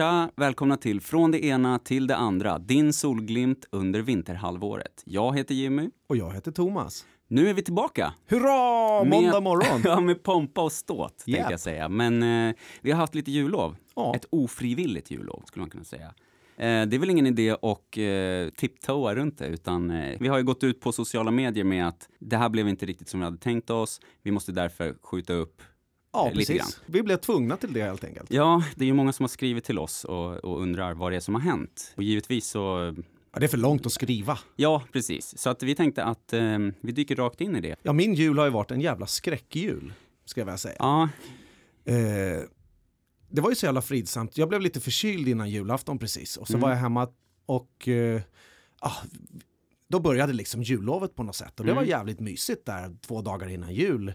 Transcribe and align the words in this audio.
Tja, 0.00 0.30
välkomna 0.36 0.76
till 0.76 1.00
Från 1.00 1.30
det 1.30 1.44
ena 1.44 1.78
till 1.78 2.06
det 2.06 2.16
andra, 2.16 2.58
din 2.58 2.92
solglimt 2.92 3.66
under 3.70 4.00
vinterhalvåret. 4.00 5.02
Jag 5.04 5.36
heter 5.36 5.54
Jimmy. 5.54 5.90
Och 6.06 6.16
jag 6.16 6.32
heter 6.34 6.52
Thomas. 6.52 7.04
Nu 7.28 7.48
är 7.48 7.54
vi 7.54 7.62
tillbaka! 7.62 8.14
Hurra! 8.28 9.04
Måndag 9.04 9.40
morgon! 9.40 9.80
ja, 9.84 10.00
med 10.00 10.22
pompa 10.22 10.62
och 10.62 10.72
ståt, 10.72 11.24
Yep. 11.26 11.36
tänkte 11.36 11.52
jag 11.52 11.60
säga. 11.60 11.88
Men 11.88 12.22
eh, 12.48 12.54
vi 12.80 12.90
har 12.90 12.98
haft 12.98 13.14
lite 13.14 13.30
jullov. 13.30 13.76
Ja. 13.96 14.16
Ett 14.16 14.24
ofrivilligt 14.30 15.10
jullov, 15.10 15.42
skulle 15.46 15.60
man 15.60 15.70
kunna 15.70 15.84
säga. 15.84 16.14
Eh, 16.56 16.86
det 16.86 16.96
är 16.96 16.98
väl 16.98 17.10
ingen 17.10 17.26
idé 17.26 17.50
att 17.50 17.96
eh, 17.96 18.54
tiptoa 18.56 19.14
runt 19.14 19.38
det, 19.38 19.46
utan 19.46 19.90
eh, 19.90 20.16
vi 20.20 20.28
har 20.28 20.38
ju 20.38 20.44
gått 20.44 20.64
ut 20.64 20.80
på 20.80 20.92
sociala 20.92 21.30
medier 21.30 21.64
med 21.64 21.88
att 21.88 22.08
det 22.18 22.36
här 22.36 22.48
blev 22.48 22.68
inte 22.68 22.86
riktigt 22.86 23.08
som 23.08 23.20
vi 23.20 23.24
hade 23.24 23.38
tänkt 23.38 23.70
oss. 23.70 24.00
Vi 24.22 24.30
måste 24.30 24.52
därför 24.52 24.94
skjuta 25.02 25.32
upp 25.32 25.62
Ja, 26.12 26.28
Eh, 26.28 26.34
precis. 26.34 26.80
Vi 26.86 27.02
blev 27.02 27.16
tvungna 27.16 27.56
till 27.56 27.72
det 27.72 27.82
helt 27.82 28.04
enkelt. 28.04 28.30
Ja, 28.32 28.64
det 28.76 28.84
är 28.84 28.86
ju 28.86 28.92
många 28.94 29.12
som 29.12 29.22
har 29.22 29.28
skrivit 29.28 29.64
till 29.64 29.78
oss 29.78 30.04
och, 30.04 30.36
och 30.36 30.62
undrar 30.62 30.94
vad 30.94 31.12
det 31.12 31.16
är 31.16 31.20
som 31.20 31.34
har 31.34 31.42
hänt. 31.42 31.92
Och 31.96 32.02
givetvis 32.02 32.46
så, 32.46 32.94
Ja, 33.32 33.38
det 33.40 33.46
är 33.46 33.48
för 33.48 33.58
långt 33.58 33.86
att 33.86 33.92
skriva. 33.92 34.38
ja 34.56 34.82
precis. 34.92 35.38
Så 35.38 35.50
att 35.50 35.62
vi 35.62 35.74
tänkte 35.74 36.04
att 36.04 36.32
eh, 36.32 36.58
vi 36.80 36.92
dyker 36.92 37.16
rakt 37.16 37.40
in 37.40 37.56
i 37.56 37.60
det. 37.60 37.76
Ja, 37.82 37.92
min 37.92 38.14
jul 38.14 38.38
har 38.38 38.44
ju 38.44 38.50
varit 38.50 38.70
en 38.70 38.80
jävla 38.80 39.06
skräckjul, 39.06 39.92
ska 40.24 40.40
jag 40.40 40.46
väl 40.46 40.58
säga. 40.58 40.76
Ja, 40.78 41.08
Eh, 41.84 42.42
det 43.30 43.40
var 43.40 43.50
ju 43.50 43.56
så 43.56 43.66
jävla 43.66 43.82
fridsamt. 43.82 44.38
Jag 44.38 44.48
blev 44.48 44.60
lite 44.60 44.80
förkyld 44.80 45.28
innan 45.28 45.50
julafton 45.50 45.98
precis. 45.98 46.36
Och 46.36 46.46
så 46.46 46.52
Mm. 46.52 46.60
var 46.62 46.70
jag 46.70 46.76
hemma 46.76 47.08
och 47.46 47.88
eh, 47.88 48.20
ah, 48.80 48.92
då 49.88 50.00
började 50.00 50.32
liksom 50.32 50.62
jullovet 50.62 51.14
på 51.14 51.22
något 51.22 51.36
sätt. 51.36 51.60
Och 51.60 51.66
det 51.66 51.72
Mm. 51.72 51.82
var 51.84 51.88
jävligt 51.90 52.20
mysigt 52.20 52.66
där 52.66 52.96
två 53.00 53.22
dagar 53.22 53.48
innan 53.48 53.74
jul. 53.74 54.12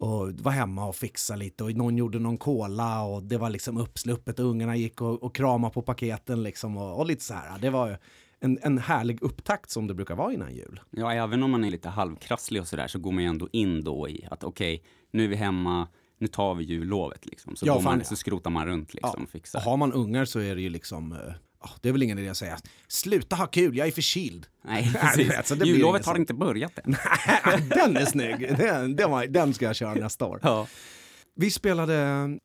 Och 0.00 0.32
var 0.32 0.52
hemma 0.52 0.86
och 0.86 0.96
fixa 0.96 1.36
lite 1.36 1.64
och 1.64 1.72
någon 1.76 1.96
gjorde 1.96 2.18
någon 2.18 2.38
cola 2.38 3.02
och 3.02 3.22
det 3.22 3.38
var 3.38 3.50
liksom 3.50 3.76
uppsluppet 3.76 4.38
och 4.38 4.44
ungarna 4.46 4.76
gick 4.76 5.00
och, 5.02 5.22
och 5.22 5.34
kramade 5.34 5.74
på 5.74 5.82
paketen 5.82 6.42
liksom 6.42 6.76
och, 6.76 6.98
och 6.98 7.06
lite 7.06 7.24
så 7.24 7.34
här. 7.34 7.58
Det 7.58 7.70
var 7.70 7.98
en, 8.40 8.58
en 8.62 8.78
härlig 8.78 9.22
upptakt 9.22 9.70
som 9.70 9.86
det 9.86 9.94
brukar 9.94 10.14
vara 10.14 10.32
innan 10.32 10.54
jul. 10.54 10.80
ja, 10.90 11.12
även 11.12 11.42
om 11.42 11.50
man 11.50 11.64
är 11.64 11.70
lite 11.70 11.88
halvkrasslig 11.88 12.60
och 12.62 12.68
sådär 12.68 12.86
så 12.88 12.98
går 12.98 13.12
man 13.12 13.22
ju 13.22 13.28
ändå 13.28 13.48
in 13.52 13.84
då 13.84 14.08
i 14.08 14.26
att 14.30 14.44
okej, 14.44 14.82
nu 15.10 15.24
är 15.24 15.28
vi 15.28 15.36
hemma, 15.36 15.88
nu 16.18 16.26
tar 16.26 16.54
vi 16.54 16.64
jullovet 16.64 17.26
liksom. 17.26 17.56
Så, 17.56 17.66
Ja, 17.66 17.80
man, 17.80 17.98
ja. 17.98 18.04
så 18.04 18.16
skrotar 18.16 18.50
man 18.50 18.66
runt 18.66 18.94
liksom 18.94 19.14
Ja. 19.16 19.22
och 19.22 19.30
fixar. 19.30 19.58
Och 19.58 19.62
har 19.64 19.76
man 19.76 19.92
ungar 19.92 20.24
så 20.24 20.38
är 20.40 20.54
det 20.54 20.62
ju 20.62 20.68
liksom, 20.68 21.18
ah, 21.60 21.70
det 21.80 21.88
är 21.88 21.92
väl 21.92 22.02
ingen 22.02 22.18
idé 22.18 22.28
att 22.28 22.36
säga 22.36 22.58
sluta 22.88 23.36
ha 23.36 23.46
kul, 23.46 23.76
jag 23.76 23.86
är 23.86 23.92
förkyld. 23.92 24.46
Nej, 24.64 24.92
precis. 25.00 25.30
vet, 25.30 25.46
så 25.46 25.54
det 25.54 25.60
blir 25.60 25.72
Jullovet 25.72 25.98
inget 25.98 26.06
har 26.06 26.16
inte 26.16 26.34
börjat 26.34 26.78
än. 26.84 26.90
den 27.68 27.96
är 27.96 28.04
snygg, 28.04 28.56
den, 28.58 28.96
den, 28.96 29.10
var, 29.10 29.26
den 29.26 29.54
ska 29.54 29.64
jag 29.64 29.76
köra 29.76 29.94
nästa 29.94 30.24
år. 30.26 30.40
Ja. 30.42 30.66
Vi 31.36 31.50
spelade 31.50 31.94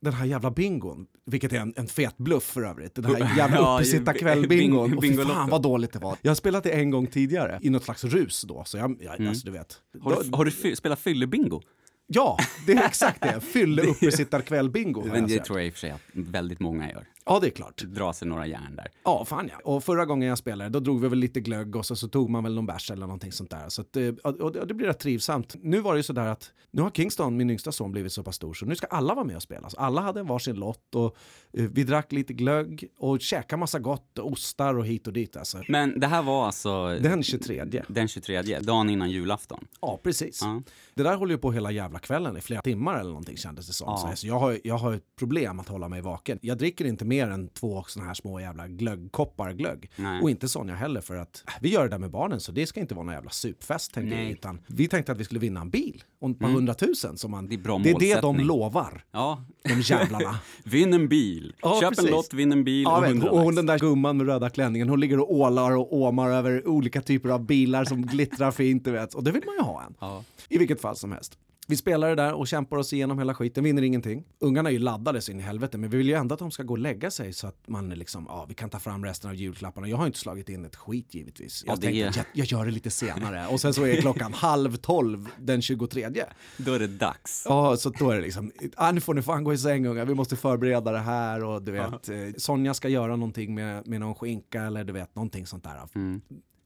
den 0.01 0.13
här 0.13 0.25
jävla 0.25 0.51
bingon, 0.51 1.05
vilket 1.25 1.53
är 1.53 1.59
en, 1.59 1.73
en 1.77 1.87
fet 1.87 2.17
bluff 2.17 2.43
för 2.43 2.61
övrigt. 2.61 2.95
Den 2.95 3.05
här 3.05 3.17
jävla 3.37 3.57
Ja, 3.57 3.75
uppesittarkväll-bingon. 3.79 4.89
bing- 4.89 4.95
Och 4.97 5.03
fy 5.03 5.17
fan 5.33 5.49
vad 5.49 5.61
dåligt 5.61 5.93
det 5.93 5.99
var. 5.99 6.17
Jag 6.21 6.29
har 6.29 6.35
spelat 6.35 6.63
det 6.63 6.69
en 6.69 6.89
gång 6.91 7.07
tidigare, 7.07 7.59
i 7.61 7.69
något 7.69 7.83
slags 7.83 8.03
rus 8.03 8.41
då. 8.41 8.63
Så 8.65 8.77
jag, 8.77 8.97
jag 9.01 9.27
alltså 9.27 9.45
du 9.45 9.51
vet. 9.51 9.77
Mm. 9.95 10.05
Har 10.05 10.23
du, 10.23 10.29
har 10.37 10.45
du 10.45 10.75
spelat 10.75 10.99
fyllebingo? 10.99 11.61
Ja, 12.07 12.37
det 12.65 12.73
är 12.73 12.85
exakt 12.85 13.21
det. 13.21 13.41
Fylle 13.41 13.81
uppesittarkväll-bingo. 13.81 15.05
Men 15.05 15.15
jag 15.19 15.27
det 15.29 15.33
sett. 15.33 15.45
tror 15.45 15.59
jag 15.59 15.67
i 15.67 15.69
och 15.69 15.73
för 15.73 15.79
sig 15.79 15.91
att 15.91 16.01
väldigt 16.13 16.59
många 16.59 16.91
gör. 16.91 17.05
Ja, 17.25 17.39
det 17.39 17.47
är 17.47 17.51
klart. 17.51 17.81
Dra 17.81 18.13
sig 18.13 18.27
några 18.27 18.47
järn 18.47 18.75
där. 18.75 18.87
Ja, 19.03 19.25
fan 19.25 19.49
ja. 19.51 19.71
Och 19.71 19.83
förra 19.83 20.05
gången 20.05 20.29
jag 20.29 20.37
spelade, 20.37 20.69
då 20.69 20.79
drog 20.79 21.01
vi 21.01 21.07
väl 21.07 21.19
lite 21.19 21.41
glögg 21.41 21.75
och 21.75 21.85
så, 21.85 21.95
så 21.95 22.07
tog 22.07 22.29
man 22.29 22.43
väl 22.43 22.55
någon 22.55 22.65
bärs 22.65 22.91
eller 22.91 23.05
någonting 23.05 23.31
sånt 23.31 23.49
där. 23.49 23.69
Så 23.69 23.81
att, 23.81 23.95
eh, 23.97 24.07
och, 24.23 24.67
det 24.67 24.73
blir 24.73 24.87
rätt 24.87 24.99
trivsamt. 24.99 25.55
Nu 25.61 25.79
var 25.79 25.93
det 25.93 25.99
ju 25.99 26.03
sådär 26.03 26.25
att, 26.25 26.51
nu 26.71 26.81
har 26.81 26.89
Kingston, 26.89 27.37
min 27.37 27.49
yngsta 27.49 27.71
son, 27.71 27.91
blivit 27.91 28.13
så 28.13 28.23
pass 28.23 28.35
stor 28.35 28.53
så 28.53 28.65
nu 28.65 28.75
ska 28.75 28.87
alla 28.87 29.13
vara 29.13 29.25
med 29.25 29.35
och 29.35 29.41
spela. 29.41 29.69
Så 29.69 29.77
alla 29.77 30.01
hade 30.01 30.19
en 30.19 30.27
varsin 30.27 30.55
lott 30.55 30.95
och 30.95 31.15
eh, 31.57 31.63
vi 31.63 31.83
drack 31.83 32.11
lite 32.11 32.33
glögg 32.33 32.87
och 32.97 33.21
käkade 33.21 33.59
massa 33.59 33.79
gott, 33.79 34.19
ostar 34.19 34.77
och 34.77 34.85
hit 34.85 35.07
och 35.07 35.13
dit 35.13 35.37
alltså. 35.37 35.61
Men 35.67 35.99
det 35.99 36.07
här 36.07 36.21
var 36.21 36.45
alltså 36.45 36.99
Den 36.99 37.23
23. 37.23 37.83
den 37.87 38.07
23, 38.07 38.59
dagen 38.59 38.89
innan 38.89 39.09
julafton. 39.11 39.67
Ja, 39.81 39.99
precis. 40.03 40.39
Ja. 40.41 40.61
Det 40.93 41.03
där 41.03 41.15
håller 41.15 41.33
ju 41.33 41.37
på 41.37 41.51
hela 41.51 41.71
jävla 41.71 41.99
kvällen 41.99 42.37
i 42.37 42.41
flera 42.41 42.61
timmar 42.61 42.99
eller 42.99 43.09
någonting 43.09 43.37
kändes 43.37 43.67
det 43.67 43.73
som. 43.73 43.87
Ja. 43.87 44.15
Så 44.15 44.27
jag 44.27 44.39
har, 44.39 44.59
jag 44.63 44.77
har 44.77 44.93
ett 44.93 45.15
problem 45.15 45.59
att 45.59 45.67
hålla 45.67 45.89
mig 45.89 46.01
vaken. 46.01 46.39
Jag 46.41 46.57
dricker 46.57 46.85
inte 46.85 47.05
mer 47.05 47.14
än 47.19 47.49
två 47.49 47.83
såna 47.87 48.05
här 48.05 48.13
små 48.13 48.39
jävla 48.39 48.67
glöggkoppar 48.67 49.53
glögg. 49.53 49.91
Nej. 49.95 50.21
Och 50.21 50.29
inte 50.29 50.49
Sonja 50.49 50.75
heller 50.75 51.01
för 51.01 51.15
att 51.15 51.43
äh, 51.47 51.53
vi 51.61 51.69
gör 51.69 51.83
det 51.83 51.89
där 51.89 51.97
med 51.97 52.11
barnen 52.11 52.39
så 52.39 52.51
det 52.51 52.67
ska 52.67 52.79
inte 52.79 52.95
vara 52.95 53.05
någon 53.05 53.13
jävla 53.15 53.29
supfest 53.29 53.93
tänkte 53.93 54.15
Nej. 54.15 54.25
vi. 54.25 54.31
Utan 54.31 54.59
vi 54.67 54.87
tänkte 54.87 55.11
att 55.11 55.17
vi 55.17 55.23
skulle 55.23 55.39
vinna 55.39 55.61
en 55.61 55.69
bil 55.69 56.03
och 56.21 56.29
ett 56.29 56.39
par 56.39 56.47
hundratusen. 56.47 57.17
Som 57.17 57.31
man, 57.31 57.47
Det 57.47 57.55
är 57.55 57.83
det 57.83 57.89
är 58.11 58.15
det 58.15 58.21
de 58.21 58.37
lovar, 58.39 59.03
Ja, 59.11 59.45
de 59.63 59.81
jävlarna. 59.81 60.39
vinn 60.63 60.93
en 60.93 61.07
bil. 61.07 61.55
Ja, 61.61 61.79
Köp 61.81 61.89
precis. 61.89 62.05
en 62.05 62.11
lott, 62.11 62.33
vinn 62.33 62.51
en 62.51 62.63
bil 62.63 62.83
Ja, 62.83 62.97
och 62.97 63.05
100 63.05 63.31
och 63.31 63.39
hon 63.39 63.55
den 63.55 63.65
där 63.65 63.79
gumman 63.79 64.17
med 64.17 64.27
röda 64.27 64.49
klänningen, 64.49 64.89
hon 64.89 64.99
ligger 64.99 65.19
och 65.19 65.33
ålar 65.33 65.71
och 65.77 65.93
åmar 65.95 66.29
över 66.29 66.67
olika 66.67 67.01
typer 67.01 67.29
av 67.29 67.45
bilar 67.45 67.85
som 67.85 68.01
glittrar 68.05 68.51
fint, 68.51 68.87
vet. 68.87 69.13
Och 69.13 69.23
det 69.23 69.31
vill 69.31 69.43
man 69.45 69.55
ju 69.55 69.61
ha 69.61 69.83
en. 69.83 69.95
Ja. 69.99 70.23
I 70.49 70.57
vilket 70.57 70.81
fall 70.81 70.95
som 70.95 71.11
helst. 71.11 71.37
Vi 71.67 71.75
spelar 71.77 72.09
det 72.09 72.15
där 72.15 72.33
och 72.33 72.47
kämpar 72.47 72.77
oss 72.77 72.93
igenom 72.93 73.17
hela 73.19 73.33
skiten, 73.35 73.63
vinner 73.63 73.81
ingenting. 73.81 74.23
Ungarna 74.39 74.69
är 74.69 74.73
ju 74.73 74.79
laddade 74.79 75.21
så 75.21 75.31
in 75.31 75.39
i 75.39 75.43
helvete, 75.43 75.77
men 75.77 75.89
vi 75.89 75.97
vill 75.97 76.07
ju 76.07 76.13
ändå 76.13 76.33
att 76.33 76.39
de 76.39 76.51
ska 76.51 76.63
gå 76.63 76.73
och 76.73 76.77
lägga 76.77 77.11
sig 77.11 77.33
så 77.33 77.47
att 77.47 77.67
man 77.67 77.89
liksom, 77.89 78.25
ja, 78.29 78.45
vi 78.49 78.53
kan 78.55 78.69
ta 78.69 78.79
fram 78.79 79.05
resten 79.05 79.29
av 79.29 79.35
julklapparna. 79.35 79.87
Jag 79.87 79.97
har 79.97 80.05
inte 80.05 80.19
slagit 80.19 80.49
in 80.49 80.65
ett 80.65 80.75
skit 80.75 81.13
givetvis. 81.15 81.63
Jag 81.65 81.71
Ja, 81.77 81.81
tänkte 81.81 81.99
är- 81.99 82.17
jag, 82.17 82.25
jag 82.33 82.45
gör 82.47 82.65
det 82.65 82.71
lite 82.71 82.91
senare. 82.91 83.47
Och 83.47 83.61
sen 83.61 83.73
så 83.73 83.85
är 83.85 84.01
klockan 84.01 84.33
halv 84.33 84.75
tolv 84.75 85.29
den 85.39 85.61
23. 85.61 86.09
Då 86.57 86.73
är 86.73 86.79
det 86.79 86.87
dags. 86.87 87.43
Ja, 87.49 87.77
så 87.77 87.89
då 87.89 88.09
är 88.09 88.15
det 88.15 88.21
liksom, 88.21 88.51
ah, 88.75 88.91
nu 88.91 89.01
får 89.01 89.13
ni 89.13 89.21
fan 89.21 89.43
gå 89.43 89.53
i 89.53 89.57
säng 89.57 89.85
unga, 89.87 90.05
vi 90.05 90.13
måste 90.13 90.35
förbereda 90.35 90.91
det 90.91 90.99
här 90.99 91.43
och 91.43 91.61
du 91.63 91.71
vet, 91.71 92.09
eh, 92.09 92.17
Sonja 92.37 92.73
ska 92.73 92.89
göra 92.89 93.15
någonting 93.15 93.55
med, 93.55 93.87
med 93.87 93.99
någon 93.99 94.15
skinka 94.15 94.63
eller 94.63 94.83
du 94.83 94.93
vet, 94.93 95.15
någonting 95.15 95.45
sånt 95.45 95.63
där. 95.63 95.79
Mm. 95.95 96.21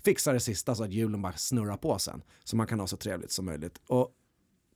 Fixa 0.06 0.34
det 0.34 0.40
sista 0.40 0.76
så 0.76 0.84
att 0.84 0.92
julen 0.94 1.22
bara 1.22 1.34
snurrar 1.34 1.78
på 1.78 2.00
sen, 2.00 2.22
så 2.44 2.56
man 2.56 2.68
kan 2.68 2.80
ha 2.80 2.88
så 2.88 2.98
trevligt 2.98 3.32
som 3.32 3.46
möjligt. 3.46 3.82
Och 3.88 4.10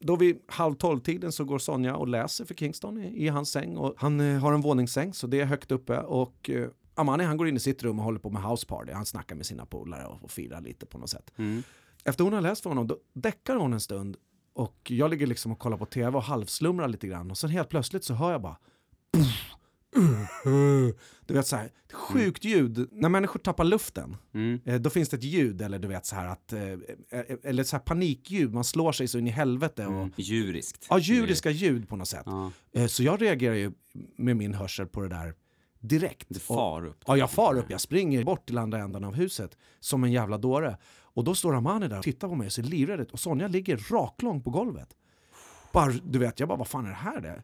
då 0.04 0.16
vid 0.16 0.40
halv 0.48 0.74
tolv-tiden 0.76 1.32
så 1.32 1.44
går 1.44 1.60
Sonja 1.60 1.96
och 1.96 2.08
läser 2.08 2.46
för 2.46 2.54
Kingston 2.54 2.98
i, 2.98 3.26
i 3.26 3.28
hans 3.28 3.52
säng 3.52 3.78
och 3.78 3.94
han 3.98 4.20
eh, 4.20 4.40
har 4.40 4.54
en 4.54 4.62
våningssäng 4.62 5.14
så 5.14 5.28
det 5.28 5.42
är 5.42 5.46
högt 5.46 5.72
uppe 5.72 6.00
och 6.00 6.50
eh, 6.50 6.70
Amani 6.96 7.24
han 7.24 7.38
går 7.38 7.48
in 7.48 7.56
i 7.56 7.60
sitt 7.60 7.84
rum 7.84 8.00
och 8.00 8.06
håller 8.06 8.20
på 8.20 8.30
med 8.30 8.44
house 8.44 8.68
party. 8.68 8.92
Han 8.92 9.06
snackar 9.06 9.36
med 9.36 9.46
sina 9.46 9.66
polare 9.66 10.06
och, 10.06 10.24
och 10.24 10.32
firar 10.32 10.62
lite 10.62 10.86
på 10.86 10.98
något 10.98 11.10
sätt. 11.10 11.34
Mm. 11.38 11.64
Efter 12.04 12.24
hon 12.24 12.34
har 12.34 12.42
läst 12.42 12.64
för 12.64 12.70
honom, 12.70 12.88
då 12.88 12.98
däckar 13.14 13.56
hon 13.56 13.74
en 13.74 13.80
stund 13.80 14.18
och 14.54 14.92
jag 14.92 15.10
ligger 15.10 15.28
liksom 15.28 15.52
och 15.52 15.60
kollar 15.60 15.78
på 15.78 15.86
tv 15.86 16.18
och 16.18 16.24
halvslumrar 16.24 16.88
lite 16.88 17.08
grann 17.08 17.32
och 17.32 17.38
sen 17.38 17.50
helt 17.50 17.70
plötsligt 17.70 18.04
så 18.04 18.14
hör 18.14 18.32
jag 18.32 18.42
bara 18.42 18.58
du 21.26 21.34
vet 21.34 21.48
så 21.48 21.56
här, 21.56 21.66
ett 21.66 21.94
sjukt 21.94 22.44
ljud. 22.46 22.88
När 22.92 23.10
människor 23.10 23.40
tappar 23.40 23.64
luften, 23.64 24.18
Mm. 24.34 24.60
eh, 24.66 24.76
då 24.76 24.90
finns 24.90 25.10
det 25.10 25.18
ett 25.18 25.24
ljud 25.24 25.62
eller 25.62 25.80
du 25.80 25.88
vet 25.88 26.06
så 26.06 26.16
här 26.16 26.28
att, 26.28 26.54
eh, 26.54 26.62
eh, 26.72 26.78
eller 27.44 27.64
så 27.64 27.76
här 27.76 27.84
panikljud, 27.84 28.54
man 28.54 28.64
slår 28.64 28.92
sig 28.92 29.08
så 29.08 29.18
in 29.18 29.28
i 29.28 29.32
helvete 29.32 29.86
och 29.86 29.94
Mm. 29.94 30.12
Djuriskt. 30.16 30.88
Ja, 30.90 31.00
djuriska 31.00 31.50
ljud 31.50 31.90
på 31.90 31.96
något 31.96 32.08
sätt. 32.08 32.24
Ja, 32.72 32.88
Så 32.88 33.04
jag 33.04 33.22
reagerar 33.22 33.56
ju 33.56 33.72
med 34.18 34.38
min 34.38 34.54
hörsel 34.54 34.86
på 34.88 35.02
det 35.02 35.10
där 35.10 35.34
direkt. 35.80 36.30
Och- 36.32 36.42
far 36.42 36.86
upp. 36.86 37.04
Ja, 37.08 37.18
jag 37.18 37.32
far 37.32 37.58
upp, 37.58 37.66
jag 37.70 37.82
springer 37.82 38.24
bort 38.24 38.46
till 38.48 38.58
andra 38.58 38.80
änden 38.80 39.04
av 39.04 39.14
huset 39.16 39.58
som 39.80 40.04
en 40.04 40.12
jävla 40.12 40.38
dåre. 40.38 40.78
Och 41.16 41.24
då 41.24 41.36
står 41.36 41.56
Amani 41.56 41.88
där 41.88 41.98
och 41.98 42.04
tittar 42.04 42.28
på 42.28 42.36
mig 42.36 42.46
och 42.46 42.54
ser 42.54 42.64
livrädd 42.64 43.00
ut. 43.00 43.12
Och 43.12 43.20
Sonja 43.20 43.48
ligger 43.48 43.78
raklång 43.92 44.44
på 44.44 44.50
golvet. 44.50 44.90
Bara, 45.72 45.92
du 46.04 46.20
vet, 46.20 46.40
jag 46.40 46.50
bara, 46.50 46.58
vad 46.58 46.68
fan 46.68 46.86
är 46.86 46.90
det 46.90 46.96
här? 46.96 47.22
Det? 47.22 47.44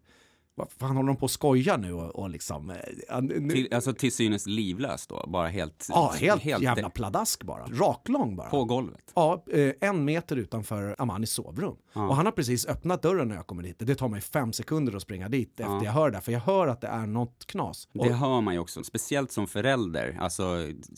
Vad 0.60 0.72
fan 0.72 0.96
håller 0.96 1.08
de 1.08 1.16
på 1.16 1.26
att 1.26 1.32
skoja 1.32 1.78
nu? 1.78 1.94
Och, 1.94 2.16
och 2.16 2.30
liksom, 2.30 2.70
eh, 2.70 2.76
ja, 3.08 3.20
nu, 3.22 3.50
Till, 3.50 3.74
alltså 3.74 3.94
till 3.94 4.12
synes 4.12 4.46
livlös 4.48 5.08
då, 5.08 5.26
bara 5.28 5.48
helt... 5.48 5.88
ja, 5.90 6.14
helt, 6.20 6.44
jävla 6.46 6.90
pladask 6.90 7.44
bara. 7.44 7.66
Raklång 7.66 8.36
bara. 8.36 8.50
På 8.50 8.64
golvet. 8.66 9.12
Ja, 9.16 9.44
eh, 9.52 9.72
en 9.82 10.06
meter 10.06 10.36
utanför 10.36 10.96
Amanis 10.98 11.32
sovrum. 11.32 11.76
Och 11.94 12.16
han 12.16 12.26
har 12.26 12.32
precis 12.34 12.66
öppnat 12.68 13.02
dörren 13.02 13.28
när 13.28 13.36
jag 13.36 13.48
kommer 13.48 13.64
dit. 13.64 13.76
Det 13.80 13.96
tar 13.96 14.08
mig 14.10 14.22
fem 14.22 14.54
sekunder 14.54 14.96
att 14.96 15.02
springa 15.02 15.30
dit 15.30 15.60
efter 15.60 15.74
Ja. 15.74 15.84
jag 15.84 15.92
hör 15.92 16.12
det. 16.12 16.22
För 16.22 16.32
jag 16.32 16.40
hör 16.40 16.68
att 16.68 16.82
det 16.82 16.88
är 16.88 17.06
något 17.08 17.46
knas. 17.46 17.88
Och, 18.00 18.06
Det 18.06 18.14
hör 18.14 18.42
man 18.42 18.54
ju 18.54 18.60
också, 18.60 18.84
speciellt 18.84 19.32
som 19.32 19.48
förälder. 19.48 20.18
Alltså, 20.22 20.44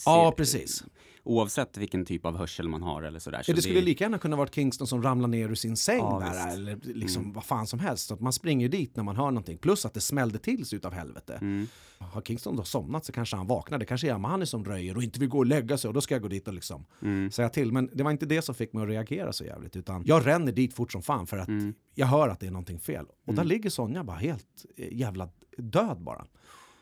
ja, 0.06 0.30
se- 0.32 0.36
precis. 0.38 0.84
Oavsett 1.24 1.78
vilken 1.78 2.06
typ 2.06 2.26
av 2.26 2.38
hörsel 2.38 2.68
man 2.70 2.82
har 2.84 3.04
eller 3.04 3.20
sådär. 3.20 3.44
Så 3.44 3.54
det 3.54 3.62
skulle 3.62 3.80
är- 3.80 3.84
lika 3.84 4.04
gärna 4.04 4.18
kunna 4.18 4.36
vara 4.36 4.48
Kingston 4.48 4.88
som 4.88 5.04
ramlar 5.04 5.28
ner 5.28 5.50
ur 5.50 5.56
sin 5.56 5.78
säng 5.78 5.98
Ja, 6.00 6.20
där, 6.20 6.30
visst. 6.32 6.44
Mm. 6.44 6.56
eller 6.84 6.94
liksom 6.96 7.34
vad 7.34 7.44
fan 7.44 7.68
som 7.68 7.80
helst. 7.80 8.08
Så 8.08 8.14
att 8.14 8.20
man 8.22 8.34
springer 8.34 8.70
dit 8.70 8.96
när 8.96 9.04
man 9.04 9.16
hör 9.16 9.26
någonting. 9.32 9.58
Plus 9.58 9.86
att 9.86 9.94
det 9.94 10.02
smällde 10.02 10.40
till 10.40 10.66
sig 10.66 10.78
utav 10.78 10.94
helvete. 10.94 11.38
Mm. 11.42 11.68
Har 12.00 12.22
Kingston 12.22 12.56
då 12.56 12.64
somnat 12.64 13.06
så 13.06 13.12
kanske 13.12 13.36
han 13.36 13.48
vaknar. 13.48 13.78
Det 13.80 13.86
kanske 13.86 14.10
är 14.10 14.14
Amani 14.14 14.46
som 14.46 14.66
röjer 14.66 14.98
och 14.98 15.04
inte 15.04 15.20
vill 15.20 15.30
gå 15.30 15.38
och 15.38 15.46
lägga 15.46 15.78
sig 15.78 15.88
och 15.88 15.94
då 15.94 16.02
ska 16.02 16.16
jag 16.16 16.22
gå 16.22 16.28
dit 16.28 16.48
och 16.48 16.54
liksom 16.54 16.86
Mm. 17.02 17.32
säga 17.32 17.50
till. 17.50 17.72
Men 17.72 17.90
det 17.94 18.04
var 18.04 18.12
inte 18.12 18.26
det 18.26 18.42
som 18.42 18.56
fick 18.56 18.74
mig 18.74 18.84
att 18.84 18.90
reagera 18.90 19.34
så 19.34 19.44
jävligt. 19.46 19.76
Utan 19.76 20.04
jag 20.06 20.28
ränner 20.28 20.52
dit 20.52 20.74
fort 20.74 20.92
som 20.92 21.02
fan 21.02 21.28
för 21.28 21.38
att 21.38 21.48
Mm. 21.48 21.74
jag 21.96 22.08
hör 22.08 22.30
att 22.30 22.40
det 22.40 22.48
är 22.48 22.52
någonting 22.52 22.80
fel. 22.80 23.06
Och 23.28 23.34
där 23.34 23.44
ligger 23.44 23.70
Sonja 23.70 24.04
bara 24.04 24.18
helt 24.18 24.66
eh, 24.78 24.88
jävla 24.98 25.30
död 25.58 26.02
bara. 26.02 26.26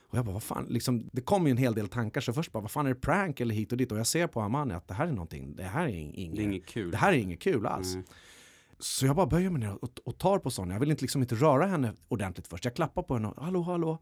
Och 0.09 0.17
jag 0.17 0.25
bara, 0.25 0.33
vad 0.33 0.44
fan, 0.44 0.65
liksom, 0.69 1.09
det 1.11 1.21
kom 1.21 1.45
ju 1.47 1.51
en 1.51 1.57
hel 1.57 1.73
del 1.73 1.88
tankar 1.88 2.21
så 2.21 2.33
först 2.33 2.51
bara, 2.51 2.61
vad 2.61 2.71
fan 2.71 2.85
är 2.85 2.89
det 2.89 3.00
prank 3.00 3.39
eller 3.39 3.56
hit 3.56 3.71
och 3.71 3.77
dit? 3.77 3.91
Och 3.91 4.00
jag 4.00 4.07
ser 4.07 4.27
på 4.27 4.41
Amani 4.41 4.73
att 4.73 4.88
det 4.88 4.94
här 4.94 5.07
är 5.07 5.11
någonting, 5.11 5.56
det 5.56 5.63
här 5.63 5.83
är 5.88 5.88
inget, 5.88 6.35
Det 6.35 6.41
är 6.41 6.44
inget 6.44 6.65
kul. 6.65 6.91
det 6.91 6.97
här 6.97 7.13
är 7.13 7.17
inget 7.17 7.39
kul 7.39 7.65
alls. 7.65 7.95
Nej. 7.95 8.03
Så 8.79 9.06
jag 9.06 9.15
bara 9.15 9.25
böjer 9.25 9.50
mig 9.50 9.59
ner 9.59 9.83
och, 9.83 10.00
och 10.03 10.17
tar 10.17 10.39
på 10.39 10.51
Sonja. 10.51 10.75
Jag 10.75 10.79
vill 10.79 10.91
inte, 10.91 11.01
liksom 11.01 11.21
inte 11.21 11.35
röra 11.35 11.65
henne 11.65 11.94
ordentligt 12.07 12.47
först. 12.47 12.65
Jag 12.65 12.75
klappar 12.75 13.03
på 13.03 13.13
henne 13.13 13.27
och 13.27 13.44
hallå, 13.44 13.61
hallå. 13.61 14.00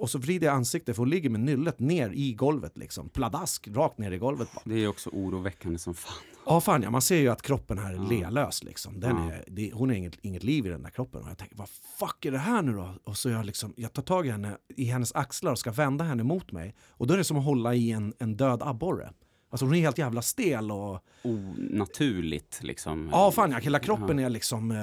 Och 0.00 0.10
så 0.10 0.18
vrider 0.18 0.46
jag 0.46 0.56
ansiktet 0.56 0.96
för 0.96 1.02
hon 1.02 1.10
ligger 1.10 1.30
med 1.30 1.40
nyllet 1.40 1.78
ner 1.80 2.10
i 2.10 2.32
golvet 2.34 2.78
liksom. 2.78 3.08
Pladask, 3.08 3.68
rakt 3.68 3.98
ner 3.98 4.10
i 4.12 4.18
golvet 4.18 4.48
bara. 4.54 4.62
Det 4.64 4.74
är 4.84 4.88
också 4.88 5.10
oroväckande 5.12 5.78
som 5.78 5.94
fan. 5.94 6.14
Ja 6.46 6.60
fan 6.60 6.82
ja, 6.82 6.90
man 6.90 7.02
ser 7.02 7.16
ju 7.20 7.28
att 7.28 7.42
kroppen 7.42 7.78
här 7.78 7.92
är 7.92 7.96
Ja. 7.96 8.02
lelös 8.02 8.64
liksom. 8.64 9.00
Den 9.00 9.16
Ja. 9.16 9.32
är, 9.32 9.44
det, 9.46 9.70
hon 9.74 9.88
har 9.88 9.96
inget, 9.96 10.18
inget 10.22 10.42
liv 10.42 10.66
i 10.66 10.68
den 10.68 10.82
där 10.82 10.90
kroppen. 10.90 11.22
Och 11.22 11.30
jag 11.30 11.38
tänker, 11.38 11.56
vad 11.56 11.68
fuck 11.98 12.24
är 12.24 12.30
det 12.30 12.38
här 12.38 12.62
nu 12.62 12.72
då? 12.72 12.94
Och 13.04 13.16
så 13.16 13.28
jag 13.30 13.46
liksom, 13.46 13.72
jag 13.76 13.92
tar 13.92 14.02
tag 14.02 14.26
i 14.26 14.30
henne, 14.30 14.56
i 14.76 14.84
hennes 14.84 15.12
axlar 15.14 15.52
och 15.52 15.58
ska 15.58 15.70
vända 15.72 16.04
henne 16.04 16.22
mot 16.22 16.52
mig. 16.52 16.74
Och 16.90 17.06
då 17.06 17.14
är 17.14 17.18
det 17.18 17.24
som 17.24 17.36
att 17.36 17.44
hålla 17.44 17.74
i 17.74 17.90
en, 17.92 18.14
en 18.18 18.36
död 18.36 18.62
abborre. 18.62 19.12
Alltså 19.50 19.66
hon 19.66 19.74
är 19.74 19.80
helt 19.80 19.98
jävla 19.98 20.22
stel 20.22 20.70
och... 20.72 21.04
Onaturligt 21.24 22.62
liksom. 22.62 23.08
Ja 23.12 23.30
fan 23.30 23.50
ja, 23.50 23.58
hela 23.58 23.78
kroppen 23.78 24.18
är 24.18 24.28
liksom... 24.30 24.70
eh, 24.70 24.76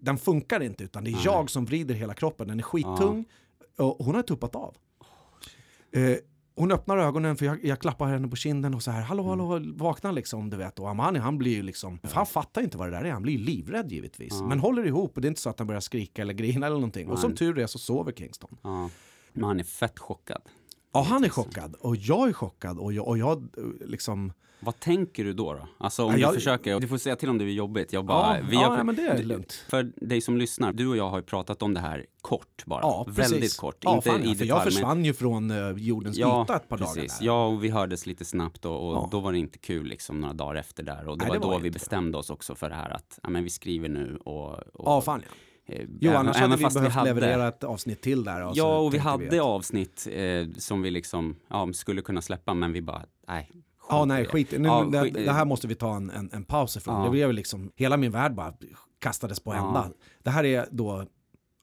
Den 0.00 0.18
funkar 0.18 0.62
inte 0.62 0.84
utan 0.84 1.04
det 1.04 1.10
är 1.10 1.24
jag 1.24 1.50
som 1.50 1.64
vrider 1.64 1.94
hela 1.94 2.14
kroppen. 2.14 2.48
Den 2.48 2.58
är 2.58 2.62
skittung 2.62 3.24
och 3.78 4.04
hon 4.04 4.14
har 4.14 4.22
tuppat 4.22 4.54
av. 4.56 4.76
Eh, 5.92 6.16
hon 6.58 6.72
öppnar 6.72 6.98
ögonen 6.98 7.36
för 7.36 7.46
jag, 7.46 7.64
jag 7.64 7.78
klappar 7.80 8.06
henne 8.06 8.28
på 8.28 8.36
kinden 8.36 8.74
och 8.74 8.82
så 8.82 8.90
här 8.90 9.02
hallå 9.02 9.22
hallå 9.22 9.60
vakna 9.76 10.12
liksom 10.12 10.50
du 10.50 10.56
vet 10.56 10.78
och 10.78 10.90
Amani 10.90 11.18
han 11.18 11.38
blir 11.38 11.52
ju 11.56 11.62
liksom 11.62 11.98
för 11.98 12.14
han 12.14 12.26
fattar 12.26 12.62
inte 12.62 12.78
vad 12.78 12.86
det 12.86 12.96
där 12.96 13.04
är 13.04 13.10
han 13.10 13.22
blir 13.22 13.38
livrädd 13.38 13.92
givetvis 13.92 14.32
Ja. 14.40 14.46
men 14.46 14.60
håller 14.60 14.86
ihop 14.86 15.16
och 15.16 15.20
det 15.22 15.26
är 15.26 15.28
inte 15.28 15.40
så 15.40 15.50
att 15.50 15.58
han 15.58 15.66
börjar 15.66 15.80
skrika 15.80 16.22
eller 16.22 16.34
grina 16.34 16.66
eller 16.66 16.76
någonting 16.76 17.06
och 17.08 17.14
Nej. 17.14 17.22
som 17.22 17.34
tur 17.34 17.58
är 17.58 17.66
så 17.66 17.78
sover 17.78 18.12
Kingston. 18.12 18.56
Ja. 18.62 18.90
Men 19.32 19.44
han 19.44 19.60
är 19.60 19.64
fett 19.64 19.98
chockad. 19.98 20.42
Ja 20.96 21.02
han 21.02 21.24
är 21.24 21.28
chockad 21.28 21.74
och 21.80 21.96
jag 21.96 22.28
är 22.28 22.32
chockad 22.32 22.78
och 22.78 22.92
jag, 22.92 23.08
och 23.08 23.18
jag 23.18 23.38
eh, 23.58 23.86
liksom 23.88 24.32
Vad 24.60 24.80
tänker 24.80 25.24
du 25.24 25.32
då? 25.32 25.52
då? 25.52 25.68
Alltså 25.78 26.04
om 26.04 26.12
Ja, 26.12 26.18
jag- 26.18 26.30
du 26.30 26.34
försöker, 26.34 26.80
du 26.80 26.88
får 26.88 26.98
säga 26.98 27.16
till 27.16 27.28
om 27.30 27.38
det 27.38 27.44
är 27.44 27.48
jobbigt. 27.48 27.92
Jag 27.92 28.04
bara, 28.04 28.38
ja, 28.38 28.44
vi 28.50 28.56
ja, 28.56 28.68
har, 28.76 28.84
men 28.84 28.96
det 28.96 29.02
är 29.02 29.22
lugnt. 29.22 29.52
För 29.68 29.82
dig 29.96 30.20
som 30.20 30.36
lyssnar, 30.36 30.72
du 30.72 30.88
och 30.88 30.96
jag 30.96 31.08
har 31.10 31.18
ju 31.18 31.22
pratat 31.24 31.62
om 31.62 31.74
det 31.74 31.80
här 31.80 32.06
kort 32.20 32.62
bara. 32.66 32.80
Ja, 32.80 33.04
precis. 33.16 33.32
Väldigt 33.32 33.56
kort. 33.56 33.76
Ja, 33.80 33.94
inte 33.96 34.10
fan, 34.10 34.22
i 34.22 34.24
ja, 34.24 34.28
för 34.28 34.32
detalj. 34.34 34.48
jag 34.48 34.56
men- 34.58 34.64
försvann 34.64 35.04
ju 35.04 35.14
från 35.14 35.50
eh, 35.50 35.70
jordens 35.76 36.18
yta 36.18 36.56
ett 36.56 36.68
par 36.68 36.78
dagar 36.78 36.94
precis. 36.94 37.18
där. 37.18 37.26
Ja, 37.26 37.46
och 37.46 37.64
vi 37.64 37.68
hördes 37.68 38.06
lite 38.06 38.24
snabbt 38.24 38.64
och, 38.64 38.88
och 38.88 38.94
Ja. 38.94 39.08
då 39.10 39.20
var 39.20 39.32
det 39.32 39.38
inte 39.38 39.58
kul 39.58 39.86
liksom 39.86 40.20
några 40.20 40.34
dagar 40.34 40.54
efter 40.54 40.82
där. 40.82 41.08
Och 41.08 41.18
det 41.18 41.24
Nej, 41.24 41.28
var 41.28 41.34
det 41.36 41.40
då 41.42 41.48
vi 41.50 41.54
inte 41.56 41.68
det. 41.68 41.72
bestämde 41.72 42.18
oss 42.18 42.30
också 42.30 42.54
för 42.54 42.68
det 42.68 42.74
här 42.76 42.90
att 42.90 43.18
ja, 43.22 43.28
men 43.28 43.44
vi 43.44 43.50
skriver 43.50 43.88
nu 43.88 44.18
och... 44.24 44.48
och 44.52 44.84
Ja, 44.86 45.00
fan 45.00 45.22
ja. 45.26 45.32
Eh, 45.66 45.86
Jo, 46.00 46.10
även- 46.10 46.20
annars 46.20 46.36
även 46.36 46.50
hade 46.50 46.56
vi 46.68 46.74
behövt 46.74 46.92
hade- 46.92 47.14
leverera 47.14 47.48
ett 47.48 47.64
avsnitt 47.64 48.02
till 48.02 48.24
där. 48.24 48.44
och 48.46 48.56
så 48.56 48.58
Ja, 48.58 48.78
och 48.78 48.94
vi 48.94 48.98
hade 48.98 49.26
att- 49.40 49.46
avsnitt 49.46 50.06
eh, 50.12 50.46
som 50.58 50.82
vi 50.82 50.90
liksom 50.90 51.36
ja, 51.48 51.72
skulle 51.72 52.02
kunna 52.02 52.22
släppa, 52.22 52.54
men 52.54 52.72
vi 52.72 52.82
bara, 52.82 53.02
nej. 53.28 53.50
Ja, 53.88 54.04
nej, 54.04 54.26
skit 54.26 54.50
nu, 54.58 54.68
Ja, 54.68 54.88
det, 54.92 55.00
skit- 55.02 55.14
det 55.14 55.32
här 55.32 55.44
måste 55.44 55.66
vi 55.68 55.74
ta 55.74 55.96
en, 55.96 56.10
en, 56.10 56.30
en 56.32 56.44
paus 56.44 56.76
ifrån. 56.76 56.94
Ja. 56.98 57.04
Det 57.04 57.10
blev 57.10 57.32
liksom, 57.32 57.70
hela 57.76 57.96
min 57.96 58.10
värld 58.10 58.34
bara 58.34 58.54
kastades 58.98 59.40
på 59.40 59.54
Ja. 59.54 59.66
ända. 59.68 59.90
Det 60.22 60.30
här 60.30 60.44
är 60.44 60.66
då, 60.70 61.04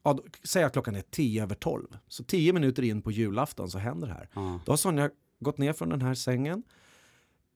ja, 0.04 0.18
säg 0.44 0.64
att 0.64 0.72
klockan 0.72 0.94
är 0.94 1.02
tio 1.10 1.42
över 1.42 1.54
tolv. 1.54 1.86
Så 2.08 2.24
tio 2.24 2.52
minuter 2.52 2.82
in 2.82 3.02
på 3.02 3.10
julafton 3.10 3.70
så 3.70 3.78
händer 3.78 4.08
det 4.08 4.14
här. 4.14 4.28
Ja, 4.34 4.60
Då 4.64 4.72
har 4.72 4.76
Sonja 4.76 5.10
gått 5.40 5.58
ner 5.58 5.72
från 5.72 5.88
den 5.88 6.02
här 6.02 6.14
sängen, 6.14 6.62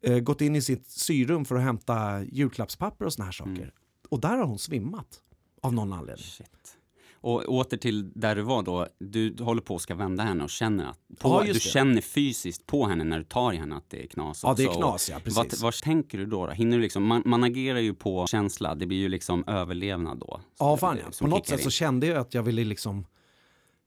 eh, 0.04 0.18
gått 0.18 0.40
in 0.40 0.56
i 0.56 0.62
sitt 0.62 0.86
syrum 0.86 1.44
för 1.44 1.54
att 1.56 1.62
hämta 1.62 2.22
julklappspapper 2.24 3.04
och 3.04 3.12
såna 3.12 3.24
här 3.24 3.32
saker. 3.32 3.50
Mm. 3.52 3.70
Och 4.08 4.20
där 4.20 4.36
har 4.36 4.44
hon 4.44 4.58
svimmat. 4.58 5.20
Av 5.68 5.74
någon 5.74 5.92
anledning. 5.92 6.24
shit. 6.24 6.74
Och 7.20 7.44
åter 7.48 7.76
till 7.76 8.10
där 8.14 8.36
du 8.36 8.42
var 8.42 8.62
då, 8.62 8.86
du 8.98 9.36
håller 9.40 9.60
på 9.62 9.74
att 9.76 9.82
ska 9.82 9.94
vända 9.94 10.22
henne 10.22 10.44
och 10.44 10.50
känner 10.50 10.84
att, 10.90 10.98
på, 11.18 11.28
Ja, 11.28 11.42
du 11.46 11.52
det. 11.52 11.60
känner 11.60 12.00
fysiskt 12.00 12.66
på 12.66 12.86
henne 12.86 13.04
när 13.04 13.18
du 13.18 13.24
tar 13.24 13.52
i 13.52 13.56
henne 13.56 13.76
att 13.76 13.90
det 13.90 14.02
är 14.02 14.06
knas 14.06 14.40
Ja, 14.42 14.54
det 14.56 14.64
är 14.64 14.74
knas, 14.74 15.10
ja, 15.10 15.16
precis. 15.24 15.36
Vad, 15.36 15.58
vad 15.60 15.74
tänker 15.74 16.18
du 16.18 16.26
då? 16.26 16.46
då? 16.46 16.52
Hinner 16.52 16.76
du 16.76 16.82
liksom, 16.82 17.06
man, 17.06 17.22
man 17.24 17.44
agerar 17.44 17.78
ju 17.78 17.94
på 17.94 18.26
känsla, 18.26 18.74
det 18.74 18.86
blir 18.86 18.98
ju 18.98 19.08
liksom 19.08 19.44
överlevnad 19.46 20.18
då. 20.18 20.40
Ja, 20.58 20.76
fan 20.76 20.98
ja. 21.04 21.10
På 21.20 21.26
något 21.26 21.46
sätt 21.46 21.58
in. 21.58 21.64
så 21.64 21.70
kände 21.70 22.06
jag 22.06 22.16
att 22.16 22.34
jag 22.34 22.42
ville 22.42 22.64
liksom 22.64 23.06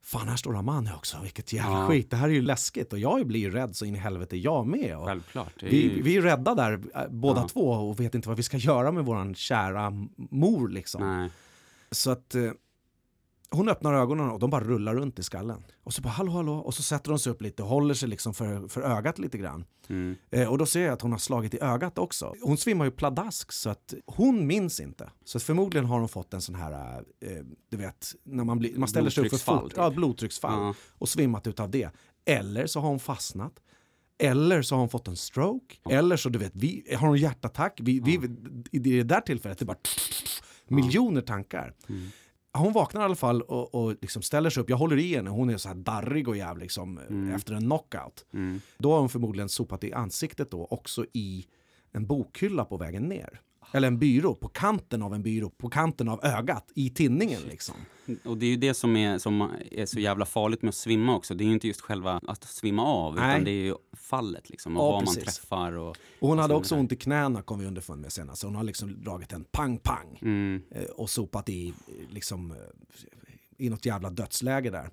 Fan, 0.03 0.27
här 0.27 0.35
står 0.35 0.57
Amani 0.57 0.89
också. 0.97 1.17
Vilket 1.23 1.53
jävla 1.53 1.79
Ja. 1.81 1.87
skit. 1.87 2.09
Det 2.09 2.15
här 2.15 2.29
är 2.29 2.33
ju 2.33 2.41
läskigt. 2.41 2.93
Och 2.93 2.99
jag 2.99 3.27
blir 3.27 3.39
ju 3.39 3.51
rädd 3.51 3.75
så 3.75 3.85
in 3.85 3.95
i 3.95 3.97
helvete 3.97 4.37
jag 4.37 4.67
med. 4.67 4.97
Och 4.97 5.05
Självklart. 5.07 5.63
är 5.63 5.67
vi, 5.69 5.81
ju- 5.81 6.01
vi 6.01 6.17
är 6.17 6.21
rädda 6.21 6.55
där 6.55 6.81
äh, 6.95 7.01
båda 7.09 7.41
Ja. 7.41 7.47
två 7.47 7.69
och 7.71 7.99
vet 7.99 8.15
inte 8.15 8.27
vad 8.27 8.37
vi 8.37 8.43
ska 8.43 8.57
göra 8.57 8.91
med 8.91 9.05
våran 9.05 9.35
kära 9.35 9.89
mor 10.15 10.69
liksom. 10.69 11.17
Nej. 11.17 11.29
Så 11.91 12.11
att 12.11 12.35
eh, 12.35 12.51
hon 13.51 13.69
öppnar 13.69 13.93
ögonen 13.93 14.29
och 14.29 14.39
de 14.39 14.49
bara 14.49 14.63
rullar 14.63 14.95
runt 14.95 15.19
i 15.19 15.23
skallen. 15.23 15.63
Och 15.83 15.93
så 15.93 16.01
bara 16.01 16.09
hallå 16.09 16.31
hallå 16.31 16.53
och 16.53 16.73
så 16.73 16.83
sätter 16.83 17.09
hon 17.09 17.19
sig 17.19 17.31
upp 17.31 17.41
lite 17.41 17.63
och 17.63 17.69
håller 17.69 17.93
sig 17.93 18.09
liksom 18.09 18.33
för, 18.33 18.67
för 18.67 18.81
ögat 18.81 19.19
lite 19.19 19.37
grann. 19.37 19.65
Mm. 19.87 20.15
Eh, 20.29 20.49
och 20.49 20.57
då 20.57 20.65
ser 20.65 20.81
jag 20.81 20.93
att 20.93 21.01
hon 21.01 21.11
har 21.11 21.19
slagit 21.19 21.53
i 21.53 21.59
ögat 21.61 21.97
också. 21.97 22.33
Hon 22.41 22.57
svimmar 22.57 22.85
ju 22.85 22.91
pladask 22.91 23.51
så 23.51 23.69
att 23.69 23.93
hon 24.05 24.47
minns 24.47 24.79
inte. 24.79 25.09
Så 25.25 25.37
att 25.37 25.43
förmodligen 25.43 25.85
har 25.85 25.99
hon 25.99 26.09
fått 26.09 26.33
en 26.33 26.41
sån 26.41 26.55
här, 26.55 27.03
eh, 27.19 27.43
du 27.69 27.77
vet, 27.77 28.15
när 28.23 28.43
man, 28.43 28.59
blir, 28.59 28.77
man 28.77 28.87
ställer 28.89 29.09
sig 29.09 29.25
upp 29.25 29.29
för 29.29 29.37
fort. 29.37 29.69
typ. 29.69 29.77
Ja, 29.77 29.89
blodtrycksfall. 29.89 30.59
Ja. 30.59 30.73
Och 30.97 31.09
svimmat 31.09 31.47
utav 31.47 31.71
det. 31.71 31.89
Eller 32.25 32.67
så 32.67 32.79
har 32.79 32.89
hon 32.89 32.99
fastnat. 32.99 33.53
Eller 34.17 34.61
så 34.61 34.75
har 34.75 34.79
hon 34.79 34.89
fått 34.89 35.07
en 35.07 35.17
stroke. 35.17 35.75
Eller 35.89 36.17
så 36.17 36.29
du 36.29 36.39
vet, 36.39 36.51
vi, 36.55 36.95
har 36.99 37.07
hon 37.07 37.17
hjärtattack. 37.17 37.79
Vi, 37.81 37.99
vi, 37.99 38.19
I 38.71 38.79
det 38.79 39.03
där 39.03 39.21
tillfället 39.21 39.59
det 39.59 39.65
bara 39.65 39.77
miljoner 40.71 41.21
tankar. 41.21 41.73
Mm. 41.89 42.07
Hon 42.53 42.73
vaknar 42.73 43.01
i 43.01 43.05
alla 43.05 43.15
fall 43.15 43.41
och, 43.41 43.75
och 43.75 43.95
liksom 44.01 44.21
ställer 44.21 44.49
sig 44.49 44.63
upp. 44.63 44.69
Jag 44.69 44.77
håller 44.77 44.97
i 44.97 45.15
henne. 45.15 45.29
Hon 45.29 45.49
är 45.49 45.57
så 45.57 45.67
här 45.67 45.75
darrig 45.75 46.27
och 46.27 46.37
jävlig 46.37 46.63
liksom, 46.63 46.97
eh, 46.97 47.35
efter 47.35 47.53
en 47.53 47.61
knockout. 47.61 48.25
Mm. 48.33 48.61
Då 48.77 48.91
har 48.91 48.99
hon 48.99 49.09
förmodligen 49.09 49.49
sopat 49.49 49.83
i 49.83 49.93
ansiktet 49.93 50.51
då 50.51 50.65
också 50.65 51.05
i 51.13 51.45
en 51.91 52.05
bokhylla 52.05 52.65
på 52.65 52.77
vägen 52.77 53.03
ner. 53.03 53.41
Eller 53.73 53.87
en 53.87 53.99
byrå, 53.99 54.35
på 54.35 54.47
kanten 54.47 55.01
av 55.01 55.13
en 55.13 55.23
byrå, 55.23 55.49
på 55.49 55.69
kanten 55.69 56.09
av 56.09 56.25
ögat, 56.25 56.71
i 56.75 56.89
tinningen 56.89 57.41
liksom. 57.41 57.75
Och 58.25 58.37
det 58.37 58.45
är 58.45 58.49
ju 58.49 58.55
det 58.55 58.73
som 58.73 58.95
är, 58.95 59.17
som 59.17 59.51
är 59.71 59.85
så 59.85 59.99
jävla 59.99 60.25
farligt 60.25 60.61
med 60.61 60.69
att 60.69 60.75
svimma 60.75 61.15
också. 61.15 61.33
Det 61.33 61.43
är 61.43 61.45
ju 61.45 61.53
inte 61.53 61.67
just 61.67 61.81
själva 61.81 62.21
att 62.27 62.43
svimma 62.43 62.83
av, 62.85 63.15
Nej. 63.15 63.31
utan 63.31 63.43
det 63.45 63.51
är 63.51 63.63
ju 63.65 63.75
fallet 63.93 64.49
liksom. 64.49 64.77
Och 64.77 64.83
Ja, 64.83 64.91
vad 64.91 65.05
man 65.05 65.15
träffar 65.15 65.71
och... 65.71 65.89
Och 66.19 66.27
hon 66.27 66.39
hade 66.39 66.53
så 66.53 66.57
också 66.57 66.75
ont 66.75 66.91
i 66.91 66.95
knäna 66.95 67.41
kom 67.41 67.59
vi 67.59 67.65
underfund 67.65 68.01
med 68.01 68.11
senast. 68.13 68.41
Så 68.41 68.47
hon 68.47 68.55
har 68.55 68.63
liksom 68.63 69.03
dragit 69.03 69.33
en 69.33 69.43
pang-pang 69.43 70.19
Mm. 70.21 70.61
eh, 70.71 70.83
och 70.83 71.09
sopat 71.09 71.49
i 71.49 71.73
liksom 72.09 72.51
eh, 72.51 72.57
i 73.57 73.69
något 73.69 73.85
jävla 73.85 74.09
dödsläge 74.09 74.69
där. 74.69 74.89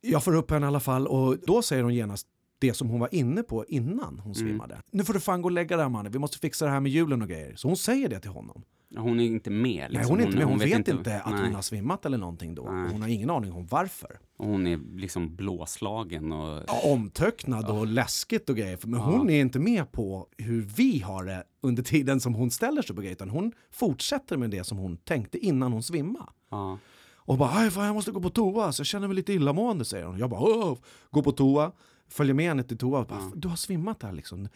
Jag 0.00 0.24
får 0.24 0.34
upp 0.34 0.50
henne 0.50 0.66
i 0.66 0.68
alla 0.68 0.80
fall 0.80 1.06
och 1.06 1.36
då 1.46 1.62
säger 1.62 1.82
hon 1.82 1.94
genast 1.94 2.26
det 2.62 2.74
som 2.74 2.88
hon 2.88 3.00
var 3.00 3.14
inne 3.14 3.42
på 3.42 3.64
innan 3.68 4.18
hon 4.24 4.34
svimmade. 4.34 4.78
Nu 4.90 5.04
får 5.04 5.14
du 5.14 5.20
fan 5.20 5.42
gå 5.42 5.46
och 5.46 5.52
lägga 5.52 5.76
dig 5.76 5.88
mannen, 5.88 6.12
vi 6.12 6.18
måste 6.18 6.38
fixa 6.38 6.64
det 6.64 6.70
här 6.70 6.80
med 6.80 6.92
julen 6.92 7.22
och 7.22 7.28
grejer. 7.28 7.56
Så 7.56 7.68
hon 7.68 7.76
säger 7.76 8.08
det 8.08 8.20
till 8.20 8.30
honom. 8.30 8.62
Hon 8.96 9.20
är 9.20 9.24
inte 9.24 9.50
med. 9.50 9.62
Nej, 9.62 9.88
Liksom. 9.90 10.10
hon 10.10 10.20
är 10.20 10.24
inte 10.24 10.36
med. 10.36 10.46
Hon, 10.46 10.58
vet, 10.58 10.88
inte, 10.88 11.20
att 11.20 11.32
nej. 11.32 11.44
hon 11.44 11.54
har 11.54 11.62
svimmat 11.62 12.06
eller 12.06 12.18
någonting 12.18 12.54
då. 12.54 12.62
Nej. 12.70 12.92
Hon 12.92 13.02
har 13.02 13.08
ingen 13.08 13.30
aning 13.30 13.52
om 13.52 13.66
varför. 13.66 14.18
Och 14.38 14.46
hon 14.46 14.66
är 14.66 14.80
liksom 14.96 15.36
blåslagen 15.36 16.32
och... 16.32 16.62
Ja, 16.66 16.80
omtöcknad 16.84 17.64
och 17.70 17.86
läskigt 17.86 18.50
och 18.50 18.56
grejer. 18.56 18.78
Men 18.82 19.00
hon 19.00 19.30
är 19.30 19.40
inte 19.40 19.58
med 19.58 19.92
på 19.92 20.26
hur 20.38 20.62
vi 20.62 20.98
har 21.00 21.24
det 21.24 21.44
under 21.62 21.82
tiden 21.82 22.20
som 22.20 22.34
hon 22.34 22.50
ställer 22.50 22.82
sig 22.82 22.96
på 22.96 23.02
grejer. 23.02 23.12
Utan 23.14 23.30
hon 23.30 23.52
fortsätter 23.70 24.36
med 24.36 24.50
det 24.50 24.64
som 24.64 24.78
hon 24.78 24.96
tänkte 24.96 25.38
innan 25.38 25.72
hon 25.72 25.82
svimmade. 25.82 26.26
Ja. 26.50 26.78
Och 27.24 27.38
bara, 27.38 27.50
"Aj, 27.54 27.70
fan, 27.70 27.86
jag 27.86 27.94
måste 27.94 28.10
gå 28.10 28.20
på 28.20 28.30
toa, 28.30 28.72
så 28.72 28.80
jag 28.80 28.86
känner 28.86 29.06
mig 29.08 29.16
lite 29.16 29.32
illamående, 29.32 29.84
säger 29.84 30.04
hon. 30.06 30.18
Jag 30.18 30.30
bara, 30.30 30.76
gå 31.10 31.22
på 31.22 31.32
toa, 31.32 31.72
följer 32.12 32.34
med 32.34 32.44
henne 32.46 32.62
till 32.62 32.78
toa. 32.78 33.00
Och 33.00 33.06
bara, 33.06 33.32
Du 33.34 33.48
har 33.48 33.56
svimmat 33.56 34.02
här 34.02 34.12
liksom. 34.12 34.48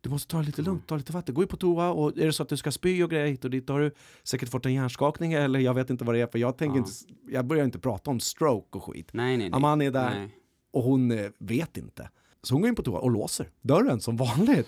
Du 0.00 0.10
måste 0.10 0.30
ta 0.30 0.38
det 0.38 0.44
lite 0.46 0.62
lugnt, 0.62 0.86
ta 0.86 0.96
lite 0.96 1.12
vatten. 1.12 1.34
Gå 1.34 1.42
in 1.42 1.48
på 1.48 1.56
toa 1.56 1.90
och 1.90 2.18
är 2.18 2.26
det 2.26 2.32
så 2.32 2.42
att 2.42 2.48
du 2.48 2.56
ska 2.56 2.72
spy 2.72 3.02
och 3.02 3.10
grejer 3.10 3.26
hit 3.26 3.44
och 3.44 3.50
dit, 3.50 3.66
då 3.66 3.72
har 3.72 3.80
du 3.80 3.90
säkert 4.22 4.48
fått 4.48 4.66
en 4.66 4.74
hjärnskakning 4.74 5.32
eller 5.32 5.60
jag 5.60 5.74
vet 5.74 5.90
inte 5.90 6.04
vad 6.04 6.14
det 6.14 6.20
är. 6.20 6.26
För 6.26 6.38
jag, 6.38 6.56
tänker 6.58 6.78
inte, 6.78 6.90
jag 7.28 7.46
börjar 7.46 7.64
inte 7.64 7.78
prata 7.78 8.10
om 8.10 8.20
stroke 8.20 8.78
och 8.78 8.84
skit. 8.84 9.08
Nej, 9.12 9.36
nej, 9.36 9.50
nej. 9.50 9.56
Amani 9.56 9.86
är 9.86 9.90
där 9.90 10.14
Nej. 10.14 10.30
och 10.72 10.82
hon 10.82 11.10
eh, 11.10 11.30
vet 11.38 11.76
inte. 11.76 12.10
Så 12.42 12.54
hon 12.54 12.62
går 12.62 12.68
in 12.68 12.74
på 12.74 12.82
toa 12.82 12.98
och 12.98 13.10
låser 13.10 13.50
dörren 13.62 14.00
som 14.00 14.16
vanligt. 14.16 14.66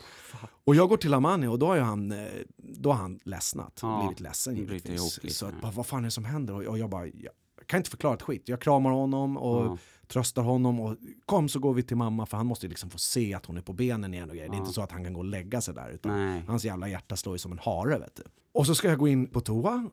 Och 0.64 0.74
jag 0.74 0.88
går 0.88 0.96
till 0.96 1.14
Amani 1.14 1.46
och 1.46 1.58
då 1.58 1.66
har 1.66 1.78
han, 1.78 2.12
eh, 2.12 2.18
då 2.56 2.90
har 2.92 2.96
han 2.98 3.18
ledsnat, 3.24 3.78
Ja, 3.82 4.00
blivit 4.02 4.20
ledsen 4.20 4.56
givetvis. 4.56 5.00
ihop 5.00 5.24
lite. 5.24 5.34
Så 5.34 5.46
att, 5.46 5.74
vad 5.76 5.86
fan 5.86 5.98
är 6.00 6.04
det 6.04 6.10
som 6.10 6.24
händer? 6.24 6.68
Och 6.68 6.78
jag 6.78 6.90
bara, 6.90 7.06
jag 7.06 7.32
kan 7.66 7.78
inte 7.78 7.90
förklara 7.90 8.14
ett 8.14 8.22
skit. 8.22 8.42
Jag 8.48 8.60
kramar 8.60 8.90
honom 8.90 9.36
och 9.36 9.64
Ja. 9.66 9.78
Tröstar 10.08 10.42
honom 10.42 10.80
och 10.80 10.96
kom 11.26 11.48
så 11.48 11.58
går 11.58 11.74
vi 11.74 11.82
till 11.82 11.96
mamma 11.96 12.26
för 12.26 12.36
han 12.36 12.46
måste 12.46 12.66
ju 12.66 12.70
liksom 12.70 12.90
få 12.90 12.98
se 12.98 13.34
att 13.34 13.46
hon 13.46 13.56
är 13.56 13.60
på 13.62 13.72
benen 13.72 14.14
igen 14.14 14.30
och 14.30 14.36
grejer. 14.36 14.50
Det 14.50 14.56
är 14.56 14.60
inte 14.60 14.72
så 14.72 14.82
att 14.82 14.92
han 14.92 15.04
kan 15.04 15.12
gå 15.12 15.20
och 15.20 15.24
lägga 15.26 15.60
sig 15.60 15.74
där 15.74 15.90
utan 15.90 16.12
Nej. 16.12 16.42
hans 16.46 16.64
jävla 16.64 16.88
hjärta 16.88 17.16
slår 17.16 17.34
ju 17.34 17.38
som 17.38 17.52
en 17.52 17.58
hare 17.58 17.98
vet 17.98 18.16
du. 18.16 18.22
Och 18.52 18.66
så 18.66 18.74
ska 18.74 18.88
jag 18.88 18.98
gå 18.98 19.08
in 19.08 19.26
på 19.26 19.40
toa 19.40 19.90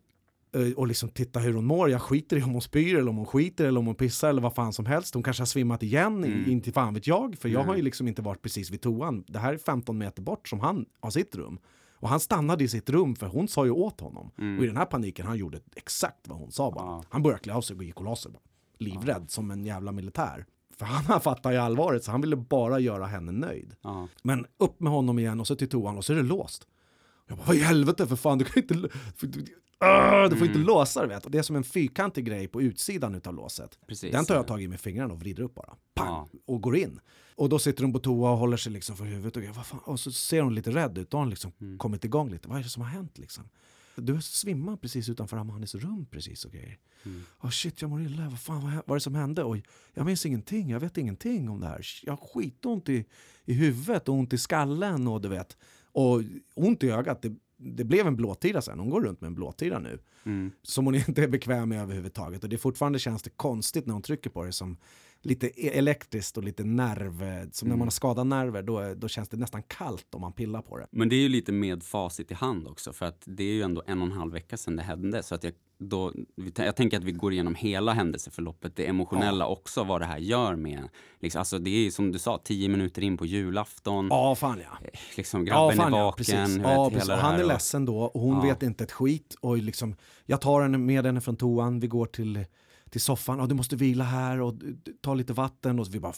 eh, 0.55 0.71
och 0.77 0.87
liksom 0.87 1.09
titta 1.09 1.39
hur 1.39 1.53
hon 1.53 1.65
mår. 1.65 1.89
Jag 1.89 2.01
skiter 2.01 2.37
i 2.37 2.43
om 2.43 2.49
hon 2.51 2.61
spyr 2.61 2.95
eller 2.95 3.09
om 3.09 3.17
hon 3.17 3.25
skiter 3.25 3.65
eller 3.65 3.79
om 3.79 3.85
hon 3.85 3.95
pissar 3.95 4.29
eller 4.29 4.41
vad 4.41 4.55
fan 4.55 4.73
som 4.73 4.85
helst. 4.85 5.13
Hon 5.13 5.23
kanske 5.23 5.41
har 5.41 5.45
svimmat 5.45 5.83
igen, 5.83 6.23
Mm. 6.23 6.51
inte 6.51 6.71
fan 6.71 6.93
vet 6.93 7.07
jag. 7.07 7.37
För 7.37 7.49
jag 7.49 7.59
Nej. 7.59 7.67
har 7.67 7.75
ju 7.75 7.81
liksom 7.81 8.07
inte 8.07 8.21
varit 8.21 8.41
precis 8.41 8.71
vid 8.71 8.81
toan. 8.81 9.23
Det 9.27 9.39
här 9.39 9.53
är 9.53 9.57
15 9.57 9.97
meter 9.97 10.21
bort 10.21 10.47
som 10.49 10.59
han 10.59 10.85
har 10.99 11.09
sitt 11.09 11.35
rum. 11.35 11.59
Och 11.99 12.09
han 12.09 12.19
stannade 12.19 12.63
i 12.63 12.67
sitt 12.67 12.89
rum 12.89 13.15
för 13.15 13.27
hon 13.27 13.47
sa 13.47 13.65
ju 13.65 13.71
åt 13.71 13.99
honom. 14.01 14.31
Mm. 14.37 14.57
Och 14.57 14.63
i 14.63 14.67
den 14.67 14.77
här 14.77 14.85
paniken 14.85 15.25
han 15.25 15.37
gjorde 15.37 15.59
exakt 15.75 16.27
vad 16.27 16.37
hon 16.39 16.51
sa 16.51 16.71
bara. 16.71 16.85
Ja. 16.85 17.03
Han 17.09 17.23
började 17.23 17.43
klä 17.43 17.53
av 17.53 17.61
sig 17.61 17.77
och 17.77 17.83
gick 17.83 17.97
och 17.99 18.05
la 18.05 18.15
sig 18.15 18.31
bara. 18.31 18.39
Livrädd 18.77 19.31
som 19.31 19.51
en 19.51 19.65
jävla 19.65 19.91
militär. 19.91 20.45
För 20.77 20.85
han 20.85 21.21
fattar 21.21 21.51
ju 21.51 21.57
allvaret 21.57 22.03
så 22.03 22.11
han 22.11 22.21
ville 22.21 22.35
bara 22.35 22.79
göra 22.79 23.05
henne 23.05 23.31
nöjd. 23.31 23.75
Ja. 23.81 24.07
Men 24.23 24.45
upp 24.57 24.79
med 24.79 24.91
honom 24.91 25.19
igen 25.19 25.39
och 25.39 25.47
så 25.47 25.55
till 25.55 25.69
toan 25.69 25.97
och 25.97 26.05
så 26.05 26.13
är 26.13 26.17
det 26.17 26.23
låst. 26.23 26.67
Jag 27.27 27.37
bara, 27.37 27.43
vad 27.47 27.55
i 27.55 27.59
helvete 27.59 28.07
för 28.07 28.15
fan, 28.15 28.37
du 28.37 28.45
kan 28.45 28.63
inte... 28.63 28.89
För, 29.15 29.27
du, 29.27 29.39
uh, 29.39 30.29
du 30.29 30.35
får 30.35 30.47
inte 30.47 30.59
Mm. 30.59 30.67
låsa 30.67 31.01
det 31.01 31.07
vet. 31.07 31.31
Det 31.31 31.37
är 31.37 31.41
som 31.41 31.55
en 31.55 31.63
fyrkantig 31.63 32.25
grej 32.25 32.47
på 32.47 32.61
utsidan 32.61 33.15
utav 33.15 33.33
låset. 33.35 33.79
Precis. 33.87 34.11
Den 34.11 34.25
tar 34.25 34.35
jag 34.35 34.47
tag 34.47 34.61
i 34.63 34.67
med 34.67 34.79
fingrarna 34.79 35.13
och 35.13 35.19
vrider 35.19 35.43
upp 35.43 35.55
bara. 35.55 35.73
Pang! 35.93 36.07
Ja. 36.07 36.27
Och 36.45 36.61
går 36.61 36.77
in. 36.77 36.99
Och 37.35 37.49
då 37.49 37.59
sitter 37.59 37.83
hon 37.83 37.93
på 37.93 37.99
toa 37.99 38.31
och 38.31 38.37
håller 38.37 38.57
sig 38.57 38.71
liksom 38.71 38.97
för 38.97 39.05
huvudet 39.05 39.37
och, 39.37 39.55
vad 39.55 39.65
fan? 39.65 39.79
och 39.85 39.99
så 39.99 40.11
ser 40.11 40.41
hon 40.41 40.55
lite 40.55 40.71
rädd 40.71 40.97
ut. 40.97 41.09
Då 41.11 41.17
har 41.17 41.21
hon 41.23 41.29
liksom 41.29 41.51
Mm. 41.61 41.77
kommit 41.77 42.05
igång 42.05 42.29
lite. 42.29 42.47
Vad 42.47 42.59
är 42.59 42.63
det 42.63 42.69
som 42.69 42.81
har 42.81 42.89
hänt 42.89 43.17
liksom? 43.17 43.43
Du 43.95 44.21
svimmar 44.21 44.77
precis 44.77 45.09
utanför 45.09 45.37
Amanis 45.37 45.75
rum 45.75 46.05
precis 46.11 46.45
och 46.45 46.51
grejer. 46.51 46.77
Mm. 47.05 47.23
Åh 47.41 47.49
shit, 47.49 47.81
jag 47.81 47.89
mår 47.89 48.01
illa. 48.01 48.29
Vad 48.29 48.39
fan 48.39 48.61
vad 48.63 48.89
är 48.89 48.93
det 48.93 48.99
som 48.99 49.15
hände? 49.15 49.43
Och 49.43 49.57
jag 49.93 50.05
minns 50.05 50.25
ingenting. 50.25 50.69
Jag 50.69 50.79
vet 50.79 50.97
ingenting 50.97 51.49
om 51.49 51.59
det 51.59 51.67
här. 51.67 51.85
Jag 52.03 52.13
har 52.13 52.27
skitont 52.27 52.89
i, 52.89 53.05
i 53.45 53.53
huvudet 53.53 54.09
och 54.09 54.15
ont 54.15 54.33
i 54.33 54.37
skallen 54.37 55.07
och 55.07 55.21
du 55.21 55.27
vet. 55.29 55.57
Och 55.91 56.21
ont 56.55 56.83
i 56.83 56.89
ögat. 56.89 57.21
Det, 57.21 57.35
det 57.57 57.83
blev 57.83 58.07
en 58.07 58.15
blåtira 58.15 58.61
sen. 58.61 58.79
Hon 58.79 58.89
går 58.89 59.01
runt 59.01 59.21
med 59.21 59.27
en 59.27 59.35
blåtira 59.35 59.79
nu 59.79 59.99
Mm. 60.27 60.51
som 60.61 60.85
hon 60.85 60.95
inte 61.07 61.23
är 61.23 61.27
bekväm 61.27 61.69
med 61.69 61.81
överhuvudtaget. 61.81 62.43
Och 62.43 62.49
det 62.49 62.57
fortfarande 62.57 62.99
känns 62.99 63.23
det 63.23 63.29
konstigt 63.29 63.85
när 63.85 63.93
hon 63.93 64.01
trycker 64.01 64.29
på 64.29 64.43
det 64.43 64.51
som 64.51 64.77
lite 65.25 65.47
e- 65.47 65.77
elektriskt 65.77 66.37
och 66.37 66.43
lite 66.43 66.63
nerv. 66.63 67.23
eh, 67.23 67.49
Som 67.51 67.69
när 67.69 67.75
man 67.75 67.85
har 67.87 67.91
skadat 67.91 68.27
nerver, 68.27 68.61
då, 68.63 68.93
då 68.95 69.07
känns 69.07 69.29
det 69.29 69.37
nästan 69.37 69.63
kallt 69.63 70.15
om 70.15 70.21
man 70.21 70.33
pillar 70.33 70.61
på 70.61 70.77
det. 70.77 70.87
Men 70.91 71.09
det 71.09 71.15
är 71.15 71.19
ju 71.21 71.29
lite 71.29 71.51
med 71.51 71.83
facit 71.83 72.31
i 72.31 72.33
hand 72.33 72.67
också, 72.67 72.93
för 72.93 73.05
att 73.05 73.21
det 73.25 73.43
är 73.43 73.53
ju 73.53 73.61
ändå 73.61 73.83
en 73.87 74.01
och 74.01 74.05
en 74.07 74.11
halv 74.13 74.33
vecka 74.33 74.57
sedan 74.57 74.75
det 74.75 74.83
hände. 74.83 75.23
Så 75.23 75.35
att 75.35 75.43
jag, 75.43 75.53
då, 75.77 76.13
jag 76.55 76.75
tänker 76.75 76.97
att 76.97 77.03
vi 77.03 77.11
går 77.11 77.33
igenom 77.33 77.55
hela 77.55 77.93
händelseförloppet, 77.93 78.75
det 78.75 78.85
emotionella 78.87 79.47
också, 79.47 79.83
vad 79.83 80.01
det 80.01 80.05
här 80.05 80.17
gör 80.17 80.55
med, 80.55 80.89
liksom, 81.19 81.39
alltså 81.39 81.59
det 81.59 81.69
är 81.69 81.83
ju 81.83 81.91
som 81.91 82.11
du 82.11 82.19
sa, 82.19 82.37
tio 82.43 82.69
minuter 82.69 83.01
in 83.01 83.17
på 83.17 83.25
julafton, 83.25 84.07
Ja, 84.09 84.35
fan 84.35 84.59
ja. 84.63 84.87
liksom 85.17 85.45
grabben 85.45 85.77
fan, 85.77 85.93
är 85.93 85.97
ja, 85.97 86.05
vaken, 86.05 86.61
Ja, 86.63 86.89
precis. 86.89 87.07
det 87.07 87.15
han 87.15 87.39
är 87.39 87.43
ledsen 87.43 87.85
då 87.85 87.97
och 87.99 88.21
hon 88.21 88.35
Ja. 88.35 88.41
vet 88.41 88.63
inte 88.63 88.83
ett 88.83 88.91
skit. 88.91 89.35
Och 89.41 89.57
liksom, 89.57 89.95
jag 90.25 90.41
tar 90.41 90.61
henne 90.61 90.77
med 90.77 91.05
henne 91.05 91.21
från 91.21 91.35
toan, 91.35 91.79
vi 91.79 91.87
går 91.87 92.05
till, 92.05 92.45
till 92.95 93.01
soffan, 93.01 93.39
och 93.39 93.47
du 93.47 93.55
måste 93.55 93.75
vila 93.75 94.03
här 94.03 94.41
och 94.41 94.53
ta 95.01 95.13
lite 95.13 95.33
vatten. 95.33 95.79
Och 95.79 95.87
vi 95.95 95.99
bara, 95.99 96.13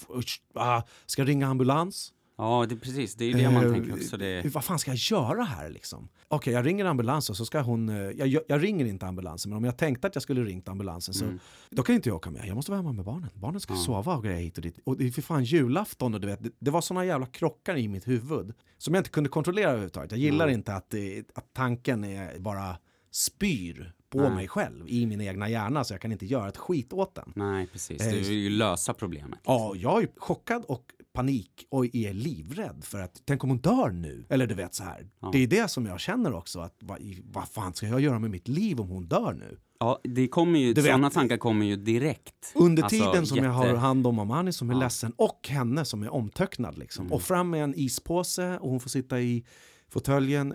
ah, 0.54 0.82
ska 1.06 1.22
jag 1.22 1.30
ringa 1.30 1.48
ambulans? 1.48 2.14
Ja, 2.38 2.66
det, 2.70 2.76
precis, 2.76 3.16
det 3.16 3.26
är 3.26 3.34
det 3.38 3.50
man 3.52 3.66
Eh, 3.66 3.72
tänker 3.74 3.94
också. 3.94 4.18
Det, 4.18 4.46
Vad 4.54 4.64
fan 4.66 4.80
ska 4.80 4.92
jag 4.92 4.98
göra 4.98 5.44
här 5.44 5.70
liksom? 5.70 6.10
Okej, 6.28 6.54
jag 6.54 6.66
ringer 6.66 6.86
ambulansen 6.86 7.36
så 7.36 7.46
ska 7.46 7.60
hon... 7.62 7.90
eh, 7.90 7.96
Jag, 7.96 8.28
jag, 8.28 8.44
jag 8.48 8.64
ringer 8.64 8.86
inte 8.86 9.08
ambulansen, 9.08 9.50
men 9.50 9.58
om 9.58 9.64
jag 9.64 9.78
tänkte 9.78 10.08
att 10.08 10.16
jag 10.16 10.22
skulle 10.22 10.44
ringt 10.44 10.68
ambulansen 10.68 11.14
så 11.14 11.26
Mm. 11.26 11.40
då 11.70 11.84
kan 11.84 11.96
inte 11.96 12.10
jag 12.10 12.16
åka 12.16 12.32
med. 12.32 12.48
Jag 12.48 12.56
måste 12.56 12.72
vara 12.72 12.80
hemma 12.82 12.94
med 12.94 13.06
barnen. 13.06 13.30
Barnen 13.34 13.62
ska 13.62 13.74
Ja. 13.74 13.78
sova 13.80 14.16
och 14.16 14.24
grejer 14.24 14.42
hit 14.42 14.58
och 14.58 14.64
dit. 14.64 14.80
Och 14.84 14.98
det 14.98 15.08
är 15.08 15.12
för 15.12 15.22
fan 15.22 15.44
julafton 15.44 16.14
och 16.14 16.22
du 16.22 16.28
vet, 16.28 16.44
det, 16.44 16.52
det 16.60 16.72
var 16.72 16.82
såna 16.82 17.06
jävla 17.06 17.26
krockar 17.26 17.78
i 17.78 17.88
mitt 17.88 18.08
huvud 18.08 18.54
som 18.78 18.94
jag 18.94 19.00
inte 19.02 19.10
kunde 19.10 19.30
kontrollera 19.30 19.70
överhuvudtaget. 19.70 20.12
Jag 20.12 20.20
gillar 20.20 20.48
Ja. 20.48 20.54
inte 20.54 20.74
att, 20.76 20.90
det, 20.90 21.24
att 21.36 21.54
tanken 21.54 22.04
är 22.04 22.40
bara 22.40 22.78
spyr 23.12 23.94
på 24.10 24.22
Nej. 24.22 24.30
mig 24.36 24.48
själv 24.48 24.84
i 24.88 25.06
min 25.06 25.22
egna 25.22 25.50
hjärna 25.50 25.84
så 25.84 25.94
jag 25.94 26.02
kan 26.02 26.12
inte 26.12 26.26
göra 26.26 26.48
ett 26.50 26.58
skit 26.58 26.94
åt 26.94 27.16
den. 27.16 27.34
nej, 27.36 27.68
precis. 27.68 28.02
Eh, 28.02 28.12
Du 28.14 28.20
vill 28.20 28.32
ju 28.40 28.50
lösa 28.50 28.94
problemet. 28.94 29.40
Ja, 29.46 29.74
jag 29.76 30.04
är 30.04 30.10
chockad 30.18 30.66
och 30.68 30.84
panik 31.14 31.66
och 31.70 31.86
är 31.96 32.14
livrädd 32.14 32.84
för 32.84 33.00
att 33.00 33.22
tänk 33.26 33.44
om 33.44 33.50
hon 33.50 33.60
dör 33.60 33.90
nu? 33.90 34.26
Eller 34.30 34.48
du 34.48 34.56
vet 34.56 34.76
så 34.76 34.84
här. 34.84 35.08
Ja. 35.20 35.30
Det 35.34 35.40
är 35.44 35.48
det 35.48 35.68
som 35.72 35.86
jag 35.86 36.00
känner 36.00 36.34
också 36.34 36.60
att 36.60 36.76
vad, 36.80 37.00
vad 37.24 37.48
fan 37.50 37.74
ska 37.74 37.88
jag 37.88 38.02
göra 38.02 38.20
med 38.20 38.32
mitt 38.32 38.48
liv 38.48 38.80
om 38.82 38.88
hon 38.90 39.08
dör 39.08 39.34
nu? 39.34 39.58
Ja, 39.80 40.00
det 40.04 40.28
kommer 40.28 40.60
ju, 40.60 40.76
sådana 40.76 41.10
tankar 41.10 41.38
kommer 41.38 41.66
ju 41.66 41.76
direkt. 41.76 42.52
Under 42.56 42.84
Alltså, 42.84 43.06
tiden 43.12 43.26
som 43.26 43.38
jag 43.38 43.52
har 43.52 43.66
jätte- 43.68 43.78
hand 43.80 44.08
om 44.08 44.20
Amani 44.20 44.54
som 44.54 44.70
är 44.70 44.74
Ja. 44.74 44.80
ledsen 44.80 45.14
och 45.18 45.48
henne 45.50 45.86
som 45.86 46.04
är 46.04 46.10
omtöcknad 46.14 46.78
liksom. 46.78 47.06
Mm. 47.06 47.14
Och 47.14 47.22
fram 47.22 47.50
med 47.50 47.64
en 47.64 47.74
ispåse 47.76 48.58
och 48.58 48.70
hon 48.70 48.80
får 48.80 48.90
sitta 48.90 49.20
i 49.22 49.46
fåtöljen. 49.90 50.54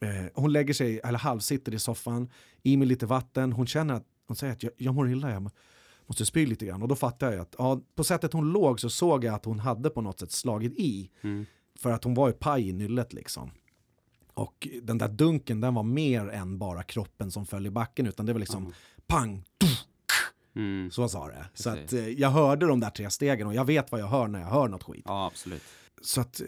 Eh, 0.00 0.26
hon 0.34 0.52
lägger 0.52 0.74
sig, 0.74 1.00
eller 1.04 1.18
halvsitter 1.18 1.74
i 1.74 1.78
soffan, 1.78 2.28
i 2.62 2.76
med 2.76 2.88
lite 2.88 3.06
vatten. 3.06 3.52
Hon 3.52 3.66
känner 3.66 3.94
att, 3.94 4.04
hon 4.26 4.36
säger 4.36 4.52
att 4.52 4.62
jag, 4.62 4.72
jag 4.76 4.94
mår 4.94 5.10
illa, 5.10 5.30
jag 5.30 5.50
måste 6.06 6.26
spy 6.26 6.46
lite 6.46 6.66
grann. 6.66 6.82
Och 6.82 6.88
då 6.88 6.96
fattar 6.96 7.32
jag 7.32 7.40
att 7.40 7.54
ja, 7.58 7.80
på 7.94 8.04
sättet 8.04 8.32
hon 8.32 8.52
låg 8.52 8.80
så 8.80 8.90
såg 8.90 9.24
jag 9.24 9.34
att 9.34 9.44
hon 9.44 9.58
hade 9.58 9.90
på 9.90 10.00
något 10.00 10.20
sätt 10.20 10.32
slagit 10.32 10.72
i. 10.78 11.10
Mm. 11.20 11.46
För 11.78 11.90
att 11.92 12.04
hon 12.04 12.14
var 12.14 12.28
ju 12.28 12.32
paj 12.34 12.68
i 12.68 12.72
nyllet 12.72 13.12
liksom. 13.12 13.50
Och 14.34 14.68
den 14.82 14.98
där 14.98 15.08
dunken 15.08 15.60
den 15.60 15.74
var 15.74 15.82
mer 15.82 16.28
än 16.28 16.58
bara 16.58 16.82
kroppen 16.82 17.30
som 17.30 17.46
föll 17.46 17.66
i 17.66 17.70
backen 17.70 18.06
utan 18.06 18.26
det 18.26 18.32
var 18.32 18.40
liksom 18.40 18.64
Ja. 18.66 18.72
pang, 19.06 19.44
Mm. 20.56 20.90
så 20.90 21.08
sa 21.08 21.28
det. 21.28 21.46
Så 21.54 21.70
att 21.70 21.92
eh, 21.92 22.08
jag 22.08 22.30
hörde 22.30 22.66
de 22.66 22.80
där 22.80 22.90
tre 22.90 23.10
stegen 23.10 23.46
och 23.46 23.54
jag 23.54 23.64
vet 23.64 23.92
vad 23.92 24.00
jag 24.00 24.06
hör 24.06 24.28
när 24.28 24.40
jag 24.40 24.46
hör 24.48 24.68
något 24.68 24.82
skit. 24.82 25.02
Ja, 25.08 25.26
absolut. 25.26 25.62
Så 26.02 26.20
att 26.20 26.40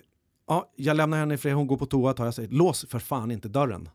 ja, 0.49 0.73
jag 0.77 0.97
lämnar 0.97 1.19
henne 1.19 1.35
i 1.35 1.37
fred, 1.37 1.55
hon 1.55 1.67
går 1.67 1.77
på 1.77 1.87
toa, 1.87 2.13
tar 2.13 2.25
jag 2.25 2.35
säger 2.35 2.49
lås 2.51 2.85
för 2.89 2.99
fan 2.99 3.31
inte 3.31 3.49
dörren. 3.49 3.89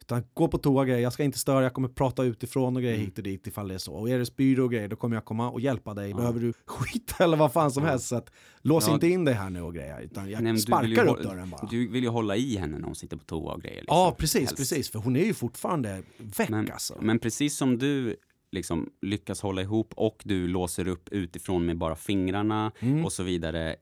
Utan 0.00 0.24
gå 0.34 0.48
på 0.48 0.58
toa 0.58 0.84
grejer, 0.84 1.00
jag 1.02 1.12
ska 1.12 1.22
inte 1.24 1.38
störa, 1.38 1.62
jag 1.62 1.74
kommer 1.74 1.88
prata 1.88 2.24
utifrån 2.24 2.76
och 2.76 2.82
grejer 2.82 2.94
Mm. 2.94 3.06
hit 3.06 3.18
och 3.18 3.24
dit 3.24 3.46
ifall 3.46 3.68
det 3.68 3.74
är 3.74 3.78
så. 3.78 3.94
Och 3.94 4.10
är 4.10 4.18
det 4.18 4.26
spyro 4.26 4.64
och 4.64 4.70
grejer 4.72 4.88
då 4.88 4.96
kommer 4.96 5.16
jag 5.16 5.24
komma 5.24 5.50
och 5.50 5.60
hjälpa 5.60 5.94
dig. 5.94 6.10
Ja. 6.10 6.16
Behöver 6.16 6.40
du 6.40 6.52
skit 6.66 7.14
eller 7.20 7.36
vad 7.36 7.52
fan 7.52 7.70
som 7.70 7.82
Ja. 7.84 7.88
helst. 7.90 8.08
Så 8.08 8.16
att 8.16 8.30
lås 8.62 8.86
Ja. 8.88 8.94
inte 8.94 9.08
in 9.08 9.24
dig 9.24 9.34
här 9.34 9.50
nu 9.50 9.62
och 9.62 9.74
grejer. 9.74 10.00
Utan 10.00 10.30
jag 10.30 10.42
Nej, 10.42 10.58
sparkar 10.58 11.06
upp 11.06 11.22
dörren 11.22 11.50
bara. 11.50 11.66
Du 11.70 11.88
vill 11.88 12.02
ju 12.02 12.08
hålla 12.08 12.36
i 12.36 12.56
henne 12.56 12.78
när 12.78 12.86
hon 12.86 12.94
sitter 12.94 13.16
på 13.16 13.24
toa 13.24 13.52
och 13.54 13.62
grejer. 13.62 13.80
Liksom, 13.80 13.96
ja, 13.96 14.14
precis, 14.18 14.40
helst. 14.40 14.56
precis. 14.56 14.90
För 14.90 14.98
hon 14.98 15.16
är 15.16 15.24
ju 15.24 15.34
fortfarande 15.34 16.02
väck 16.18 16.48
Men, 16.50 16.70
alltså. 16.72 16.98
men 17.00 17.18
precis 17.18 17.56
som 17.56 17.78
du 17.78 18.16
liksom 18.52 18.90
lyckas 19.02 19.40
hålla 19.40 19.62
ihop 19.62 19.92
och 19.96 20.22
du 20.24 20.48
låser 20.48 20.88
upp 20.88 21.08
utifrån 21.08 21.66
med 21.66 21.78
bara 21.78 21.96
fingrarna 21.96 22.72
Mm. 22.80 23.04
och 23.04 23.12
så 23.12 23.22
vidare, 23.22 23.76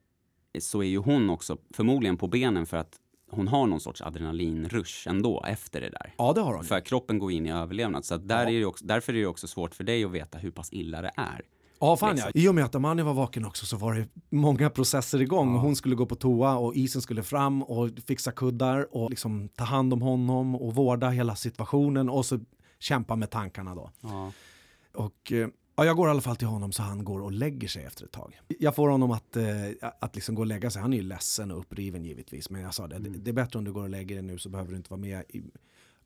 så 0.61 0.83
är 0.83 0.87
ju 0.89 0.99
hon 0.99 1.31
också 1.31 1.57
förmodligen 1.75 2.17
på 2.17 2.27
benen 2.29 2.67
för 2.67 2.77
att 2.77 2.97
hon 3.31 3.49
har 3.49 3.67
någon 3.67 3.81
sorts 3.81 4.03
adrenalinrush 4.03 5.09
ändå 5.09 5.45
efter 5.49 5.81
det 5.81 5.91
där. 5.91 6.15
Ja, 6.19 6.33
det 6.33 6.41
har 6.41 6.55
hon. 6.55 6.65
För 6.65 6.81
kroppen 6.81 7.19
går 7.19 7.33
in 7.33 7.47
i 7.47 7.53
överlevnad. 7.53 8.05
Så 8.05 8.17
där 8.17 8.43
Ja. 8.45 8.51
är 8.51 8.59
det 8.61 8.65
också, 8.65 8.85
därför 8.87 9.13
är 9.15 9.19
det 9.21 9.27
också 9.27 9.47
svårt 9.47 9.75
för 9.75 9.85
dig 9.85 10.05
att 10.05 10.11
veta 10.11 10.39
hur 10.39 10.51
pass 10.51 10.73
illa 10.73 11.03
det 11.03 11.11
är. 11.17 11.43
Ja, 11.81 11.97
fan 11.97 12.09
ja. 12.09 12.15
liksom. 12.27 12.41
I 12.43 12.49
och 12.49 12.55
med 12.55 12.65
att 12.65 12.75
Amani 12.75 13.03
var 13.03 13.15
vaken 13.15 13.45
också 13.45 13.67
så 13.67 13.77
var 13.77 13.95
det 13.95 14.09
många 14.31 14.71
processer 14.71 15.23
igång. 15.23 15.55
Ja. 15.55 15.61
Hon 15.61 15.77
skulle 15.77 15.95
gå 15.95 16.07
på 16.07 16.15
toa 16.15 16.57
och 16.57 16.75
isen 16.75 17.03
skulle 17.03 17.23
fram 17.23 17.63
och 17.63 17.91
fixa 18.07 18.33
kuddar 18.33 18.97
och 18.97 19.11
liksom 19.11 19.49
ta 19.49 19.65
hand 19.65 19.93
om 19.93 20.03
honom 20.03 20.55
och 20.55 20.75
vårda 20.75 21.09
hela 21.11 21.37
situationen 21.37 22.09
och 22.11 22.27
så 22.27 22.39
kämpa 22.79 23.17
med 23.17 23.31
tankarna 23.31 23.75
då. 23.75 23.91
Ja. 24.01 24.33
Och 24.95 25.33
eh, 25.33 25.49
ja, 25.81 25.87
jag 25.87 25.97
går 25.97 26.09
i 26.09 26.11
alla 26.11 26.21
fall 26.21 26.37
till 26.37 26.49
honom 26.49 26.73
så 26.73 26.83
han 26.83 27.05
går 27.05 27.23
och 27.23 27.33
lägger 27.33 27.69
sig 27.69 27.85
efter 27.85 28.05
ett 28.05 28.13
tag. 28.13 28.41
Jag 28.59 28.75
får 28.75 28.89
honom 28.89 29.11
att, 29.11 29.37
eh, 29.37 29.45
att 30.01 30.15
liksom 30.15 30.35
gå 30.35 30.43
och 30.43 30.47
lägga 30.47 30.71
sig. 30.71 30.83
Han 30.83 30.93
är 30.93 30.97
ju 30.97 31.03
ledsen 31.03 31.51
och 31.51 31.59
uppriven 31.59 32.05
givetvis. 32.05 32.51
Men 32.51 32.63
jag 32.63 32.75
sa 32.75 32.87
det, 32.87 32.99
det, 32.99 33.11
det 33.11 33.31
är 33.31 33.33
bättre 33.33 33.59
om 33.59 33.65
du 33.65 33.73
går 33.73 33.83
och 33.83 33.89
lägger 33.89 34.15
dig 34.15 34.25
nu 34.25 34.39
så 34.39 34.49
behöver 34.49 34.71
du 34.71 34.77
inte 34.77 34.91
vara 34.91 35.01
med 35.01 35.25
i, 35.29 35.43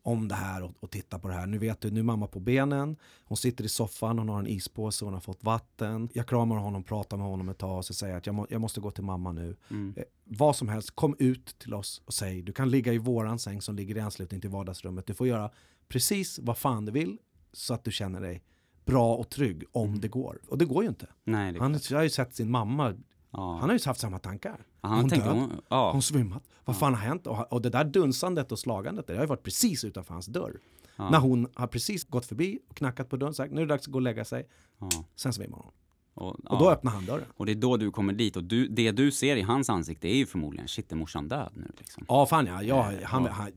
om 0.02 0.28
det 0.28 0.34
här 0.34 0.62
och, 0.62 0.72
och 0.80 0.90
titta 0.90 1.18
på 1.18 1.28
det 1.28 1.34
här. 1.34 1.46
Nu 1.46 1.58
vet 1.58 1.80
du, 1.80 1.90
nu 1.90 2.00
är 2.00 2.04
mamma 2.04 2.26
på 2.26 2.40
benen. 2.40 2.96
Hon 3.24 3.36
sitter 3.36 3.64
i 3.64 3.68
soffan, 3.68 4.18
hon 4.18 4.28
har 4.28 4.38
en 4.38 4.46
ispåse, 4.46 5.04
hon 5.04 5.14
har 5.14 5.20
fått 5.20 5.44
vatten. 5.44 6.08
Jag 6.12 6.28
kramar 6.28 6.56
honom, 6.56 6.82
pratar 6.82 7.16
med 7.16 7.26
honom 7.26 7.48
ett 7.48 7.58
tag 7.58 7.78
och 7.78 7.84
så 7.84 7.94
säger 7.94 8.12
jag 8.12 8.18
att 8.18 8.26
jag, 8.26 8.34
må, 8.34 8.46
jag 8.50 8.60
måste 8.60 8.80
gå 8.80 8.90
till 8.90 9.04
mamma 9.04 9.32
nu. 9.32 9.56
Mm. 9.70 9.94
Eh, 9.96 10.04
vad 10.24 10.56
som 10.56 10.68
helst, 10.68 10.90
kom 10.90 11.16
ut 11.18 11.58
till 11.58 11.74
oss 11.74 12.02
och 12.04 12.14
säg 12.14 12.42
du 12.42 12.52
kan 12.52 12.70
ligga 12.70 12.92
i 12.92 12.98
våran 12.98 13.38
säng 13.38 13.62
som 13.62 13.76
ligger 13.76 13.96
i 13.96 14.00
anslutning 14.00 14.40
till 14.40 14.50
vardagsrummet. 14.50 15.06
Du 15.06 15.14
får 15.14 15.26
göra 15.26 15.50
precis 15.88 16.38
vad 16.42 16.58
fan 16.58 16.84
du 16.84 16.92
vill 16.92 17.18
så 17.52 17.74
att 17.74 17.84
du 17.84 17.92
känner 17.92 18.20
dig 18.20 18.42
bra 18.84 19.14
och 19.14 19.28
trygg 19.30 19.64
om 19.72 20.00
det 20.00 20.08
går. 20.08 20.38
Och 20.48 20.58
det 20.58 20.64
går 20.64 20.82
ju 20.82 20.88
inte. 20.88 21.06
Nej, 21.24 21.58
Han 21.58 21.74
har 21.92 22.02
ju 22.02 22.10
sett 22.10 22.34
sin 22.34 22.50
mamma, 22.50 22.94
Ja. 23.30 23.56
han 23.60 23.68
har 23.70 23.76
ju 23.78 23.84
haft 23.86 24.00
samma 24.00 24.18
tankar. 24.18 24.66
Ja, 24.80 24.88
han 24.88 25.00
hon 25.00 25.10
tänkte, 25.10 25.28
död? 25.28 25.36
hon, 25.38 25.60
ja. 25.68 25.92
Hon 25.92 26.02
svimmat. 26.02 26.42
Vad 26.64 26.78
fan 26.78 26.94
har 26.94 27.00
hänt? 27.00 27.26
Och, 27.26 27.52
och 27.52 27.62
det 27.62 27.70
där 27.70 27.84
dunsandet 27.84 28.52
och 28.52 28.58
slagandet, 28.58 29.06
det 29.06 29.14
har 29.14 29.20
ju 29.20 29.26
varit 29.26 29.42
precis 29.42 29.84
utanför 29.84 30.14
hans 30.14 30.26
dörr. 30.26 30.58
ja. 30.96 31.10
När 31.10 31.18
hon 31.18 31.48
har 31.54 31.66
precis 31.66 32.04
gått 32.04 32.26
förbi 32.26 32.58
och 32.68 32.76
knackat 32.76 33.08
på 33.08 33.16
dörren 33.16 33.34
sagt 33.34 33.52
nu 33.52 33.60
är 33.62 33.66
det 33.66 33.72
dags 33.74 33.86
att 33.86 33.92
gå 33.92 33.98
och 33.98 34.02
lägga 34.02 34.24
sig. 34.24 34.48
ja. 34.78 34.88
Sen 35.16 35.32
svimmar 35.32 35.58
hon. 35.58 35.72
Och, 36.14 36.28
Och 36.34 36.40
ja. 36.44 36.58
då 36.58 36.70
öppnar 36.70 36.92
han 36.92 37.04
dörren. 37.06 37.24
och 37.36 37.46
det 37.46 37.52
är 37.52 37.56
då 37.56 37.76
du 37.76 37.90
kommer 37.90 38.12
dit 38.12 38.36
och 38.36 38.44
du, 38.44 38.68
det 38.68 38.90
du 38.92 39.10
ser 39.10 39.36
i 39.36 39.42
hans 39.42 39.70
ansikte 39.70 40.08
är 40.08 40.16
ju 40.16 40.26
förmodligen 40.26 40.68
shit, 40.68 40.92
är 40.92 40.96
morsan 40.96 41.28
död 41.28 41.52
nu 41.54 41.70
liksom? 41.78 42.04
Ja, 42.08 42.26
fan 42.26 42.46
ja. 42.46 42.62
ja 42.62 42.92
Eh, 42.92 42.98
han, 43.04 43.24
ja. 43.24 43.30
han, 43.30 43.50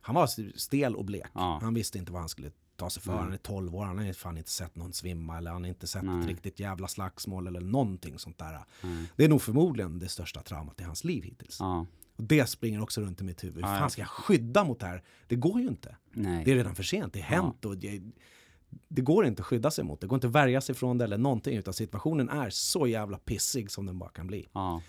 han 0.00 0.14
var 0.14 0.56
stel 0.58 0.96
och 0.96 1.04
blek. 1.04 1.26
Ja. 1.34 1.58
Han 1.62 1.74
visste 1.74 1.98
inte 1.98 2.12
vad 2.12 2.20
han 2.22 2.28
skulle 2.28 2.50
ta 2.76 2.90
sig 2.90 3.02
för. 3.02 3.12
Nej. 3.12 3.20
Han 3.22 3.32
är 3.32 3.36
12 3.36 3.74
år, 3.74 3.84
han 3.84 3.98
har 3.98 4.12
fan 4.12 4.38
inte 4.38 4.50
sett 4.50 4.76
någon 4.76 4.92
svimma 4.92 5.38
eller 5.38 5.50
han 5.50 5.62
har 5.62 5.68
inte 5.68 5.86
sett 5.86 6.02
ett 6.02 6.08
Nej. 6.08 6.26
riktigt 6.26 6.60
jävla 6.60 6.88
slagsmål 6.88 7.46
eller 7.46 7.60
någonting 7.60 8.18
sånt 8.18 8.38
där. 8.38 8.64
Mm. 8.82 9.04
Det 9.16 9.24
är 9.24 9.28
nog 9.28 9.42
förmodligen 9.42 9.98
det 9.98 10.08
största 10.08 10.42
traumat 10.42 10.80
i 10.80 10.84
hans 10.84 11.04
liv 11.04 11.22
hittills. 11.22 11.56
Ja. 11.60 11.86
Och 12.16 12.24
det 12.24 12.46
springer 12.46 12.82
också 12.82 13.00
runt 13.00 13.20
i 13.20 13.24
mitt 13.24 13.44
huvud. 13.44 13.64
Hur 13.64 13.72
Ja, 13.72 13.78
fan 13.78 13.90
ska 13.90 14.02
jag 14.02 14.08
skydda 14.08 14.64
mot 14.64 14.80
det 14.80 14.86
här? 14.86 15.02
Det 15.26 15.36
går 15.36 15.60
ju 15.60 15.68
inte. 15.68 15.96
Nej. 16.12 16.44
Det 16.44 16.52
är 16.52 16.56
redan 16.56 16.74
för 16.74 16.82
sent, 16.82 17.12
det 17.12 17.18
är 17.18 17.22
hänt 17.22 17.64
och 17.64 17.78
det, 17.78 18.02
det 18.88 19.02
går 19.02 19.26
inte 19.26 19.42
att 19.42 19.46
skydda 19.46 19.70
sig 19.70 19.84
mot. 19.84 20.00
Det 20.00 20.06
går 20.06 20.16
inte 20.16 20.26
att 20.26 20.32
värja 20.32 20.60
sig 20.60 20.74
från 20.74 20.98
det 20.98 21.04
eller 21.04 21.18
någonting 21.18 21.56
utan 21.56 21.74
situationen 21.74 22.28
är 22.28 22.50
så 22.50 22.86
jävla 22.86 23.18
pissig 23.18 23.70
som 23.70 23.86
den 23.86 23.98
bara 23.98 24.10
kan 24.10 24.26
bli. 24.26 24.48
Ja. 24.52 24.82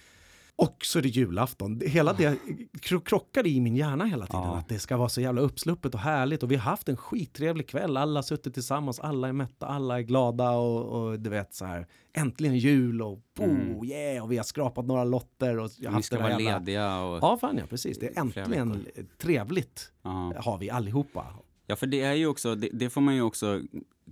Och 0.58 0.78
så 0.86 1.00
är 1.00 1.04
det 1.04 1.10
julafton. 1.10 1.82
Hela 1.86 2.14
det 2.14 2.38
kro- 2.82 3.00
krockar 3.02 3.48
i 3.48 3.62
min 3.62 3.76
hjärna 3.76 4.06
hela 4.06 4.26
tiden. 4.26 4.42
Ja. 4.44 4.58
Att 4.58 4.70
det 4.70 4.80
ska 4.80 4.98
vara 4.98 5.10
så 5.10 5.22
jävla 5.22 5.42
uppsluppet 5.42 5.94
och 5.94 6.00
härligt. 6.00 6.44
Och 6.44 6.52
vi 6.52 6.56
har 6.56 6.64
haft 6.64 6.90
en 6.90 6.98
skittrevlig 6.98 7.68
kväll. 7.70 7.98
Alla 7.98 8.18
har 8.18 8.22
suttit 8.24 8.54
tillsammans, 8.54 9.00
alla 9.00 9.28
är 9.28 9.34
mätta, 9.34 9.66
alla 9.66 9.98
är 9.98 10.02
glada 10.02 10.50
och, 10.52 10.86
och 11.08 11.20
du 11.20 11.30
vet 11.30 11.54
så 11.54 11.66
här. 11.66 11.88
Äntligen 12.14 12.58
jul 12.58 13.02
och 13.02 13.20
oh, 13.40 13.86
yeah! 13.88 14.24
Och 14.24 14.32
vi 14.32 14.38
har 14.38 14.44
skrapat 14.44 14.86
några 14.86 15.04
lotter 15.04 15.58
och 15.60 15.70
Vi 15.96 16.04
ska 16.04 16.20
vara 16.20 16.30
jävla- 16.30 16.60
lediga 16.60 17.00
och... 17.00 17.18
Ja, 17.22 17.38
fan 17.42 17.58
ja, 17.58 17.64
precis. 17.70 18.00
Det 18.00 18.08
är 18.18 18.20
äntligen 18.20 18.86
trevligt 19.18 19.92
Ja. 20.04 20.34
har 20.38 20.58
vi 20.58 20.70
allihopa. 20.70 21.26
Ja, 21.68 21.76
för 21.76 21.88
det 21.88 22.02
är 22.02 22.14
ju 22.14 22.28
också, 22.28 22.56
det, 22.56 22.70
det 22.74 22.90
får 22.90 23.02
man 23.02 23.16
ju 23.16 23.22
också 23.22 23.62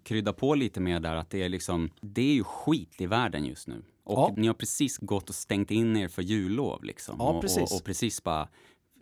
krydda 0.04 0.34
på 0.34 0.56
lite 0.56 0.80
med 0.80 1.02
där, 1.02 1.16
att 1.16 1.30
det 1.30 1.44
är 1.44 1.50
liksom, 1.50 1.90
det 2.02 2.22
är 2.22 2.34
ju 2.34 2.44
skit 2.44 3.02
i 3.02 3.06
världen 3.06 3.46
just 3.46 3.68
nu. 3.68 3.82
Och 4.06 4.18
Ja. 4.20 4.34
ni 4.38 4.48
har 4.48 4.54
precis 4.54 4.98
gått 4.98 5.30
och 5.30 5.36
stängt 5.36 5.72
in 5.72 5.98
er 5.98 6.08
för 6.08 6.22
jullov 6.22 6.84
liksom. 6.84 7.16
Ja, 7.20 7.30
och, 7.30 7.42
precis. 7.42 7.72
Och, 7.72 7.78
och 7.78 7.84
precis 7.84 8.24
bara, 8.24 8.48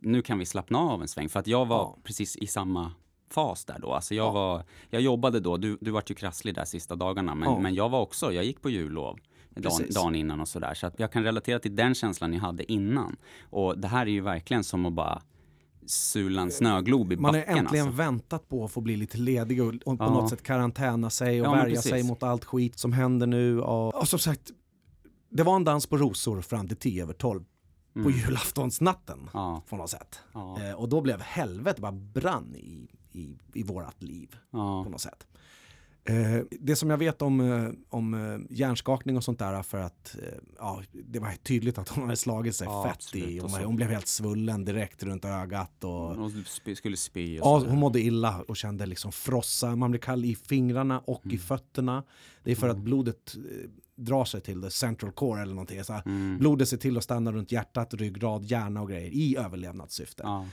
nu 0.02 0.22
kan 0.22 0.40
vi 0.40 0.46
slappna 0.46 0.80
av 0.80 1.02
en 1.02 1.08
sväng. 1.08 1.30
För 1.30 1.40
att 1.40 1.48
jag 1.48 1.66
var 1.66 1.78
Ja. 1.78 1.98
precis 2.04 2.36
i 2.36 2.48
samma 2.48 2.92
fas 3.30 3.66
där 3.66 3.80
då. 3.80 3.94
Alltså 3.94 4.16
jag 4.16 4.26
Ja. 4.28 4.32
var, 4.32 4.64
jag 4.90 5.02
jobbade 5.02 5.40
då, 5.40 5.58
du, 5.58 5.78
du 5.82 5.92
vart 5.92 6.12
ju 6.12 6.16
krasslig 6.16 6.56
där 6.56 6.66
sista 6.66 6.96
dagarna, 6.96 7.36
men, 7.36 7.62
men 7.62 7.76
jag 7.76 7.90
var 7.90 8.02
också, 8.02 8.34
jag 8.34 8.46
gick 8.46 8.62
på 8.62 8.70
jullov. 8.70 9.20
Dagen, 9.56 9.86
dagen 9.96 10.16
innan 10.16 10.40
och 10.42 10.48
sådär. 10.48 10.74
Så 10.74 10.88
att 10.88 11.00
jag 11.00 11.12
kan 11.12 11.24
relatera 11.24 11.60
till 11.60 11.76
den 11.76 11.96
känslan 11.96 12.32
ni 12.32 12.38
hade 12.38 12.72
innan. 12.72 13.16
Och 13.50 13.78
det 13.80 13.88
här 13.88 14.06
är 14.06 14.12
ju 14.12 14.22
verkligen 14.22 14.64
som 14.64 14.86
att 14.86 14.94
bara 14.94 15.22
sula 15.86 16.42
en 16.42 16.52
snöglob 16.52 17.14
i 17.14 17.16
Man 17.16 17.34
har 17.36 17.42
backen. 17.42 17.58
äntligen 17.58 17.86
alltså. 17.88 17.98
väntat 17.98 18.50
på 18.50 18.66
att 18.66 18.72
få 18.72 18.82
bli 18.82 18.96
lite 18.98 19.18
ledig 19.18 19.62
och, 19.64 19.68
och 19.68 19.98
på 19.98 20.04
Ja. 20.04 20.14
något 20.14 20.30
sätt 20.30 20.44
karantäna 20.44 21.10
sig 21.10 21.42
och 21.42 21.48
Ja, 21.48 21.52
värja 21.52 21.82
sig 21.82 22.04
mot 22.04 22.24
allt 22.24 22.46
skit 22.46 22.80
som 22.80 22.94
händer 22.94 23.28
nu. 23.28 23.62
Och, 23.62 23.96
och 23.96 24.08
som 24.08 24.20
sagt, 24.20 24.52
det 25.32 25.44
var 25.44 25.56
en 25.56 25.64
dans 25.64 25.88
på 25.88 25.98
rosor 25.98 26.42
fram 26.42 26.68
till 26.68 26.78
tio 26.78 27.04
över 27.04 27.14
tolv 27.14 27.44
på 27.94 28.12
julaftonsnatten 28.12 29.20
Mm. 29.20 29.30
Ja, 29.34 29.64
på 29.70 29.76
något 29.78 29.90
sätt. 29.90 30.20
ja, 30.34 30.62
Eh, 30.62 30.74
och 30.74 30.90
då 30.90 31.02
blev 31.02 31.22
helvete 31.22 31.82
bara 31.82 31.92
brann 31.92 32.56
i, 32.56 32.90
i, 33.12 33.38
i 33.54 33.64
vårat 33.64 34.04
liv 34.04 34.36
ja. 34.52 34.84
på 34.84 34.90
något 34.90 35.02
sätt. 35.02 35.28
Eh, 36.06 36.42
det 36.60 36.76
som 36.76 36.90
jag 36.90 36.98
vet 36.98 37.22
om, 37.22 37.40
eh, 37.42 37.70
om 37.90 38.14
eh, 38.14 38.40
hjärnskakning 38.58 39.18
och 39.18 39.24
sånt 39.24 39.40
där 39.40 39.64
för 39.64 39.78
att 39.78 40.16
ja, 40.58 40.82
det 40.92 41.20
var 41.20 41.32
tydligt 41.44 41.78
att 41.78 41.90
hon 41.90 42.04
hade 42.04 42.16
slagit 42.18 42.56
sig 42.56 42.68
Ja, 42.68 42.84
fett 42.84 42.94
absolut. 42.96 43.28
i. 43.30 43.40
Hon, 43.40 43.52
hon 43.52 43.76
blev 43.76 43.90
helt 43.90 44.08
svullen 44.08 44.66
direkt 44.66 45.04
runt 45.04 45.26
ögat. 45.26 45.84
Och, 45.84 46.16
sp- 46.32 46.76
skulle 46.76 46.98
spy 46.98 47.40
och 47.40 47.46
Ja, 47.48 47.64
hon 47.70 47.80
mådde 47.80 48.02
illa 48.02 48.42
och 48.48 48.58
kände 48.58 48.86
liksom 48.86 49.12
frossa. 49.12 49.76
Man 49.76 49.92
blir 49.92 50.02
kall 50.02 50.26
i 50.26 50.36
fingrarna 50.36 51.00
och 51.00 51.26
Mm. 51.26 51.36
i 51.36 51.40
fötterna. 51.40 52.04
Det 52.44 52.52
är 52.52 52.56
för 52.56 52.70
att 52.70 52.78
blodet 52.78 53.36
drar 53.96 54.26
sig 54.26 54.42
till 54.42 54.62
the 54.62 54.70
central 54.72 55.12
core 55.12 55.42
eller 55.42 55.54
någonting. 55.54 55.84
Så 55.84 56.02
Mm. 56.06 56.38
Blodet 56.40 56.68
ser 56.70 56.78
till 56.78 56.98
att 56.98 57.04
stanna 57.04 57.32
runt 57.32 57.52
hjärtat, 57.52 57.94
ryggrad, 57.94 58.44
hjärna 58.46 58.82
och 58.82 58.90
grejer 58.90 59.10
i 59.12 59.38
överlevnadssyfte. 59.38 60.24
Ja, 60.26 60.48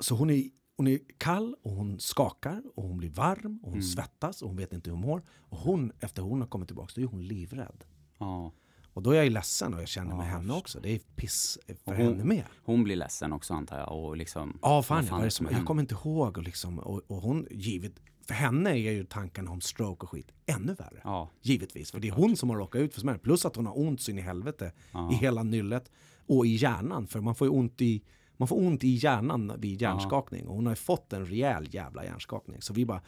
Så 0.00 0.14
hon 0.14 0.30
är, 0.30 0.44
hon 0.76 0.86
är 0.86 0.98
kall 1.18 1.56
och 1.62 1.70
hon 1.70 2.00
skakar 2.00 2.62
och 2.74 2.82
hon 2.82 2.98
blir 2.98 3.10
varm 3.10 3.58
och 3.62 3.70
hon 3.70 3.72
Mm. 3.72 3.82
svettas 3.82 4.42
och 4.42 4.48
hon 4.48 4.56
vet 4.56 4.72
inte 4.72 4.90
hur 4.90 4.96
hon 4.96 5.06
mår. 5.06 5.22
Och 5.38 5.58
hon, 5.58 5.92
efter 6.00 6.22
hon 6.22 6.40
har 6.40 6.48
kommit 6.48 6.68
tillbaka, 6.68 6.92
då 6.96 7.00
är 7.02 7.06
hon 7.06 7.26
livrädd. 7.26 7.84
ja. 8.18 8.52
Och 8.92 9.02
då 9.02 9.10
är 9.10 9.14
jag 9.16 9.24
ju 9.24 9.30
ledsen 9.30 9.74
och 9.74 9.80
jag 9.80 9.88
känner 9.88 10.10
Ja, 10.10 10.16
med 10.16 10.26
henne 10.26 10.52
också. 10.54 10.80
Det 10.80 10.90
är 10.94 10.98
piss 10.98 11.58
för 11.84 11.94
hon- 11.94 12.06
henne 12.06 12.24
med. 12.24 12.44
Hon 12.64 12.84
blir 12.84 12.96
ledsen 12.96 13.32
också 13.32 13.54
antar 13.54 13.78
jag. 13.78 14.04
Och 14.04 14.16
liksom, 14.16 14.58
Ja, 14.62 14.82
fan, 14.82 15.06
vad 15.10 15.20
är 15.20 15.24
det 15.24 15.30
som, 15.30 15.46
jag 15.46 15.52
händer? 15.52 15.66
kommer 15.66 15.82
inte 15.82 15.94
ihåg. 15.94 16.36
Och, 16.38 16.42
liksom, 16.44 16.78
och, 16.78 17.02
och 17.10 17.16
hon, 17.16 17.46
givet, 17.50 17.92
för 18.26 18.34
henne 18.34 18.70
är 18.70 18.74
ju 18.92 19.04
tanken 19.04 19.48
om 19.48 19.60
stroke 19.60 20.02
och 20.02 20.10
skit 20.10 20.32
ännu 20.46 20.74
värre. 20.74 21.00
Ja, 21.04 21.30
Givetvis, 21.42 21.90
för 21.90 22.00
det 22.00 22.08
är 22.08 22.12
hon 22.12 22.36
som 22.36 22.50
har 22.50 22.56
råkat 22.56 22.80
ut 22.80 22.94
för 22.94 23.00
smärta. 23.00 23.18
Plus 23.18 23.44
att 23.44 23.56
hon 23.56 23.66
har 23.66 23.78
ont 23.78 24.00
så 24.00 24.10
in 24.10 24.18
i 24.18 24.22
helvete 24.22 24.72
Ja. 24.92 25.12
i 25.12 25.14
hela 25.14 25.42
nyllet 25.42 25.90
och 26.26 26.46
i 26.46 26.50
hjärnan. 26.56 27.06
För 27.06 27.20
man 27.20 27.34
får 27.34 27.46
ju 27.46 27.52
ont 27.52 27.80
i, 27.80 28.02
man 28.36 28.48
får 28.48 28.56
ont 28.58 28.84
i 28.84 28.88
hjärnan 28.88 29.52
vid 29.58 29.82
hjärnskakning. 29.82 30.46
Och 30.48 30.54
hon 30.54 30.66
har 30.66 30.72
ju 30.72 30.76
fått 30.76 31.12
en 31.12 31.26
rejäl 31.26 31.68
jävla 31.74 32.04
hjärnskakning. 32.04 32.62
Så 32.62 32.72
vi 32.72 32.86
bara, 32.86 33.00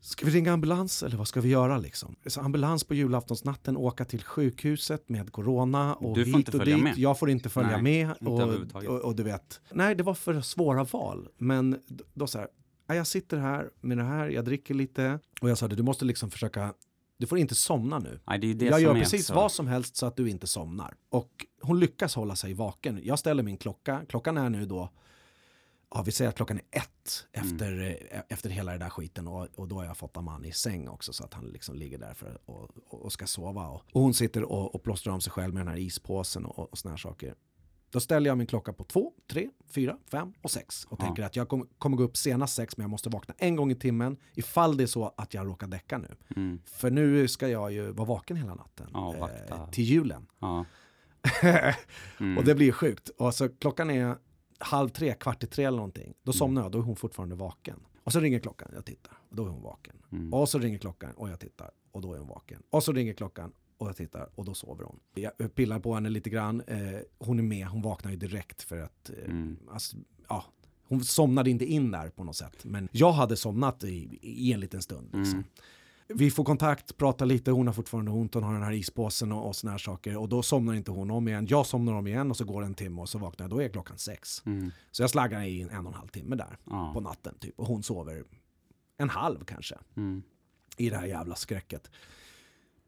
ska 0.00 0.26
vi 0.26 0.32
ringa 0.32 0.52
ambulans 0.52 1.02
eller 1.02 1.16
vad 1.16 1.28
ska 1.28 1.40
vi 1.40 1.48
göra 1.48 1.78
liksom? 1.78 2.16
Så 2.26 2.40
ambulans 2.40 2.84
på 2.84 2.94
julaftonsnatten, 2.94 3.76
åka 3.76 4.04
till 4.04 4.22
sjukhuset 4.24 5.08
med 5.08 5.32
corona 5.32 5.94
och 5.94 6.14
Du 6.16 6.24
får 6.24 6.26
hit 6.26 6.36
inte 6.36 6.50
och 6.50 6.58
följa 6.58 6.74
dit. 6.74 6.84
med. 6.84 6.98
Jag 6.98 7.18
får 7.18 7.30
inte 7.30 7.48
följa 7.48 7.70
Nej, 7.80 7.82
med. 8.06 8.16
inte 8.20 8.24
Och, 8.78 8.84
och, 8.84 9.00
och 9.00 9.16
du 9.16 9.22
vet, 9.22 9.60
nej 9.72 9.94
det 9.94 10.02
var 10.02 10.14
för 10.14 10.40
svåra 10.40 10.84
val. 10.84 11.28
Men 11.38 11.80
då 12.14 12.26
så 12.26 12.38
här, 12.38 12.48
"Ja, 12.86 12.94
jag 12.94 13.06
sitter 13.06 13.38
här 13.38 13.70
med 13.80 13.98
det 13.98 14.04
här, 14.04 14.28
jag 14.28 14.44
dricker 14.44 14.74
lite. 14.74 15.18
Och 15.40 15.50
jag 15.50 15.58
sa 15.58 15.68
det, 15.68 15.76
du 15.76 15.82
måste 15.82 16.04
liksom 16.04 16.30
försöka, 16.30 16.74
du 17.20 17.26
får 17.26 17.38
inte 17.38 17.54
somna 17.54 17.98
nu. 17.98 18.20
Nej, 18.26 18.38
det 18.38 18.54
det 18.54 18.64
jag 18.64 18.80
gör 18.80 18.94
precis 18.94 19.26
så. 19.26 19.34
vad 19.34 19.52
som 19.52 19.66
helst 19.66 19.96
så 19.96 20.06
att 20.06 20.16
du 20.16 20.30
inte 20.30 20.46
somnar. 20.46 20.94
Och 21.08 21.46
hon 21.60 21.80
lyckas 21.80 22.14
hålla 22.14 22.36
sig 22.36 22.54
vaken. 22.54 23.00
Jag 23.04 23.18
ställer 23.18 23.42
min 23.42 23.56
klocka, 23.56 24.02
klockan 24.08 24.36
är 24.36 24.50
nu 24.50 24.66
då, 24.66 24.90
ja 25.90 26.02
vi 26.02 26.12
säger 26.12 26.28
att 26.28 26.36
klockan 26.36 26.58
är 26.58 26.78
ett 26.78 27.26
efter, 27.32 27.98
eh, 28.10 28.20
efter 28.28 28.50
hela 28.50 28.70
den 28.70 28.80
där 28.80 28.88
skiten 28.90 29.28
och, 29.28 29.48
och 29.54 29.68
då 29.68 29.76
har 29.76 29.84
jag 29.84 29.96
fått 29.96 30.16
Aman 30.16 30.44
i 30.44 30.52
säng 30.52 30.88
också 30.88 31.12
så 31.12 31.24
att 31.24 31.34
han 31.34 31.44
liksom 31.44 31.76
ligger 31.76 31.98
där 31.98 32.14
för, 32.14 32.38
och, 32.44 32.70
och 32.86 33.12
ska 33.12 33.26
sova. 33.26 33.68
Och, 33.68 33.82
och 33.92 34.00
hon 34.00 34.14
sitter 34.14 34.42
och, 34.42 34.74
och 34.74 34.82
plåstrar 34.82 35.12
om 35.12 35.20
sig 35.20 35.32
själv 35.32 35.54
med 35.54 35.60
den 35.60 35.68
här 35.68 35.80
ispåsen 35.80 36.44
och, 36.44 36.72
och 36.72 36.78
såna 36.78 36.92
här 36.92 36.98
saker. 36.98 37.34
Då 37.90 38.00
ställer 38.00 38.30
jag 38.30 38.38
min 38.38 38.46
klocka 38.46 38.72
på 38.72 38.84
två, 38.84 39.12
tre, 39.30 39.50
fyra, 39.68 39.96
fem 40.10 40.32
och 40.42 40.50
sex 40.50 40.84
och 40.84 41.00
Ja. 41.00 41.04
tänker 41.04 41.22
att 41.22 41.36
jag 41.36 41.48
kommer, 41.48 41.66
kommer 41.78 41.96
gå 41.96 42.02
upp 42.02 42.16
senast 42.16 42.54
sex 42.54 42.76
men 42.76 42.84
jag 42.84 42.90
måste 42.90 43.08
vakna 43.08 43.34
en 43.38 43.56
gång 43.56 43.70
i 43.70 43.74
timmen 43.74 44.16
ifall 44.34 44.76
det 44.76 44.82
är 44.82 44.86
så 44.86 45.14
att 45.16 45.34
jag 45.34 45.46
råkar 45.46 45.66
däcka 45.66 45.98
nu. 45.98 46.16
Mm. 46.36 46.60
För 46.66 46.90
nu 46.90 47.28
ska 47.28 47.48
jag 47.48 47.72
ju 47.72 47.92
vara 47.92 48.08
vaken 48.08 48.36
hela 48.36 48.54
natten. 48.54 48.90
Ja, 48.92 49.30
eh, 49.48 49.70
till 49.70 49.84
julen. 49.84 50.26
Ja. 50.38 50.64
Mm. 52.20 52.38
Och 52.38 52.44
det 52.44 52.54
blir 52.54 52.72
sjukt. 52.72 53.08
Och 53.08 53.34
så 53.34 53.48
klockan 53.48 53.90
är 53.90 54.16
halv 54.58 54.88
tre, 54.88 55.14
kvart 55.14 55.44
i 55.44 55.46
tre 55.46 55.64
eller 55.64 55.76
någonting. 55.76 56.04
Mm. 56.04 56.14
Då 56.22 56.32
somnar 56.32 56.62
jag, 56.62 56.72
då 56.72 56.78
är 56.78 56.82
hon 56.82 56.96
fortfarande 56.96 57.36
vaken. 57.36 57.80
Och 58.04 58.12
så 58.12 58.20
ringer 58.20 58.38
klockan, 58.38 58.70
jag 58.74 58.84
tittar. 58.84 59.12
Och 59.30 59.36
då 59.36 59.44
är 59.44 59.48
hon 59.48 59.62
vaken. 59.62 59.96
Mm. 60.12 60.34
Och 60.34 60.48
så 60.48 60.58
ringer 60.58 60.78
klockan 60.78 61.12
och 61.12 61.28
jag 61.30 61.40
tittar. 61.40 61.70
Och 61.92 62.00
då 62.00 62.14
är 62.14 62.18
hon 62.18 62.28
vaken. 62.28 62.62
Och 62.70 62.82
så 62.82 62.92
ringer 62.92 63.12
klockan 63.12 63.52
och 63.80 63.88
jag 63.88 63.96
tittar 63.96 64.28
och 64.34 64.44
då 64.44 64.54
sover 64.54 64.84
hon. 64.84 65.00
Jag 65.14 65.54
pillar 65.54 65.80
på 65.80 65.94
henne 65.94 66.08
lite 66.08 66.30
grann. 66.30 66.60
Eh, 66.60 66.78
hon 67.18 67.38
är 67.38 67.42
med, 67.42 67.66
hon 67.66 67.82
vaknar 67.82 68.10
ju 68.10 68.16
direkt 68.16 68.62
för 68.62 68.78
att 68.78 69.10
eh, 69.10 69.24
Mm. 69.24 69.56
alltså, 69.70 69.96
ja, 70.28 70.44
hon 70.88 71.04
somnade 71.04 71.50
inte 71.50 71.64
in 71.64 71.90
där 71.90 72.08
på 72.10 72.24
något 72.24 72.36
sätt. 72.36 72.64
Men 72.64 72.88
jag 72.92 73.12
hade 73.12 73.36
somnat 73.36 73.84
i, 73.84 74.18
i 74.22 74.52
en 74.52 74.60
liten 74.60 74.82
stund. 74.82 75.04
Liksom. 75.12 75.32
Mm. 75.34 75.44
Vi 76.14 76.30
får 76.30 76.44
kontakt, 76.44 76.96
pratar 76.96 77.26
lite, 77.26 77.50
hon 77.50 77.66
har 77.66 77.74
fortfarande 77.74 78.10
ont, 78.10 78.34
hon 78.34 78.42
har 78.42 78.52
den 78.54 78.62
här 78.62 78.72
ispåsen 78.72 79.32
och, 79.32 79.46
och 79.48 79.56
såna 79.56 79.70
här 79.70 79.78
saker. 79.78 80.16
Och 80.16 80.28
då 80.28 80.42
somnar 80.42 80.74
inte 80.74 80.90
hon 80.90 81.10
om 81.10 81.28
igen. 81.28 81.46
Jag 81.50 81.66
somnar 81.66 81.92
om 81.92 82.06
igen 82.06 82.30
och 82.30 82.36
så 82.36 82.44
går 82.44 82.60
det 82.60 82.66
en 82.66 82.74
timme 82.74 83.00
och 83.00 83.08
så 83.08 83.18
vaknar 83.18 83.44
jag, 83.44 83.50
då 83.50 83.62
är 83.62 83.68
klockan 83.68 83.98
sex. 83.98 84.42
Mm. 84.46 84.70
Så 84.90 85.02
jag 85.02 85.10
slaggar 85.10 85.42
i 85.42 85.60
en, 85.62 85.70
en 85.70 85.86
och 85.86 85.92
en 85.92 85.98
halv 85.98 86.08
timme 86.08 86.36
där 86.36 86.56
Ja. 86.64 86.90
på 86.94 87.00
natten 87.00 87.34
typ. 87.40 87.58
Och 87.60 87.66
hon 87.66 87.82
sover 87.82 88.24
en 88.96 89.08
halv 89.10 89.44
kanske 89.44 89.78
Mm. 89.96 90.22
i 90.76 90.90
det 90.90 90.96
här 90.96 91.06
jävla 91.06 91.34
skräcket. 91.34 91.90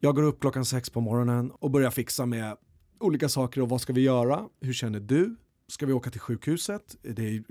Jag 0.03 0.15
går 0.15 0.23
upp 0.23 0.39
klockan 0.39 0.65
sex 0.65 0.89
på 0.89 1.01
morgonen 1.01 1.51
och 1.51 1.71
börjar 1.71 1.91
fixa 1.91 2.25
med 2.25 2.57
olika 2.99 3.29
saker 3.29 3.61
och 3.61 3.69
vad 3.69 3.81
ska 3.81 3.93
vi 3.93 4.01
göra? 4.01 4.49
Hur 4.61 4.73
känner 4.73 4.99
du? 4.99 5.35
Ska 5.67 5.85
vi 5.85 5.93
åka 5.93 6.09
till 6.09 6.19
sjukhuset? 6.19 6.95
Det 7.01 7.27
är 7.27 7.43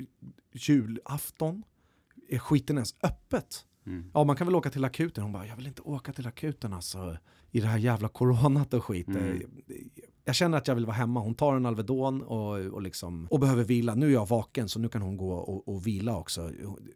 julafton. 0.52 1.62
Är 2.28 2.38
skiten 2.38 2.76
ens 2.76 2.94
öppet? 3.02 3.66
Mm. 3.86 4.10
Ja, 4.14 4.24
man 4.24 4.36
kan 4.36 4.46
väl 4.46 4.56
åka 4.56 4.70
till 4.70 4.84
akuten. 4.84 5.22
Hon 5.22 5.32
bara, 5.32 5.46
jag 5.46 5.56
vill 5.56 5.66
inte 5.66 5.82
åka 5.82 6.12
till 6.12 6.26
akuten 6.26 6.72
alltså. 6.72 7.16
I 7.50 7.60
det 7.60 7.66
här 7.66 7.78
jävla 7.78 8.08
coronat 8.08 8.74
och 8.74 8.84
skit. 8.84 9.08
Mm. 9.08 9.42
Jag 10.24 10.34
känner 10.34 10.58
att 10.58 10.68
jag 10.68 10.74
vill 10.74 10.86
vara 10.86 10.96
hemma. 10.96 11.20
Hon 11.20 11.34
tar 11.34 11.56
en 11.56 11.66
Alvedon 11.66 12.22
och, 12.22 12.50
och, 12.58 12.82
liksom, 12.82 13.26
och 13.30 13.40
behöver 13.40 13.64
vila. 13.64 13.94
Nu 13.94 14.06
är 14.06 14.10
jag 14.10 14.28
vaken 14.28 14.68
så 14.68 14.78
nu 14.78 14.88
kan 14.88 15.02
hon 15.02 15.16
gå 15.16 15.32
och, 15.32 15.68
och 15.68 15.86
vila 15.86 16.16
också. 16.16 16.50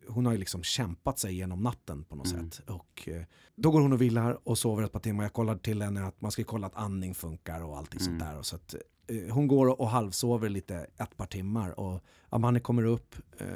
Hon 0.08 0.26
har 0.26 0.32
ju 0.32 0.38
liksom 0.38 0.62
kämpat 0.62 1.18
sig 1.18 1.34
genom 1.34 1.62
natten 1.62 2.04
på 2.04 2.16
något 2.16 2.32
Mm. 2.32 2.50
sätt. 2.50 2.68
Och 2.70 3.08
eh, 3.08 3.22
då 3.56 3.70
går 3.70 3.80
hon 3.80 3.92
och 3.92 4.00
vilar 4.00 4.38
och 4.48 4.58
sover 4.58 4.82
ett 4.82 4.92
par 4.92 5.00
timmar. 5.00 5.24
Jag 5.24 5.32
kollar 5.32 5.56
till 5.56 5.82
henne 5.82 6.06
att 6.06 6.20
man 6.20 6.30
ska 6.30 6.44
kolla 6.44 6.66
att 6.66 6.76
andning 6.76 7.14
funkar 7.14 7.62
och 7.64 7.76
allting 7.78 8.00
sånt 8.00 8.22
Mm. 8.22 8.28
där. 8.28 8.38
Och 8.38 8.46
så 8.46 8.56
att, 8.56 8.74
eh, 9.08 9.34
hon 9.34 9.48
går 9.48 9.80
och 9.80 9.88
halvsover 9.88 10.48
lite 10.48 10.76
ett 10.76 11.16
par 11.16 11.26
timmar 11.26 11.80
och 11.80 12.00
Amani 12.28 12.60
kommer 12.60 12.84
upp 12.84 13.14
eh, 13.38 13.46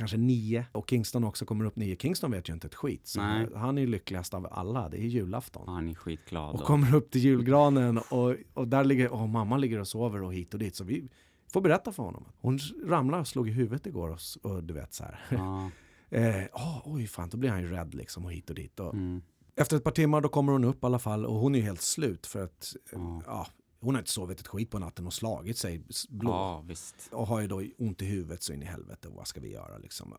kanske 0.00 0.16
nio 0.16 0.66
och 0.72 0.90
Kingston 0.90 1.24
också 1.24 1.44
kommer 1.46 1.64
upp 1.64 1.76
nio. 1.76 1.96
Kingston 1.96 2.30
vet 2.30 2.48
ju 2.48 2.52
inte 2.52 2.66
ett 2.66 2.74
skit. 2.74 3.06
Så 3.06 3.20
Nej. 3.20 3.48
han 3.54 3.78
är 3.78 3.82
ju 3.82 3.86
lyckligast 3.86 4.34
av 4.34 4.48
alla. 4.50 4.88
Det 4.88 4.96
är 4.96 5.06
julafton. 5.06 5.68
Han 5.68 5.88
är 5.88 5.94
skitglad. 5.94 6.54
Och 6.54 6.60
kommer 6.60 6.94
upp 6.94 7.10
till 7.10 7.20
julgranen 7.20 7.98
och, 7.98 8.36
och 8.54 8.68
där 8.68 8.84
ligger, 8.84 9.12
och 9.12 9.28
mamma 9.28 9.56
ligger 9.56 9.78
och 9.80 9.88
sover 9.88 10.22
och 10.22 10.34
hit 10.34 10.54
och 10.54 10.60
dit. 10.60 10.76
Så 10.76 10.84
vi 10.84 11.08
får 11.52 11.60
berätta 11.60 11.92
för 11.92 12.02
honom. 12.02 12.24
Hon 12.40 12.58
ramlade 12.86 13.20
och 13.20 13.28
slog 13.28 13.48
i 13.48 13.52
huvudet 13.52 13.86
igår 13.86 14.08
och, 14.10 14.50
och 14.52 14.64
du 14.64 14.74
vet 14.74 14.94
så 14.94 15.04
här. 15.04 15.20
Ja. 15.30 15.70
Eh, 16.12 16.44
oh, 16.52 16.80
oj 16.84 17.06
fan, 17.06 17.28
då 17.28 17.36
blir 17.36 17.50
han 17.50 17.60
ju 17.62 17.70
rädd 17.70 17.94
liksom 17.94 18.24
och 18.24 18.32
hit 18.32 18.50
och 18.50 18.56
dit. 18.56 18.80
Och 18.80 18.94
Mm. 18.94 19.22
Efter 19.56 19.76
ett 19.76 19.84
par 19.84 19.90
timmar 19.90 20.20
då 20.20 20.28
kommer 20.28 20.52
hon 20.52 20.64
upp 20.64 20.82
i 20.82 20.86
alla 20.86 20.98
fall 20.98 21.26
och 21.26 21.34
hon 21.34 21.54
är 21.54 21.58
ju 21.58 21.64
helt 21.64 21.80
slut 21.80 22.26
för 22.26 22.44
att 22.44 22.72
Ja. 22.92 23.22
ja, 23.26 23.46
hon 23.80 23.94
har 23.94 24.00
inte 24.02 24.10
sovit 24.10 24.40
ett 24.40 24.46
skit 24.48 24.70
på 24.70 24.78
natten 24.78 25.06
och 25.06 25.12
slagit 25.14 25.58
sig 25.58 25.82
blå. 26.08 26.30
ja, 26.30 26.64
visst. 26.66 27.08
Och 27.12 27.26
har 27.26 27.40
ju 27.40 27.46
då 27.46 27.62
ont 27.78 28.02
i 28.02 28.04
huvudet 28.04 28.42
så 28.42 28.52
in 28.52 28.62
i 28.62 28.66
helvete. 28.66 29.08
Vad 29.10 29.26
ska 29.26 29.40
vi 29.40 29.52
göra 29.52 29.78
liksom? 29.78 30.14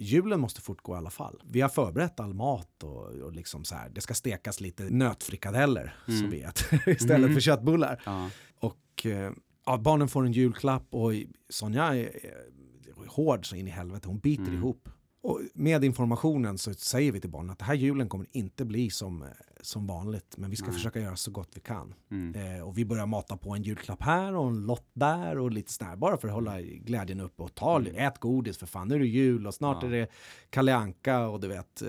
Julen 0.00 0.40
måste 0.40 0.60
fortgå 0.60 0.94
i 0.94 0.96
alla 0.96 1.10
fall. 1.10 1.42
Vi 1.44 1.60
har 1.60 1.68
förberett 1.68 2.20
all 2.20 2.34
mat 2.34 2.82
och, 2.82 3.04
och 3.06 3.32
liksom 3.32 3.64
så 3.64 3.74
här. 3.74 3.88
Det 3.88 4.00
ska 4.00 4.14
stekas 4.14 4.60
lite 4.60 4.82
nötfrikadeller 4.90 5.96
som 6.06 6.14
Mm. 6.14 6.30
vi 6.30 6.40
äter 6.42 6.88
istället 6.88 7.18
Mm. 7.24 7.34
för 7.34 7.40
köttbullar. 7.40 8.02
Ja. 8.06 8.30
Och 8.60 9.06
eh, 9.06 9.32
ja, 9.66 9.78
barnen 9.78 10.08
får 10.08 10.26
en 10.26 10.32
julklapp 10.32 10.86
och 10.90 11.12
Sonja 11.48 11.84
är, 11.84 12.26
är 12.26 13.06
hård 13.06 13.48
så 13.48 13.56
in 13.56 13.68
i 13.68 13.70
helvete, 13.70 14.08
hon 14.08 14.18
biter 14.18 14.42
Mm. 14.42 14.54
ihop. 14.54 14.88
Och 15.20 15.40
med 15.54 15.84
informationen 15.84 16.58
så 16.58 16.74
säger 16.74 17.12
vi 17.12 17.20
till 17.20 17.30
barnen 17.30 17.50
att 17.50 17.58
det 17.58 17.64
här 17.64 17.74
julen 17.74 18.08
kommer 18.08 18.26
inte 18.32 18.64
bli 18.64 18.90
som, 18.90 19.22
eh, 19.22 19.28
som 19.60 19.86
vanligt, 19.86 20.34
men 20.36 20.50
vi 20.50 20.56
ska 20.56 20.66
Nej. 20.66 20.74
försöka 20.74 21.00
göra 21.00 21.16
så 21.16 21.30
gott 21.30 21.50
vi 21.54 21.60
kan. 21.60 21.94
Mm. 22.10 22.56
Eh, 22.56 22.62
och 22.68 22.78
vi 22.78 22.84
börjar 22.84 23.06
mata 23.06 23.36
på 23.36 23.54
en 23.54 23.62
julklapp 23.62 24.02
här 24.02 24.34
och 24.34 24.48
en 24.48 24.66
lott 24.66 24.90
där 24.92 25.38
och 25.38 25.50
lite 25.50 25.72
sådär, 25.72 25.96
bara 25.96 26.16
för 26.16 26.28
att 26.28 26.34
hålla 26.34 26.60
glädjen 26.60 27.20
uppe 27.20 27.42
och 27.42 27.54
ta, 27.54 27.82
ät 27.94 28.18
godis 28.18 28.58
för 28.58 28.66
fan, 28.66 28.88
nu 28.88 28.94
är 28.94 28.98
det 28.98 29.06
jul 29.06 29.46
och 29.46 29.54
snart 29.54 29.82
Mm. 29.82 29.94
Ja. 29.94 29.96
är 29.96 30.00
det 30.00 30.12
Kalle 30.50 30.74
Anka 30.74 31.28
och 31.28 31.40
du 31.40 31.48
vet, 31.48 31.82
eh, 31.82 31.88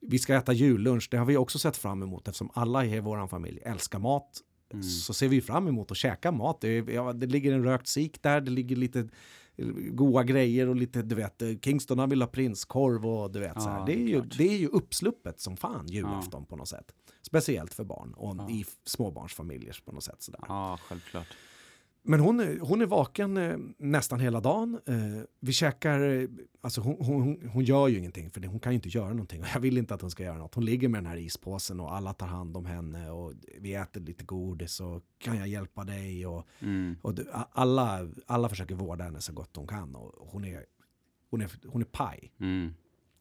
vi 0.00 0.18
ska 0.18 0.34
äta 0.34 0.52
jullunch, 0.52 1.08
det 1.10 1.16
har 1.16 1.26
vi 1.26 1.36
också 1.36 1.58
sett 1.58 1.76
fram 1.76 2.02
emot 2.02 2.28
eftersom 2.28 2.50
alla 2.54 2.84
i 2.84 3.00
vår 3.00 3.26
familj 3.26 3.60
älskar 3.64 3.98
mat. 3.98 4.40
Mm. 4.72 4.82
Så 4.82 5.14
ser 5.14 5.28
vi 5.28 5.40
fram 5.40 5.68
emot 5.68 5.90
att 5.90 5.96
käka 5.96 6.32
mat. 6.32 6.60
Det, 6.60 6.76
ja, 6.76 7.12
det 7.12 7.26
ligger 7.26 7.52
en 7.52 7.64
rökt 7.64 7.88
sik 7.88 8.22
där, 8.22 8.40
det 8.40 8.50
ligger 8.50 8.76
lite 8.76 9.08
goda 9.90 10.22
grejer 10.24 10.68
och 10.68 10.76
lite, 10.76 11.02
du 11.02 11.14
vet, 11.14 11.42
Kingston 11.64 11.98
han 11.98 12.10
vill 12.10 12.22
ha 12.22 12.28
prinskorv 12.28 13.06
och 13.06 13.30
du 13.32 13.40
vet 13.40 13.52
Ja, 13.54 13.60
så 13.60 13.68
här. 13.68 13.86
det 13.86 13.92
Det 13.92 13.98
är 14.02 14.06
ju, 14.08 14.14
klart. 14.20 14.38
det 14.38 14.48
är 14.48 14.56
ju 14.58 14.66
uppsluppet 14.66 15.40
som 15.40 15.56
fan 15.56 15.86
julafton 15.88 16.44
på 16.46 16.56
något 16.56 16.68
sätt. 16.68 16.92
Speciellt 17.22 17.74
för 17.74 17.84
barn 17.84 18.14
och 18.16 18.36
Ja. 18.38 18.50
i 18.50 18.64
småbarnsfamiljer 18.84 19.76
på 19.84 19.92
något 19.92 20.04
sätt 20.04 20.22
sådär. 20.22 20.40
Ja, 20.48 20.78
självklart. 20.82 21.26
Men 22.02 22.20
hon, 22.20 22.58
hon 22.60 22.82
är 22.82 22.86
vaken 22.86 23.36
eh, 23.36 23.56
nästan 23.78 24.20
hela 24.20 24.40
dagen. 24.40 24.80
Eh, 24.86 24.94
vi 25.40 25.52
käkar, 25.52 26.00
eh, 26.00 26.28
alltså 26.60 26.80
hon, 26.80 26.96
hon, 27.00 27.48
hon- 27.52 27.64
gör 27.64 27.88
ju 27.88 27.98
ingenting 27.98 28.30
för 28.30 28.42
hon 28.46 28.60
kan 28.60 28.72
ju 28.72 28.74
inte 28.74 28.88
göra 28.88 29.08
någonting. 29.08 29.40
Och 29.40 29.46
jag 29.54 29.60
vill 29.60 29.78
inte 29.78 29.94
att 29.94 30.00
hon 30.00 30.10
ska 30.10 30.22
göra 30.22 30.38
något. 30.38 30.54
Hon 30.54 30.64
ligger 30.64 30.88
med 30.88 30.98
den 31.02 31.06
här 31.10 31.16
ispåsen 31.16 31.80
och 31.80 31.94
alla 31.94 32.12
tar 32.12 32.26
hand 32.26 32.56
om 32.56 32.66
henne 32.66 33.10
och 33.10 33.32
vi 33.60 33.74
äter 33.74 34.00
lite 34.00 34.24
godis 34.24 34.80
och 34.80 35.02
kan 35.18 35.36
jag 35.36 35.48
hjälpa 35.48 35.84
dig? 35.84 36.26
Och, 36.26 36.46
Mm. 36.60 36.96
och 37.02 37.14
alla, 37.52 38.08
alla 38.26 38.48
försöker 38.48 38.74
vårda 38.74 39.04
henne 39.04 39.20
så 39.20 39.32
gott 39.32 39.54
de 39.54 39.66
kan 39.66 39.94
och 39.94 40.28
hon 40.32 40.44
är, 40.44 40.64
hon 41.30 41.40
är, 41.40 41.50
hon 41.66 41.80
är 41.82 41.86
paj. 41.86 42.32
Mm. 42.40 42.74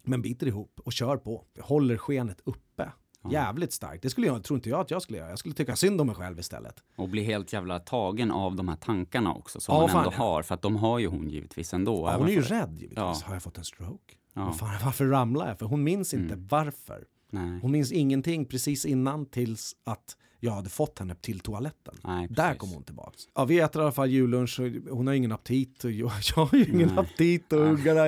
Men 0.04 0.22
biter 0.22 0.48
ihop 0.48 0.80
och 0.86 0.94
kör 0.94 1.18
på. 1.18 1.46
Håller 1.60 1.98
skenet 1.98 2.42
uppe. 2.44 2.92
Ja. 3.24 3.32
Jävligt 3.32 3.74
starkt. 3.74 4.04
Det 4.04 4.10
skulle 4.10 4.28
jag, 4.28 4.44
tror 4.44 4.58
inte 4.58 4.70
jag 4.70 4.80
att 4.80 4.92
jag 4.92 5.02
skulle 5.02 5.18
göra. 5.18 5.30
Jag 5.30 5.40
skulle 5.40 5.56
tycka 5.56 5.76
synd 5.76 6.02
om 6.02 6.08
mig 6.08 6.16
själv 6.16 6.40
istället. 6.40 6.76
Och 6.96 7.10
bli 7.10 7.24
helt 7.24 7.54
jävla 7.54 7.80
tagen 7.80 8.32
av 8.32 8.56
de 8.56 8.68
här 8.68 8.76
tankarna 8.76 9.34
också 9.34 9.60
som 9.60 9.76
Ja, 9.76 9.88
fan, 9.88 10.06
ändå 10.06 10.18
har. 10.18 10.44
För 10.44 10.56
att 10.56 10.62
de 10.62 10.76
har 10.76 11.00
ju 11.00 11.08
hon 11.08 11.30
givetvis 11.30 11.74
ändå. 11.74 12.08
Ja, 12.08 12.18
hon 12.18 12.28
är 12.28 12.32
ju 12.32 12.42
för- 12.42 12.50
rädd 12.56 12.72
givetvis. 12.74 12.98
Ja. 12.98 13.16
Har 13.26 13.34
jag 13.36 13.44
fått 13.44 13.58
en 13.58 13.66
stroke? 13.66 14.14
Ja. 14.34 14.52
Fan, 14.54 14.70
varför 14.86 15.06
ramlar 15.06 15.48
jag? 15.48 15.60
För 15.60 15.66
hon 15.66 15.84
minns 15.84 16.14
inte 16.14 16.34
Mm. 16.34 16.48
varför. 16.48 17.04
Nej. 17.32 17.60
Hon 17.62 17.72
minns 17.72 17.92
ingenting 17.92 18.46
precis 18.46 18.86
innan 18.86 19.26
tills 19.26 19.76
att 19.84 20.18
jag 20.40 20.52
hade 20.52 20.70
fått 20.70 21.00
henne 21.00 21.16
till 21.16 21.40
toaletten. 21.40 21.96
Nej, 22.04 22.28
Där 22.30 22.54
kom 22.56 22.70
hon 22.70 22.84
tillbaks. 22.84 23.24
Ja, 23.36 23.46
vi 23.46 23.60
äter 23.60 23.82
i 23.82 23.84
alla 23.84 23.92
fall 23.92 24.10
jullunch 24.10 24.60
hon 24.90 25.08
har 25.08 25.14
ingen 25.14 25.32
aptit. 25.32 25.84
Och 25.84 25.92
jag, 25.92 26.12
jag 26.36 26.46
har 26.46 26.58
ju 26.58 26.66
ingen 26.66 26.88
Nej. 26.90 26.98
aptit 27.00 27.54
och 27.54 27.60
ungarna 27.60 28.02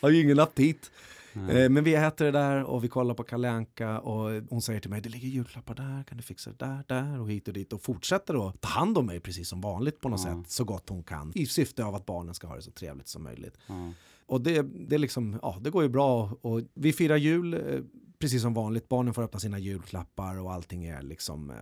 har 0.00 0.10
ju 0.10 0.22
ingen 0.22 0.40
aptit. 0.40 0.90
Eh, 1.36 1.68
Men 1.70 1.84
vi 1.84 1.94
äter 1.94 2.24
det 2.24 2.30
där 2.30 2.62
och 2.64 2.84
vi 2.84 2.88
kollar 2.88 3.14
på 3.14 3.22
Kalle 3.24 3.50
Anka 3.50 4.00
och 4.00 4.42
hon 4.50 4.62
säger 4.62 4.80
till 4.80 4.90
mig 4.90 5.00
det 5.00 5.08
ligger 5.08 5.28
julklappar 5.28 5.74
där, 5.74 6.04
kan 6.04 6.16
du 6.16 6.22
fixa 6.22 6.50
det 6.50 6.56
där, 6.66 6.84
där 6.88 7.20
och 7.20 7.30
hit 7.30 7.48
och 7.48 7.54
dit 7.54 7.72
och 7.72 7.82
fortsätter 7.82 8.34
då 8.34 8.52
ta 8.60 8.68
hand 8.68 8.98
om 8.98 9.06
mig 9.06 9.20
precis 9.20 9.48
som 9.48 9.60
vanligt 9.60 10.00
på 10.00 10.08
något 10.08 10.20
Ja. 10.26 10.42
sätt 10.42 10.50
så 10.50 10.64
gott 10.64 10.88
hon 10.88 11.02
kan 11.02 11.32
i 11.34 11.46
syfte 11.46 11.84
av 11.84 11.94
att 11.94 12.06
barnen 12.06 12.34
ska 12.34 12.46
ha 12.46 12.56
det 12.56 12.62
så 12.62 12.70
trevligt 12.70 13.08
som 13.08 13.22
möjligt. 13.22 13.58
Ja. 13.66 13.92
Och 14.26 14.40
det, 14.40 14.62
det, 14.88 14.98
liksom, 14.98 15.38
ja, 15.42 15.58
det 15.60 15.70
går 15.70 15.82
ju 15.82 15.88
bra 15.88 16.30
och 16.40 16.60
vi 16.74 16.92
firar 16.92 17.16
jul 17.16 17.54
eh, 17.54 17.80
precis 18.18 18.42
som 18.42 18.54
vanligt. 18.54 18.88
Barnen 18.88 19.14
får 19.14 19.22
öppna 19.22 19.40
sina 19.40 19.58
julklappar 19.58 20.38
och 20.38 20.52
allting 20.52 20.84
är 20.84 21.02
liksom 21.02 21.50
eh, 21.50 21.56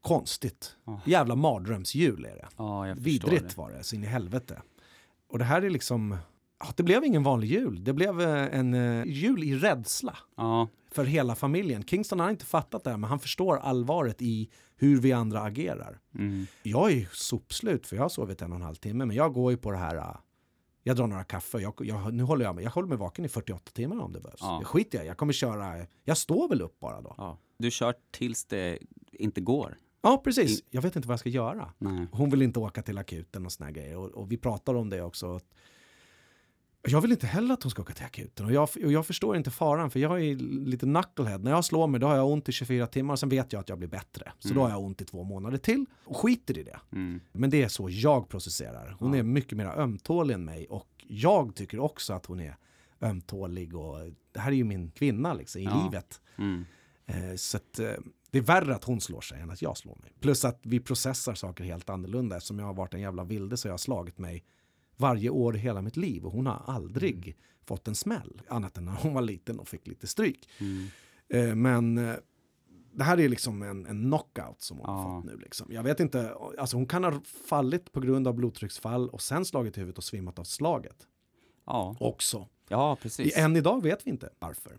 konstigt. 0.00 0.76
Ja. 0.84 1.00
Jävla 1.06 1.34
mardrömsjul 1.36 2.24
är 2.24 2.36
det. 2.36 2.46
förstår 2.46 2.94
Vidrigt 2.94 3.48
det. 3.48 3.56
var 3.56 3.70
det, 3.70 3.82
så 3.84 3.96
in 3.96 4.04
i 4.04 4.06
helvete. 4.06 4.62
Och 5.28 5.38
det 5.38 5.44
här 5.44 5.62
är 5.62 5.70
liksom, 5.70 6.16
det 6.76 6.82
blev 6.82 7.04
ingen 7.04 7.22
vanlig 7.22 7.48
jul. 7.50 7.84
Det 7.84 7.92
blev 7.92 8.20
eh, 8.20 8.58
en 8.58 8.74
eh, 8.74 9.04
jul 9.06 9.44
i 9.44 9.56
rädsla 9.56 10.18
Ja, 10.36 10.68
för 10.90 11.04
hela 11.04 11.34
familjen. 11.34 11.82
Kingston 11.84 12.20
har 12.20 12.30
inte 12.30 12.44
fattat 12.44 12.84
det 12.84 12.90
här, 12.90 12.96
men 12.96 13.10
han 13.10 13.18
förstår 13.18 13.56
allvaret 13.56 14.22
i 14.22 14.50
hur 14.76 15.00
vi 15.00 15.12
andra 15.12 15.40
agerar. 15.42 15.98
mm. 16.18 16.46
Jag 16.62 16.90
är 16.90 16.94
ju 16.96 17.06
sopslut 17.12 17.86
för 17.86 17.96
jag 17.96 18.02
har 18.02 18.08
sovit 18.08 18.42
en 18.42 18.52
och 18.52 18.56
en 18.56 18.62
halv 18.62 18.74
timme, 18.74 19.04
men 19.04 19.16
jag 19.16 19.32
går 19.32 19.50
ju 19.50 19.56
på 19.56 19.70
det 19.70 19.76
här. 19.78 19.96
äh, 19.96 20.16
Jag 20.82 20.96
drar 20.96 21.06
några 21.06 21.24
kaffe, 21.24 21.58
jag, 21.58 21.74
jag, 21.78 22.14
nu 22.14 22.22
håller 22.22 22.44
jag 22.44 22.54
mig, 22.54 22.64
jag 22.64 22.70
håller 22.70 22.88
mig 22.88 22.98
vaken 22.98 23.24
i 23.24 23.28
48 23.28 23.70
timmar 23.74 24.00
om 24.00 24.12
det 24.12 24.20
behövs. 24.20 24.40
Ja. 24.40 24.56
Det 24.58 24.64
skiter 24.64 24.98
jag 24.98 25.06
jag 25.06 25.16
kommer 25.16 25.32
köra, 25.32 25.86
jag 26.04 26.16
står 26.16 26.48
väl 26.48 26.62
upp 26.62 26.80
bara 26.80 27.00
då. 27.00 27.14
ja. 27.18 27.38
Du 27.58 27.70
kör 27.70 27.94
tills 28.10 28.44
det 28.44 28.78
inte 29.12 29.40
går. 29.40 29.78
Ja, 30.02 30.20
precis. 30.24 30.62
Jag 30.70 30.82
vet 30.82 30.96
inte 30.96 31.08
vad 31.08 31.12
jag 31.12 31.20
ska 31.20 31.28
göra. 31.28 31.72
Nej. 31.78 32.06
Hon 32.12 32.30
vill 32.30 32.42
inte 32.42 32.58
åka 32.58 32.82
till 32.82 32.98
akuten 32.98 33.46
och 33.46 33.52
såna 33.52 33.70
grejer. 33.70 33.96
Och, 33.96 34.08
och 34.10 34.32
vi 34.32 34.36
pratar 34.36 34.74
om 34.74 34.90
det 34.90 35.02
också. 35.02 35.40
Jag 36.88 37.00
vill 37.00 37.12
inte 37.12 37.26
heller 37.26 37.54
att 37.54 37.62
hon 37.62 37.70
ska 37.70 37.82
åka 37.82 37.92
till 37.94 38.04
akuten. 38.04 38.46
Och 38.46 38.52
jag, 38.52 38.62
och 38.84 38.92
jag 38.92 39.06
förstår 39.06 39.36
inte 39.36 39.50
faran, 39.50 39.90
för 39.90 40.00
jag 40.00 40.20
är 40.24 40.34
lite 40.36 40.86
knucklehead. 40.86 41.38
När 41.38 41.50
jag 41.50 41.64
slår 41.64 41.86
mig 41.86 42.00
då 42.00 42.06
har 42.06 42.16
jag 42.16 42.28
ont 42.30 42.48
i 42.48 42.52
24 42.52 42.86
timmar, 42.86 43.16
sen 43.16 43.28
vet 43.28 43.52
jag 43.52 43.60
att 43.60 43.68
jag 43.68 43.78
blir 43.78 43.88
bättre. 43.88 44.32
Så 44.38 44.48
Mm. 44.48 44.56
då 44.56 44.62
har 44.62 44.70
jag 44.70 44.80
ont 44.82 45.00
i 45.00 45.04
två 45.04 45.22
månader 45.24 45.58
till 45.58 45.86
och 46.04 46.16
skiter 46.16 46.58
i 46.58 46.62
det. 46.62 46.80
Mm. 46.92 47.20
Men 47.32 47.50
det 47.50 47.62
är 47.62 47.68
så 47.68 47.88
jag 47.90 48.28
processerar. 48.28 48.96
Hon 48.98 49.12
Ja. 49.12 49.18
är 49.18 49.22
mycket 49.22 49.58
mer 49.58 49.66
ömtålig 49.66 50.34
än 50.34 50.44
mig 50.44 50.66
och 50.66 50.88
jag 51.08 51.54
tycker 51.54 51.78
också 51.78 52.12
att 52.12 52.26
hon 52.26 52.40
är 52.40 52.56
ömtålig 53.00 53.74
och 53.76 53.96
det 54.32 54.40
här 54.40 54.50
är 54.52 54.56
ju 54.56 54.64
min 54.64 54.90
kvinna 54.90 55.34
liksom 55.34 55.60
i 55.60 55.64
Ja. 55.64 55.82
livet. 55.84 56.20
Mm. 56.38 56.64
Eh, 57.06 57.36
så 57.36 57.56
att, 57.56 57.78
eh, 57.78 57.90
det 58.30 58.38
är 58.38 58.42
värre 58.42 58.74
att 58.74 58.84
hon 58.84 59.00
slår 59.00 59.20
sig 59.20 59.40
än 59.40 59.50
att 59.50 59.62
jag 59.62 59.76
slår 59.76 59.96
mig. 60.02 60.12
Plus 60.20 60.44
att 60.44 60.60
vi 60.62 60.80
processar 60.80 61.34
saker 61.34 61.64
helt 61.64 61.90
annorlunda 61.90 62.36
eftersom 62.36 62.58
jag 62.58 62.66
har 62.66 62.74
varit 62.74 62.94
en 62.94 63.00
jävla 63.00 63.24
vilde 63.24 63.56
så 63.56 63.68
jag 63.68 63.72
har 63.72 63.78
slagit 63.78 64.18
mig 64.18 64.44
varje 65.02 65.30
år 65.30 65.56
i 65.56 65.58
hela 65.58 65.82
mitt 65.82 65.96
liv 65.96 66.24
och 66.24 66.32
hon 66.32 66.46
har 66.46 66.62
aldrig 66.66 67.16
Mm. 67.26 67.36
fått 67.66 67.88
en 67.88 67.94
smäll. 67.94 68.42
Annat 68.48 68.76
än 68.78 68.84
när 68.84 68.92
hon 68.92 69.14
var 69.14 69.22
liten 69.22 69.58
och 69.58 69.68
fick 69.68 69.86
lite 69.86 70.06
stryk. 70.06 70.48
Mm. 70.60 70.86
Eh, 71.28 71.54
men 71.54 71.98
eh, 71.98 72.14
det 72.94 73.04
här 73.04 73.20
är 73.20 73.28
liksom 73.28 73.62
en, 73.62 73.86
en 73.86 74.02
knockout 74.02 74.60
som 74.62 74.78
hon 74.78 74.86
har 74.88 75.02
Ja. 75.14 75.20
fått 75.20 75.30
nu. 75.32 75.38
Liksom. 75.38 75.66
Jag 75.72 75.82
vet 75.82 76.00
inte, 76.00 76.34
alltså 76.58 76.76
hon 76.76 76.86
kan 76.86 77.04
ha 77.04 77.20
fallit 77.48 77.92
på 77.92 78.00
grund 78.00 78.28
av 78.28 78.34
blodtrycksfall 78.34 79.08
och 79.08 79.22
sen 79.22 79.44
slagit 79.44 79.76
i 79.76 79.80
huvudet 79.80 79.98
och 79.98 80.04
svimmat 80.04 80.38
av 80.38 80.44
slaget 80.44 81.06
Ja. 81.66 81.96
också. 82.00 82.48
ja, 82.68 82.96
precis. 83.02 83.36
än 83.36 83.56
idag 83.56 83.82
vet 83.82 84.06
vi 84.06 84.10
inte 84.10 84.30
varför. 84.38 84.78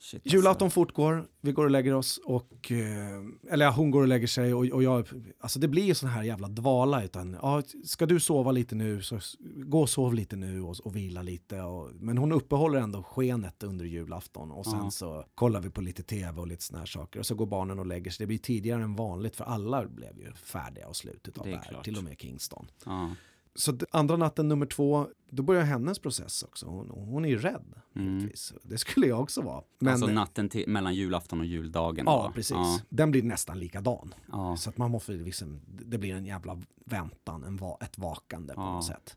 Shit, 0.00 0.22
alltså. 0.22 0.36
Julafton 0.36 0.70
fortgår, 0.70 1.26
vi 1.40 1.52
går 1.52 1.64
och 1.64 1.70
lägger 1.70 1.94
oss 1.94 2.20
och, 2.24 2.72
eh, 2.72 3.52
eller 3.52 3.64
ja, 3.64 3.70
hon 3.70 3.90
går 3.90 4.00
och 4.02 4.08
lägger 4.08 4.26
sig 4.26 4.54
och, 4.54 4.64
och 4.66 4.82
jag, 4.82 5.08
alltså 5.40 5.58
det 5.58 5.68
blir 5.68 5.82
ju 5.84 5.94
sån 5.94 6.08
här 6.08 6.22
jävla 6.22 6.48
dvala 6.48 7.04
utan, 7.04 7.36
ja, 7.42 7.62
ska 7.84 8.06
du 8.06 8.20
sova 8.20 8.52
lite 8.52 8.74
nu 8.74 9.02
så 9.02 9.18
gå 9.56 9.80
och 9.80 9.90
sov 9.90 10.14
lite 10.14 10.36
nu 10.36 10.62
och, 10.62 10.76
och 10.84 10.96
vila 10.96 11.22
lite. 11.22 11.60
Och, 11.62 11.90
men 11.94 12.18
hon 12.18 12.32
uppehåller 12.32 12.78
ändå 12.80 13.02
skenet 13.02 13.62
under 13.62 13.84
julafton 13.84 14.50
och 14.50 14.66
sen 14.66 14.80
Ja. 14.84 14.90
så 14.90 15.24
kollar 15.34 15.60
vi 15.60 15.70
på 15.70 15.80
lite 15.80 16.02
tv 16.02 16.40
och 16.40 16.46
lite 16.46 16.62
såna 16.64 16.78
här 16.78 16.86
saker 16.86 17.18
och 17.20 17.26
så 17.26 17.34
går 17.34 17.46
barnen 17.46 17.78
och 17.78 17.86
lägger 17.86 18.10
sig. 18.10 18.24
Det 18.24 18.28
blir 18.28 18.38
tidigare 18.38 18.82
än 18.82 18.94
vanligt 18.96 19.36
för 19.36 19.44
alla 19.44 19.86
blev 19.86 20.18
ju 20.18 20.32
färdiga 20.32 20.88
och 20.88 20.96
slutet 20.96 21.38
av 21.38 21.44
Det 21.44 21.50
det, 21.50 21.56
är 21.56 21.60
här, 21.60 21.68
klart. 21.68 21.84
till 21.84 21.96
och 21.98 22.04
med 22.04 22.18
Kingston. 22.20 22.66
Ja. 22.84 23.10
Så 23.58 23.78
andra 23.90 24.16
natten 24.16 24.48
nummer 24.48 24.66
två, 24.66 25.06
då 25.30 25.42
börjar 25.42 25.62
hennes 25.62 25.98
process 25.98 26.42
också. 26.42 26.66
Hon, 26.66 26.90
hon 26.90 27.24
är 27.24 27.28
ju 27.28 27.38
rädd. 27.38 27.74
Mm. 27.96 28.30
Det 28.62 28.78
skulle 28.78 29.06
jag 29.06 29.20
också 29.20 29.42
vara. 29.42 29.62
Men, 29.78 29.92
alltså 29.92 30.06
natten 30.06 30.48
till, 30.48 30.68
mellan 30.68 30.94
julafton 30.94 31.40
och 31.40 31.46
juldagen. 31.46 32.04
Ja, 32.06 32.24
då. 32.26 32.32
precis. 32.34 32.50
Ja. 32.56 32.80
Den 32.88 33.10
blir 33.10 33.22
nästan 33.22 33.58
likadan. 33.58 34.14
Ja. 34.32 34.56
Så 34.56 34.70
att 34.70 34.78
man 34.78 34.90
måste 34.90 35.12
liksom, 35.12 35.60
det 35.66 35.98
blir 35.98 36.14
en 36.14 36.26
jävla 36.26 36.62
väntan, 36.84 37.44
en 37.44 37.56
va, 37.56 37.78
ett 37.80 37.98
vakande 37.98 38.54
på 38.54 38.60
Ja. 38.60 38.72
något 38.74 38.84
sätt. 38.84 39.16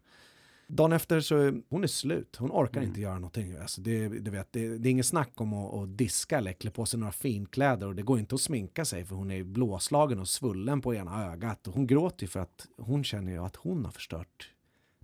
Dagen 0.73 0.91
efter 0.93 1.19
så 1.19 1.61
hon 1.69 1.83
är 1.83 1.87
slut, 1.87 2.35
hon 2.35 2.51
orkar 2.51 2.77
Mm. 2.79 2.89
inte 2.89 3.01
göra 3.01 3.13
någonting. 3.15 3.55
Alltså 3.61 3.81
det, 3.81 4.07
du 4.09 4.31
vet, 4.31 4.47
det, 4.51 4.77
det 4.77 4.89
är 4.89 4.91
inget 4.91 5.05
snack 5.05 5.31
om 5.41 5.53
att, 5.53 5.73
att 5.73 5.97
diska 5.97 6.37
eller 6.37 6.53
klä 6.53 6.71
på 6.71 6.85
sig 6.85 6.99
några 6.99 7.11
finkläder 7.11 7.87
och 7.87 7.95
det 7.95 8.01
går 8.01 8.19
inte 8.19 8.35
att 8.35 8.41
sminka 8.41 8.85
sig 8.85 9.05
för 9.05 9.15
hon 9.15 9.31
är 9.31 9.43
blåslagen 9.43 10.19
och 10.19 10.27
svullen 10.27 10.81
på 10.81 10.95
ena 10.95 11.31
ögat. 11.31 11.67
Och 11.67 11.73
hon 11.73 11.87
gråter 11.87 12.23
ju 12.23 12.27
för 12.27 12.39
att 12.39 12.67
hon 12.77 13.03
känner 13.03 13.31
ju 13.31 13.37
att 13.37 13.55
hon 13.55 13.85
har 13.85 13.91
förstört 13.91 14.49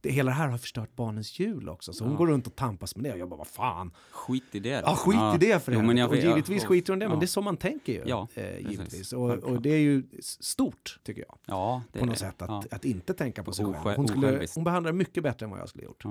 det 0.07 0.13
hela 0.13 0.31
det 0.31 0.35
här 0.35 0.47
har 0.47 0.57
förstört 0.57 0.95
barnens 0.95 1.39
jul 1.39 1.69
också. 1.69 1.93
Så 1.93 2.03
hon 2.03 2.11
Ja. 2.13 2.17
går 2.17 2.27
runt 2.27 2.47
och 2.47 2.55
tampas 2.55 2.95
med 2.95 3.03
det 3.05 3.13
och 3.13 3.19
jag 3.19 3.29
bara, 3.29 3.37
vad 3.37 3.47
fan. 3.47 3.91
Skit 4.11 4.43
i 4.55 4.59
det. 4.59 4.69
Ja, 4.85 4.95
skit 4.95 5.43
i 5.43 5.45
det 5.47 5.59
för 5.63 5.71
henne. 5.71 6.05
och 6.05 6.13
vet- 6.13 6.23
givetvis 6.23 6.63
ja, 6.63 6.69
skiter 6.69 6.93
hon 6.93 6.99
det, 6.99 7.05
ja. 7.05 7.09
men 7.09 7.19
det 7.19 7.25
är 7.25 7.27
så 7.27 7.41
man 7.41 7.57
tänker 7.57 7.93
ju. 7.93 8.01
Ja, 8.05 8.27
eh, 8.35 8.69
givetvis. 8.71 9.13
Och, 9.13 9.29
och 9.31 9.61
det 9.61 9.69
är 9.69 9.79
ju 9.79 10.03
stort, 10.21 10.99
tycker 11.03 11.21
jag. 11.27 11.37
Ja, 11.45 11.81
det 11.91 11.99
På 11.99 12.05
är 12.05 12.07
något 12.07 12.15
det. 12.15 12.19
sätt 12.19 12.41
att, 12.41 12.49
Ja. 12.49 12.63
att 12.71 12.85
inte 12.85 13.13
tänka 13.13 13.43
på 13.43 13.51
sig 13.51 13.65
själv. 13.65 13.95
Hon, 13.97 14.07
skulle, 14.07 14.47
hon 14.55 14.63
behandlar 14.63 14.91
det 14.91 14.97
mycket 14.97 15.23
bättre 15.23 15.43
än 15.45 15.49
vad 15.49 15.59
jag 15.59 15.69
skulle 15.69 15.83
gjort. 15.83 16.03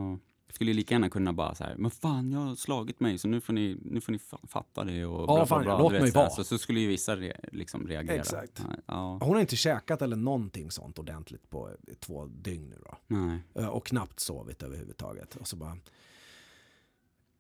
Ja. 0.57 0.59
Skulle 0.59 0.71
ju 0.71 0.77
lika 0.77 0.95
gärna 0.95 1.11
kunna 1.11 1.33
bara 1.33 1.55
så 1.55 1.65
här, 1.65 1.75
men 1.77 1.91
fan 1.91 2.33
jag 2.33 2.39
har 2.41 2.55
slagit 2.55 3.01
mig 3.01 3.19
så 3.19 3.29
nu 3.29 3.41
får 3.41 3.53
ni, 3.53 3.79
nu 3.83 4.01
får 4.01 4.13
ni 4.13 4.19
fa- 4.19 4.47
fatta 4.49 4.85
det 4.85 5.05
och 5.05 5.27
bla, 5.27 5.47
fan, 5.47 5.63
bla, 5.63 5.71
ja, 5.73 5.77
bla, 5.77 5.85
låt 5.85 5.93
vet, 5.93 6.03
mig 6.03 6.11
vara. 6.11 6.31
så, 6.31 6.45
så 6.45 6.59
skulle 6.59 6.81
ju 6.81 6.89
vissa 6.89 7.17
re, 7.17 7.33
liksom 7.53 7.87
reagera. 7.89 8.15
Exakt. 8.15 8.63
Ja, 8.69 8.75
Ja, 8.87 9.19
Hon 9.23 9.35
har 9.35 9.41
inte 9.41 9.57
käkat 9.57 10.03
eller 10.03 10.17
någonting 10.17 10.71
sånt 10.71 10.99
ordentligt 10.99 11.51
på 11.51 11.69
eh, 11.69 11.95
två 11.95 12.27
dygn 12.27 12.69
nu 12.69 12.77
då. 12.85 12.97
nej. 13.07 13.39
Eh, 13.55 13.69
Och 13.69 13.87
knappt 13.87 14.21
sovit 14.21 14.63
överhuvudtaget. 14.63 15.37
Och 15.37 15.49
så 15.49 15.57
bara... 15.57 15.77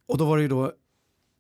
Och 0.08 0.18
då 0.18 0.24
var 0.24 0.36
det 0.36 0.42
ju 0.42 0.48
då, 0.48 0.72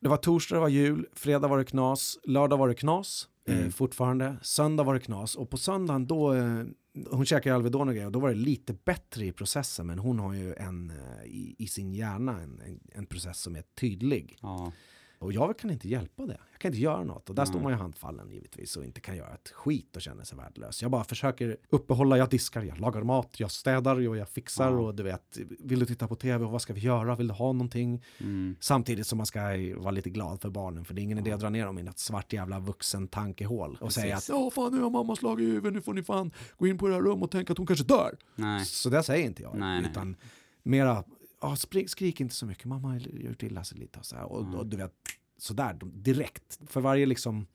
det 0.00 0.08
var 0.08 0.16
torsdag, 0.16 0.54
det 0.56 0.60
var 0.60 0.68
jul, 0.68 1.06
fredag 1.12 1.48
var 1.48 1.58
det 1.58 1.64
knas, 1.64 2.18
lördag 2.24 2.56
var 2.56 2.68
det 2.68 2.74
knas. 2.74 3.28
Eh, 3.48 3.58
Mm. 3.58 3.72
fortfarande. 3.72 4.36
Söndag 4.42 4.84
var 4.84 4.94
det 4.94 5.00
knas 5.00 5.34
och 5.34 5.50
på 5.50 5.56
söndagen 5.56 6.06
då, 6.06 6.34
eh, 6.34 6.62
hon 7.10 7.26
käkar 7.26 7.50
ju 7.50 7.56
Alvedon 7.56 7.88
och 7.88 7.94
grejer 7.94 8.06
och 8.06 8.12
då 8.12 8.20
var 8.20 8.28
det 8.28 8.34
lite 8.34 8.72
bättre 8.84 9.26
i 9.26 9.32
processen 9.32 9.86
men 9.86 9.98
hon 9.98 10.18
har 10.18 10.34
ju 10.34 10.54
en, 10.54 10.90
eh, 10.90 11.24
i, 11.26 11.56
i 11.58 11.66
sin 11.66 11.94
hjärna 11.94 12.40
en, 12.40 12.60
en, 12.60 12.80
en 12.92 13.06
process 13.06 13.40
som 13.40 13.56
är 13.56 13.62
tydlig. 13.62 14.38
Ja. 14.42 14.72
Och 15.18 15.32
jag 15.32 15.58
kan 15.58 15.70
inte 15.70 15.88
hjälpa 15.88 16.26
det. 16.26 16.38
Jag 16.52 16.60
kan 16.60 16.68
inte 16.68 16.80
göra 16.80 17.04
något. 17.04 17.28
Och 17.28 17.34
där 17.34 17.44
står 17.44 17.54
Nej. 17.54 17.62
man 17.62 17.72
ju 17.72 17.78
handfallen 17.78 18.30
givetvis 18.30 18.76
och 18.76 18.84
inte 18.84 19.00
kan 19.00 19.16
göra 19.16 19.34
ett 19.34 19.48
skit 19.48 19.96
och 19.96 20.02
känner 20.02 20.24
sig 20.24 20.38
värdelös. 20.38 20.82
Jag 20.82 20.90
bara 20.90 21.04
försöker 21.04 21.56
uppehålla, 21.70 22.18
jag 22.18 22.30
diskar, 22.30 22.62
jag 22.62 22.80
lagar 22.80 23.02
mat, 23.02 23.40
jag 23.40 23.50
städar 23.50 24.08
och 24.08 24.16
jag 24.16 24.28
fixar 24.28 24.70
Ja. 24.72 24.78
och 24.78 24.94
du 24.94 25.02
vet, 25.02 25.38
vill 25.58 25.78
du 25.78 25.86
titta 25.86 26.08
på 26.08 26.14
tv 26.16 26.44
och 26.44 26.50
vad 26.50 26.62
ska 26.62 26.72
vi 26.72 26.80
göra, 26.80 27.14
vill 27.16 27.28
du 27.28 27.34
ha 27.34 27.52
någonting? 27.52 28.04
Mm. 28.18 28.56
Samtidigt 28.60 29.06
som 29.06 29.16
man 29.16 29.26
ska 29.26 29.40
vara 29.76 29.90
lite 29.90 30.10
glad 30.10 30.40
för 30.40 30.50
barnen 30.50 30.84
för 30.84 30.94
det 30.94 31.00
är 31.00 31.02
ingen 31.02 31.18
idé 31.18 31.32
att 31.32 31.40
dra 31.40 31.50
ner 31.50 31.66
dem 31.66 31.78
i 31.78 31.82
något 31.82 31.98
svart 31.98 32.32
jävla 32.32 32.60
vuxen 32.60 33.08
tankehål 33.08 33.70
och 33.72 33.78
Precis. 33.78 34.02
säga 34.02 34.16
att 34.16 34.28
ja 34.28 34.50
fan 34.50 34.72
nu 34.74 34.80
har 34.82 34.90
mamma 34.90 35.16
slagit 35.16 35.42
i 35.48 35.50
huvudet, 35.50 35.72
nu 35.72 35.80
får 35.82 35.94
ni 35.94 36.02
fan 36.02 36.30
gå 36.56 36.66
in 36.66 36.78
på 36.78 36.88
det 36.88 36.94
här 36.94 37.00
rummet 37.02 37.24
och 37.24 37.30
tänka 37.30 37.52
att 37.52 37.58
hon 37.58 37.66
kanske 37.66 37.84
dör. 37.84 38.16
Nej. 38.34 38.64
Så 38.64 38.88
det 38.90 39.02
säger 39.02 39.26
inte 39.26 39.42
jag. 39.42 39.54
Nej, 39.58 39.80
nej. 39.80 39.90
utan 39.90 40.16
mera, 40.62 41.04
ja, 41.40 41.56
skrik 41.86 42.20
inte 42.20 42.34
så 42.34 42.46
mycket, 42.46 42.64
mamma 42.64 42.88
har 42.88 42.98
gjort 42.98 43.42
illa 43.42 43.64
sig 43.64 43.78
lite 43.78 43.98
och 43.98 44.06
så 44.06 44.16
här. 44.16 44.24
Och, 44.24 44.40
Mm. 44.40 44.54
och 44.54 44.66
du 44.66 44.76
vet, 44.76 44.92
sådär 45.38 45.78
direkt. 45.82 46.58
För 46.66 46.80
varje 46.80 47.06
liksom 47.06 47.46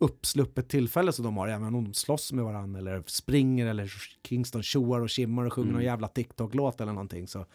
uppsluppet 0.00 0.68
tillfälle 0.68 1.12
som 1.12 1.24
de 1.24 1.36
har, 1.36 1.48
även 1.48 1.74
om 1.74 1.84
de 1.84 1.94
slåss 1.94 2.32
med 2.32 2.44
varandra 2.44 2.78
eller 2.80 3.02
springer 3.06 3.66
eller 3.66 3.92
Kingston 4.28 4.62
tjoar 4.62 5.00
och 5.00 5.10
kimmar 5.10 5.44
och 5.44 5.52
sjunger 5.52 5.68
Mm. 5.68 5.74
någon 5.74 5.84
jävla 5.84 6.08
TikTok-låt 6.08 6.80
eller 6.80 6.92
någonting 6.92 7.28
så 7.28 7.46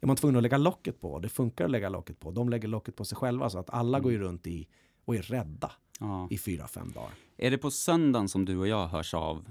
är 0.00 0.06
man 0.06 0.16
tvungen 0.16 0.36
att 0.36 0.42
lägga 0.42 0.56
locket 0.58 1.00
på. 1.00 1.18
Det 1.18 1.28
funkar 1.28 1.64
att 1.64 1.70
lägga 1.70 1.88
locket 1.88 2.20
på. 2.20 2.30
De 2.30 2.48
lägger 2.48 2.68
locket 2.68 2.96
på 2.96 3.04
sig 3.04 3.16
själva 3.16 3.50
så 3.50 3.58
att 3.58 3.70
alla 3.70 3.98
Mm. 3.98 4.02
går 4.02 4.12
ju 4.12 4.18
runt 4.18 4.46
i 4.46 4.68
och 5.04 5.16
är 5.16 5.22
rädda 5.22 5.70
Ja. 6.00 6.28
i 6.30 6.38
fyra, 6.38 6.66
fem 6.68 6.92
dagar. 6.92 7.10
Är 7.36 7.50
det 7.50 7.58
på 7.58 7.70
söndagen 7.70 8.28
som 8.28 8.44
du 8.44 8.56
och 8.58 8.68
jag 8.68 8.86
hörs 8.88 9.14
av 9.14 9.46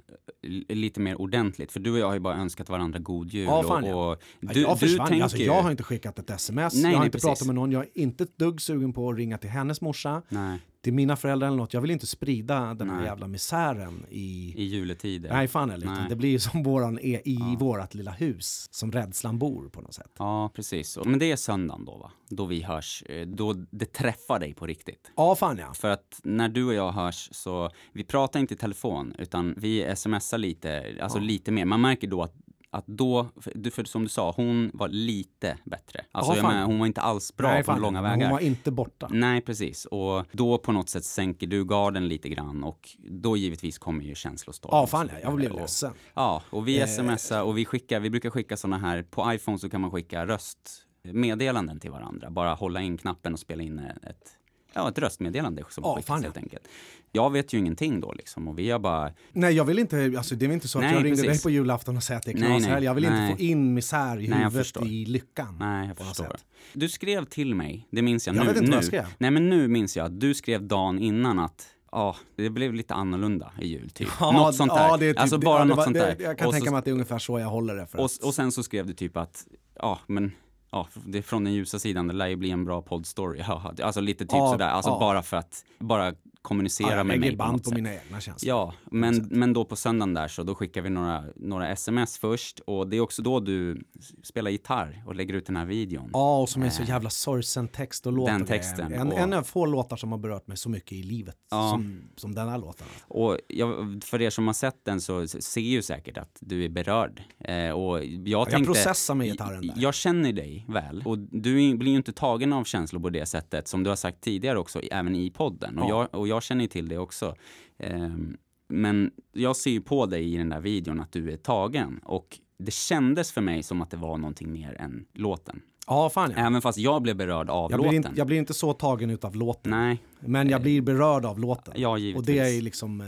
eh, 0.69 0.75
lite 0.75 0.99
mer 0.99 1.21
ordentligt? 1.21 1.71
För 1.71 1.79
du 1.79 1.91
och 1.91 1.97
jag 1.99 2.07
har 2.07 2.13
ju 2.13 2.19
bara 2.19 2.35
önskat 2.35 2.69
varandra 2.69 2.99
god 2.99 3.29
jul. 3.33 3.45
Ja, 3.45 3.63
fan, 3.63 3.83
och, 3.83 4.11
och 4.11 4.21
Ja, 4.39 4.49
du, 4.53 4.61
jag 4.61 4.75
du 4.75 4.79
försvann. 4.79 5.07
tänker 5.07 5.23
alltså, 5.23 5.37
jag 5.37 5.61
har 5.61 5.71
inte 5.71 5.83
skickat 5.83 6.19
ett 6.19 6.29
sms, 6.29 6.73
Nej, 6.73 6.83
jag 6.83 6.89
har 6.89 6.97
nej, 6.99 7.05
inte 7.05 7.15
precis. 7.15 7.27
pratat 7.27 7.45
med 7.47 7.55
någon, 7.55 7.71
jag 7.71 7.81
är 7.83 7.89
inte 7.93 8.23
ett 8.23 8.37
dugg 8.37 8.61
sugen 8.61 8.93
på 8.93 9.09
att 9.09 9.17
ringa 9.17 9.37
till 9.37 9.49
hennes 9.49 9.81
morsa, 9.81 10.21
Nej, 10.29 10.59
till 10.83 10.93
mina 10.93 11.15
föräldrar 11.15 11.47
eller 11.47 11.57
något. 11.57 11.73
Jag 11.73 11.81
vill 11.81 11.91
inte 11.91 12.07
sprida 12.07 12.73
den 12.73 12.89
här 12.89 13.03
jävla 13.05 13.27
misären 13.27 14.05
i... 14.09 14.53
i 14.57 14.63
juletider. 14.63 15.29
Nej, 15.33 15.47
fan 15.47 15.73
Nej. 15.85 16.05
Det 16.09 16.15
blir 16.15 16.29
ju 16.29 16.39
som 16.39 16.63
våran 16.63 16.99
är 16.99 17.27
i 17.27 17.37
Ja. 17.39 17.55
vårat 17.59 17.93
lilla 17.95 18.11
hus, 18.11 18.67
som 18.71 18.91
rädslan 18.91 19.39
bor 19.39 19.69
på 19.69 19.81
något 19.81 19.93
sätt. 19.93 20.11
Ja, 20.17 20.49
precis. 20.55 20.97
Men 21.05 21.19
det 21.19 21.31
är 21.31 21.35
söndagen 21.35 21.85
då, 21.85 21.97
va? 21.97 22.11
Då 22.29 22.45
vi 22.45 22.61
hörs. 22.61 23.03
eh, 23.09 23.27
Då 23.27 23.53
det 23.53 23.93
träffar 23.93 24.39
dig 24.39 24.53
på 24.53 24.65
riktigt. 24.67 25.11
Ja, 25.15 25.35
fan 25.35 25.57
ja. 25.57 25.73
För 25.73 25.89
att 25.89 26.19
när 26.23 26.49
du 26.49 26.63
och 26.65 26.73
jag 26.73 26.91
hörs 26.91 27.29
så, 27.31 27.70
vi 27.93 28.03
pratar 28.03 28.39
inte 28.39 28.53
i 28.53 28.57
telefon, 28.57 29.15
utan 29.17 29.53
vi 29.57 29.93
smsar 29.95 30.37
lite, 30.37 30.95
alltså 31.01 31.17
Ja. 31.17 31.23
lite 31.23 31.51
mer. 31.51 31.65
Man 31.65 31.81
märker 31.81 32.07
då 32.07 32.21
att 32.23 32.33
att 32.73 32.87
då, 32.87 33.29
för, 33.71 33.83
som 33.83 34.03
du 34.03 34.09
sa, 34.09 34.31
hon 34.35 34.71
var 34.73 34.87
lite 34.87 35.57
bättre. 35.65 36.05
Alltså 36.11 36.33
fan. 36.33 36.53
menar, 36.53 36.65
hon 36.65 36.79
var 36.79 36.85
inte 36.87 37.01
alls 37.01 37.35
bra 37.37 37.49
Nej, 37.49 37.63
på 37.63 37.71
fan, 37.71 37.81
långa 37.81 38.01
vägar. 38.01 38.25
Hon 38.25 38.31
var 38.31 38.39
inte 38.39 38.71
borta. 38.71 39.07
Nej, 39.11 39.41
precis. 39.41 39.85
Och 39.85 40.25
då 40.31 40.57
på 40.57 40.71
något 40.71 40.89
sätt 40.89 41.03
sänker 41.05 41.47
du 41.47 41.65
garden 41.65 42.07
lite 42.07 42.29
grann 42.29 42.63
och 42.63 42.89
då 42.99 43.37
givetvis 43.37 43.77
kommer 43.77 44.03
ju 44.03 44.15
känslostorm. 44.15 44.69
Ja, 44.73 44.87
fan. 44.87 45.09
Jag 45.23 45.35
blev 45.35 45.53
ledsen. 45.53 45.93
Ja, 46.13 46.41
och 46.49 46.67
vi 46.67 46.79
Eh. 46.81 46.87
smsar 46.87 47.41
och 47.43 47.57
vi 47.57 47.65
skickar, 47.65 47.99
vi 47.99 48.09
brukar 48.09 48.29
skicka 48.29 48.57
sådana 48.57 48.77
här, 48.77 49.03
på 49.03 49.33
iPhone 49.33 49.57
så 49.59 49.69
kan 49.69 49.81
man 49.81 49.91
skicka 49.91 50.25
röstmeddelanden 50.27 51.79
till 51.79 51.91
varandra. 51.91 52.29
Bara 52.29 52.53
hålla 52.53 52.81
in 52.81 52.97
knappen 52.97 53.33
och 53.33 53.39
spela 53.39 53.63
in 53.63 53.79
ett, 53.79 54.37
ja, 54.73 54.89
ett 54.89 54.97
röstmeddelande 54.99 55.63
som 55.69 55.83
Ja, 55.83 55.99
ja. 56.07 56.15
helt 56.15 56.37
enkelt. 56.37 56.67
Jag 57.11 57.29
vet 57.31 57.53
ju 57.53 57.57
ingenting 57.57 57.99
då 58.01 58.13
liksom 58.13 58.47
och 58.47 58.59
vi 58.59 58.69
har 58.71 58.79
bara, 58.79 59.11
Nej, 59.31 59.53
jag 59.53 59.65
vill 59.65 59.79
inte, 59.79 60.13
alltså 60.17 60.35
det 60.35 60.45
är 60.45 60.51
inte 60.51 60.67
så 60.67 60.77
att 60.79 60.83
Nej, 60.85 60.93
jag 60.93 61.05
ringde 61.05 61.21
dig 61.21 61.27
precis. 61.27 61.43
på 61.43 61.49
julafton 61.49 61.97
och 61.97 62.03
säger 62.03 62.17
att 62.19 62.25
det 62.25 62.31
är 62.31 62.35
Nej, 62.35 62.43
knashelg. 62.49 62.73
nej, 62.73 62.83
Jag 62.83 62.93
vill 62.93 63.03
nej. 63.09 63.25
inte 63.31 63.37
få 63.37 63.43
in 63.43 63.73
misär 63.73 64.19
i 64.19 64.27
Nej, 64.27 64.41
jag 64.41 64.49
huvudet 64.51 64.81
i 64.85 65.05
lyckan. 65.05 65.55
nej 65.59 65.87
jag 65.87 65.97
förstår. 66.07 66.35
Du 66.73 66.89
skrev 66.89 67.25
till 67.25 67.55
mig, 67.55 67.87
det 67.91 68.01
minns 68.01 68.27
jag, 68.27 68.35
Jag 68.35 68.41
nu. 68.41 68.47
vet 68.47 68.55
inte 68.57 68.65
nu. 68.65 68.69
vad 68.71 68.77
jag 68.77 68.85
skrev. 68.87 69.05
Nej 69.17 69.31
men 69.31 69.49
nu 69.49 69.67
minns 69.67 69.97
jag 69.97 70.05
att 70.05 70.19
du 70.19 70.33
skrev 70.33 70.63
dagen 70.67 70.99
innan 70.99 71.39
att 71.39 71.67
Ja, 71.93 72.15
det 72.35 72.49
blev 72.49 72.73
lite 72.73 72.93
annorlunda 72.93 73.51
i 73.61 73.67
jul 73.67 73.89
typ. 73.89 74.07
Ja, 74.19 74.31
något 74.31 74.55
sånt 74.55 74.73
där. 74.73 74.87
Ja, 74.87 74.97
det 74.97 75.09
typ, 75.13 75.19
alltså 75.21 75.37
det- 75.37 75.45
bara 75.45 75.55
ja, 75.59 75.63
det 75.63 75.69
något 75.69 75.77
var- 75.77 75.83
sånt 75.83 75.93
det, 75.93 75.99
där. 75.99 76.15
Jag 76.19 76.37
kan 76.37 76.47
Och 76.47 76.53
tänka 76.53 76.65
så- 76.65 76.71
mig 76.71 76.79
att 76.79 76.85
det 76.85 76.91
är 76.91 76.93
ungefär 76.93 77.19
så 77.19 77.39
jag 77.39 77.47
håller 77.47 77.75
det. 77.75 77.87
För 77.87 77.97
Och, 77.99 78.09
och 78.23 78.33
sen 78.35 78.51
så 78.51 78.63
skrev 78.63 78.87
du 78.87 78.93
typ 78.93 79.17
att, 79.17 79.43
ja 79.79 79.99
men, 80.07 80.31
ja, 80.71 80.87
det 81.05 81.17
är 81.17 81.21
från 81.21 81.43
den 81.43 81.53
ljusa 81.53 81.79
sidan, 81.79 82.07
det 82.07 82.13
lär 82.13 82.27
ju 82.27 82.35
bli 82.35 82.51
en 82.51 82.65
bra 82.65 82.81
poddstory. 82.81 83.41
Alltså 83.83 84.01
lite 84.01 84.25
typ 84.25 84.33
Ja, 84.33 84.51
sådär, 84.51 84.67
alltså 84.69 84.91
ja. 84.91 84.99
bara 84.99 85.23
för 85.23 85.37
att, 85.37 85.65
bara 85.79 86.13
kommunicera 86.41 86.87
ja, 86.89 86.95
jag 86.97 87.05
med 87.05 87.19
mig 87.19 87.19
lägger 87.29 87.31
på 87.31 87.43
band 87.43 87.63
på 87.63 87.69
sätt. 87.69 87.75
mina 87.77 87.93
egna 87.93 88.21
känslor. 88.21 88.49
Ja, 88.49 88.73
men, 88.91 89.27
men 89.31 89.53
då 89.53 89.65
på 89.65 89.75
söndagen 89.75 90.13
där 90.13 90.27
så 90.27 90.43
då 90.43 90.55
skickar 90.55 90.81
vi 90.81 90.89
några, 90.89 91.23
några 91.35 91.69
sms 91.69 92.17
först 92.17 92.59
och 92.59 92.87
det 92.87 92.97
är 92.97 93.01
också 93.01 93.21
då 93.21 93.39
du 93.39 93.83
spelar 94.23 94.51
gitarr 94.51 95.03
och 95.07 95.15
lägger 95.15 95.33
ut 95.33 95.45
den 95.45 95.55
här 95.55 95.65
videon. 95.65 96.09
Ja, 96.13 96.39
och 96.41 96.49
som 96.49 96.63
är 96.63 96.69
så 96.69 96.83
jävla 96.83 97.09
sorgsen 97.09 97.67
text 97.67 98.07
och 98.07 98.13
låt. 98.13 98.27
Den 98.27 98.45
texten, 98.45 98.93
En, 98.93 99.07
och- 99.11 99.19
en 99.19 99.33
av 99.33 99.43
få 99.43 99.65
låtar 99.65 99.95
som 99.97 100.11
har 100.11 100.19
berört 100.19 100.47
mig 100.47 100.57
så 100.57 100.69
mycket 100.69 100.91
i 100.91 101.03
livet 101.03 101.35
Ja. 101.51 101.69
som, 101.69 102.01
som 102.15 102.35
den 102.35 102.49
här 102.49 102.57
låten. 102.57 102.87
Och 103.07 103.37
jag, 103.47 103.99
för 104.03 104.21
er 104.21 104.29
som 104.29 104.47
har 104.47 104.53
sett 104.53 104.85
den 104.85 105.01
så 105.01 105.27
ser 105.27 105.61
ju 105.61 105.81
säkert 105.81 106.17
att 106.17 106.37
du 106.39 106.65
är 106.65 106.69
berörd. 106.69 107.21
Eh, 107.39 107.69
och 107.71 108.03
jag, 108.05 108.27
Jag 108.27 108.49
tänkte, 108.49 108.65
processar 108.73 109.15
med 109.15 109.27
gitarren 109.27 109.67
där. 109.67 109.73
Jag 109.77 109.93
känner 109.93 110.33
dig 110.33 110.65
väl 110.69 111.03
och 111.05 111.17
du 111.19 111.77
blir 111.77 111.91
ju 111.91 111.97
inte 111.97 112.11
tagen 112.13 112.53
av 112.53 112.63
känslor 112.63 113.01
på 113.01 113.09
det 113.09 113.25
sättet 113.25 113.67
som 113.67 113.83
du 113.83 113.89
har 113.89 113.95
sagt 113.97 114.21
tidigare 114.21 114.59
också, 114.59 114.79
även 114.79 115.15
i 115.15 115.29
podden. 115.31 115.77
Och, 115.79 115.89
Ja. 115.89 116.07
jag, 116.11 116.19
och 116.19 116.27
jag 116.31 116.43
känner 116.43 116.61
ju 116.61 116.67
till 116.67 116.87
det 116.89 116.97
också. 116.97 117.35
Ehm, 117.77 118.37
men 118.69 119.11
jag 119.33 119.55
ser 119.55 119.71
ju 119.71 119.81
på 119.81 120.05
dig 120.05 120.33
i 120.33 120.37
den 120.37 120.49
där 120.49 120.59
videon 120.61 120.99
att 120.99 121.11
du 121.11 121.31
är 121.31 121.37
tagen 121.37 121.99
och 122.03 122.39
det 122.57 122.71
kändes 122.73 123.31
för 123.31 123.41
mig 123.41 123.63
som 123.63 123.81
att 123.81 123.89
det 123.91 123.97
var 123.97 124.17
någonting 124.17 124.51
mer 124.53 124.73
än 124.81 125.05
låten. 125.13 125.61
Ja, 125.87 126.09
fan 126.09 126.33
ja. 126.37 126.47
Även 126.47 126.61
fast 126.61 126.77
jag 126.77 127.01
blev 127.01 127.15
berörd 127.17 127.49
av 127.49 127.71
Jag 127.71 127.77
låten. 127.77 127.89
blir, 127.89 127.97
inte, 127.97 128.09
jag 128.15 128.27
blir 128.27 128.37
inte 128.37 128.53
så 128.53 128.73
tagen 128.73 129.09
utav 129.09 129.35
låten. 129.35 129.71
Nej, 129.71 129.99
Men 130.19 130.49
jag 130.49 130.61
blir 130.61 130.81
berörd 130.81 131.25
av 131.25 131.39
låten. 131.39 131.73
ja 131.77 131.89
och 131.89 131.99
givetvis. 131.99 132.25
det 132.27 132.39
är 132.57 132.61
liksom... 132.61 133.01
Eh, 133.01 133.07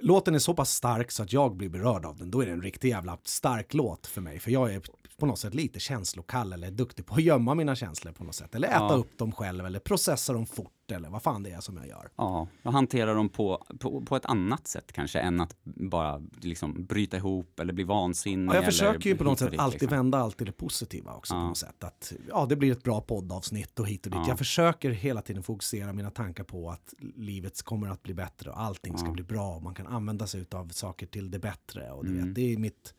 låten 0.00 0.34
är 0.34 0.38
så 0.38 0.54
pass 0.54 0.70
stark 0.70 1.10
så 1.10 1.22
att 1.22 1.32
jag 1.32 1.56
blir 1.56 1.68
berörd 1.68 2.04
av 2.04 2.16
den. 2.16 2.30
Då 2.30 2.40
är 2.40 2.46
det 2.46 2.52
en 2.52 2.62
riktig 2.62 2.88
jävla 2.88 3.18
stark 3.24 3.74
låt 3.74 4.06
för 4.06 4.20
mig. 4.20 4.38
För 4.38 4.50
jag 4.50 4.74
är 4.74 4.80
på 5.18 5.26
något 5.26 5.38
sätt 5.38 5.54
lite 5.54 5.80
känslokall 5.80 6.52
eller 6.52 6.70
duktig 6.70 7.06
på 7.06 7.14
att 7.14 7.22
gömma 7.22 7.54
mina 7.54 7.74
känslor 7.76 8.12
på 8.12 8.24
något 8.24 8.34
sätt. 8.34 8.54
Eller 8.54 8.68
äta 8.68 8.76
Ja. 8.80 8.94
upp 8.94 9.18
dem 9.18 9.32
själv 9.32 9.66
eller 9.66 9.78
processa 9.78 10.32
dem 10.32 10.46
fort 10.46 10.72
eller 10.92 11.08
vad 11.10 11.22
fan 11.22 11.42
det 11.42 11.50
är 11.50 11.60
som 11.60 11.76
jag 11.76 11.86
gör. 11.88 12.08
Ja, 12.16 12.48
och 12.62 12.72
hantera 12.72 13.14
dem 13.14 13.28
på, 13.28 13.64
på, 13.80 14.00
på 14.00 14.16
ett 14.16 14.26
annat 14.26 14.66
sätt 14.66 14.92
kanske 14.92 15.18
än 15.18 15.40
att 15.40 15.56
bara 15.64 16.22
liksom 16.40 16.84
bryta 16.84 17.16
ihop 17.16 17.60
eller 17.60 17.72
bli 17.72 17.84
vansinnig. 17.84 18.50
Ja, 18.50 18.54
jag 18.54 18.64
försöker 18.64 19.10
ju 19.10 19.16
på 19.16 19.24
något 19.24 19.38
sätt 19.38 19.50
dit, 19.50 19.60
alltid 19.60 19.80
liksom. 19.80 19.96
vända 19.96 20.18
allt 20.18 20.36
till 20.36 20.46
det 20.46 20.52
positiva 20.52 21.12
också 21.14 21.34
Ja. 21.34 21.40
på 21.40 21.46
något 21.48 21.56
sätt. 21.58 21.84
Att, 21.84 22.12
ja, 22.28 22.46
det 22.48 22.56
blir 22.56 22.72
ett 22.72 22.82
bra 22.82 23.00
poddavsnitt 23.00 23.80
och 23.80 23.86
hit 23.88 24.06
och 24.06 24.12
dit. 24.12 24.20
Ja. 24.22 24.28
Jag 24.28 24.38
försöker 24.38 24.90
hela 24.90 25.22
tiden 25.22 25.42
fokusera 25.42 25.92
mina 25.92 26.10
tankar 26.10 26.44
på 26.44 26.70
att 26.70 26.94
livet 27.16 27.62
kommer 27.62 27.88
att 27.88 28.02
bli 28.02 28.14
bättre 28.14 28.50
och 28.50 28.60
allting 28.60 28.98
ska 28.98 29.10
bli 29.10 29.22
bra. 29.22 29.60
Man 29.60 29.74
kan 29.74 29.86
använda 29.86 30.26
sig 30.26 30.44
av 30.50 30.68
saker 30.68 31.06
till 31.06 31.30
det 31.30 31.38
bättre. 31.38 31.90
Och 31.92 32.04
du 32.04 32.10
Mm. 32.10 32.24
vet, 32.26 32.34
det 32.34 32.52
är 32.52 32.56
mitt, 32.58 32.94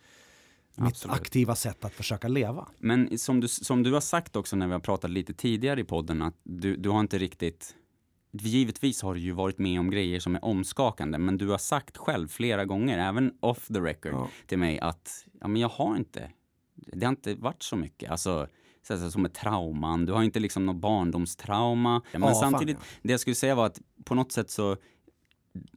mitt 0.77 0.87
Absolut. 0.89 1.15
aktiva 1.15 1.55
sätt 1.55 1.85
att 1.85 1.93
försöka 1.93 2.27
leva. 2.27 2.67
Men 2.79 3.17
som 3.17 3.39
du, 3.39 3.47
som 3.47 3.83
du 3.83 3.93
har 3.93 4.01
sagt 4.01 4.35
också 4.35 4.55
när 4.55 4.67
vi 4.67 4.73
har 4.73 4.79
pratat 4.79 5.11
lite 5.11 5.33
tidigare 5.33 5.81
i 5.81 5.83
podden 5.83 6.21
att 6.21 6.35
du, 6.43 6.75
du 6.75 6.89
har 6.89 6.99
inte 6.99 7.17
riktigt 7.17 7.75
Givetvis 8.31 9.01
har 9.01 9.13
du 9.13 9.19
ju 9.19 9.31
varit 9.31 9.57
med 9.57 9.79
om 9.79 9.89
grejer 9.89 10.19
som 10.19 10.35
är 10.35 10.45
omskakande 10.45 11.17
men 11.17 11.37
du 11.37 11.47
har 11.47 11.57
sagt 11.57 11.97
själv 11.97 12.27
flera 12.27 12.65
gånger, 12.65 12.97
även 12.97 13.33
off 13.39 13.67
the 13.67 13.79
record, 13.79 14.13
Ja. 14.13 14.27
till 14.47 14.57
mig 14.57 14.79
att 14.79 15.25
ja, 15.41 15.47
men 15.47 15.61
jag 15.61 15.69
har 15.69 15.95
inte, 15.95 16.31
det 16.75 17.05
har 17.05 17.11
inte 17.11 17.35
varit 17.35 17.63
så 17.63 17.75
mycket. 17.75 18.11
Alltså, 18.11 18.47
så 18.83 19.11
som 19.11 19.25
ett 19.25 19.33
trauman, 19.33 20.05
du 20.05 20.13
har 20.13 20.23
inte 20.23 20.39
liksom 20.39 20.65
något 20.65 20.75
barndomstrauma. 20.75 22.01
Men 22.11 22.21
Ja, 22.21 22.27
fan, 22.27 22.35
samtidigt, 22.35 22.77
ja. 22.79 22.85
det 23.01 23.11
jag 23.13 23.19
skulle 23.19 23.35
säga 23.35 23.55
var 23.55 23.65
att 23.65 23.81
på 24.03 24.15
något 24.15 24.31
sätt 24.31 24.49
så 24.49 24.77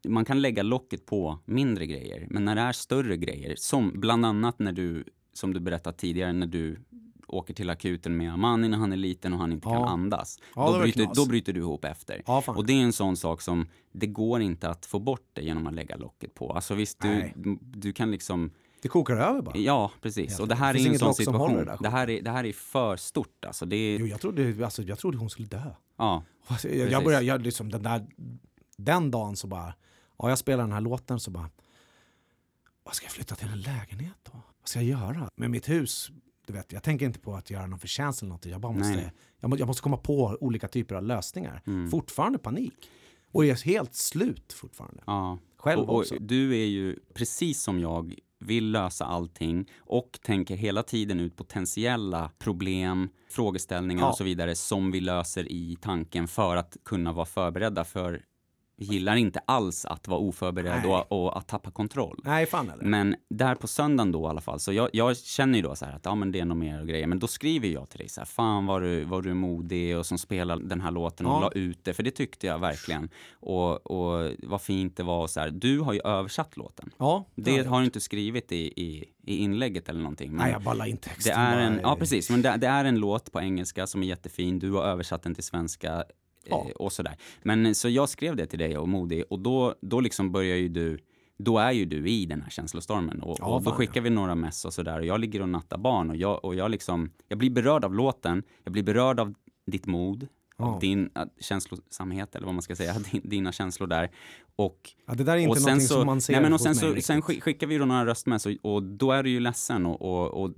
man 0.08 0.24
kan 0.24 0.42
lägga 0.42 0.62
locket 0.62 1.06
på 1.06 1.38
mindre 1.44 1.86
grejer, 1.86 2.26
men 2.30 2.44
när 2.44 2.54
det 2.54 2.60
är 2.60 2.72
större 2.72 3.16
grejer, 3.16 3.54
som 3.56 3.92
bland 4.00 4.26
annat 4.26 4.58
när 4.58 4.72
du, 4.72 5.04
som 5.32 5.54
du 5.54 5.60
berättat 5.60 5.98
tidigare, 5.98 6.32
när 6.32 6.46
du 6.46 6.78
åker 7.26 7.54
till 7.54 7.70
akuten 7.70 8.16
med 8.16 8.32
Amani 8.32 8.68
när 8.68 8.78
han 8.78 8.92
är 8.92 8.96
liten 8.96 9.32
och 9.32 9.38
han 9.38 9.52
inte 9.52 9.64
kan 9.64 9.72
Ja. 9.72 9.88
andas. 9.88 10.38
Ja, 10.56 10.72
då, 10.72 10.78
bryter, 10.78 11.08
då 11.14 11.26
bryter 11.26 11.52
du 11.52 11.60
ihop 11.60 11.84
efter. 11.84 12.22
Ja. 12.26 12.42
Och 12.46 12.66
det 12.66 12.72
är 12.72 12.82
en 12.82 12.92
sån 12.92 13.16
sak 13.16 13.40
som, 13.42 13.66
det 13.92 14.06
går 14.06 14.40
inte 14.42 14.68
att 14.70 14.86
få 14.86 14.98
bort 14.98 15.28
det 15.32 15.42
genom 15.42 15.66
att 15.66 15.74
lägga 15.74 15.96
locket 15.96 16.34
på. 16.34 16.52
Alltså 16.52 16.74
visst, 16.74 17.00
du, 17.00 17.32
du 17.60 17.92
kan 17.92 18.10
liksom, 18.10 18.50
Det 18.82 18.88
kokar 18.88 19.16
över 19.16 19.42
bara. 19.42 19.56
ja 19.58 19.90
precis. 20.00 20.40
Och 20.40 20.48
det 20.48 20.54
här 20.54 20.74
Det 20.74 20.80
är 20.80 20.88
en 20.88 20.98
sån 20.98 21.14
situation. 21.14 21.56
det 21.56 21.76
Det 21.80 21.88
här, 21.88 22.10
är, 22.10 22.22
det 22.22 22.30
här 22.30 22.44
är 22.44 22.52
för 22.52 22.96
stort 22.96 23.44
alltså. 23.44 23.66
Det 23.66 23.76
är, 23.76 23.98
Jo, 23.98 24.06
jag, 24.06 24.20
trodde, 24.20 24.64
alltså, 24.64 24.82
jag 24.82 24.98
trodde 24.98 25.18
hon 25.18 25.30
skulle 25.30 25.48
dö. 25.48 25.62
ja, 25.98 26.24
Alltså, 26.46 26.68
Jag, 26.68 26.90
jag 26.90 27.04
började, 27.04 27.24
jag, 27.24 27.42
liksom, 27.42 27.70
den, 27.70 27.82
där, 27.82 28.06
den 28.84 29.10
dagen 29.10 29.36
så 29.36 29.46
bara, 29.46 29.74
ja 30.18 30.28
jag 30.28 30.38
spelar 30.38 30.64
den 30.64 30.72
här 30.72 30.80
låten 30.80 31.20
så 31.20 31.30
bara, 31.30 31.50
vad 32.84 32.94
ska 32.94 33.06
jag 33.06 33.12
flytta 33.12 33.34
till 33.34 33.48
en 33.48 33.60
lägenhet 33.60 34.16
då? 34.22 34.32
Vad 34.32 34.68
ska 34.68 34.82
jag 34.82 35.00
göra? 35.00 35.28
Med 35.36 35.50
mitt 35.50 35.68
hus, 35.68 36.10
du 36.46 36.52
vet, 36.52 36.72
jag 36.72 36.82
tänker 36.82 37.06
inte 37.06 37.18
på 37.18 37.34
att 37.34 37.50
göra 37.50 37.66
någon 37.66 37.78
förtjänst 37.78 38.22
eller 38.22 38.32
något. 38.32 38.46
Jag 38.46 38.60
bara 38.60 38.72
måste, 38.72 38.96
Nej. 38.96 39.12
jag, 39.40 39.50
må, 39.50 39.56
jag 39.56 39.66
måste 39.66 39.82
komma 39.82 39.96
på 39.96 40.38
olika 40.40 40.68
typer 40.68 40.94
av 40.94 41.02
lösningar. 41.02 41.62
Mm. 41.66 41.90
Fortfarande 41.90 42.38
panik. 42.38 42.90
Och 43.32 43.44
är 43.44 43.64
helt 43.64 43.94
slut 43.94 44.52
fortfarande. 44.52 45.02
Ja. 45.06 45.38
Själv 45.56 45.80
och, 45.80 45.88
och 45.88 45.98
också. 46.00 46.14
Du 46.20 46.52
är 46.52 46.66
ju 46.66 46.98
precis 47.14 47.62
som 47.62 47.80
jag, 47.80 48.14
vill 48.40 48.70
lösa 48.70 49.04
allting 49.04 49.70
och 49.78 50.18
tänker 50.22 50.56
hela 50.56 50.82
tiden 50.82 51.20
ut 51.20 51.36
potentiella 51.36 52.30
problem, 52.38 53.08
frågeställningar 53.30 54.02
Ja. 54.02 54.08
och 54.08 54.16
så 54.16 54.24
vidare 54.24 54.54
som 54.54 54.90
vi 54.90 55.00
löser 55.00 55.52
i 55.52 55.76
tanken 55.80 56.28
för 56.28 56.56
att 56.56 56.76
kunna 56.84 57.12
vara 57.12 57.26
förberedda 57.26 57.84
för 57.84 58.24
gillar 58.80 59.16
inte 59.16 59.38
alls 59.46 59.84
att 59.84 60.08
vara 60.08 60.20
oförberedd 60.20 60.84
och, 60.86 61.12
och 61.24 61.38
att 61.38 61.48
tappa 61.48 61.70
kontroll. 61.70 62.20
Nej, 62.24 62.46
fan 62.46 62.70
eller? 62.70 62.84
Men 62.84 63.16
där 63.30 63.54
på 63.54 63.66
söndagen 63.66 64.12
då 64.12 64.22
i 64.22 64.26
alla 64.26 64.40
fall, 64.40 64.60
så 64.60 64.72
jag, 64.72 64.88
jag 64.92 65.16
känner 65.16 65.58
ju 65.58 65.62
då 65.62 65.76
så 65.76 65.84
här 65.84 65.92
att 65.96 66.04
ja 66.04 66.14
men 66.14 66.32
det 66.32 66.40
är 66.40 66.44
nog 66.44 66.56
mer 66.56 66.80
och 66.80 66.88
grejer. 66.88 67.06
Men 67.06 67.18
då 67.18 67.26
skriver 67.26 67.68
jag 67.68 67.88
till 67.88 67.98
dig 67.98 68.08
så 68.08 68.20
här, 68.20 68.26
fan 68.26 68.66
vad 68.66 68.82
du, 68.82 69.04
vad 69.04 69.22
du 69.22 69.30
är 69.30 69.34
modig 69.34 69.96
och 69.98 70.06
som 70.06 70.18
spelar 70.18 70.56
den 70.56 70.80
här 70.80 70.90
låten 70.90 71.26
och 71.26 71.32
Ja. 71.32 71.40
la 71.40 71.50
ut 71.60 71.84
det, 71.84 71.94
för 71.94 72.02
det 72.02 72.10
tyckte 72.10 72.46
jag 72.46 72.58
verkligen. 72.58 73.08
Och, 73.34 73.90
och 73.90 74.30
vad 74.42 74.62
fint 74.62 74.96
det 74.96 75.02
var 75.02 75.22
och 75.22 75.30
så 75.30 75.40
här. 75.40 75.50
Du 75.50 75.80
har 75.80 75.92
ju 75.92 76.00
översatt 76.04 76.56
låten. 76.56 76.90
Ja, 76.98 77.24
Det 77.34 77.50
ja, 77.56 77.68
har 77.68 77.78
du 77.80 77.84
inte 77.84 78.00
skrivit 78.00 78.52
i, 78.52 78.56
i, 78.56 79.04
i 79.26 79.36
inlägget 79.36 79.88
eller 79.88 80.00
någonting. 80.00 80.28
Men 80.30 80.38
Nej, 80.38 80.52
jag 80.52 80.62
bara 80.62 80.74
la 80.74 80.86
in 80.86 80.94
det 81.02 81.08
texten. 81.08 81.38
är 81.40 81.52
bara 81.56 81.62
en, 81.64 81.80
ja 81.82 81.96
precis, 81.96 82.30
men 82.30 82.42
det, 82.42 82.56
det 82.56 82.66
är 82.66 82.84
en 82.84 82.96
låt 82.98 83.32
på 83.32 83.40
engelska 83.40 83.86
som 83.86 84.02
är 84.02 84.06
jättefin. 84.06 84.58
Du 84.58 84.70
har 84.72 84.82
översatt 84.84 85.22
den 85.22 85.34
till 85.34 85.44
svenska 85.44 86.04
Ja. 86.44 86.66
eh, 86.68 86.70
och 86.72 86.92
sådär. 86.92 87.16
Men 87.42 87.74
så 87.74 87.88
jag 87.88 88.08
skrev 88.08 88.36
det 88.36 88.46
till 88.46 88.58
dig 88.58 88.78
och 88.78 88.88
Modig 88.88 89.24
och 89.30 89.38
då, 89.38 89.74
då 89.80 90.00
liksom 90.00 90.32
börjar 90.32 90.56
ju 90.56 90.68
du 90.68 90.98
då 91.44 91.58
är 91.58 91.72
ju 91.72 91.84
du 91.84 92.08
i 92.08 92.26
den 92.26 92.42
här 92.42 92.50
känslostormen 92.50 93.22
och, 93.22 93.36
Ja, 93.38 93.44
och 93.46 93.62
då 93.62 93.70
fan, 93.70 93.76
skickar 93.78 94.00
vi 94.00 94.10
några 94.10 94.34
mess 94.34 94.64
och 94.64 94.74
sådär 94.74 94.98
och 94.98 95.06
jag 95.06 95.20
ligger 95.20 95.42
och 95.42 95.48
nattar 95.48 95.78
barn 95.78 96.10
och 96.10 96.16
jag, 96.16 96.44
och 96.44 96.54
jag 96.54 96.70
liksom, 96.70 97.10
jag 97.28 97.38
blir 97.38 97.50
berörd 97.50 97.84
av 97.84 97.94
låten, 97.94 98.42
jag 98.64 98.72
blir 98.72 98.82
berörd 98.82 99.20
av 99.20 99.34
ditt 99.66 99.86
mod, 99.86 100.28
av 100.56 100.80
din 100.80 101.10
äh, 101.16 101.22
känslosamhet 101.40 102.34
eller 102.34 102.46
vad 102.46 102.54
man 102.54 102.62
ska 102.62 102.76
säga, 102.76 102.94
din, 103.12 103.20
dina 103.24 103.52
känslor 103.52 103.86
där. 103.86 104.10
Och 104.56 104.90
Ja, 105.06 105.14
det 105.14 105.24
där 105.24 105.32
är 105.32 105.36
inte 105.38 105.50
och 105.50 105.58
sen 105.58 105.80
så, 105.80 105.94
som 105.94 106.06
man 106.06 106.20
ser 106.20 106.32
nej, 106.32 106.42
men 106.42 106.52
och 106.52 106.60
sen, 106.60 106.74
så, 106.74 106.94
sen 107.00 107.22
skick- 107.22 107.40
skickar 107.40 107.66
vi 107.66 107.78
då 107.78 107.84
några 107.84 108.06
röstmess 108.06 108.46
och, 108.46 108.52
och 108.62 108.82
då 108.82 109.12
är 109.12 109.22
du 109.22 109.30
ju 109.30 109.40
ledsen 109.40 109.86
och, 109.86 110.02
och, 110.02 110.44
och 110.44 110.50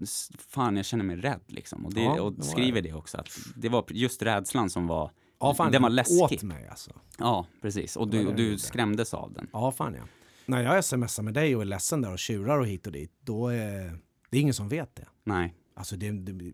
fan 0.49 0.77
jag 0.77 0.85
känner 0.87 1.05
mig 1.05 1.17
rädd 1.17 1.41
liksom. 1.47 1.87
Och, 1.87 1.95
det, 1.95 2.03
Ja, 2.03 2.21
och 2.23 2.33
det 2.33 2.43
skriver 2.43 2.83
det 2.83 2.93
också. 2.93 3.19
Att 3.19 3.29
det 3.57 3.69
var 3.69 3.85
just 3.89 4.23
rädslan 4.23 4.71
som 4.71 4.87
var, 4.87 5.11
Ja, 5.43 5.55
fan, 5.55 5.73
den 5.73 5.83
var 5.83 5.91
läskig. 5.91 6.23
åt 6.23 6.43
mig 6.43 6.69
alltså. 6.69 6.91
Ja, 7.19 7.47
precis. 7.63 7.97
Och 7.97 8.09
du, 8.09 8.33
du 8.33 8.59
skrämdes 8.59 9.15
av 9.15 9.33
den. 9.33 9.47
Ja, 9.53 9.73
fan 9.73 9.95
ja. 9.95 10.03
När 10.47 10.63
jag 10.63 10.85
smsar 10.85 11.23
med 11.23 11.35
dig 11.35 11.57
och 11.57 11.63
är 11.63 11.67
ledsen 11.67 12.01
där 12.03 12.13
och 12.13 12.19
tjurar 12.19 12.59
och 12.59 12.67
hit 12.67 12.87
och 12.87 12.93
dit, 12.93 13.13
då 13.21 13.49
är 13.49 13.99
det 14.31 14.37
är 14.37 14.41
ingen 14.41 14.55
som 14.55 14.69
vet 14.69 14.97
det. 14.97 15.07
Nej, 15.25 15.55
Alltså 15.75 15.97
det, 15.97 16.11
det, 16.11 16.53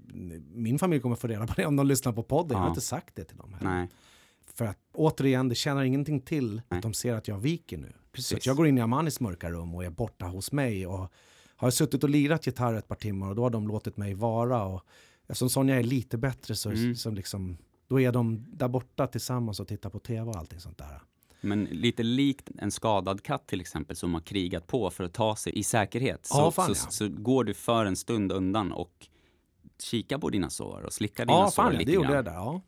min 0.54 0.78
familj 0.78 1.02
kommer 1.02 1.16
få 1.16 1.26
reda 1.26 1.46
på 1.46 1.52
det 1.56 1.66
om 1.66 1.76
de 1.76 1.86
lyssnar 1.86 2.12
på 2.12 2.22
podden. 2.22 2.50
Jag 2.52 2.58
har 2.58 2.66
Ja. 2.66 2.70
inte 2.70 2.80
sagt 2.80 3.16
det 3.16 3.24
till 3.24 3.36
dem. 3.36 3.54
heller. 3.54 3.70
nej. 3.70 3.88
För 4.54 4.64
att 4.64 4.78
återigen, 4.94 5.48
det 5.48 5.54
tjänar 5.54 5.82
ingenting 5.84 6.20
till 6.20 6.54
Nej. 6.68 6.76
att 6.78 6.82
de 6.82 6.94
ser 6.94 7.14
att 7.14 7.28
jag 7.28 7.38
viker 7.38 7.78
nu. 7.78 7.88
Så 7.92 8.10
Precis. 8.12 8.38
att 8.38 8.46
jag 8.46 8.56
går 8.56 8.66
in 8.66 8.78
i 8.78 8.80
Amanis 8.80 9.20
mörka 9.20 9.50
rum 9.50 9.74
och 9.74 9.84
är 9.84 9.90
borta 9.90 10.26
hos 10.26 10.52
mig 10.52 10.86
och 10.86 11.12
har 11.56 11.70
suttit 11.70 12.04
och 12.04 12.10
lirat 12.10 12.46
gitarr 12.46 12.74
ett 12.74 12.88
par 12.88 12.96
timmar 12.96 13.28
och 13.28 13.34
då 13.36 13.42
har 13.42 13.50
de 13.50 13.68
låtit 13.68 13.96
mig 13.96 14.14
vara. 14.14 14.64
Och 14.64 14.82
eftersom 15.26 15.50
Sonja 15.50 15.76
är 15.78 15.82
lite 15.82 16.18
bättre 16.18 16.54
så, 16.56 16.70
Mm. 16.70 16.96
så 16.96 17.10
liksom, 17.10 17.56
då 17.88 18.00
är 18.00 18.12
de 18.12 18.46
där 18.52 18.68
borta 18.68 19.06
tillsammans 19.06 19.60
och 19.60 19.68
tittar 19.68 19.90
på 19.90 19.98
tv 19.98 20.30
och 20.30 20.36
allting 20.36 20.60
sånt 20.60 20.78
där. 20.78 21.00
Men 21.40 21.64
lite 21.64 22.02
likt 22.02 22.50
en 22.58 22.70
skadad 22.70 23.22
katt 23.22 23.46
till 23.46 23.60
exempel 23.60 23.96
som 23.96 24.14
har 24.14 24.20
krigat 24.20 24.66
på 24.66 24.90
för 24.90 25.04
att 25.04 25.12
ta 25.14 25.36
sig 25.36 25.58
i 25.58 25.62
säkerhet. 25.62 26.26
Så, 26.26 26.38
Ja, 26.38 26.50
fan, 26.50 26.74
så, 26.74 26.86
ja. 26.86 26.90
så 26.90 27.08
går 27.08 27.44
du 27.44 27.54
för 27.54 27.84
en 27.84 27.96
stund 27.96 28.32
undan 28.32 28.72
och 28.72 29.08
kikar 29.82 30.18
på 30.18 30.30
dina 30.30 30.50
sår 30.50 30.82
och 30.82 30.92
slickar 30.92 31.26
dina 31.26 31.38
Ja, 31.38 31.50
sår 31.50 31.62
fan 31.62 31.72
lite 31.72 31.84
det 31.84 31.92
gjorde 31.92 32.06
grann. 32.08 32.16
jag 32.16 32.24
där. 32.24 32.32
Ja. 32.32 32.60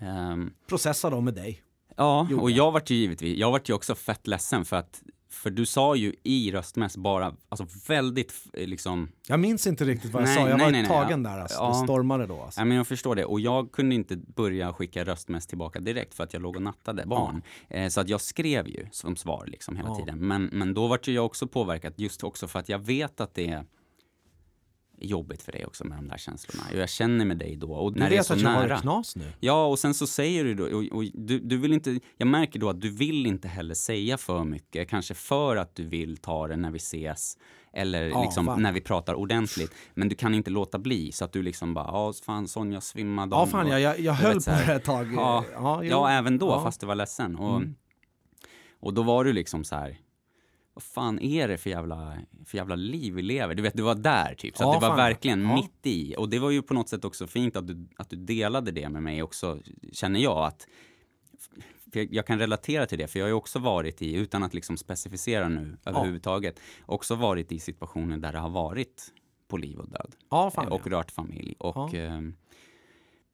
Ehm, 0.00 0.52
Processa 0.66 1.10
dem 1.10 1.24
med 1.24 1.34
dig. 1.34 1.62
Ja, 1.96 2.28
och 2.40 2.50
jag. 2.50 2.58
jag 2.58 2.72
vart 2.72 2.90
ju 2.90 2.94
givetvis, 2.94 3.38
jag 3.38 3.50
vart 3.50 3.68
ju 3.68 3.72
också 3.74 3.94
fett 3.94 4.26
ledsen 4.26 4.64
för 4.64 4.76
att 4.76 5.02
för 5.34 5.50
du 5.50 5.66
sa 5.66 5.96
ju 5.96 6.14
i 6.22 6.52
röstmäss 6.52 6.96
bara, 6.96 7.34
alltså 7.48 7.66
väldigt 7.88 8.34
eh, 8.52 8.66
liksom, 8.66 9.08
Jag 9.28 9.40
minns 9.40 9.66
inte 9.66 9.84
riktigt 9.84 10.12
vad 10.12 10.22
jag 10.22 10.26
Nej, 10.26 10.36
sa. 10.36 10.48
Jag 10.48 10.58
nej, 10.58 10.66
var 10.66 10.72
nej, 10.72 10.86
tagen 10.86 11.24
ja. 11.24 11.30
där 11.30 11.38
alltså. 11.38 11.58
Ja. 11.58 11.68
Det 11.68 11.74
stormade 11.74 12.26
då 12.26 12.42
alltså. 12.42 12.60
ja 12.60 12.64
men 12.64 12.76
jag 12.76 12.86
förstår 12.86 13.14
det 13.14 13.24
och 13.24 13.40
jag 13.40 13.72
kunde 13.72 13.94
inte 13.94 14.16
börja 14.16 14.72
skicka 14.72 15.04
röstmäss 15.04 15.46
tillbaka 15.46 15.80
direkt 15.80 16.14
för 16.14 16.24
att 16.24 16.32
jag 16.32 16.42
låg 16.42 16.56
och 16.56 16.62
nattade 16.62 17.06
barn. 17.06 17.42
Eh, 17.68 17.88
så 17.88 18.00
att 18.00 18.08
jag 18.08 18.20
skrev 18.20 18.68
ju 18.68 18.86
som 18.90 19.16
svar 19.16 19.44
liksom 19.46 19.76
hela 19.76 19.88
Ja. 19.88 19.96
tiden. 19.96 20.18
Men, 20.18 20.44
men 20.52 20.74
då 20.74 20.86
vart 20.86 21.08
ju 21.08 21.12
jag 21.12 21.26
också 21.26 21.46
påverkad 21.46 21.92
just 21.96 22.24
också 22.24 22.48
för 22.48 22.58
att 22.58 22.68
jag 22.68 22.78
vet 22.78 23.20
att 23.20 23.34
det 23.34 23.48
är 23.48 23.64
jobbigt 24.98 25.42
för 25.42 25.52
dig 25.52 25.66
också 25.66 25.84
med 25.84 25.98
de 25.98 26.08
där 26.08 26.16
känslorna. 26.18 26.62
Och 26.72 26.78
jag 26.78 26.88
känner 26.88 27.24
med 27.24 27.38
dig 27.38 27.56
då 27.56 27.72
och 27.72 27.92
Du 27.92 28.00
när 28.00 28.08
det 28.10 28.14
är 28.14 28.18
vet 28.18 28.26
så 28.26 28.32
att 28.34 28.40
jag 28.40 28.50
har 28.50 28.62
nära. 28.62 28.74
ett 28.76 28.80
knas 28.82 29.16
nu. 29.16 29.32
Ja, 29.40 29.66
och 29.66 29.78
sen 29.78 29.94
så 29.94 30.06
säger 30.06 30.44
du 30.44 30.54
då, 30.54 30.64
och, 30.64 30.84
och 30.92 31.04
du, 31.14 31.38
du 31.40 31.56
vill 31.56 31.72
inte, 31.72 32.00
jag 32.16 32.26
märker 32.28 32.60
då 32.60 32.68
att 32.70 32.80
du 32.80 32.90
vill 32.90 33.26
inte 33.26 33.48
heller 33.48 33.74
säga 33.74 34.18
för 34.18 34.44
mycket, 34.44 34.88
kanske 34.88 35.14
för 35.14 35.56
att 35.56 35.74
du 35.74 35.86
vill 35.86 36.16
ta 36.16 36.46
det 36.48 36.56
när 36.56 36.70
vi 36.70 36.76
ses 36.76 37.38
eller 37.72 38.02
Ja, 38.08 38.22
liksom 38.22 38.46
fan. 38.46 38.62
när 38.62 38.72
vi 38.72 38.80
pratar 38.80 39.14
ordentligt. 39.14 39.74
Men 39.94 40.08
du 40.08 40.14
kan 40.14 40.34
inte 40.34 40.50
låta 40.50 40.78
bli 40.78 41.12
så 41.12 41.24
att 41.24 41.32
du 41.32 41.42
liksom 41.42 41.74
bara, 41.74 41.84
ja 41.86 42.12
fan 42.24 42.48
Sonja 42.48 42.80
svimmade 42.80 43.36
Ja, 43.36 43.46
fan 43.46 43.66
och- 43.66 43.72
jag, 43.72 43.80
jag, 43.80 44.00
jag 44.00 44.12
höll 44.12 44.34
vet 44.34 44.44
på 44.44 44.50
det 44.66 44.72
ett 44.74 44.84
tag. 44.84 45.12
Ja, 45.16 45.44
ja, 45.54 45.84
ja, 45.84 46.10
även 46.10 46.38
då, 46.38 46.60
fast 46.60 46.80
du 46.80 46.86
var 46.86 46.94
ledsen. 46.94 47.36
Och, 47.36 47.56
Mm. 47.56 47.74
och 48.80 48.94
då 48.94 49.02
var 49.02 49.24
du 49.24 49.32
liksom 49.32 49.64
så 49.64 49.76
här, 49.76 49.96
vad 50.74 50.82
fan 50.82 51.20
är 51.20 51.48
det 51.48 51.58
för 51.58 51.70
jävla, 51.70 52.16
för 52.44 52.58
jävla 52.58 52.74
liv 52.74 53.14
vi 53.14 53.22
lever? 53.22 53.54
Du 53.54 53.62
vet, 53.62 53.76
du 53.76 53.82
var 53.82 53.94
där 53.94 54.34
typ. 54.34 54.56
Så 54.56 54.62
Ja, 54.64 54.72
det 54.72 54.80
var 54.80 54.88
fan. 54.88 54.96
verkligen 54.96 55.42
Ja. 55.42 55.54
mitt 55.54 55.86
i. 55.86 56.14
Och 56.18 56.28
det 56.28 56.38
var 56.38 56.50
ju 56.50 56.62
på 56.62 56.74
något 56.74 56.88
sätt 56.88 57.04
också 57.04 57.26
fint 57.26 57.56
att 57.56 57.66
du, 57.66 57.88
att 57.96 58.10
du 58.10 58.16
delade 58.16 58.70
det 58.70 58.88
med 58.88 59.02
mig 59.02 59.22
också, 59.22 59.58
känner 59.92 60.20
jag. 60.20 60.44
att 60.46 60.66
jag, 62.10 62.26
kan 62.26 62.38
relatera 62.38 62.86
till 62.86 62.98
det, 62.98 63.06
för 63.06 63.18
jag 63.18 63.24
har 63.26 63.28
ju 63.30 63.34
också 63.34 63.58
varit 63.58 64.02
i, 64.02 64.14
utan 64.14 64.42
att 64.42 64.54
liksom 64.54 64.76
specificera 64.76 65.48
nu 65.48 65.76
överhuvudtaget, 65.84 66.60
också 66.86 67.14
varit 67.14 67.52
i 67.52 67.58
situationer 67.58 68.16
där 68.16 68.32
det 68.32 68.38
har 68.38 68.50
varit 68.50 69.12
på 69.48 69.56
liv 69.56 69.78
och 69.78 69.88
död. 69.88 70.14
Ja, 70.30 70.50
fan 70.50 70.66
Eh, 70.66 70.72
och 70.72 70.86
rört 70.86 71.10
familj. 71.10 71.54
Och, 71.58 71.94
ehm, 71.94 72.34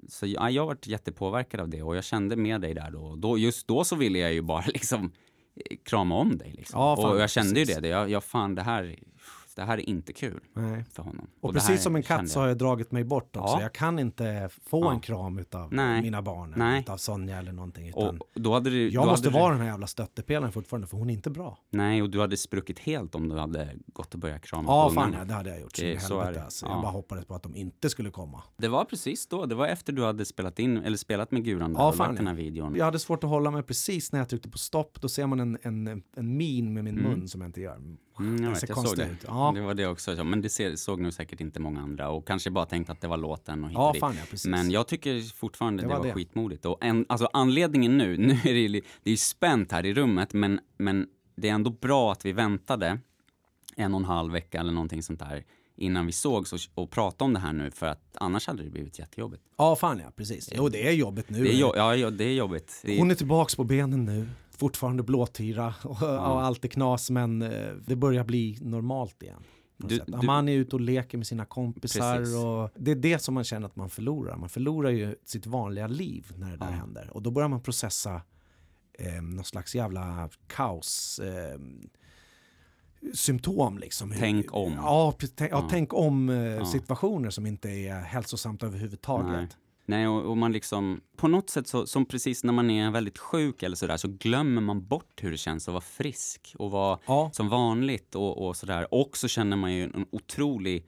så 0.08 0.26
ja, 0.26 0.50
jag 0.50 0.62
har 0.62 0.66
varit 0.66 0.86
jättepåverkad 0.86 1.60
av 1.60 1.68
det 1.68 1.82
och 1.82 1.96
jag 1.96 2.04
kände 2.04 2.36
med 2.36 2.60
dig 2.60 2.74
där 2.74 2.90
då. 2.90 3.16
då. 3.16 3.38
Just 3.38 3.68
då 3.68 3.84
så 3.84 3.96
ville 3.96 4.18
jag 4.18 4.32
ju 4.32 4.42
bara 4.42 4.64
liksom 4.66 5.04
eh, 5.04 5.10
krama 5.84 6.14
om 6.14 6.38
dig. 6.38 6.54
Liksom. 6.56 6.80
Ja, 6.80 6.96
fan, 6.96 7.12
och 7.12 7.20
jag 7.20 7.30
kände 7.30 7.54
precis. 7.54 7.76
ju 7.76 7.80
det. 7.80 7.88
Jag, 7.88 8.10
jag 8.10 8.24
fan, 8.24 8.54
det 8.54 8.62
här, 8.62 8.96
det 9.56 9.62
här 9.62 9.78
är 9.78 9.88
inte 9.88 10.12
kul 10.12 10.40
Nej. 10.54 10.84
för 10.92 11.02
honom. 11.02 11.26
Och, 11.40 11.52
här 11.52 11.60
precis 11.60 11.82
som 11.82 11.96
en 11.96 12.02
katt 12.02 12.28
så 12.28 12.40
har 12.40 12.48
jag 12.48 12.58
dragit 12.58 12.92
mig 12.92 13.04
bort 13.04 13.36
också. 13.36 13.54
Ja. 13.54 13.62
Jag 13.62 13.72
kan 13.72 13.98
inte 13.98 14.48
få 14.64 14.80
Ja. 14.84 14.92
en 14.92 15.00
kram 15.00 15.38
utav 15.38 15.72
Nej. 15.74 16.02
mina 16.02 16.22
barn, 16.22 16.54
Nej. 16.56 16.80
utav 16.80 16.96
Sonja 16.96 17.38
eller 17.38 17.52
någonting. 17.52 17.88
Utan 17.88 18.20
Och 18.20 18.26
då 18.34 18.52
hade 18.54 18.70
du, 18.70 18.88
jag 18.90 19.04
då 19.04 19.10
måste 19.10 19.28
hade 19.28 19.38
vara 19.40 19.48
Du, 19.52 19.54
den 19.58 19.66
här 19.66 19.72
jävla 19.72 19.86
stöttepelaren 19.86 20.52
fortfarande, 20.52 20.86
för 20.86 20.96
hon 20.96 21.10
är 21.10 21.14
inte 21.14 21.30
bra. 21.30 21.58
nej, 21.70 22.02
och 22.02 22.10
du 22.10 22.20
hade 22.20 22.36
spruckit 22.36 22.78
helt 22.78 23.14
om 23.14 23.28
du 23.28 23.38
hade 23.38 23.68
gått 23.86 24.14
och 24.14 24.20
börjat 24.20 24.42
krama 24.42 24.68
Ja, 24.72 24.90
fan 24.94 25.14
ja, 25.18 25.24
det 25.24 25.34
hade 25.34 25.50
jag 25.50 25.60
gjort. 25.60 25.74
Det- 25.76 26.02
så 26.02 26.20
är 26.20 26.32
det. 26.32 26.42
alltså. 26.44 26.66
Ja. 26.66 26.72
Jag 26.72 26.82
bara 26.82 26.92
hoppades 26.92 27.24
på 27.24 27.34
att 27.34 27.42
de 27.42 27.56
inte 27.56 27.90
skulle 27.90 28.10
komma. 28.10 28.42
Det 28.56 28.68
var 28.68 28.84
precis 28.84 29.26
då. 29.26 29.46
Det 29.46 29.54
var 29.54 29.66
efter 29.66 29.92
du 29.92 30.04
hade 30.04 30.24
spelat 30.24 30.58
in, 30.58 30.76
eller 30.76 30.96
spelat 30.96 31.30
med 31.30 31.44
Guran 31.44 31.72
där 31.72 31.80
Ja, 31.80 31.88
och 31.88 31.94
fan, 31.96 32.06
lagt 32.06 32.16
den 32.18 32.26
här 32.26 32.34
videon. 32.34 32.74
Jag 32.76 32.84
hade 32.84 32.98
svårt 32.98 33.24
att 33.24 33.30
hålla 33.30 33.50
mig 33.50 33.62
precis 33.62 34.12
när 34.12 34.18
jag 34.20 34.28
tryckte 34.28 34.48
på 34.50 34.58
stopp. 34.58 35.00
Då 35.00 35.08
ser 35.08 35.26
man 35.26 35.40
en, 35.40 35.58
en, 35.62 36.02
en 36.16 36.36
min 36.36 36.74
med 36.74 36.84
min 36.84 36.98
Mm. 36.98 37.10
mun 37.10 37.28
som 37.28 37.40
jag 37.40 37.48
inte 37.48 37.60
gör. 37.60 37.78
Mm, 38.18 38.44
jag 38.44 38.50
vet, 38.50 38.68
jag 38.68 38.88
såg 38.88 38.96
det. 38.96 39.16
Ja. 39.26 39.52
Det 39.54 39.60
var 39.60 39.74
det 39.74 39.86
också. 39.86 40.24
Men 40.24 40.40
det 40.40 40.48
ser, 40.48 40.76
såg 40.76 41.00
nog 41.00 41.12
säkert 41.12 41.40
inte 41.40 41.60
många 41.60 41.80
andra 41.80 42.08
och 42.10 42.26
kanske 42.26 42.50
bara 42.50 42.66
tänkt 42.66 42.90
att 42.90 43.00
det 43.00 43.08
var 43.08 43.16
låten 43.16 43.64
och 43.64 43.70
Ja, 43.72 43.94
fan 44.00 44.14
ja, 44.18 44.22
precis. 44.30 44.46
Men 44.46 44.70
jag 44.70 44.86
tycker 44.88 45.34
fortfarande 45.34 45.82
Det 45.82 45.88
det, 45.88 45.94
var 45.98 46.04
det. 46.06 46.12
skitmodigt. 46.12 46.66
Och 46.66 46.78
en, 46.84 47.06
alltså 47.08 47.28
anledningen 47.32 47.98
nu, 47.98 48.16
nu 48.18 48.32
är 48.32 48.54
det 48.54 48.60
ju 48.60 48.80
det 49.02 49.10
är 49.10 49.16
spänt 49.16 49.72
här 49.72 49.86
i 49.86 49.94
rummet, 49.94 50.32
men, 50.32 50.60
men 50.78 51.06
det 51.36 51.48
är 51.48 51.52
ändå 51.54 51.70
bra 51.70 52.12
att 52.12 52.24
vi 52.24 52.32
väntade 52.32 52.98
en 53.76 53.94
och 53.94 54.00
en 54.00 54.04
halv 54.06 54.32
vecka 54.32 54.60
eller 54.60 54.72
någonting 54.72 55.02
sånt 55.02 55.20
där 55.20 55.44
innan 55.76 56.06
vi 56.06 56.12
sågs 56.12 56.52
och, 56.52 56.60
och 56.74 56.90
pratade 56.90 57.24
om 57.24 57.32
det 57.32 57.40
här 57.40 57.52
nu 57.52 57.70
för 57.70 57.86
att 57.86 58.16
annars 58.20 58.46
hade 58.46 58.62
det 58.62 58.70
blivit 58.70 58.98
jättejobbigt. 58.98 59.42
Ja, 59.58 59.76
fan 59.76 59.98
ja, 60.04 60.10
precis. 60.16 60.50
Jo, 60.56 60.68
det 60.68 60.88
är 60.88 60.92
jobbigt 60.92 61.30
nu. 61.30 61.44
Det 61.44 61.50
är, 61.54 61.56
jo, 61.58 61.72
ja, 61.76 61.96
ja, 61.96 62.10
det 62.10 62.24
är 62.24 62.34
jobbigt. 62.34 62.80
Det 62.84 62.94
är, 62.94 62.98
Hon 62.98 63.10
är 63.10 63.14
tillbaks 63.14 63.56
på 63.56 63.64
benen 63.64 64.04
nu. 64.04 64.28
Fortfarande 64.60 65.02
blåtira 65.02 65.74
och, 65.84 66.02
och 66.02 66.42
allt 66.44 66.64
är 66.64 66.68
knas, 66.68 67.10
men 67.10 67.42
eh, 67.42 67.72
det 67.86 67.96
börjar 67.96 68.24
bli 68.24 68.58
normalt 68.60 69.22
igen. 69.22 69.42
Du- 69.76 70.00
du- 70.06 70.14
Amani 70.14 70.52
är 70.52 70.56
ute 70.56 70.76
och 70.76 70.80
leker 70.80 71.18
med 71.18 71.26
sina 71.26 71.44
kompisar 71.44 72.16
Precis. 72.16 72.36
och 72.36 72.70
det 72.84 72.90
är 72.90 72.94
det 72.96 73.18
som 73.18 73.34
man 73.34 73.44
känner 73.44 73.66
att 73.66 73.76
man 73.76 73.90
förlorar. 73.90 74.36
Man 74.36 74.48
förlorar 74.48 74.90
ju 74.90 75.14
sitt 75.24 75.46
vanliga 75.46 75.86
liv 75.86 76.32
när 76.36 76.50
det 76.50 76.56
där 76.56 76.66
Ja. 76.66 76.72
händer. 76.72 77.10
Och 77.12 77.22
då 77.22 77.30
börjar 77.30 77.48
man 77.48 77.60
processa 77.60 78.22
eh, 78.98 79.22
någon 79.22 79.44
slags 79.44 79.74
jävla 79.74 80.28
kaos. 80.46 81.18
Eh, 81.18 81.60
symptom 83.14 83.78
liksom. 83.78 84.14
Tänk 84.18 84.54
om. 84.54 84.72
Ja, 84.72 85.14
ja. 85.38 85.46
Ja. 85.50 85.68
tänk 85.70 85.94
om 85.94 86.28
eh, 86.28 86.64
situationer 86.64 87.30
som 87.30 87.46
inte 87.46 87.68
är 87.70 88.00
hälsosamt 88.00 88.62
överhuvudtaget. 88.62 89.26
Nej. 89.32 89.48
Nej, 89.90 90.08
och, 90.08 90.22
och 90.30 90.36
man 90.36 90.52
liksom, 90.52 91.00
på 91.16 91.28
något 91.28 91.50
sätt 91.50 91.66
så, 91.68 91.86
som 91.86 92.06
precis 92.06 92.44
när 92.44 92.52
man 92.52 92.70
är 92.70 92.90
väldigt 92.90 93.18
sjuk 93.18 93.62
eller 93.62 93.76
sådär, 93.76 93.96
så 93.96 94.08
glömmer 94.08 94.60
man 94.62 94.86
bort 94.86 95.22
hur 95.22 95.30
det 95.30 95.36
känns 95.36 95.68
att 95.68 95.72
vara 95.72 95.80
frisk 95.84 96.54
och 96.58 96.70
vara 96.70 96.98
Ja. 97.06 97.30
som 97.32 97.48
vanligt 97.48 98.14
och, 98.14 98.46
och 98.46 98.56
sådär. 98.56 98.94
Och 98.94 99.16
så 99.16 99.28
känner 99.28 99.56
man 99.56 99.72
ju 99.72 99.84
en 99.84 100.06
otrolig 100.12 100.86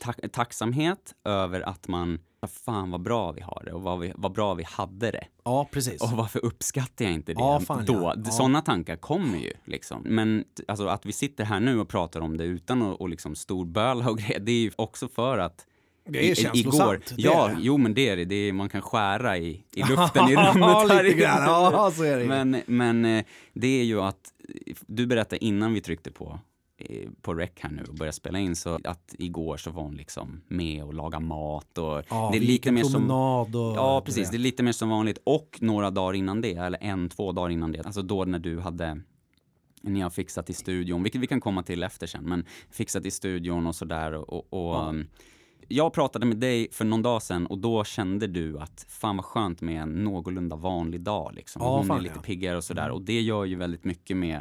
ta 0.00 0.12
tacksamhet 0.12 1.14
över 1.24 1.60
att 1.60 1.88
man, 1.88 2.18
fan 2.64 2.90
vad 2.90 3.02
bra 3.02 3.32
vi 3.32 3.40
har 3.40 3.62
det 3.66 3.72
och 3.72 3.82
vad, 3.82 3.98
vi, 4.00 4.12
vad 4.16 4.32
bra 4.32 4.54
vi 4.54 4.64
hade 4.64 5.10
det. 5.10 5.24
Ja, 5.44 5.68
precis. 5.72 6.02
Och 6.02 6.10
varför 6.10 6.44
uppskattar 6.44 7.04
jag 7.04 7.14
inte 7.14 7.32
det 7.34 7.40
Ja, 7.40 7.60
fan, 7.60 7.84
då? 7.86 8.12
ja. 8.24 8.30
Sådana 8.30 8.60
tankar 8.62 8.96
kommer 8.96 9.38
ju 9.38 9.52
liksom. 9.64 10.02
Men 10.02 10.44
alltså, 10.68 10.86
att 10.86 11.06
vi 11.06 11.12
sitter 11.12 11.44
här 11.44 11.60
nu 11.60 11.80
och 11.80 11.88
pratar 11.88 12.20
om 12.20 12.36
det 12.36 12.44
utan 12.44 12.82
att 12.82 13.00
och 13.00 13.08
liksom 13.08 13.34
storböla 13.34 14.10
och 14.10 14.18
grejer, 14.22 14.40
det 14.40 14.52
är 14.52 14.60
ju 14.60 14.70
också 14.76 15.08
för 15.08 15.38
att 15.38 15.66
Det 16.04 16.30
är 16.30 16.34
känslosamt, 16.34 17.12
det 17.16 17.22
ja, 17.22 17.48
det. 17.48 17.56
jo 17.60 17.76
men 17.76 17.94
det 17.94 18.08
är 18.08 18.16
det. 18.16 18.24
det 18.24 18.34
är, 18.34 18.52
man 18.52 18.68
kan 18.68 18.82
skära 18.82 19.38
i, 19.38 19.64
i 19.74 19.82
luften 19.88 20.28
i 20.28 20.36
rummet 20.36 20.56
Ja, 20.56 20.86
här 20.88 21.02
lite 21.02 21.18
grann. 21.18 21.42
Ja, 21.42 21.92
så 21.96 22.02
är 22.02 22.18
det. 22.18 22.24
Men, 22.24 22.62
men 22.66 23.04
eh, 23.04 23.24
det 23.52 23.80
är 23.80 23.84
ju 23.84 24.00
att, 24.00 24.32
du 24.86 25.06
berättade 25.06 25.44
innan 25.44 25.74
vi 25.74 25.80
tryckte 25.80 26.10
på 26.10 26.40
eh, 26.78 27.08
på 27.22 27.34
rec 27.34 27.50
här 27.60 27.70
nu 27.70 27.84
och 27.88 27.94
började 27.94 28.16
spela 28.16 28.38
in 28.38 28.56
så 28.56 28.78
att 28.84 29.14
igår 29.18 29.56
så 29.56 29.70
var 29.70 29.82
hon 29.82 29.94
liksom 29.94 30.40
med 30.48 30.84
och 30.84 30.94
laga 30.94 31.20
mat 31.20 31.78
och 31.78 32.02
Ja, 32.08 32.28
det 32.32 32.38
är 32.38 32.40
lite 32.40 32.72
mer 32.72 32.84
som 32.84 33.10
och... 33.10 33.48
Ja, 33.76 34.02
precis. 34.04 34.24
vet. 34.24 34.30
Det 34.30 34.36
är 34.36 34.38
lite 34.38 34.62
mer 34.62 34.72
som 34.72 34.88
vanligt. 34.88 35.18
Och 35.24 35.58
några 35.60 35.90
dagar 35.90 36.14
innan 36.14 36.40
det, 36.40 36.54
eller 36.54 36.78
en, 36.82 37.08
två 37.08 37.32
dagar 37.32 37.50
innan 37.50 37.72
det, 37.72 37.82
alltså 37.86 38.02
då 38.02 38.24
när 38.24 38.38
du 38.38 38.60
hade 38.60 39.00
ni 39.82 40.00
har 40.00 40.10
fixat 40.10 40.50
i 40.50 40.52
studion, 40.52 41.02
vilket 41.02 41.20
vi 41.20 41.26
kan 41.26 41.40
komma 41.40 41.62
till 41.62 41.82
efter 41.82 42.06
sen, 42.06 42.24
men 42.24 42.46
fixat 42.70 43.06
i 43.06 43.10
studion 43.10 43.66
och 43.66 43.74
sådär 43.74 44.12
och, 44.12 44.28
och, 44.32 44.52
och 44.52 44.88
um, 44.88 45.06
jag 45.68 45.92
pratade 45.92 46.26
med 46.26 46.36
dig 46.36 46.68
för 46.72 46.84
någon 46.84 47.02
dag 47.02 47.22
sedan 47.22 47.46
och 47.46 47.58
då 47.58 47.84
kände 47.84 48.26
du 48.26 48.58
att 48.58 48.86
fan 48.88 49.16
vad 49.16 49.24
skönt 49.24 49.60
med 49.60 49.82
en 49.82 50.04
någorlunda 50.04 50.56
vanlig 50.56 51.00
dag 51.00 51.34
liksom. 51.34 51.62
Ja, 51.62 51.76
Hon 51.76 51.86
fan, 51.86 51.96
är 51.98 52.02
lite 52.02 52.14
ja. 52.16 52.22
piggare 52.22 52.56
och 52.56 52.64
sådär 52.64 52.90
och 52.90 53.02
det 53.02 53.20
gör 53.20 53.44
ju 53.44 53.56
väldigt 53.56 53.84
mycket 53.84 54.16
med 54.16 54.36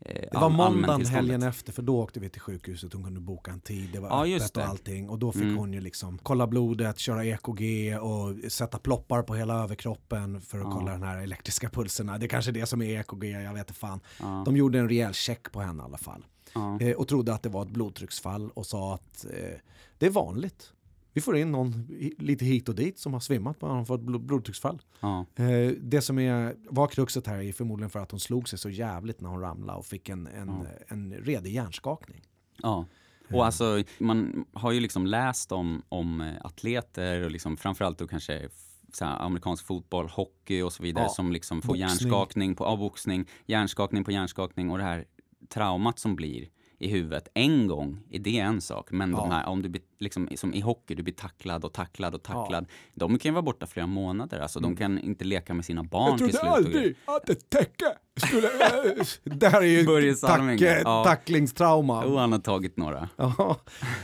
eh, 0.00 0.14
Det 0.32 0.38
var 0.38 0.48
måndagen 0.50 1.06
helgen 1.06 1.42
efter 1.42 1.72
för 1.72 1.82
då 1.82 1.98
åkte 2.00 2.20
vi 2.20 2.28
till 2.28 2.40
sjukhuset, 2.40 2.92
hon 2.92 3.04
kunde 3.04 3.20
boka 3.20 3.50
en 3.50 3.60
tid, 3.60 3.88
det 3.92 4.00
var 4.00 4.08
Ja, 4.26 4.36
öppet 4.36 4.56
och 4.56 4.62
allting. 4.62 5.08
Och 5.08 5.18
då 5.18 5.32
fick 5.32 5.42
Mm. 5.42 5.56
hon 5.56 5.72
ju 5.72 5.80
liksom 5.80 6.18
kolla 6.22 6.46
blodet, 6.46 6.98
köra 6.98 7.24
EKG 7.24 7.96
och 8.00 8.52
sätta 8.52 8.78
ploppar 8.78 9.22
på 9.22 9.34
hela 9.34 9.62
överkroppen 9.64 10.40
för 10.40 10.58
att 10.58 10.64
Ja. 10.64 10.70
kolla 10.70 10.92
den 10.92 11.02
här 11.02 11.22
elektriska 11.22 11.68
pulserna. 11.70 12.18
Det 12.18 12.26
är 12.26 12.28
kanske 12.28 12.50
är 12.50 12.52
det 12.52 12.66
som 12.66 12.82
är 12.82 13.00
EKG, 13.00 13.24
jag 13.24 13.52
vet 13.52 13.60
inte 13.60 13.74
fan. 13.80 14.00
Ja, 14.20 14.42
De 14.46 14.56
gjorde 14.56 14.78
en 14.78 14.88
rejäl 14.88 15.12
check 15.14 15.52
på 15.52 15.60
henne 15.60 15.82
i 15.82 15.84
alla 15.84 15.98
fall. 15.98 16.24
Ja. 16.54 16.80
Eh, 16.80 16.96
och 16.96 17.08
trodde 17.08 17.34
att 17.34 17.42
det 17.42 17.48
var 17.48 17.62
ett 17.62 17.70
blodtrycksfall 17.70 18.50
och 18.50 18.66
sa 18.66 18.94
att 18.94 19.24
eh, 19.24 19.58
det 19.98 20.06
är 20.06 20.10
vanligt. 20.10 20.72
Vi 21.12 21.20
får 21.20 21.36
in 21.36 21.52
någon 21.52 21.86
lite 22.18 22.44
hit 22.44 22.68
och 22.68 22.74
dit 22.74 22.98
som 22.98 23.12
har 23.12 23.20
svimmat 23.20 23.58
bara 23.58 23.72
har 23.72 23.84
fått 23.84 24.00
blod- 24.00 24.26
blodtrycksfall. 24.26 24.82
ja. 25.00 25.26
Eh, 25.36 25.72
det 25.80 26.00
som 26.02 26.18
är, 26.18 26.56
var 26.70 26.86
kruxet 26.86 27.26
här 27.26 27.38
är 27.42 27.52
förmodligen 27.52 27.90
för 27.90 27.98
att 27.98 28.10
hon 28.10 28.20
slog 28.20 28.48
sig 28.48 28.58
så 28.58 28.70
jävligt 28.70 29.20
när 29.20 29.28
hon 29.28 29.40
ramlade 29.40 29.78
och 29.78 29.86
fick 29.86 30.08
en, 30.08 30.26
en, 30.26 30.48
Ja. 30.48 30.66
en 30.88 31.12
redig 31.14 31.52
hjärnskakning. 31.54 32.20
Ja. 32.62 32.84
Och 33.32 33.46
alltså, 33.46 33.82
man 33.98 34.44
har 34.52 34.72
ju 34.72 34.80
liksom 34.80 35.06
läst 35.06 35.52
om, 35.52 35.82
om 35.88 36.20
eh, 36.20 36.34
atleter 36.40 37.24
och 37.24 37.30
liksom 37.30 37.56
framförallt 37.56 37.98
då 37.98 38.06
kanske 38.06 38.48
här, 39.00 39.24
amerikansk 39.24 39.66
fotboll, 39.66 40.08
hockey 40.08 40.62
och 40.62 40.72
så 40.72 40.82
vidare 40.82 41.04
Ja, 41.04 41.08
som 41.08 41.32
liksom 41.32 41.62
får 41.62 41.68
boxning. 41.68 41.80
hjärnskakning 41.88 42.54
på, 42.54 42.64
ja, 42.64 42.76
boxning, 42.76 43.28
hjärnskakning 43.46 44.04
på 44.04 44.10
hjärnskakning 44.12 44.70
och 44.70 44.78
det 44.78 44.84
här 44.84 45.04
traumat 45.54 45.98
som 45.98 46.16
blir 46.16 46.48
i 46.82 46.88
huvudet 46.88 47.28
en 47.34 47.66
gång 47.66 47.98
är 48.10 48.18
det 48.18 48.38
en 48.38 48.60
sak, 48.60 48.90
men 48.90 49.10
Ja. 49.10 49.16
de 49.16 49.30
här, 49.30 49.46
om 49.46 49.62
du 49.62 49.68
blir, 49.68 49.82
liksom, 49.98 50.28
som 50.36 50.54
i 50.54 50.60
hockey, 50.60 50.94
du 50.94 51.02
blir 51.02 51.14
tacklad 51.14 51.64
och 51.64 51.72
tacklad 51.72 52.14
och 52.14 52.22
tacklad. 52.22 52.66
De 52.94 53.18
kan 53.18 53.28
ju 53.30 53.32
vara 53.32 53.42
borta 53.42 53.66
flera 53.66 53.86
månader, 53.86 54.40
alltså 54.40 54.60
de 54.60 54.76
kan 54.76 54.98
inte 54.98 55.24
leka 55.24 55.54
med 55.54 55.64
sina 55.64 55.82
barn 55.84 56.18
till 56.18 56.30
slut. 56.30 56.42
och 56.66 56.72
grejer. 56.72 56.94
att 57.04 57.28
ett 57.30 57.50
täcke 57.50 57.84
skulle... 58.26 58.48
det 59.36 59.48
här 59.48 59.62
är 59.62 59.66
ju 59.66 60.14
tack, 60.14 60.60
ja. 60.84 61.04
tacklingstrauma. 61.04 62.04
Och 62.04 62.20
han 62.20 62.32
har 62.32 62.38
tagit 62.38 62.76
några. 62.76 63.08
Ja, 63.16 63.56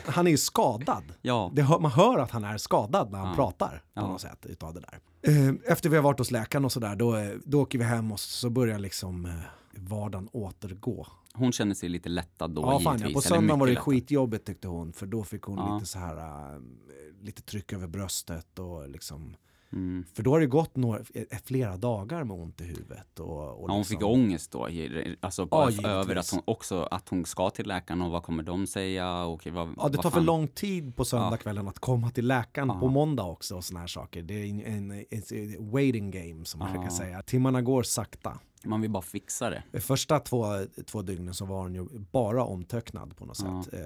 han 0.07 0.26
är 0.26 0.30
ju 0.30 0.36
skadad. 0.38 1.05
Ja. 1.22 1.51
Det 1.55 1.62
hör, 1.62 1.78
man 1.78 1.90
hör 1.90 2.18
att 2.18 2.30
han 2.30 2.44
är 2.44 2.59
skadad 2.59 3.11
när 3.11 3.18
han 3.18 3.28
Ja. 3.28 3.34
pratar 3.34 3.68
på 3.94 4.01
Ja. 4.01 4.07
något 4.07 4.20
sätt 4.20 4.47
utav 4.47 4.74
det 4.74 4.80
där. 4.80 4.99
Eh, 5.22 5.55
Efter 5.72 5.88
vi 5.90 5.97
har 5.97 6.03
varit 6.03 6.18
hos 6.18 6.30
läkaren 6.30 6.64
och 6.64 6.72
sådär, 6.72 6.97
då, 6.97 7.16
eh, 7.16 7.28
då 7.44 7.61
åker 7.62 7.78
vi 7.78 7.84
hem 7.84 8.12
och 8.12 8.20
så 8.20 8.51
börjar 8.51 8.78
liksom 8.78 9.24
eh, 9.26 9.32
vardagen 9.78 10.28
återgå. 10.32 11.06
Hon 11.34 11.52
känner 11.52 11.74
sig 11.74 11.88
lite 11.88 12.08
lättad 12.08 12.50
då 12.50 12.62
Ja, 12.62 12.80
fan, 12.80 13.00
ja. 13.00 13.08
På 13.14 13.20
söndagen 13.20 13.58
var 13.58 13.66
det 13.66 13.72
lättad. 13.72 13.84
skitjobbigt 13.84 14.46
tyckte 14.46 14.68
hon, 14.68 14.92
för 14.92 15.06
då 15.06 15.24
fick 15.24 15.42
hon 15.42 15.58
Ja. 15.58 15.74
lite 15.74 15.86
så 15.86 15.98
här, 15.98 16.16
äh, 16.54 16.60
lite 17.20 17.42
tryck 17.42 17.72
över 17.72 17.86
bröstet 17.86 18.58
och 18.58 18.88
liksom, 18.88 19.36
Mm. 19.72 20.04
för 20.14 20.22
då 20.22 20.30
har 20.30 20.40
det 20.40 20.46
gått 20.46 20.76
några, 20.76 20.98
eh, 21.14 21.38
flera 21.44 21.76
dagar 21.76 22.24
med 22.24 22.36
ont 22.36 22.60
i 22.60 22.64
huvudet. 22.64 23.20
Och, 23.20 23.28
och 23.62 23.70
Ja, 23.70 23.72
hon 23.72 23.78
liksom, 23.78 23.96
fick 23.96 24.06
ångest 24.06 24.50
då, 24.52 24.68
alltså 25.20 25.48
Ja, 25.50 25.70
över 25.88 26.16
att 26.16 26.30
hon 26.30 26.42
också 26.44 26.82
att 26.82 27.08
hon 27.08 27.24
ska 27.24 27.50
till 27.50 27.66
läkaren 27.68 28.02
och 28.02 28.10
vad 28.10 28.22
kommer 28.22 28.42
de 28.42 28.66
säga? 28.66 29.24
Och, 29.24 29.46
vad, 29.46 29.74
Ja, 29.78 29.88
det 29.88 29.98
tar 29.98 30.10
för 30.10 30.20
lång 30.20 30.48
tid 30.48 30.96
på 30.96 31.04
söndagskvällen 31.04 31.68
att 31.68 31.78
komma 31.78 32.10
till 32.10 32.26
läkaren 32.26 32.68
Ja. 32.68 32.80
på 32.80 32.88
måndag 32.88 33.22
också 33.24 33.56
och 33.56 33.64
såna 33.64 33.80
här 33.80 33.86
saker. 33.86 34.22
Det 34.22 34.34
är 34.34 34.44
en, 34.46 34.60
en, 34.60 34.90
en 35.30 35.70
waiting 35.70 36.10
game 36.10 36.44
som 36.44 36.58
man 36.58 36.68
Ja. 36.68 36.74
brukar 36.80 36.90
säga. 36.96 37.22
Timmarna 37.22 37.62
går 37.62 37.82
sakta. 37.82 38.38
Man 38.66 38.80
vill 38.80 38.90
bara 38.90 39.02
fixa 39.02 39.50
det. 39.50 39.62
De 39.72 39.80
första 39.80 40.18
två, 40.20 40.44
två 40.86 41.02
dygnen 41.02 41.34
så 41.34 41.44
var 41.44 41.58
hon 41.62 41.74
ju 41.74 41.86
bara 42.12 42.44
omtöcknad 42.44 43.16
på 43.16 43.24
något 43.26 43.38
Ja. 43.44 43.62
sätt. 43.64 43.74
Eh, 43.74 43.80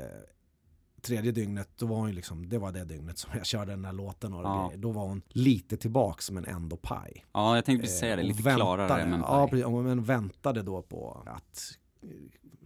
tredje 1.02 1.32
dygnet, 1.32 1.68
då 1.76 1.86
var 1.86 1.96
hon 1.96 2.08
ju 2.08 2.14
liksom, 2.14 2.48
det 2.48 2.58
var 2.58 2.72
det 2.72 2.84
dygnet 2.84 3.18
som 3.18 3.30
jag 3.36 3.46
körde 3.46 3.72
den 3.72 3.84
här 3.84 3.92
låten 3.92 4.32
och 4.34 4.44
Ja. 4.44 4.72
Då 4.76 4.90
var 4.92 5.06
hon 5.06 5.22
lite 5.28 5.76
tillbaks 5.76 6.30
men 6.30 6.44
ändå 6.44 6.76
paj. 6.76 7.24
Ja, 7.32 7.54
jag 7.56 7.64
tänkte 7.64 7.80
Eh, 7.80 7.84
precis 7.84 8.00
säga 8.00 8.16
det, 8.16 8.22
lite 8.22 8.42
väntade- 8.42 8.56
klarare 8.86 9.06
men 9.06 9.20
ja, 9.20 9.26
paj. 9.26 9.50
precis, 9.50 9.66
och 9.66 9.72
men 9.72 10.02
väntade 10.04 10.62
då 10.62 10.82
på 10.82 11.22
att 11.26 11.72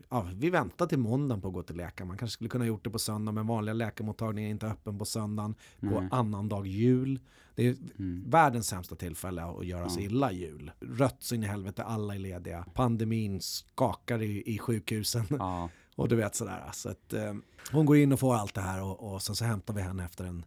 Ja, 0.09 0.29
vi 0.35 0.51
väntar 0.51 0.87
till 0.87 0.99
måndagen 0.99 1.41
på 1.43 1.49
att 1.49 1.55
gå 1.55 1.63
till 1.63 1.77
läkaren. 1.77 2.09
Man 2.09 2.19
kanske 2.19 2.35
skulle 2.35 2.51
kunna 2.51 2.67
gjort 2.67 2.85
det 2.85 2.91
på 2.91 2.99
söndag 2.99 3.33
men 3.33 3.47
vanliga 3.47 3.73
läkarmottagningar 3.73 4.49
är 4.49 4.51
inte 4.51 4.67
öppen 4.67 4.99
på 4.99 5.05
söndagen. 5.05 5.55
På 5.81 6.01
Nej. 6.01 6.09
annandag 6.11 6.67
jul. 6.67 7.21
Det 7.55 7.67
är 7.69 7.77
Mm. 7.99 8.25
världens 8.31 8.67
sämsta 8.69 8.95
tillfälle 8.97 9.45
att 9.45 9.67
göra 9.67 9.89
sig 9.89 10.05
illa 10.05 10.33
jul. 10.33 10.71
Rött 10.81 11.17
så 11.19 11.35
in 11.35 11.43
i 11.43 11.47
helvete, 11.47 11.83
alla 11.85 12.15
är 12.15 12.19
lediga. 12.19 12.67
Pandemin 12.75 13.41
skakar 13.41 14.23
i, 14.23 14.43
i 14.55 14.59
sjukhusen. 14.59 15.25
Och 15.97 16.09
du 16.09 16.17
vet 16.17 16.35
sådär. 16.35 16.65
Så 16.73 16.89
att, 16.89 17.13
eh, 17.13 17.35
hon 17.73 17.87
går 17.87 17.97
in 17.97 18.13
och 18.13 18.21
får 18.21 18.35
allt 18.35 18.55
det 18.55 18.61
här 18.61 18.83
och, 18.83 19.13
och 19.15 19.23
sen 19.23 19.37
så 19.37 19.45
hämtar 19.45 19.75
vi 19.75 19.81
henne 19.83 20.05
efter 20.05 20.25
en 20.25 20.45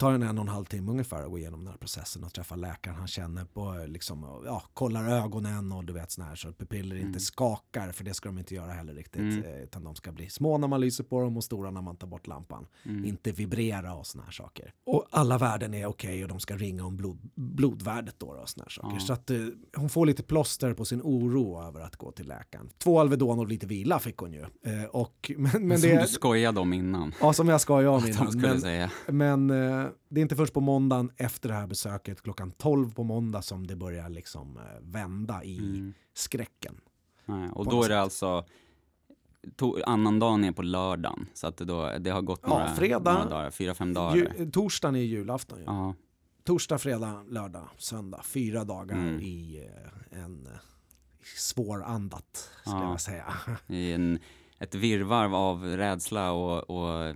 tar 0.00 0.12
en 0.12 0.22
en 0.22 0.38
och 0.38 0.42
en 0.42 0.48
halv 0.48 0.64
timme 0.64 0.90
ungefär 0.90 1.22
att 1.22 1.30
gå 1.30 1.38
igenom 1.38 1.60
den 1.64 1.68
här 1.72 1.78
processen 1.78 2.24
och 2.24 2.32
träffa 2.32 2.56
läkaren. 2.56 2.96
Han 2.96 3.06
känner 3.06 3.44
på, 3.44 3.84
liksom, 3.88 4.42
ja, 4.46 4.62
kollar 4.74 5.08
ögonen 5.08 5.72
och 5.72 5.84
du 5.84 5.92
vet 5.92 6.10
sådär 6.10 6.34
så 6.34 6.48
att 6.48 6.58
pupiller 6.58 6.96
Mm. 6.96 7.06
inte 7.08 7.20
skakar 7.20 7.92
för 7.92 8.04
det 8.04 8.14
ska 8.14 8.28
de 8.28 8.38
inte 8.38 8.54
göra 8.54 8.72
heller 8.72 8.94
riktigt. 8.94 9.20
Mm. 9.20 9.44
Eh, 9.44 9.62
Utan 9.62 9.84
de 9.84 9.94
ska 9.94 10.12
bli 10.12 10.30
små 10.30 10.58
när 10.58 10.68
man 10.68 10.80
lyser 10.80 11.04
på 11.04 11.20
dem 11.20 11.36
och 11.36 11.44
stora 11.44 11.70
när 11.70 11.82
man 11.82 11.96
tar 11.96 12.06
bort 12.06 12.26
lampan. 12.26 12.66
mm. 12.84 13.04
Inte 13.04 13.32
vibrera 13.32 13.94
och 13.94 14.06
såna 14.06 14.24
här 14.24 14.30
saker. 14.32 14.72
Och 14.86 15.06
alla 15.10 15.38
värden 15.38 15.74
är 15.74 15.86
okej 15.86 16.22
och 16.22 16.28
de 16.28 16.40
ska 16.40 16.56
ringa 16.56 16.84
om 16.84 16.96
blod, 16.96 17.18
blodvärdet 17.34 18.14
då, 18.18 18.34
då 18.34 18.40
och 18.40 18.48
såna 18.48 18.64
här 18.64 18.70
saker. 18.70 18.94
Ja. 18.94 19.00
Så 19.00 19.12
att 19.12 19.30
eh, 19.30 19.36
hon 19.76 19.88
får 19.88 20.06
lite 20.06 20.22
plåster 20.22 20.74
på 20.74 20.84
sin 20.84 21.00
oro 21.02 21.62
över 21.62 21.80
att 21.80 21.96
gå 21.96 22.12
till 22.12 22.28
läkaren. 22.28 22.70
Två 22.78 23.00
Alvedon 23.00 23.38
och 23.38 23.48
lite 23.48 23.66
vila 23.66 23.98
fick 23.98 24.16
hon 24.16 24.32
ju. 24.32 24.40
Eh, 24.42 24.84
och, 24.90 25.30
men, 25.36 25.66
men 25.68 25.78
Som 25.80 25.90
det, 25.90 26.00
du 26.02 26.06
skojade 26.08 26.60
om 26.60 26.72
innan. 26.72 27.14
ja, 27.20 27.32
som 27.32 27.48
jag 27.48 27.60
ska 27.60 27.82
jag 27.82 27.94
om 27.94 28.06
innan. 28.06 28.32
Men, 28.40 28.60
säga. 28.60 28.90
men 29.08 29.50
eh, 29.50 29.86
det 30.08 30.20
är 30.20 30.22
inte 30.22 30.36
först 30.36 30.54
på 30.54 30.60
måndagen 30.60 31.10
efter 31.16 31.48
det 31.48 31.54
här 31.54 31.66
besöket 31.66 32.22
klockan 32.22 32.50
12 32.50 32.94
på 32.94 33.02
måndag 33.04 33.42
som 33.42 33.66
det 33.66 33.76
börjar 33.76 34.08
liksom 34.08 34.56
eh, 34.56 34.62
vända 34.80 35.44
i 35.44 35.58
Mm. 35.58 35.94
skräcken. 36.14 36.80
Nej, 37.26 37.50
och 37.50 37.64
då 37.70 37.82
är 37.84 37.88
det 37.88 38.00
alltså 38.00 38.44
to, 39.56 39.76
annan 39.86 40.18
dagen 40.18 40.44
är 40.44 40.52
på 40.52 40.62
lördagen. 40.62 41.26
Så 41.34 41.46
att 41.46 41.56
det, 41.56 41.64
då, 41.64 41.92
det 42.00 42.10
har 42.10 42.22
gått 42.22 42.40
Ja, 42.42 42.48
några, 42.48 42.68
fredag. 42.74 43.12
några 43.12 43.28
dagar, 43.30 43.50
fyra, 43.50 43.74
fem 43.74 43.94
dagar. 43.94 44.16
Ju, 44.38 44.50
torsdagen 44.50 44.96
är 44.96 45.00
julafton 45.00 45.58
ju. 45.58 45.64
Ja, 45.64 45.94
Torsdag, 46.44 46.78
fredag, 46.78 47.24
lördag, 47.28 47.68
söndag. 47.78 48.20
Fyra 48.24 48.64
dagar 48.64 48.96
Mm. 48.96 49.20
i 49.20 49.68
eh, 50.12 50.22
en 50.22 50.46
eh, 50.46 50.52
svårandat, 51.36 52.50
skulle 52.62 52.76
Ja. 52.82 52.90
jag 52.90 53.00
säga. 53.00 53.32
i 53.66 53.92
en, 53.92 54.18
ett 54.58 54.74
virrvarr 54.74 55.34
av 55.36 55.64
rädsla 55.64 56.32
och, 56.32 56.70
och 56.70 57.14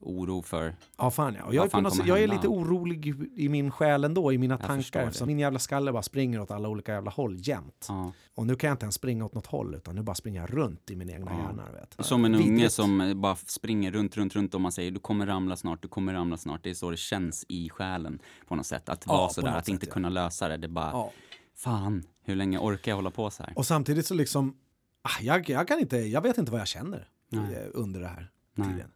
oro 0.00 0.42
för... 0.42 0.76
Ja, 0.98 1.10
fan 1.10 1.34
ja. 1.34 1.44
Och 1.44 1.54
jag, 1.54 1.64
är 1.64 1.68
fan 1.68 1.82
något 1.82 1.92
sätt, 1.92 2.00
kommer 2.00 2.08
jag 2.18 2.22
är 2.22 2.28
lite 2.28 2.48
orolig 2.48 3.06
i 3.36 3.48
min 3.48 3.70
själ 3.70 4.04
ändå, 4.04 4.32
i 4.32 4.38
mina 4.38 4.54
Jag 4.54 4.66
tankar. 4.68 5.02
Eftersom 5.02 5.26
min 5.26 5.38
jävla 5.38 5.58
skalle 5.58 5.92
bara 5.92 6.02
springer 6.02 6.40
åt 6.40 6.50
alla 6.50 6.68
olika 6.68 6.92
jävla 6.92 7.10
håll 7.10 7.36
jämt. 7.40 7.86
Ja. 7.88 8.12
Och 8.34 8.46
nu 8.46 8.56
kan 8.56 8.68
jag 8.68 8.74
inte 8.74 8.84
ens 8.84 8.94
springa 8.94 9.24
åt 9.24 9.34
något 9.34 9.46
håll, 9.46 9.74
utan 9.74 9.94
nu 9.94 10.02
bara 10.02 10.14
springer 10.14 10.40
jag 10.40 10.54
runt 10.54 10.90
i 10.90 10.96
min 10.96 11.10
egna 11.10 11.30
Ja. 11.30 11.38
hjärna. 11.38 11.62
Vet. 11.72 12.06
Som 12.06 12.24
en 12.24 12.34
unge 12.34 12.44
Vidrigt. 12.50 12.72
som 12.72 13.12
bara 13.16 13.36
springer 13.36 13.92
runt, 13.92 14.16
runt, 14.16 14.36
runt 14.36 14.54
och 14.54 14.60
man 14.60 14.72
säger 14.72 14.90
du 14.90 15.00
kommer 15.00 15.26
ramla 15.26 15.56
snart, 15.56 15.82
du 15.82 15.88
kommer 15.88 16.12
ramla 16.14 16.36
snart. 16.36 16.64
Det 16.64 16.70
är 16.70 16.74
så 16.74 16.90
det 16.90 16.96
känns 16.96 17.44
i 17.48 17.68
själen 17.70 18.18
på 18.48 18.56
något 18.56 18.66
sätt. 18.66 18.88
Att 18.88 19.04
Ja, 19.06 19.12
vara 19.12 19.26
på 19.28 19.34
sådär, 19.34 19.50
något 19.50 19.58
att 19.58 19.68
inte 19.68 19.80
sätt, 19.86 19.88
ja. 19.90 19.94
kunna 19.94 20.08
lösa 20.08 20.48
det. 20.48 20.56
Det 20.56 20.66
är 20.66 20.68
bara, 20.68 20.90
Ja. 20.92 21.12
fan, 21.56 22.02
hur 22.24 22.36
länge 22.36 22.58
orkar 22.58 22.92
jag 22.92 22.96
hålla 22.96 23.10
på 23.10 23.30
så 23.30 23.42
här? 23.42 23.52
Och 23.56 23.66
samtidigt 23.66 24.06
så 24.06 24.14
liksom, 24.14 24.56
ah, 25.02 25.22
jag, 25.22 25.50
jag 25.50 25.68
kan 25.68 25.78
inte, 25.78 25.96
jag 25.96 26.20
vet 26.20 26.38
inte 26.38 26.52
vad 26.52 26.60
jag 26.60 26.68
känner 26.68 27.08
Nej. 27.30 27.54
eh, 27.54 27.60
under 27.74 28.00
det 28.00 28.08
här 28.08 28.30
Nej. 28.54 28.68
tiden. 28.68 28.90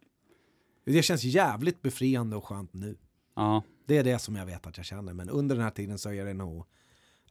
Det 0.85 1.03
känns 1.03 1.23
jävligt 1.23 1.81
befriande 1.81 2.35
och 2.35 2.45
skönt 2.45 2.73
nu. 2.73 2.97
Ja, 3.35 3.63
Det 3.85 3.97
är 3.97 4.03
det 4.03 4.19
som 4.19 4.35
jag 4.35 4.45
vet 4.45 4.67
att 4.67 4.77
jag 4.77 4.85
känner, 4.85 5.13
men 5.13 5.29
under 5.29 5.55
den 5.55 5.63
här 5.63 5.71
tiden 5.71 5.97
så 5.97 6.09
är 6.11 6.25
det 6.25 6.33
nog 6.33 6.65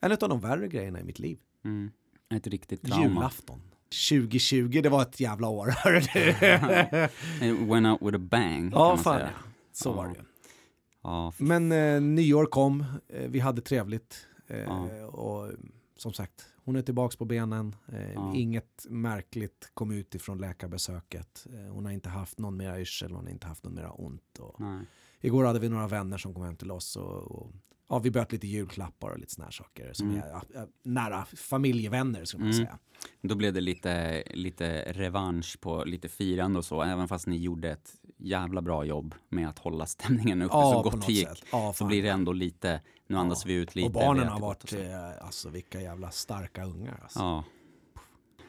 en 0.00 0.12
av 0.12 0.18
de 0.18 0.40
värre 0.40 0.68
grejerna 0.68 1.00
i 1.00 1.04
mitt 1.04 1.18
liv. 1.18 1.38
mm. 1.64 1.90
ett 2.34 2.46
riktigt 2.46 2.82
trauma. 2.82 3.04
Julafton. 3.04 3.60
2020, 4.10 4.80
det 4.82 4.88
var 4.88 5.02
ett 5.02 5.20
jävla 5.20 5.48
år. 5.48 5.68
It 7.42 7.58
went 7.68 7.86
out 7.86 8.02
with 8.02 8.16
a 8.16 8.18
bang, 8.30 8.72
ja, 8.74 8.96
fan 8.96 9.14
säga. 9.18 9.30
ja. 9.36 9.48
Så 9.72 9.88
Ja. 9.88 9.92
var 9.92 10.06
det 10.08 10.14
ju. 10.14 10.20
Ja, 11.02 11.32
Men 11.38 11.72
eh, 11.72 12.00
nyår 12.00 12.46
kom, 12.46 12.84
eh, 13.08 13.28
vi 13.28 13.40
hade 13.40 13.60
trevligt. 13.62 14.26
Eh. 14.46 15.04
Och 15.04 15.50
som 15.96 16.12
sagt, 16.12 16.44
hon 16.64 16.76
är 16.76 16.82
tillbaks 16.82 17.16
på 17.16 17.24
benen. 17.24 17.76
Eh, 17.88 18.12
Ja. 18.12 18.34
Inget 18.34 18.86
märkligt 18.88 19.70
kom 19.74 19.90
ut 19.90 20.14
ifrån 20.14 20.38
läkarbesöket. 20.38 21.46
Eh, 21.52 21.72
hon 21.72 21.84
har 21.84 21.92
inte 21.92 22.08
haft 22.08 22.38
någon 22.38 22.56
mera 22.56 22.80
yrsel, 22.80 23.12
hon 23.12 23.24
har 23.24 23.30
inte 23.32 23.46
haft 23.46 23.64
någon 23.64 23.74
mera 23.74 23.90
ont. 23.90 24.38
Och 24.38 24.60
nej. 24.60 24.86
igår 25.20 25.44
hade 25.44 25.58
vi 25.58 25.68
några 25.68 25.88
vänner 25.88 26.18
som 26.18 26.34
kom 26.34 26.44
hem 26.44 26.56
till 26.56 26.70
oss. 26.70 26.96
Och, 26.96 27.22
och, 27.22 27.52
ja, 27.92 27.98
vi 27.98 28.10
böt 28.10 28.32
lite 28.32 28.46
julklappar 28.46 29.10
och 29.10 29.18
lite 29.18 29.34
såna 29.34 29.44
här 29.44 29.52
saker. 29.52 29.92
Som 29.92 30.08
Mm. 30.10 30.22
är 30.22 30.28
ja, 30.28 30.42
ja, 30.54 30.66
nära 30.82 31.24
familjevänner 31.24 32.24
skulle 32.24 32.44
man 32.44 32.52
Mm. 32.52 32.64
säga. 32.66 32.78
Då 33.22 33.34
blev 33.34 33.52
det 33.54 33.60
lite, 33.60 34.22
lite 34.30 34.92
revansch 34.92 35.58
på 35.60 35.84
lite 35.84 36.08
firande 36.08 36.58
och 36.58 36.64
så, 36.64 36.82
även 36.82 37.08
fast 37.08 37.26
ni 37.26 37.36
gjorde 37.36 37.70
ett 37.70 37.92
jävla 38.18 38.62
bra 38.62 38.84
jobb 38.84 39.14
med 39.28 39.48
att 39.48 39.58
hålla 39.58 39.86
stämningen 39.86 40.42
uppe 40.42 40.52
så 40.52 40.82
på 40.82 40.90
gott 40.90 41.06
det 41.06 41.12
gick. 41.12 41.28
Ja, 41.52 41.72
Så 41.76 41.84
blir 41.84 42.02
det 42.02 42.08
ändå 42.08 42.32
lite, 42.32 42.80
nu 43.06 43.16
andas 43.16 43.44
Ja. 43.44 43.48
vi 43.48 43.54
ut 43.54 43.74
lite. 43.74 43.86
och 43.86 43.92
barnen 43.92 44.28
har 44.28 44.40
gott 44.40 44.42
varit, 44.42 44.68
så. 44.70 44.76
eh, 44.78 45.24
alltså 45.26 45.48
vilka 45.48 45.80
jävla 45.80 46.10
starka 46.10 46.64
ungar. 46.64 46.98
Alltså. 47.02 47.18
Ja, 47.18 47.44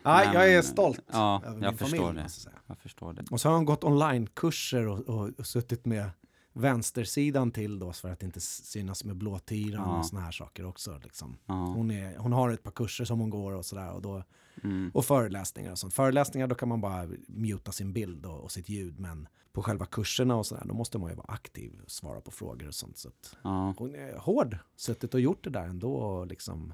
Nej, 0.05 0.25
Men- 0.25 0.35
jag 0.35 0.53
är 0.53 0.61
stolt 0.61 0.99
ja, 1.11 1.41
över 1.45 1.61
jag 1.63 1.71
min 1.71 1.77
förstår 1.77 1.97
familj. 1.97 2.15
det. 2.15 2.21
jag 2.21 2.31
säga. 2.31 2.55
jag 2.67 2.77
förstår 2.77 3.13
det. 3.13 3.23
Och 3.31 3.41
så 3.41 3.49
har 3.49 3.55
hon 3.55 3.65
gått 3.65 3.83
online-kurser 3.83 4.87
och, 4.87 4.99
och, 4.99 5.29
och 5.39 5.45
suttit 5.47 5.85
med 5.85 6.09
vänstersidan 6.53 7.51
till 7.51 7.79
då 7.79 7.93
för 7.93 8.09
att 8.09 8.23
inte 8.23 8.41
synas 8.41 9.03
med 9.03 9.15
blåtiran 9.15 9.89
Ja. 9.89 9.99
och 9.99 10.05
såna 10.05 10.21
här 10.21 10.31
saker 10.31 10.65
också. 10.65 10.99
Liksom. 11.03 11.37
Ja. 11.45 11.53
Hon, 11.53 11.91
är, 11.91 12.17
hon 12.17 12.33
har 12.33 12.49
ett 12.49 12.63
par 12.63 12.71
kurser 12.71 13.05
som 13.05 13.19
hon 13.19 13.29
går 13.29 13.51
och 13.53 13.65
sådär 13.65 13.91
och, 13.91 14.01
då, 14.01 14.23
Mm. 14.63 14.91
och 14.93 15.05
föreläsningar 15.05 15.71
och 15.71 15.79
sånt. 15.79 15.93
Föreläsningar 15.93 16.47
då 16.47 16.55
kan 16.55 16.69
man 16.69 16.81
bara 16.81 17.07
muta 17.27 17.71
sin 17.71 17.93
bild 17.93 18.25
och, 18.25 18.39
och 18.39 18.51
sitt 18.51 18.69
ljud 18.69 18.99
men 18.99 19.27
på 19.53 19.63
själva 19.63 19.85
kurserna 19.85 20.35
och 20.35 20.45
sådär 20.45 20.63
då 20.65 20.73
måste 20.73 20.97
man 20.97 21.09
ju 21.09 21.15
vara 21.15 21.27
aktiv 21.33 21.79
och 21.85 21.91
svara 21.91 22.21
på 22.21 22.31
frågor 22.31 22.67
och 22.67 22.73
sånt. 22.75 22.97
Så 22.97 23.09
Ja. 23.41 23.73
hon 23.77 23.95
är 23.95 24.17
hård, 24.17 24.57
suttit 24.75 25.13
och 25.13 25.19
gjort 25.19 25.43
det 25.43 25.49
där 25.49 25.63
ändå 25.67 25.93
och 25.95 26.27
liksom 26.27 26.73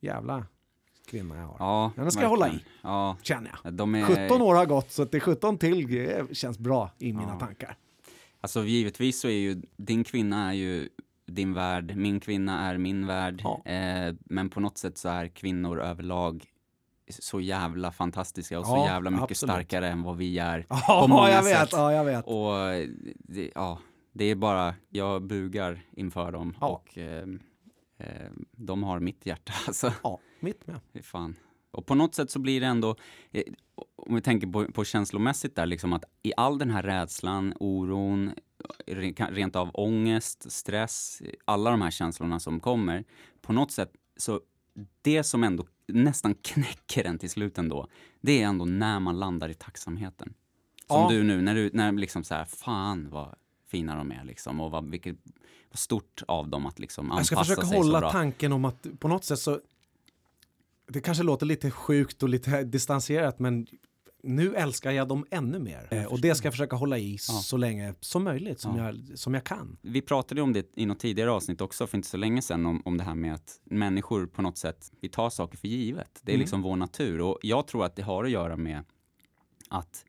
jävla 0.00 0.46
kvinna 1.06 1.36
jag 1.36 1.46
har. 1.46 1.56
Ja, 1.58 1.92
den 1.96 2.10
ska 2.12 2.22
jag 2.22 2.28
hålla 2.28 2.44
verkligen. 2.46 2.66
Ja, 2.82 3.16
Känner 3.22 3.50
jag. 3.64 3.74
är... 3.94 4.28
17 4.28 4.42
år 4.42 4.54
har 4.54 4.66
gått 4.66 4.90
så 4.90 5.02
att 5.02 5.10
det 5.12 5.18
är 5.18 5.20
17 5.20 5.58
till 5.58 6.26
känns 6.32 6.58
bra 6.58 6.90
i 6.98 7.12
mina 7.12 7.32
Ja. 7.32 7.38
tankar. 7.38 7.76
Alltså 8.40 8.64
givetvis 8.64 9.20
så 9.20 9.28
är 9.28 9.32
ju, 9.38 9.62
din 9.76 10.04
kvinna 10.04 10.48
är 10.48 10.52
ju 10.54 10.88
din 11.26 11.54
värld, 11.54 11.96
min 11.96 12.20
kvinna 12.20 12.60
är 12.68 12.78
min 12.78 13.06
värld. 13.06 13.40
Ja. 13.44 13.62
Eh, 13.72 14.14
men 14.24 14.50
på 14.50 14.60
något 14.60 14.78
sätt 14.78 14.98
så 14.98 15.08
är 15.08 15.28
kvinnor 15.28 15.80
överlag 15.80 16.44
så 17.08 17.40
jävla 17.40 17.92
fantastiska 17.92 18.58
och 18.58 18.66
så 18.66 18.76
Ja, 18.76 18.86
jävla 18.86 19.10
mycket 19.10 19.30
absolut. 19.30 19.52
starkare 19.52 19.88
än 19.88 20.02
vad 20.02 20.16
vi 20.16 20.38
är. 20.38 20.66
Ja, 20.70 21.00
på 21.02 21.08
många 21.08 21.30
jag 21.30 21.42
vet. 21.42 21.58
sätt. 21.58 21.68
Ja, 21.72 21.92
jag 21.92 22.04
vet. 22.04 22.26
Och 22.26 22.52
det, 23.18 23.50
ja, 23.54 23.78
det 24.12 24.24
är 24.24 24.34
bara, 24.34 24.74
jag 24.88 25.22
bugar 25.22 25.80
inför 25.92 26.32
dem 26.32 26.54
och 26.60 26.98
eh, 26.98 27.24
eh, 27.98 28.30
de 28.52 28.82
har 28.82 29.00
mitt 29.00 29.26
hjärta 29.26 29.52
alltså. 29.66 29.92
Ja, 30.02 30.18
mitt 30.40 30.66
med. 30.66 30.80
Fan. 31.02 31.36
Och 31.70 31.86
på 31.86 31.94
något 31.94 32.14
sätt 32.14 32.30
så 32.30 32.38
blir 32.38 32.60
det 32.60 32.66
ändå, 32.66 32.96
eh, 33.30 33.42
om 33.96 34.14
vi 34.14 34.20
tänker 34.20 34.46
på, 34.46 34.72
på 34.72 34.84
känslomässigt 34.84 35.56
där, 35.56 35.66
liksom 35.66 35.92
att 35.92 36.04
i 36.22 36.32
all 36.36 36.58
den 36.58 36.70
här 36.70 36.82
rädslan, 36.82 37.54
oron, 37.60 38.32
rent 39.30 39.56
av 39.56 39.70
ångest, 39.74 40.52
stress, 40.52 41.22
alla 41.44 41.70
de 41.70 41.82
här 41.82 41.90
känslorna 41.90 42.40
som 42.40 42.60
kommer, 42.60 43.04
på 43.40 43.52
något 43.52 43.72
sätt 43.72 43.92
så 44.16 44.40
det 45.02 45.22
som 45.24 45.44
ändå 45.44 45.64
nästan 45.88 46.34
knäcker 46.34 47.04
en 47.04 47.18
till 47.18 47.30
slut 47.30 47.58
ändå, 47.58 47.86
det 48.20 48.42
är 48.42 48.46
ändå 48.46 48.64
när 48.64 49.00
man 49.00 49.18
landar 49.18 49.48
i 49.48 49.54
tacksamheten. 49.54 50.34
Som 50.86 51.02
Ja. 51.02 51.08
du 51.10 51.22
nu, 51.22 51.42
när 51.42 51.54
du 51.54 51.70
när 51.72 51.92
liksom 51.92 52.24
så 52.24 52.34
här, 52.34 52.44
fan 52.44 53.10
vad 53.10 53.34
fina 53.66 53.96
de 53.96 54.12
är 54.12 54.24
liksom 54.24 54.60
och 54.60 54.70
vad, 54.70 54.90
vilket, 54.90 55.16
vad 55.70 55.78
stort 55.78 56.22
av 56.28 56.48
dem 56.48 56.66
att 56.66 56.78
liksom 56.78 57.06
Jag 57.06 57.12
anpassa 57.12 57.24
ska 57.26 57.44
försöka 57.44 57.60
sig 57.62 57.70
så 57.70 57.76
hålla 57.76 58.00
bra. 58.00 58.12
tanken 58.12 58.52
om 58.52 58.64
att 58.64 58.86
på 59.00 59.08
något 59.08 59.24
sätt 59.24 59.38
så 59.38 59.60
det 60.92 61.00
kanske 61.00 61.24
låter 61.24 61.46
lite 61.46 61.70
sjukt 61.70 62.22
och 62.22 62.28
lite 62.28 62.64
distanserat 62.64 63.38
men 63.38 63.66
nu 64.22 64.54
älskar 64.56 64.90
jag 64.90 65.08
dem 65.08 65.26
ännu 65.30 65.58
mer. 65.58 65.88
Eh, 65.90 66.04
Och 66.04 66.20
det 66.20 66.34
ska 66.34 66.46
jag 66.46 66.52
försöka 66.52 66.76
hålla 66.76 66.98
i 66.98 67.12
Ja. 67.12 67.18
så 67.34 67.56
länge 67.56 67.94
som 68.00 68.24
möjligt, 68.24 68.60
som, 68.60 68.76
Ja. 68.76 68.84
jag, 68.86 69.18
som 69.18 69.34
jag 69.34 69.44
kan. 69.44 69.76
Vi 69.82 70.00
pratade 70.02 70.42
om 70.42 70.52
det 70.52 70.72
i 70.76 70.86
något 70.86 70.98
tidigare 70.98 71.30
avsnitt 71.30 71.60
också 71.60 71.86
för 71.86 71.98
inte 71.98 72.08
så 72.08 72.16
länge 72.16 72.42
sedan 72.42 72.66
om, 72.66 72.82
om 72.84 72.96
det 72.98 73.04
här 73.04 73.14
med 73.14 73.34
att 73.34 73.60
människor 73.64 74.26
på 74.26 74.42
något 74.42 74.58
sätt, 74.58 74.92
vi 75.00 75.08
tar 75.08 75.30
saker 75.30 75.58
för 75.58 75.68
givet. 75.68 76.20
Det 76.22 76.32
är 76.32 76.34
Mm. 76.34 76.40
liksom 76.40 76.62
vår 76.62 76.76
natur 76.76 77.20
och 77.20 77.38
jag 77.42 77.66
tror 77.66 77.84
att 77.84 77.96
det 77.96 78.02
har 78.02 78.24
att 78.24 78.30
göra 78.30 78.56
med 78.56 78.84
att 79.68 80.04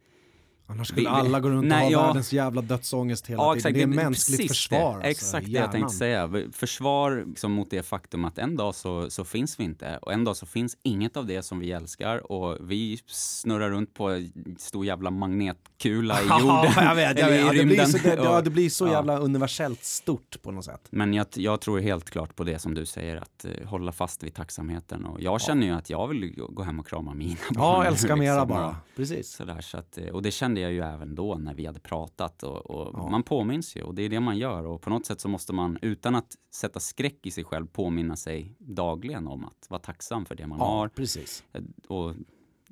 Annars 0.67 0.87
skulle 0.87 1.01
Vi- 1.01 1.07
alla 1.07 1.39
gå 1.39 1.49
runt 1.49 1.67
Nej, 1.67 1.77
och 1.77 1.83
ha 1.83 1.91
ja. 2.01 2.07
världens 2.07 2.33
jävla 2.33 2.61
dödsångest 2.61 3.27
hela 3.27 3.53
tiden. 3.55 3.73
Det 3.73 3.81
är 3.81 3.87
mänskligt 3.87 4.47
försvar. 4.47 4.79
Det. 4.79 4.85
alltså, 4.87 5.07
Exakt 5.07 5.45
det 5.45 5.51
hjärnan. 5.51 5.63
jag 5.65 5.71
tänkte 5.71 5.95
säga. 5.95 6.29
Försvar 6.51 7.23
liksom, 7.27 7.51
mot 7.51 7.69
det 7.69 7.83
faktum 7.83 8.25
att 8.25 8.37
en 8.37 8.55
dag 8.55 8.75
så, 8.75 9.09
så 9.09 9.23
finns 9.25 9.59
vi 9.59 9.63
inte 9.63 9.97
och 10.01 10.13
en 10.13 10.23
dag 10.23 10.35
så 10.35 10.45
finns 10.45 10.77
inget 10.83 11.17
av 11.17 11.25
det 11.25 11.43
som 11.43 11.59
vi 11.59 11.71
älskar 11.71 12.31
och 12.31 12.57
vi 12.71 12.99
snurrar 13.07 13.69
runt 13.69 13.93
på 13.93 14.09
en 14.09 14.55
stor 14.59 14.85
jävla 14.85 15.11
magnetkula 15.11 16.21
i 16.21 16.23
jorden. 16.23 16.47
Ja, 16.75 16.83
jag 16.83 16.95
vet. 16.95 17.19
Jag 17.19 17.29
vet. 17.29 17.45
Ja, 17.45 17.53
det, 17.53 17.65
blir 17.65 17.85
så, 17.85 17.97
det, 17.97 18.15
ja, 18.15 18.41
det 18.41 18.49
blir 18.49 18.69
så 18.69 18.87
Ja. 18.87 18.91
jävla 18.91 19.17
universellt 19.17 19.83
stort 19.83 20.41
på 20.41 20.51
något 20.51 20.65
sätt. 20.65 20.87
Men 20.89 21.13
jag, 21.13 21.25
jag 21.33 21.61
tror 21.61 21.79
helt 21.79 22.09
klart 22.09 22.35
på 22.35 22.43
det 22.43 22.59
som 22.59 22.73
du 22.73 22.85
säger, 22.85 23.15
att 23.17 23.45
eh, 23.45 23.67
hålla 23.67 23.91
fast 23.91 24.23
vid 24.23 24.33
tacksamheten. 24.35 25.05
Och 25.05 25.21
jag 25.21 25.41
känner 25.41 25.67
ju 25.67 25.73
att 25.73 25.89
jag 25.89 26.07
vill 26.07 26.33
gå 26.49 26.63
hem 26.63 26.79
och 26.79 26.87
krama 26.87 27.13
mina 27.13 27.35
barn. 27.51 27.55
Ja, 27.63 27.85
älska 27.85 28.15
mera 28.15 28.33
liksom, 28.33 28.47
bara. 28.49 28.75
Precis. 28.95 29.29
Sådär, 29.31 29.61
så 29.61 29.77
att, 29.77 29.97
eh, 29.97 30.05
och 30.07 30.21
det 30.21 30.31
kände 30.31 30.60
jag 30.61 30.71
ju 30.71 30.81
även 30.81 31.15
då 31.15 31.35
när 31.35 31.53
vi 31.53 31.65
hade 31.65 31.79
pratat. 31.79 32.43
Och, 32.43 32.69
och 32.71 32.91
Ja. 32.93 33.09
Man 33.09 33.23
påminns 33.23 33.75
ju 33.75 33.81
och 33.83 33.95
det 33.95 34.01
är 34.03 34.09
det 34.09 34.19
man 34.19 34.37
gör. 34.37 34.65
Och 34.65 34.81
på 34.81 34.89
något 34.89 35.05
sätt 35.05 35.21
så 35.21 35.27
måste 35.27 35.53
man, 35.53 35.77
utan 35.81 36.15
att 36.15 36.35
sätta 36.55 36.79
skräck 36.79 37.19
i 37.25 37.31
sig 37.31 37.43
själv, 37.43 37.67
påminna 37.67 38.15
sig 38.15 38.55
dagligen 38.59 39.27
om 39.27 39.45
att 39.45 39.65
vara 39.69 39.79
tacksam 39.81 40.25
för 40.25 40.35
det 40.35 40.47
man 40.47 40.59
Ja, 40.59 40.65
har. 40.65 40.87
precis. 40.87 41.43
eh, 41.53 41.61
Och 41.87 42.15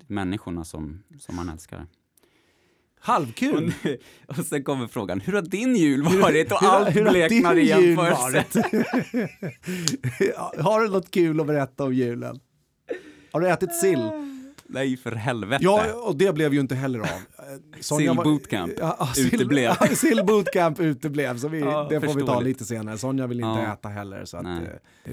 människorna 0.08 0.64
som, 0.66 1.04
som 1.20 1.36
man 1.36 1.50
älskar. 1.50 1.88
Halvkul! 3.02 3.74
Och, 4.28 4.38
och 4.40 4.46
sen 4.46 4.64
kommer 4.64 4.88
frågan, 4.88 5.20
hur 5.20 5.34
har 5.34 5.42
din 5.42 5.76
jul 5.76 6.04
varit? 6.04 6.52
Och 6.52 6.58
Hur- 6.62 6.68
allt 6.68 6.96
hur 6.96 7.06
har 7.06 7.12
bleknar 7.12 7.56
i 7.56 7.68
jämförelse. 7.68 8.46
Har 10.64 10.82
du 10.82 10.90
något 10.90 11.12
kul 11.12 11.40
att 11.40 11.48
berätta 11.48 11.84
om 11.84 11.94
julen? 11.94 12.40
Har 13.32 13.40
du 13.42 13.50
ätit 13.50 13.76
sill? 13.76 14.10
Nej, 14.66 14.98
för 14.98 15.12
helvete. 15.12 15.64
Ja, 15.64 15.94
och 15.94 16.16
det 16.18 16.34
blev 16.36 16.54
ju 16.54 16.60
inte 16.60 16.76
heller 16.76 17.00
av. 17.00 17.08
Eh, 17.50 17.80
Sonja 17.80 18.14
var- 18.14 18.40
Ja, 18.80 19.10
sill- 19.16 19.36
uteblev. 19.36 19.72
Ja, 19.80 19.88
Sill-bootcamp 19.96 20.80
uteblev, 20.80 21.38
så 21.38 21.48
vi, 21.48 21.60
Ja, 21.60 21.88
det 21.90 22.02
får 22.02 22.14
vi 22.14 22.26
ta 22.26 22.40
lite 22.40 22.66
senare. 22.66 22.98
Sonja 22.98 23.28
vill 23.28 23.38
inte 23.40 23.62
Ja. 23.62 23.74
äta 23.74 23.90
heller, 23.90 24.26
så 24.26 24.38
att, 24.38 24.46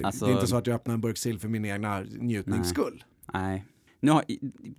Alltså- 0.03 0.25
det 0.25 0.31
är 0.31 0.33
inte 0.33 0.47
så 0.47 0.55
att 0.57 0.67
jag 0.67 0.75
öppnar 0.75 0.93
en 0.93 1.01
burk 1.01 1.17
sill 1.17 1.39
för 1.39 1.47
min 1.47 1.65
egna 1.65 1.99
njutnings 1.99 2.69
skull. 2.69 3.03
Nej. 3.33 3.65
Nu 4.07 4.13
har, 4.13 4.23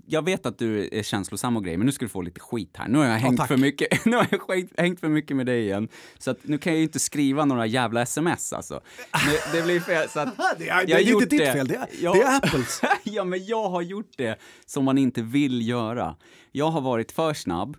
jag 0.06 0.24
vet 0.24 0.46
att 0.46 0.58
du 0.58 0.88
är 0.92 1.02
känslosam 1.02 1.56
och 1.56 1.64
grejer, 1.64 1.78
men 1.78 1.86
nu 1.86 1.92
ska 1.92 2.04
du 2.04 2.08
få 2.08 2.22
lite 2.22 2.40
skit 2.40 2.76
här. 2.76 2.88
Nu 2.88 2.98
har 2.98 3.04
jag 3.04 3.12
hängt, 3.12 3.36
tack. 3.38 3.48
för, 3.48 3.56
mycket, 3.56 4.04
nu 4.06 4.16
har 4.16 4.26
jag 4.30 4.68
hängt 4.76 5.00
för 5.00 5.08
mycket 5.08 5.36
med 5.36 5.46
dig 5.46 5.62
igen. 5.62 5.88
Så 6.18 6.30
att 6.30 6.38
nu 6.42 6.58
kan 6.58 6.72
jag 6.72 6.78
ju 6.78 6.82
inte 6.82 6.98
skriva 6.98 7.44
några 7.44 7.66
jävla 7.66 8.02
sms 8.02 8.52
alltså. 8.52 8.80
Det, 9.12 9.58
det 9.58 9.62
blir 9.64 9.80
fel. 9.80 10.08
Så 10.08 10.20
att, 10.20 10.36
Det 10.58 10.68
är, 10.68 10.86
det 10.86 10.92
Jag 10.92 11.00
är 11.00 11.12
inte 11.12 11.26
ditt 11.26 11.40
det. 11.40 11.52
fel, 11.52 11.68
det 11.68 11.74
är, 11.74 11.86
Ja. 12.00 12.12
det 12.12 12.20
är 12.22 12.36
Apples. 12.36 12.80
ja, 13.02 13.24
men 13.24 13.46
jag 13.46 13.68
har 13.68 13.82
gjort 13.82 14.10
det 14.16 14.38
som 14.66 14.84
man 14.84 14.98
inte 14.98 15.22
vill 15.22 15.68
göra. 15.68 16.16
Jag 16.52 16.70
har 16.70 16.80
varit 16.80 17.12
för 17.12 17.34
snabb 17.34 17.76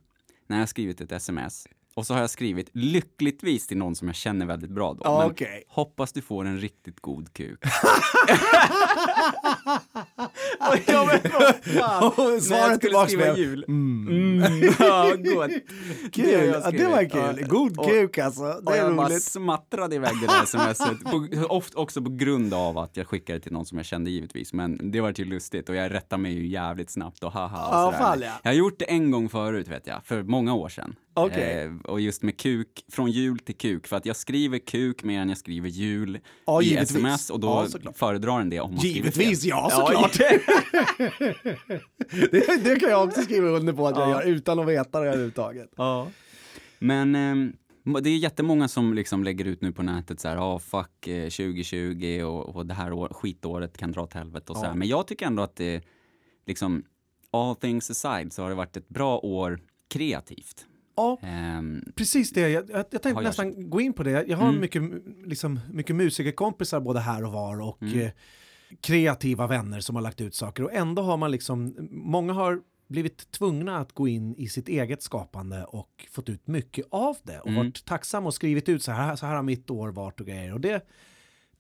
när 0.48 0.60
jag 0.60 0.70
skrivit 0.70 1.02
ett 1.02 1.12
sms. 1.12 1.68
Och 2.00 2.06
så 2.08 2.14
har 2.14 2.22
jag 2.22 2.30
skrivit 2.30 2.70
lyckligtvis 2.74 3.68
till 3.68 3.78
någon 3.78 3.96
som 3.96 4.08
jag 4.08 4.16
känner 4.16 4.46
väldigt 4.46 4.70
bra 4.70 4.94
då. 4.94 5.02
Ja, 5.04 5.32
Men 5.40 5.48
hoppas 5.68 6.12
du 6.14 6.22
får 6.22 6.46
en 6.46 6.58
riktigt 6.60 7.00
god 7.00 7.34
kuk. 7.34 7.60
ja, 10.88 11.06
men 11.08 11.32
vad. 11.80 12.06
Och 12.36 12.42
svaret 12.44 12.82
tillbaks 12.82 13.16
blev, 13.16 13.38
jul. 13.38 13.66
Mm. 13.68 14.40
Ja, 14.80 15.14
gott. 15.36 15.52
Kul, 16.12 16.26
Det 16.26 16.72
det 16.78 16.88
var 16.88 17.10
kul. 17.36 17.48
God 17.48 17.78
Och- 17.80 17.88
kuk 17.90 18.18
alltså. 18.18 18.44
Och 18.44 18.64
Det 18.66 18.72
är 18.78 18.84
jag 18.86 18.96
bara 18.96 19.08
roligt. 19.08 19.24
smattrade 19.24 19.96
iväg 19.96 20.12
det 20.22 20.28
där 20.28 20.46
smset. 20.46 21.04
På, 21.04 21.28
oft 21.56 21.76
också 21.76 22.02
på 22.02 22.10
grund 22.10 22.54
av 22.54 22.78
att 22.78 22.98
jag 22.98 23.08
skickade 23.08 23.40
till 23.40 23.52
någon 23.52 23.66
som 23.66 23.78
jag 23.78 23.86
kände 23.86 24.12
givetvis. 24.12 24.54
Men 24.54 24.92
det 24.92 25.02
var 25.02 25.14
ju 25.16 25.26
lustigt 25.26 25.70
och 25.70 25.76
jag 25.76 25.94
rättade 25.94 26.22
mig 26.22 26.34
ju 26.34 26.48
jävligt 26.48 26.90
snabbt 26.90 27.24
och 27.24 27.32
haha 27.32 27.68
och 27.68 27.76
Ja, 27.76 27.86
sådär. 27.86 27.98
fan, 28.06 28.22
ja. 28.22 28.32
Jag 28.44 28.52
har 28.52 28.56
gjort 28.56 28.80
det 28.80 28.86
en 28.86 29.12
gång 29.12 29.30
förut 29.30 29.68
vet 29.68 29.88
jag, 29.88 30.06
för 30.06 30.24
många 30.24 30.54
år 30.54 30.70
sedan. 30.70 30.96
Okej. 31.14 31.64
Eh, 31.64 31.92
och 31.92 32.02
just 32.02 32.24
med 32.24 32.38
kuk, 32.40 32.86
från 32.92 33.12
jul 33.12 33.40
till 33.40 33.56
kuk. 33.58 33.88
För 33.88 33.96
att 33.98 34.06
jag 34.06 34.16
skriver 34.16 34.60
kuk 34.60 35.04
mer 35.04 35.20
än 35.22 35.30
jag 35.30 35.38
skriver 35.38 35.70
jul 35.70 36.20
Ja, 36.46 36.62
i 36.62 36.66
givetvis. 36.66 36.90
sms 36.92 37.30
och 37.30 37.40
då 37.40 37.68
Ja, 37.84 37.92
föredrar 37.96 38.40
den 38.40 38.50
det 38.50 38.60
om 38.60 38.72
man 38.76 38.86
Givetvis, 38.86 39.44
ja 39.44 39.70
såklart. 39.72 40.18
det, 42.32 42.64
det 42.64 42.80
kan 42.80 42.90
jag 42.90 43.08
också 43.08 43.22
skriva 43.22 43.48
under 43.48 43.74
på 43.74 43.88
att 43.88 43.98
jag 43.98 44.10
Ja. 44.10 44.24
gör 44.24 44.30
utan 44.32 44.60
att 44.60 44.68
veta 44.68 45.00
det 45.00 45.08
överhuvudtaget. 45.08 45.70
Ja. 45.76 46.08
Men 46.80 47.16
ehm, 47.16 47.54
det 48.02 48.10
är 48.10 48.18
jättemånga 48.18 48.68
som 48.68 48.94
liksom 48.94 49.24
lägger 49.24 49.46
ut 49.46 49.62
nu 49.62 49.72
på 49.72 49.84
nätet 49.84 50.20
så 50.20 50.28
här, 50.28 50.36
ja 50.36 50.60
fuck 50.60 51.08
eh, 51.08 51.24
2020 51.30 52.22
och, 52.26 52.56
och 52.56 52.66
det 52.66 52.74
här 52.74 52.94
år, 52.94 53.10
skitåret 53.14 53.78
kan 53.78 53.92
dra 53.92 54.02
åt 54.02 54.14
helvete 54.14 54.52
och 54.52 54.58
så 54.58 54.64
Ja. 54.64 54.68
här. 54.70 54.76
Men 54.76 54.88
jag 54.88 55.08
tycker 55.08 55.26
ändå 55.26 55.44
att 55.44 55.56
det 55.56 55.84
liksom 56.48 56.84
all 57.32 57.56
things 57.56 57.90
aside 57.92 58.34
så 58.34 58.42
har 58.42 58.50
det 58.50 58.56
varit 58.56 58.78
ett 58.78 58.90
bra 58.90 59.18
år 59.20 59.60
kreativt. 59.88 60.66
Ja, 61.00 61.18
Ehm, 61.22 61.84
precis 61.96 62.32
det. 62.32 62.50
Jag, 62.50 62.70
jag, 62.70 62.78
jag 62.78 62.90
tänkte 62.92 63.10
Har 63.10 63.22
jag 63.22 63.28
nästan 63.30 63.70
gå 63.70 63.82
in 63.82 63.94
på 63.94 64.04
det. 64.04 64.26
Jag 64.28 64.38
har 64.38 64.50
Mm. 64.50 64.62
mycket, 64.62 64.82
liksom, 65.26 65.60
mycket 65.72 65.96
musikerkompisar 65.96 66.80
både 66.80 67.00
här 67.00 67.24
och 67.26 67.32
var 67.32 67.62
och 67.62 67.82
Mm. 67.82 68.00
eh, 68.02 68.12
kreativa 68.82 69.48
vänner 69.48 69.80
som 69.80 69.96
har 69.96 70.02
lagt 70.04 70.22
ut 70.22 70.36
saker 70.36 70.64
och 70.64 70.74
ändå 70.74 71.02
har 71.02 71.18
man 71.18 71.32
liksom, 71.32 71.76
många 71.92 72.34
har 72.34 72.62
blivit 72.88 73.32
tvungna 73.32 73.78
att 73.78 73.94
gå 73.94 74.08
in 74.08 74.36
i 74.36 74.48
sitt 74.48 74.70
eget 74.70 75.04
skapande 75.04 75.64
och 75.66 76.08
fått 76.12 76.30
ut 76.30 76.48
mycket 76.48 76.86
av 76.90 77.18
det 77.24 77.40
och 77.40 77.48
Mm. 77.48 77.58
varit 77.58 77.86
tacksam 77.86 78.26
och 78.26 78.34
skrivit 78.34 78.70
ut 78.70 78.84
så 78.84 78.92
här, 78.92 79.16
så 79.16 79.26
här 79.26 79.36
har 79.36 79.44
mitt 79.44 79.70
år 79.70 79.90
varit 79.92 80.20
och 80.20 80.28
grejer 80.28 80.54
och 80.54 80.62
det 80.62 80.82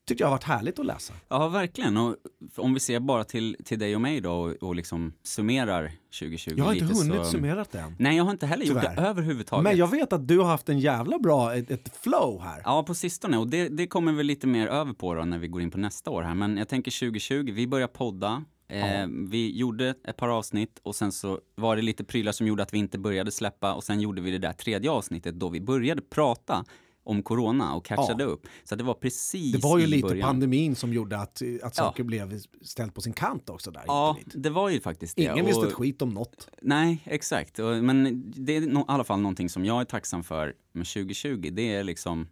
tycker 0.10 0.24
jag 0.24 0.28
har 0.28 0.36
varit 0.36 0.43
härligt 0.43 0.80
att 0.80 0.86
läsa. 0.86 1.14
Ja, 1.28 1.47
verkligen. 1.47 1.97
Och 1.97 2.16
om 2.57 2.74
vi 2.74 2.80
ser 2.80 2.99
bara 2.99 3.24
till, 3.24 3.57
till 3.66 3.80
dig 3.80 3.95
och 3.95 4.01
mig 4.01 4.22
då 4.22 4.32
och, 4.32 4.53
och 4.53 4.76
liksom 4.76 5.14
summerar 5.24 5.91
2020 6.20 6.53
Jag 6.57 6.66
har 6.66 6.74
inte 6.74 6.86
lite 6.86 6.99
hunnit 6.99 7.26
så... 7.26 7.32
summera 7.32 7.66
det 7.72 7.80
än. 7.80 7.95
Nej, 7.99 8.18
jag 8.18 8.24
har 8.24 8.32
inte 8.32 8.45
heller 8.45 8.66
gjort 8.66 8.82
Tyvärr. 8.82 8.95
det 8.95 9.01
överhuvudtaget. 9.01 9.64
Men 9.64 9.78
jag 9.78 9.91
vet 9.91 10.14
att 10.14 10.28
du 10.28 10.39
har 10.39 10.45
haft 10.45 10.70
en 10.70 10.80
jävla 10.80 11.20
bra, 11.20 11.55
ett, 11.55 11.72
ett 11.72 11.97
flow 11.97 12.41
här. 12.41 12.62
Ja, 12.66 12.84
på 12.84 12.93
sistone. 12.93 13.38
Och 13.38 13.47
det, 13.47 13.70
det 13.70 13.88
kommer 13.88 14.12
vi 14.12 14.24
lite 14.24 14.47
mer 14.47 14.68
över 14.68 14.93
på 14.93 15.14
då 15.14 15.26
när 15.26 15.38
vi 15.38 15.47
går 15.47 15.62
in 15.62 15.72
på 15.72 15.78
nästa 15.78 16.12
år 16.12 16.24
här. 16.24 16.34
Men 16.34 16.57
jag 16.57 16.68
tänker 16.68 16.99
2020, 16.99 17.51
vi 17.53 17.68
börjar 17.68 17.88
podda. 17.88 18.43
Eh. 18.68 19.07
Vi 19.30 19.57
gjorde 19.57 19.95
ett 20.07 20.18
par 20.18 20.30
avsnitt 20.30 20.80
och 20.84 20.95
sen 20.95 21.12
så 21.12 21.39
var 21.55 21.76
det 21.76 21.82
lite 21.82 22.03
prylar 22.03 22.32
som 22.32 22.47
gjorde 22.47 22.64
att 22.64 22.74
vi 22.74 22.78
inte 22.78 22.99
började 22.99 23.32
släppa 23.32 23.74
och 23.74 23.84
sen 23.84 24.01
gjorde 24.01 24.22
vi 24.22 24.32
det 24.32 24.38
där 24.38 24.53
tredje 24.53 24.91
avsnittet 24.91 25.36
då 25.36 25.49
vi 25.49 25.62
började 25.62 26.01
prata 26.01 26.66
om 27.03 27.23
corona 27.23 27.75
och 27.75 27.85
catchade 27.85 28.23
upp. 28.23 28.47
Så 28.63 28.75
det 28.75 28.83
var 28.83 28.93
precis 28.93 29.51
Det 29.51 29.63
var 29.63 29.77
ju 29.77 29.87
lite 29.87 30.07
början. 30.07 30.27
pandemin 30.27 30.75
som 30.75 30.93
gjorde 30.93 31.17
att, 31.19 31.41
att 31.63 31.75
saker 31.75 32.03
blev 32.03 32.39
ställt 32.61 32.93
på 32.93 33.01
sin 33.01 33.13
kant 33.13 33.49
också 33.49 33.71
där. 33.71 33.83
Ja, 33.87 34.17
det 34.25 34.49
var 34.49 34.69
ju 34.69 34.79
faktiskt 34.81 35.15
det. 35.15 35.23
Ingen 35.23 35.45
visste 35.45 35.67
ett 35.67 35.73
skit 35.73 36.01
om 36.01 36.09
något. 36.09 36.49
Nej, 36.61 37.01
exakt. 37.05 37.59
Och- 37.59 37.83
Men 37.83 38.23
det 38.35 38.55
är 38.55 38.61
no- 38.61 38.81
i 38.81 38.85
alla 38.87 39.03
fall 39.03 39.19
någonting 39.19 39.49
som 39.49 39.65
jag 39.65 39.81
är 39.81 39.85
tacksam 39.85 40.23
för 40.23 40.53
med 40.71 40.87
2020. 40.87 41.49
Det 41.53 41.73
är 41.75 41.83
liksom, 41.83 42.27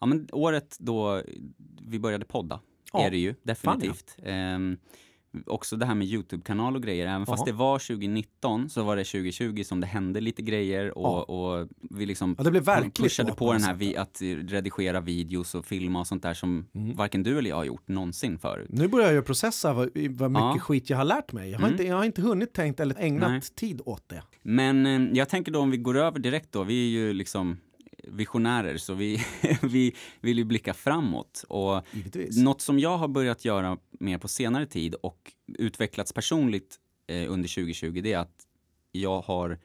ja 0.00 0.06
men 0.06 0.28
året 0.32 0.76
då 0.80 1.22
vi 1.88 1.98
började 1.98 2.24
podda. 2.24 2.60
Ja, 2.92 3.00
är 3.06 3.10
det 3.10 3.18
ju, 3.18 3.34
definitivt. 3.42 4.16
Ehm, 4.22 4.76
också 5.46 5.76
det 5.76 5.86
här 5.86 5.94
med 5.94 6.06
YouTube-kanal 6.06 6.76
och 6.76 6.82
grejer. 6.82 7.06
Även 7.06 7.26
fast 7.26 7.40
Ja. 7.46 7.52
det 7.52 7.58
var 7.58 7.78
2019 7.78 8.68
så 8.70 8.82
var 8.82 8.96
det 8.96 9.04
2020 9.04 9.62
som 9.64 9.80
det 9.80 9.86
hände 9.86 10.20
lite 10.20 10.42
grejer 10.42 10.98
och, 10.98 11.04
Ja. 11.04 11.22
och 11.22 11.68
vi 11.90 12.06
liksom 12.06 12.34
Ja, 12.38 12.44
det 12.44 12.50
blev 12.50 12.64
verkligt 12.64 12.96
pushade 12.96 13.32
på 13.32 13.52
den 13.52 13.62
här 13.62 13.74
vi, 13.74 13.96
att 13.96 14.22
redigera 14.22 15.00
videos 15.00 15.54
och 15.54 15.66
filma 15.66 16.00
och 16.00 16.06
sånt 16.06 16.22
där 16.22 16.34
som 16.34 16.66
Mm. 16.74 16.96
varken 16.96 17.22
du 17.22 17.38
eller 17.38 17.50
jag 17.50 17.56
har 17.56 17.64
gjort 17.64 17.88
någonsin 17.88 18.38
förut. 18.38 18.68
Nu 18.70 18.88
börjar 18.88 19.06
jag 19.06 19.14
ju 19.14 19.22
processa 19.22 19.72
vad, 19.72 19.88
vad 20.10 20.30
mycket 20.30 20.44
Ja. 20.44 20.58
skit 20.60 20.90
jag 20.90 20.96
har 20.96 21.04
lärt 21.04 21.32
mig. 21.32 21.50
Jag 21.50 21.58
har, 21.58 21.66
Mm. 21.66 21.74
inte, 21.74 21.84
jag 21.88 21.96
har 21.96 22.04
inte 22.04 22.22
hunnit 22.22 22.52
tänkt 22.52 22.80
eller 22.80 22.94
ägnat 22.98 23.30
Nej. 23.30 23.40
tid 23.40 23.80
åt 23.84 24.08
det. 24.08 24.22
Men 24.42 24.86
eh, 24.86 25.16
jag 25.18 25.28
tänker 25.28 25.52
då 25.52 25.60
om 25.60 25.70
vi 25.70 25.76
går 25.76 25.96
över 25.96 26.18
direkt 26.18 26.52
då, 26.52 26.62
vi 26.64 26.86
är 26.86 26.90
ju 26.90 27.12
liksom 27.12 27.56
visionärer 28.08 28.76
så 28.76 28.94
vi, 28.94 29.18
vi 29.62 29.94
vill 30.20 30.38
ju 30.38 30.44
blicka 30.44 30.74
framåt. 30.74 31.44
Och 31.48 31.82
Givetvis. 31.92 32.36
något 32.36 32.60
som 32.60 32.78
jag 32.78 32.98
har 32.98 33.08
börjat 33.08 33.44
göra 33.44 33.78
mer 34.04 34.18
på 34.18 34.28
senare 34.28 34.66
tid 34.66 34.94
och 34.94 35.32
utvecklats 35.58 36.12
personligt 36.12 36.76
eh, 37.06 37.32
under 37.32 37.48
2020 37.54 38.00
det 38.02 38.12
är 38.12 38.18
att 38.18 38.46
jag 38.92 39.20
har 39.20 39.58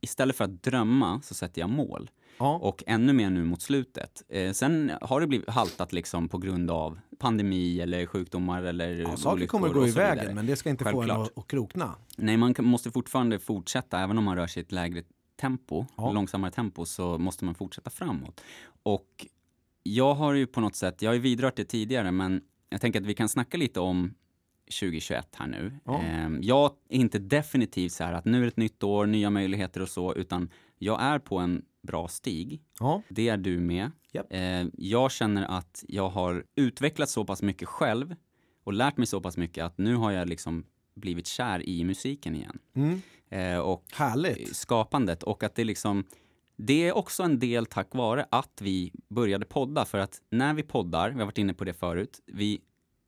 istället 0.00 0.36
för 0.36 0.44
att 0.44 0.62
drömma 0.62 1.20
så 1.22 1.34
sätter 1.34 1.60
jag 1.60 1.70
mål. 1.70 2.10
Ja. 2.38 2.58
Och 2.62 2.84
ännu 2.86 3.12
mer 3.12 3.30
nu 3.30 3.44
mot 3.44 3.62
slutet. 3.62 4.22
Eh, 4.28 4.52
sen 4.52 4.92
har 5.00 5.20
det 5.20 5.26
blivit 5.26 5.50
haltat 5.50 5.92
liksom 5.92 6.28
på 6.28 6.38
grund 6.38 6.70
av 6.70 6.98
pandemi 7.18 7.80
eller 7.80 8.06
sjukdomar 8.06 8.62
eller 8.62 8.88
Ja, 8.90 9.16
saker 9.16 9.46
kommer 9.46 9.68
gå 9.68 9.80
och 9.80 9.88
i 9.88 9.90
vägen 9.90 10.34
men 10.34 10.46
det 10.46 10.56
ska 10.56 10.70
inte 10.70 10.84
få 10.84 10.90
en 10.90 10.96
Självklart. 10.96 11.28
att, 11.30 11.38
att 11.38 11.46
krokna. 11.48 11.94
Nej, 12.16 12.36
man 12.36 12.54
kan, 12.54 12.64
måste 12.64 12.90
fortfarande 12.90 13.38
fortsätta, 13.38 14.00
även 14.00 14.18
om 14.18 14.24
man 14.24 14.36
rör 14.36 14.46
sig 14.46 14.60
i 14.62 14.64
ett 14.64 14.72
lägre 14.72 15.02
tempo, 15.40 15.86
Ja. 15.96 16.12
långsammare 16.12 16.50
tempo, 16.50 16.84
så 16.84 17.18
måste 17.18 17.44
man 17.44 17.54
fortsätta 17.54 17.90
framåt. 17.90 18.40
Och 18.82 19.26
jag 19.82 20.14
har 20.14 20.32
ju 20.34 20.46
på 20.46 20.60
något 20.60 20.76
sätt, 20.76 21.02
jag 21.02 21.10
har 21.10 21.14
ju 21.14 21.20
vidrört 21.20 21.56
det 21.56 21.64
tidigare, 21.64 22.10
men 22.12 22.42
jag 22.74 22.80
tänker 22.80 23.00
att 23.00 23.06
vi 23.06 23.14
kan 23.14 23.28
snacka 23.28 23.56
lite 23.56 23.80
om 23.80 24.14
2021 24.80 25.28
här 25.36 25.46
nu. 25.46 25.72
Ja. 25.84 26.00
Ehm, 26.02 26.38
Jag 26.42 26.72
är 26.88 26.96
inte 26.96 27.18
definitivt 27.18 27.92
så 27.92 28.04
här 28.04 28.12
att 28.12 28.24
nu 28.24 28.36
är 28.38 28.42
det 28.42 28.48
ett 28.48 28.56
nytt 28.56 28.82
år, 28.82 29.06
nya 29.06 29.30
möjligheter 29.30 29.82
och 29.82 29.88
så, 29.88 30.14
utan 30.14 30.50
jag 30.78 31.02
är 31.02 31.18
på 31.18 31.38
en 31.38 31.62
bra 31.82 32.08
stig. 32.08 32.62
Ja. 32.80 33.02
Det 33.08 33.28
är 33.28 33.36
du 33.36 33.60
med. 33.60 33.90
Japp. 34.12 34.26
Eh, 34.32 34.64
jag 34.72 35.12
känner 35.12 35.44
att 35.58 35.84
jag 35.88 36.08
har 36.08 36.44
utvecklat 36.56 37.08
så 37.10 37.24
pass 37.24 37.42
mycket 37.42 37.68
själv 37.68 38.14
och 38.64 38.72
lärt 38.72 38.96
mig 38.96 39.06
så 39.06 39.20
pass 39.20 39.36
mycket 39.36 39.64
att 39.64 39.78
nu 39.78 39.94
har 39.96 40.10
jag 40.12 40.28
liksom 40.28 40.64
blivit 40.94 41.26
kär 41.26 41.68
i 41.68 41.84
musiken 41.84 42.34
igen. 42.34 42.58
Mm. 42.74 43.02
Eh, 43.28 43.58
och 43.58 43.84
Härligt. 43.92 44.56
skapandet 44.56 45.22
och 45.22 45.42
att 45.42 45.54
det 45.54 45.64
liksom 45.64 46.04
det 46.56 46.88
är 46.88 46.96
också 46.96 47.22
en 47.22 47.38
del 47.38 47.66
tack 47.66 47.94
vare 47.94 48.26
att 48.30 48.58
vi 48.60 48.92
började 49.08 49.46
podda 49.46 49.84
för 49.84 49.98
att 49.98 50.22
när 50.30 50.54
vi 50.54 50.62
poddar, 50.62 51.10
vi 51.10 51.18
har 51.18 51.24
varit 51.26 51.38
inne 51.38 51.54
på 51.54 51.64
det 51.64 51.72
förut, 51.74 52.20
vi 52.26 52.60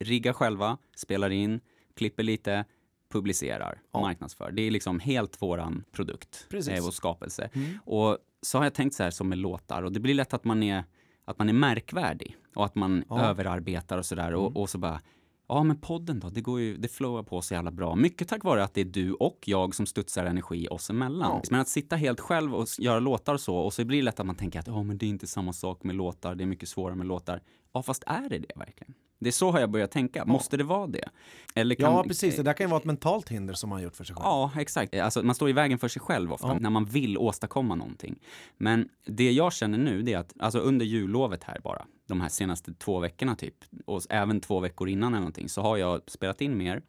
riggar 0.04 0.32
själva, 0.32 0.78
spelar 0.96 1.30
in, 1.30 1.60
klipper 1.96 2.22
lite, 2.22 2.64
publicerar, 3.12 3.80
Ja. 3.92 4.00
marknadsför. 4.00 4.50
Det 4.50 4.62
är 4.62 4.70
liksom 4.70 5.00
helt 5.00 5.42
våran 5.42 5.84
produkt, 5.92 6.46
Precis. 6.50 6.72
eh, 6.72 6.84
vår 6.84 6.90
skapelse. 6.90 7.50
Mm. 7.52 7.78
Och 7.84 8.18
så 8.42 8.58
har 8.58 8.64
jag 8.64 8.74
tänkt 8.74 8.94
så 8.94 9.02
här 9.02 9.10
som 9.10 9.28
med 9.28 9.38
låtar 9.38 9.82
och 9.82 9.92
det 9.92 10.00
blir 10.00 10.14
lätt 10.14 10.34
att 10.34 10.44
man 10.44 10.62
är, 10.62 10.84
att 11.24 11.38
man 11.38 11.48
är 11.48 11.52
märkvärdig 11.52 12.36
och 12.54 12.64
att 12.64 12.74
man 12.74 13.04
Ja. 13.08 13.14
Mm. 13.14 13.26
överarbetar 13.30 13.98
och 13.98 14.06
sådär 14.06 14.34
och, 14.34 14.56
och 14.56 14.70
så 14.70 14.78
bara 14.78 15.00
Ja 15.48 15.62
men 15.62 15.80
podden 15.80 16.20
då, 16.20 16.30
det 16.30 16.40
går 16.40 16.60
ju, 16.60 16.76
det 16.76 16.88
flowar 16.88 17.22
på 17.22 17.42
så 17.42 17.54
jävla 17.54 17.70
bra. 17.70 17.94
Mycket 17.94 18.28
tack 18.28 18.44
vare 18.44 18.64
att 18.64 18.74
det 18.74 18.80
är 18.80 18.84
du 18.84 19.12
och 19.12 19.38
jag 19.46 19.74
som 19.74 19.86
studsar 19.86 20.24
energi 20.24 20.68
oss 20.70 20.90
emellan. 20.90 21.30
Ja. 21.30 21.42
Men 21.50 21.60
att 21.60 21.68
sitta 21.68 21.96
helt 21.96 22.20
själv 22.20 22.54
och 22.54 22.66
göra 22.78 22.98
låtar 22.98 23.34
och 23.34 23.40
så, 23.40 23.56
och 23.56 23.72
så 23.72 23.84
blir 23.84 23.98
det 23.98 24.04
lätt 24.04 24.20
att 24.20 24.26
man 24.26 24.36
tänker 24.36 24.58
att 24.58 24.66
ja 24.66 24.82
men 24.82 24.98
det 24.98 25.06
är 25.06 25.10
inte 25.10 25.26
samma 25.26 25.52
sak 25.52 25.84
med 25.84 25.96
låtar, 25.96 26.34
det 26.34 26.44
är 26.44 26.46
mycket 26.46 26.68
svårare 26.68 26.96
med 26.96 27.06
låtar. 27.06 27.42
Ja 27.72 27.82
fast 27.82 28.04
är 28.06 28.28
det 28.28 28.38
det 28.38 28.52
verkligen? 28.56 28.94
Det 29.18 29.28
är 29.28 29.32
så 29.32 29.50
har 29.50 29.60
jag 29.60 29.70
börjat 29.70 29.90
tänka, 29.90 30.24
måste 30.24 30.56
det 30.56 30.64
vara 30.64 30.86
det? 30.86 31.08
Eller 31.54 31.74
kan, 31.74 31.92
Ja, 31.92 32.02
precis. 32.02 32.36
Det 32.36 32.42
där 32.42 32.52
kan 32.52 32.66
ju 32.66 32.70
vara 32.70 32.78
ett 32.80 32.84
mentalt 32.84 33.28
hinder 33.28 33.54
som 33.54 33.68
man 33.70 33.78
har 33.78 33.84
gjort 33.84 33.96
för 33.96 34.04
sig 34.04 34.16
själv. 34.16 34.24
Ja, 34.24 34.50
exakt. 34.58 34.94
Alltså, 34.94 35.22
man 35.22 35.34
står 35.34 35.48
i 35.50 35.52
vägen 35.52 35.78
för 35.78 35.88
sig 35.88 36.02
själv 36.02 36.32
ofta 36.32 36.46
Ja. 36.48 36.58
när 36.58 36.70
man 36.70 36.84
vill 36.84 37.18
åstadkomma 37.18 37.74
någonting. 37.74 38.18
Men 38.56 38.88
det 39.06 39.32
jag 39.32 39.52
känner 39.52 39.78
nu 39.78 40.02
det 40.02 40.12
är 40.12 40.18
att 40.18 40.32
alltså 40.38 40.58
under 40.58 40.86
jullovet 40.86 41.44
här 41.44 41.60
bara, 41.64 41.84
de 42.08 42.20
här 42.20 42.28
senaste 42.28 42.74
två 42.74 42.98
veckorna 43.00 43.36
typ, 43.36 43.54
och 43.86 44.02
även 44.10 44.40
två 44.40 44.60
veckor 44.60 44.88
innan 44.88 45.12
eller 45.12 45.20
någonting, 45.20 45.48
så 45.48 45.62
har 45.62 45.76
jag 45.76 46.00
spelat 46.06 46.40
in 46.40 46.56
mer. 46.58 46.82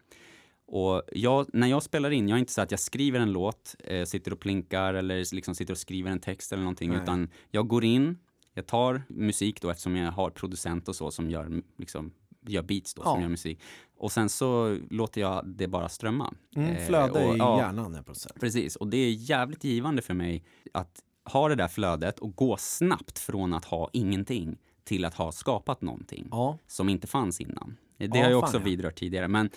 Och 0.69 1.01
jag, 1.11 1.45
när 1.53 1.67
jag 1.67 1.83
spelar 1.83 2.11
in, 2.11 2.27
jag 2.29 2.35
är 2.35 2.39
inte 2.39 2.53
så 2.53 2.61
att 2.61 2.71
jag 2.71 2.79
skriver 2.79 3.19
en 3.19 3.31
låt, 3.31 3.75
eh, 3.83 4.03
sitter 4.05 4.33
och 4.33 4.39
plinkar 4.39 4.93
eller 4.93 5.35
liksom 5.35 5.55
sitter 5.55 5.73
och 5.73 5.77
skriver 5.77 6.11
en 6.11 6.19
text 6.19 6.51
eller 6.51 6.63
någonting, 6.63 6.89
Nej. 6.91 6.99
utan 7.03 7.29
jag 7.51 7.67
går 7.67 7.83
in, 7.83 8.17
jag 8.57 8.65
tar 8.67 9.03
musik 9.09 9.61
då 9.61 9.69
eftersom 9.69 9.95
jag 9.95 10.11
har 10.11 10.29
producent 10.29 10.87
och 10.87 10.95
så 10.95 11.11
som 11.11 11.29
gör, 11.29 11.61
liksom, 11.77 12.11
gör 12.47 12.61
beats 12.61 12.93
då, 12.93 13.01
Ja. 13.05 13.11
som 13.13 13.21
gör 13.21 13.29
musik. 13.29 13.59
Och 13.97 14.11
sen 14.11 14.29
så 14.29 14.77
låter 14.89 15.21
jag 15.21 15.47
det 15.47 15.67
bara 15.67 15.89
strömma. 15.89 16.33
Mm, 16.55 16.69
Eh, 16.75 16.85
flöde 16.87 17.27
och- 17.27 17.35
i 17.35 17.37
ja. 17.37 17.57
hjärnan 17.59 18.03
på 18.03 18.15
sätt. 18.15 18.33
Precis, 18.39 18.75
och 18.75 18.87
det 18.87 18.97
är 18.97 19.11
jävligt 19.11 19.63
givande 19.63 20.01
för 20.01 20.13
mig 20.13 20.43
att 20.71 20.99
ha 21.33 21.49
det 21.49 21.55
där 21.55 21.67
flödet 21.67 22.19
och 22.19 22.35
gå 22.35 22.57
snabbt 22.59 23.19
från 23.19 23.53
att 23.53 23.65
ha 23.65 23.89
ingenting 23.93 24.57
till 24.83 25.05
att 25.05 25.13
ha 25.13 25.31
skapat 25.31 25.81
någonting 25.81 26.27
Ja. 26.31 26.57
som 26.67 26.89
inte 26.89 27.07
fanns 27.07 27.41
innan. 27.41 27.77
Det 27.97 28.05
Ja, 28.05 28.11
har 28.15 28.17
jag 28.31 28.31
fan, 28.31 28.43
också 28.43 28.57
ja. 28.57 28.63
vidrört 28.63 28.95
tidigare, 28.99 29.27
men 29.27 29.49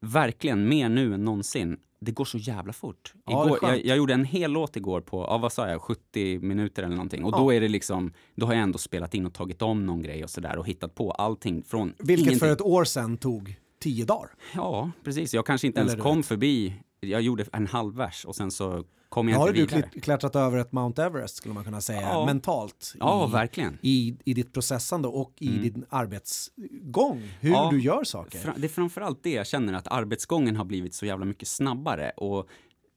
verkligen 0.00 0.68
mer 0.68 0.88
nu 0.88 1.14
än 1.14 1.24
någonsin. 1.24 1.78
Det 2.00 2.12
går 2.12 2.24
så 2.24 2.38
jävla 2.38 2.72
fort. 2.72 3.14
Ja, 3.26 3.32
Igår, 3.46 3.58
jag, 3.62 3.70
skönt. 3.70 3.84
jag 3.84 3.96
gjorde 3.96 4.14
en 4.14 4.24
hel 4.24 4.50
låt 4.52 4.76
igår 4.76 5.00
på, 5.00 5.20
ja, 5.28 5.38
vad 5.38 5.52
sa 5.52 5.68
jag, 5.68 5.82
70 5.82 6.38
minuter 6.38 6.82
eller 6.82 6.96
någonting. 6.96 7.24
Och 7.24 7.32
Ja. 7.34 7.38
då 7.38 7.52
är 7.52 7.60
det 7.60 7.68
liksom, 7.68 8.12
då 8.34 8.46
har 8.46 8.52
jag 8.54 8.62
ändå 8.62 8.78
spelat 8.78 9.14
in 9.14 9.26
och 9.26 9.34
tagit 9.34 9.62
om 9.62 9.86
någon 9.86 10.02
grej 10.02 10.24
och 10.24 10.30
sådär 10.30 10.56
och 10.58 10.66
hittat 10.66 10.94
på 10.94 11.10
allting 11.10 11.62
från 11.62 11.94
Vilket 11.98 12.18
ingenting. 12.20 12.38
för 12.38 12.52
ett 12.52 12.60
år 12.60 12.84
sedan 12.84 13.16
tog 13.16 13.56
tio 13.80 14.04
dagar. 14.04 14.28
Ja, 14.54 14.90
precis. 15.04 15.34
Jag 15.34 15.46
kanske 15.46 15.66
inte 15.66 15.80
Eller 15.80 15.90
ens 15.90 16.02
kom 16.02 16.22
förbi, 16.22 16.74
jag 17.00 17.22
gjorde 17.22 17.44
en 17.52 17.66
halv 17.66 17.94
vers 17.96 18.24
och 18.24 18.36
sen 18.36 18.50
så 18.50 18.84
kom 19.08 19.28
jag 19.28 19.38
har 19.38 19.48
inte 19.48 19.60
du 19.60 19.66
vidare. 19.66 19.90
klit- 19.92 20.00
klättrat 20.02 20.36
över 20.36 20.58
ett 20.58 20.72
Mount 20.72 21.02
Everest 21.02 21.36
skulle 21.36 21.54
man 21.54 21.64
kunna 21.64 21.80
säga, 21.80 22.00
Ja. 22.00 22.26
mentalt. 22.26 22.94
Ja, 23.00 23.28
i, 23.28 23.32
verkligen. 23.32 23.78
i, 23.82 24.16
I 24.24 24.34
ditt 24.34 24.52
processande 24.52 25.08
och 25.08 25.32
i 25.38 25.48
Mm. 25.48 25.62
din 25.62 25.84
arbetsgång. 25.88 27.22
Hur 27.40 27.50
Ja. 27.50 27.68
du 27.72 27.80
gör 27.80 28.04
saker. 28.04 28.54
Det 28.56 28.66
är 28.66 28.68
framförallt 28.68 29.22
det 29.22 29.30
jag 29.30 29.46
känner 29.46 29.72
att 29.72 29.86
arbetsgången 29.88 30.56
har 30.56 30.64
blivit 30.64 30.94
så 30.94 31.06
jävla 31.06 31.24
mycket 31.24 31.48
snabbare 31.48 32.10
och 32.16 32.48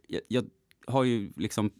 jag, 0.07 0.21
jag 0.27 0.45
har 0.87 1.03
ju 1.03 1.31
liksom 1.35 1.71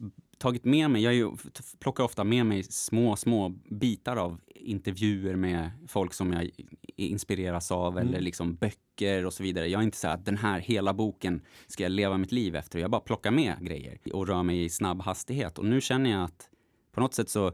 tagit 0.42 0.66
med 0.66 0.92
mig, 0.92 1.02
jag 1.04 1.14
ju, 1.14 1.32
plockar 1.80 2.04
ofta 2.04 2.24
med 2.24 2.46
mig 2.46 2.64
små, 2.64 3.16
små 3.16 3.50
bitar 3.70 4.18
av 4.18 4.40
intervjuer 4.56 5.36
med 5.36 5.72
folk 5.88 6.14
som 6.14 6.34
jag 6.34 6.50
inspireras 6.96 7.72
av 7.72 7.98
Mm. 7.98 8.08
eller 8.08 8.22
liksom 8.22 8.56
böcker 8.56 9.26
och 9.26 9.34
så 9.34 9.44
vidare. 9.44 9.68
Jag 9.68 9.80
är 9.80 9.84
inte 9.84 9.98
så 9.98 10.08
att 10.08 10.26
den 10.26 10.38
här 10.38 10.60
hela 10.60 10.94
boken 10.94 11.42
ska 11.68 11.84
jag 11.84 11.92
leva 11.92 12.18
mitt 12.18 12.32
liv 12.32 12.56
efter. 12.56 12.80
Jag 12.80 12.92
bara 12.92 13.02
plockar 13.02 13.32
med 13.32 13.56
grejer 13.62 14.00
och 14.14 14.28
rör 14.28 14.44
mig 14.44 14.64
i 14.64 14.70
snabb 14.70 15.02
hastighet 15.02 15.58
och 15.60 15.66
nu 15.66 15.82
känner 15.82 16.10
jag 16.10 16.24
att 16.24 16.50
på 16.92 17.00
något 17.02 17.14
sätt 17.14 17.30
så 17.30 17.52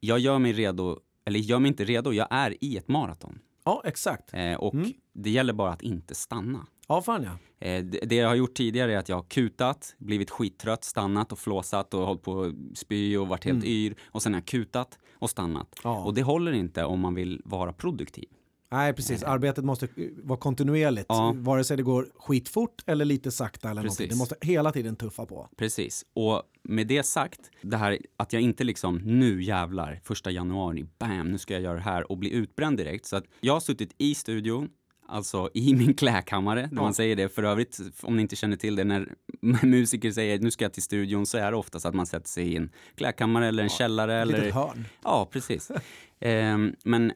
jag 0.00 0.18
gör 0.18 0.38
mig 0.38 0.52
redo, 0.52 0.98
eller 1.24 1.38
gör 1.40 1.58
mig 1.58 1.68
inte 1.68 1.84
redo, 1.84 2.12
jag 2.12 2.28
är 2.30 2.64
i 2.64 2.76
ett 2.76 2.88
maraton. 2.88 3.38
Ja, 3.64 3.82
exakt. 3.84 4.34
Eh, 4.34 4.54
och 4.54 4.74
Mm. 4.74 4.92
det 5.12 5.30
gäller 5.30 5.52
bara 5.52 5.72
att 5.72 5.82
inte 5.82 6.14
stanna. 6.14 6.66
Ja, 6.88 7.02
fan 7.02 7.22
ja. 7.22 7.66
Eh, 7.66 7.84
det, 7.84 7.98
det 7.98 8.14
jag 8.14 8.28
har 8.28 8.34
gjort 8.34 8.54
tidigare 8.54 8.94
är 8.94 8.98
att 8.98 9.08
jag 9.08 9.16
har 9.16 9.22
kutat, 9.22 9.94
blivit 9.98 10.30
skittrött, 10.30 10.84
stannat 10.84 11.32
och 11.32 11.38
flåsat 11.38 11.94
och 11.94 12.06
hållit 12.06 12.22
på 12.22 12.42
att 12.42 12.78
spy 12.78 13.16
och 13.16 13.28
varit 13.28 13.44
helt 13.44 13.64
yr. 13.64 13.94
Och 14.04 14.22
sen 14.22 14.32
har 14.32 14.40
jag 14.40 14.46
kutat 14.46 14.98
och 15.14 15.30
stannat. 15.30 15.80
Ja. 15.84 16.04
Och 16.04 16.14
det 16.14 16.22
håller 16.22 16.52
inte 16.52 16.84
om 16.84 17.00
man 17.00 17.14
vill 17.14 17.42
vara 17.44 17.72
produktiv. 17.72 18.28
Nej, 18.72 18.92
precis. 18.92 19.22
Arbetet 19.22 19.64
måste 19.64 19.86
eh, 19.86 20.08
vara 20.22 20.38
kontinuerligt. 20.38 21.06
Ja. 21.08 21.34
Vare 21.36 21.64
sig 21.64 21.76
det 21.76 21.82
går 21.82 22.08
skitfort 22.16 22.82
eller 22.86 23.04
lite 23.04 23.30
sakta 23.30 23.70
eller 23.70 23.82
någonting. 23.82 23.96
Precis. 23.96 24.10
Det 24.10 24.18
måste 24.18 24.36
hela 24.40 24.72
tiden 24.72 24.96
tuffa 24.96 25.26
på. 25.26 25.48
Precis. 25.56 26.06
Och 26.14 26.42
med 26.62 26.86
det 26.86 27.02
sagt, 27.02 27.40
det 27.62 27.76
här 27.76 27.98
att 28.16 28.32
jag 28.32 28.42
inte 28.42 28.64
liksom 28.64 28.96
nu 28.96 29.42
jävlar, 29.42 30.00
första 30.04 30.30
januari, 30.30 30.86
bam, 30.98 31.30
nu 31.30 31.38
ska 31.38 31.54
jag 31.54 31.62
göra 31.62 31.74
det 31.74 31.82
här 31.82 32.10
och 32.10 32.18
bli 32.18 32.30
utbränd 32.32 32.76
direkt. 32.76 33.06
Så 33.06 33.16
att 33.16 33.24
jag 33.40 33.52
har 33.52 33.60
suttit 33.60 33.94
i 33.98 34.14
studion, 34.14 34.68
alltså 35.12 35.50
i 35.54 35.74
min 35.74 35.94
klädkammare, 35.94 36.60
där 36.60 36.68
Ja. 36.76 36.82
man 36.82 36.94
säger 36.94 37.16
det. 37.16 37.28
För 37.28 37.42
övrigt, 37.42 37.80
om 38.02 38.16
ni 38.16 38.22
inte 38.22 38.36
känner 38.36 38.56
till 38.56 38.76
det, 38.76 38.84
när 38.84 39.14
musiker 39.66 40.10
säger 40.12 40.38
nu 40.38 40.50
ska 40.50 40.64
jag 40.64 40.72
till 40.72 40.82
studion 40.82 41.26
så 41.26 41.38
är 41.38 41.50
det 41.50 41.56
oftast 41.56 41.86
att 41.86 41.94
man 41.94 42.06
sätter 42.06 42.28
sig 42.28 42.44
i 42.52 42.56
en 42.56 42.70
klädkammare 42.94 43.46
eller 43.48 43.62
en 43.62 43.68
källare. 43.68 44.16
Ett 44.16 44.22
Eller... 44.22 44.38
litet 44.38 44.54
hörn. 44.54 44.84
Ja, 45.04 45.28
precis. 45.32 45.70
Ehm, 46.20 46.74
men 46.84 47.12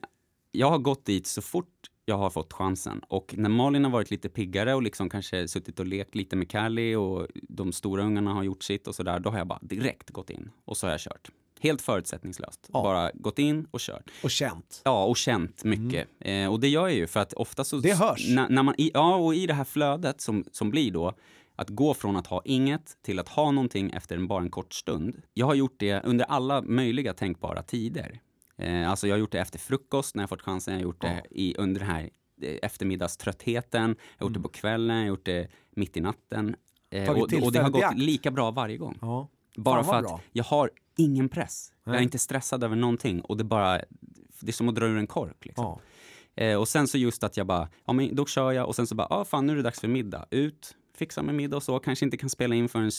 jag 0.51 0.69
har 0.69 0.77
gått 0.79 1.05
dit 1.05 1.27
så 1.27 1.41
fort 1.41 1.73
jag 2.05 2.17
har 2.17 2.29
fått 2.29 2.53
chansen. 2.53 3.01
Och 3.07 3.33
när 3.37 3.49
Malin 3.49 3.83
har 3.83 3.91
varit 3.91 4.11
lite 4.11 4.29
piggare 4.29 4.73
och 4.75 4.83
liksom 4.83 5.09
kanske 5.09 5.47
suttit 5.47 5.79
och 5.79 5.85
lekt 5.85 6.15
lite 6.15 6.35
med 6.35 6.49
Callie 6.49 6.95
och 6.95 7.27
de 7.49 7.71
stora 7.73 8.03
ungarna 8.03 8.33
har 8.33 8.43
gjort 8.43 8.63
sitt 8.63 8.87
och 8.87 8.95
sådär, 8.95 9.19
då 9.19 9.29
har 9.29 9.37
jag 9.37 9.47
bara 9.47 9.59
direkt 9.61 10.09
gått 10.09 10.29
in 10.29 10.49
och 10.65 10.77
så 10.77 10.87
har 10.87 10.91
jag 10.91 10.99
kört. 10.99 11.29
Helt 11.59 11.81
förutsättningslöst. 11.81 12.69
Ja. 12.73 12.83
Bara 12.83 13.11
gått 13.13 13.39
in 13.39 13.67
och 13.71 13.79
kört. 13.79 14.11
Och 14.23 14.31
känt. 14.31 14.81
Ja, 14.85 15.03
och 15.05 15.17
känt 15.17 15.63
mycket. 15.63 16.07
Eh, 16.19 16.51
och 16.51 16.59
det 16.59 16.67
gör 16.67 16.87
jag 16.87 16.97
ju 16.97 17.07
för 17.07 17.19
att 17.19 17.33
ofta 17.33 17.63
så... 17.63 17.77
Det 17.77 17.93
hörs. 17.93 18.29
När, 18.29 18.49
när 18.49 18.63
man, 18.63 18.75
i, 18.77 18.91
ja, 18.93 19.15
och 19.15 19.35
i 19.35 19.47
det 19.47 19.53
här 19.53 19.63
flödet 19.63 20.21
som, 20.21 20.43
som 20.51 20.69
blir 20.69 20.91
då, 20.91 21.13
att 21.55 21.69
gå 21.69 21.93
från 21.93 22.15
att 22.15 22.27
ha 22.27 22.41
inget 22.45 22.97
till 23.01 23.19
att 23.19 23.29
ha 23.29 23.51
någonting 23.51 23.91
efter 23.91 24.15
en, 24.15 24.27
bara 24.27 24.43
en 24.43 24.49
kort 24.49 24.73
stund. 24.73 25.21
Jag 25.33 25.45
har 25.45 25.55
gjort 25.55 25.75
det 25.77 26.01
under 26.03 26.25
alla 26.25 26.61
möjliga 26.61 27.13
tänkbara 27.13 27.63
tider. 27.63 28.19
Eh, 28.57 28.89
alltså 28.89 29.07
jag 29.07 29.15
har 29.15 29.19
gjort 29.19 29.31
det 29.31 29.39
efter 29.39 29.59
frukost 29.59 30.15
när 30.15 30.23
jag 30.23 30.29
fått 30.29 30.41
chansen. 30.41 30.73
Jag 30.73 30.79
har 30.79 30.83
gjort 30.83 31.01
det 31.01 31.23
i, 31.31 31.55
under 31.57 31.79
den 31.79 31.89
här 31.89 32.09
eh, 32.41 32.55
eftermiddagströttheten. 32.61 33.95
Jag 34.17 34.25
har 34.25 34.29
gjort 34.29 34.33
det 34.33 34.43
på 34.43 34.49
kvällen, 34.49 34.95
jag 34.95 35.03
har 35.03 35.07
gjort 35.07 35.25
det 35.25 35.47
mitt 35.69 35.97
i 35.97 36.01
natten. 36.01 36.55
Eh, 36.89 37.09
och, 37.09 37.17
och 37.17 37.51
det 37.51 37.59
har 37.59 37.69
gått 37.69 37.97
lika 37.97 38.31
bra 38.31 38.51
varje 38.51 38.77
gång. 38.77 38.97
Ja. 39.01 39.29
Bara 39.55 39.83
för 39.83 39.95
att 39.95 40.03
bra. 40.03 40.21
jag 40.31 40.43
har 40.43 40.71
ingen 40.97 41.29
press. 41.29 41.71
Jag 41.83 41.91
är 41.91 41.97
Nej. 41.97 42.03
inte 42.03 42.19
stressad 42.19 42.63
över 42.63 42.75
någonting 42.75 43.21
och 43.21 43.37
det 43.37 43.43
bara, 43.43 43.81
det 44.39 44.47
är 44.47 44.51
som 44.51 44.69
att 44.69 44.75
dra 44.75 44.85
ur 44.85 44.97
en 44.97 45.07
kork 45.07 45.45
liksom. 45.45 45.65
Ja. 46.35 46.43
Eh, 46.43 46.59
och 46.59 46.67
sen 46.67 46.87
så 46.87 46.97
just 46.97 47.23
att 47.23 47.37
jag 47.37 47.47
bara, 47.47 47.69
ja 47.85 47.93
men 47.93 48.15
då 48.15 48.25
kör 48.25 48.51
jag 48.51 48.67
och 48.67 48.75
sen 48.75 48.87
så 48.87 48.95
bara, 48.95 49.07
ja 49.09 49.15
ah, 49.15 49.25
fan 49.25 49.45
nu 49.45 49.53
är 49.53 49.57
det 49.57 49.61
dags 49.61 49.79
för 49.79 49.87
middag. 49.87 50.25
Ut, 50.31 50.75
fixa 50.97 51.23
med 51.23 51.35
middag 51.35 51.57
och 51.57 51.63
så, 51.63 51.79
kanske 51.79 52.05
inte 52.05 52.17
kan 52.17 52.29
spela 52.29 52.55
in 52.55 52.69
förrän 52.69 52.91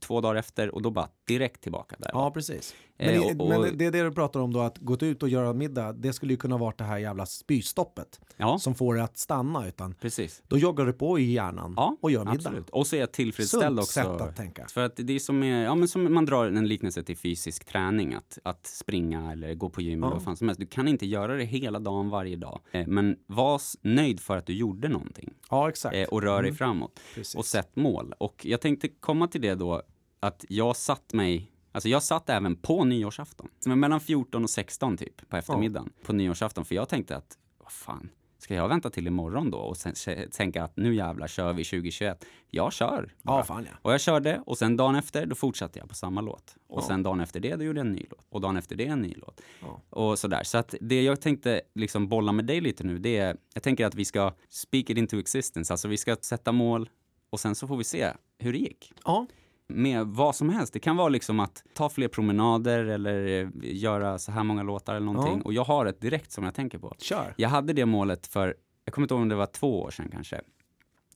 två 0.00 0.20
dagar 0.20 0.34
efter 0.34 0.74
och 0.74 0.82
då 0.82 0.90
bara 0.90 1.08
direkt 1.26 1.60
tillbaka 1.62 1.96
där. 1.98 2.10
Ja, 2.12 2.30
precis. 2.30 2.74
Eh, 2.98 3.06
Men, 3.06 3.14
i- 3.14 3.34
och- 3.34 3.40
och- 3.40 3.48
men 3.48 3.78
det 3.78 3.84
är 3.86 3.90
det 3.92 4.02
du 4.02 4.12
pratar 4.12 4.40
om 4.40 4.52
då, 4.52 4.60
att 4.60 4.78
gå 4.78 4.96
ut 5.00 5.22
och 5.22 5.28
göra 5.28 5.52
middag, 5.52 5.92
det 5.92 6.12
skulle 6.12 6.32
ju 6.32 6.36
kunna 6.36 6.56
vara 6.58 6.74
det 6.78 6.84
här 6.84 6.98
jävla 6.98 7.26
spystoppet 7.26 8.20
Ja, 8.36 8.58
som 8.58 8.74
får 8.74 8.94
det 8.94 9.02
att 9.04 9.18
stanna, 9.18 9.68
utan 9.68 9.94
precis. 9.94 10.42
då 10.48 10.58
joggar 10.58 10.86
du 10.86 10.92
på 10.92 11.18
i 11.18 11.32
hjärnan 11.32 11.74
Ja, 11.76 11.96
och 12.00 12.10
gör 12.10 12.20
middag. 12.20 12.32
Absolut. 12.32 12.70
Och 12.70 12.86
så 12.86 12.96
är 12.96 13.00
jag 13.00 13.12
tillfredsställd 13.12 13.64
Sunt 13.64 13.78
också. 13.78 13.92
sätt 13.92 14.06
att 14.28 14.36
tänka. 14.36 14.66
För 14.68 14.80
att 14.84 14.92
det 14.96 15.12
är 15.12 15.18
som, 15.18 15.42
är, 15.42 15.64
ja, 15.64 15.74
men 15.74 15.88
som 15.88 16.14
man 16.14 16.24
drar 16.26 16.46
en 16.46 16.68
liknelse 16.68 17.02
till 17.02 17.16
fysisk 17.16 17.64
träning, 17.64 18.14
att, 18.14 18.38
att 18.44 18.66
springa 18.66 19.32
eller 19.32 19.54
gå 19.54 19.70
på 19.70 19.80
gym 19.82 19.98
eller 20.02 20.10
Ja. 20.12 20.14
vad 20.14 20.22
fan 20.24 20.36
som 20.36 20.48
helst. 20.48 20.60
Du 20.60 20.66
kan 20.66 20.88
inte 20.88 21.06
göra 21.06 21.36
det 21.36 21.44
hela 21.44 21.78
dagen 21.78 22.08
varje 22.10 22.36
dag. 22.36 22.60
Eh, 22.72 22.86
men 22.86 23.16
var 23.26 23.60
nöjd 23.82 24.20
för 24.20 24.36
att 24.36 24.46
du 24.46 24.52
gjorde 24.54 24.88
någonting 24.88 25.30
Ja, 25.50 25.68
exakt. 25.68 25.96
eh, 25.96 26.04
och 26.04 26.22
rör 26.22 26.42
dig 26.42 26.48
Mm. 26.48 26.56
framåt. 26.56 27.00
Precis. 27.14 27.34
och 27.34 27.43
sätt 27.44 27.76
mål. 27.76 28.14
Och 28.18 28.46
jag 28.46 28.60
tänkte 28.60 28.88
komma 28.88 29.28
till 29.28 29.40
det 29.40 29.54
då, 29.54 29.82
att 30.20 30.44
jag 30.48 30.76
satt 30.76 31.12
mig 31.12 31.50
Alltså 31.72 31.88
jag 31.88 32.02
satt 32.02 32.30
även 32.30 32.56
på 32.56 32.84
nyårsafton. 32.84 33.48
Är 33.66 33.74
mellan 33.74 34.00
14 34.00 34.42
och 34.44 34.50
16 34.50 34.96
typ 34.96 35.28
på 35.28 35.36
eftermiddagen 35.36 35.92
på 36.02 36.12
nyårsafton. 36.12 36.64
För 36.64 36.74
jag 36.74 36.88
tänkte 36.88 37.16
att, 37.16 37.38
vad 37.58 37.72
fan, 37.72 38.10
ska 38.38 38.54
jag 38.54 38.68
vänta 38.68 38.90
till 38.90 39.06
imorgon 39.06 39.50
då 39.50 39.58
och 39.58 39.76
sen 39.76 39.94
tänka 40.30 40.64
att 40.64 40.76
nu 40.76 40.94
jävlar 40.94 41.26
kör 41.26 41.52
vi 41.52 41.64
2021. 41.64 42.24
Jag 42.50 42.72
kör. 42.72 43.14
bara. 43.22 43.36
Ja, 43.38 43.44
fan 43.44 43.66
ja. 43.70 43.78
Och 43.82 43.92
jag 43.92 44.00
körde 44.00 44.42
och 44.46 44.58
sen 44.58 44.76
dagen 44.76 44.94
efter 44.94 45.26
då 45.26 45.34
fortsatte 45.34 45.78
jag 45.78 45.88
på 45.88 45.94
samma 45.94 46.20
låt. 46.20 46.56
Och 46.66 46.82
Ja. 46.82 46.86
sen 46.86 47.02
dagen 47.02 47.20
efter 47.20 47.40
det 47.40 47.56
då 47.56 47.64
gjorde 47.64 47.80
jag 47.80 47.86
en 47.86 47.92
ny 47.92 48.06
låt. 48.10 48.26
Och 48.28 48.40
dagen 48.40 48.56
efter 48.56 48.76
det 48.76 48.86
en 48.86 49.00
ny 49.02 49.14
låt. 49.16 49.40
Ja. 49.60 49.80
Och 49.90 50.18
sådär. 50.18 50.42
Så 50.44 50.58
att 50.58 50.74
det 50.80 51.02
jag 51.02 51.20
tänkte 51.20 51.60
liksom 51.74 52.08
bolla 52.08 52.32
med 52.32 52.44
dig 52.44 52.60
lite 52.60 52.84
nu 52.84 52.98
det 52.98 53.16
är, 53.16 53.36
jag 53.54 53.62
tänker 53.62 53.86
att 53.86 53.94
vi 53.94 54.04
ska 54.04 54.32
speak 54.48 54.90
it 54.90 54.98
into 54.98 55.18
existence. 55.18 55.72
Alltså 55.72 55.88
vi 55.88 55.96
ska 55.96 56.16
sätta 56.16 56.52
mål 56.52 56.88
och 57.34 57.40
sen 57.40 57.54
så 57.54 57.66
får 57.66 57.76
vi 57.76 57.84
se 57.84 58.12
hur 58.38 58.52
det 58.52 58.58
gick. 58.58 58.92
Ja, 59.04 59.26
Med 59.66 60.06
vad 60.06 60.36
som 60.36 60.48
helst. 60.48 60.72
Det 60.72 60.78
kan 60.80 60.96
vara 60.96 61.08
liksom 61.08 61.40
att 61.40 61.64
ta 61.74 61.88
fler 61.88 62.08
promenader 62.08 62.84
eller 62.84 63.26
eh, 63.42 63.48
göra 63.62 64.18
så 64.18 64.32
här 64.32 64.44
många 64.44 64.62
låtar 64.62 64.94
eller 64.94 65.06
någonting. 65.06 65.36
Ja. 65.38 65.44
Och 65.44 65.52
jag 65.52 65.64
har 65.64 65.86
ett 65.86 66.00
direkt 66.00 66.32
som 66.32 66.44
jag 66.44 66.54
tänker 66.54 66.78
på. 66.78 66.94
kör. 66.98 67.34
Jag 67.36 67.48
hade 67.48 67.72
det 67.72 67.86
målet 67.86 68.26
för, 68.26 68.54
jag 68.84 68.94
kommer 68.94 69.04
inte 69.04 69.14
ihåg 69.14 69.22
om 69.22 69.28
det 69.28 69.34
var 69.34 69.46
två 69.46 69.82
år 69.82 69.90
sedan 69.90 70.08
kanske. 70.12 70.40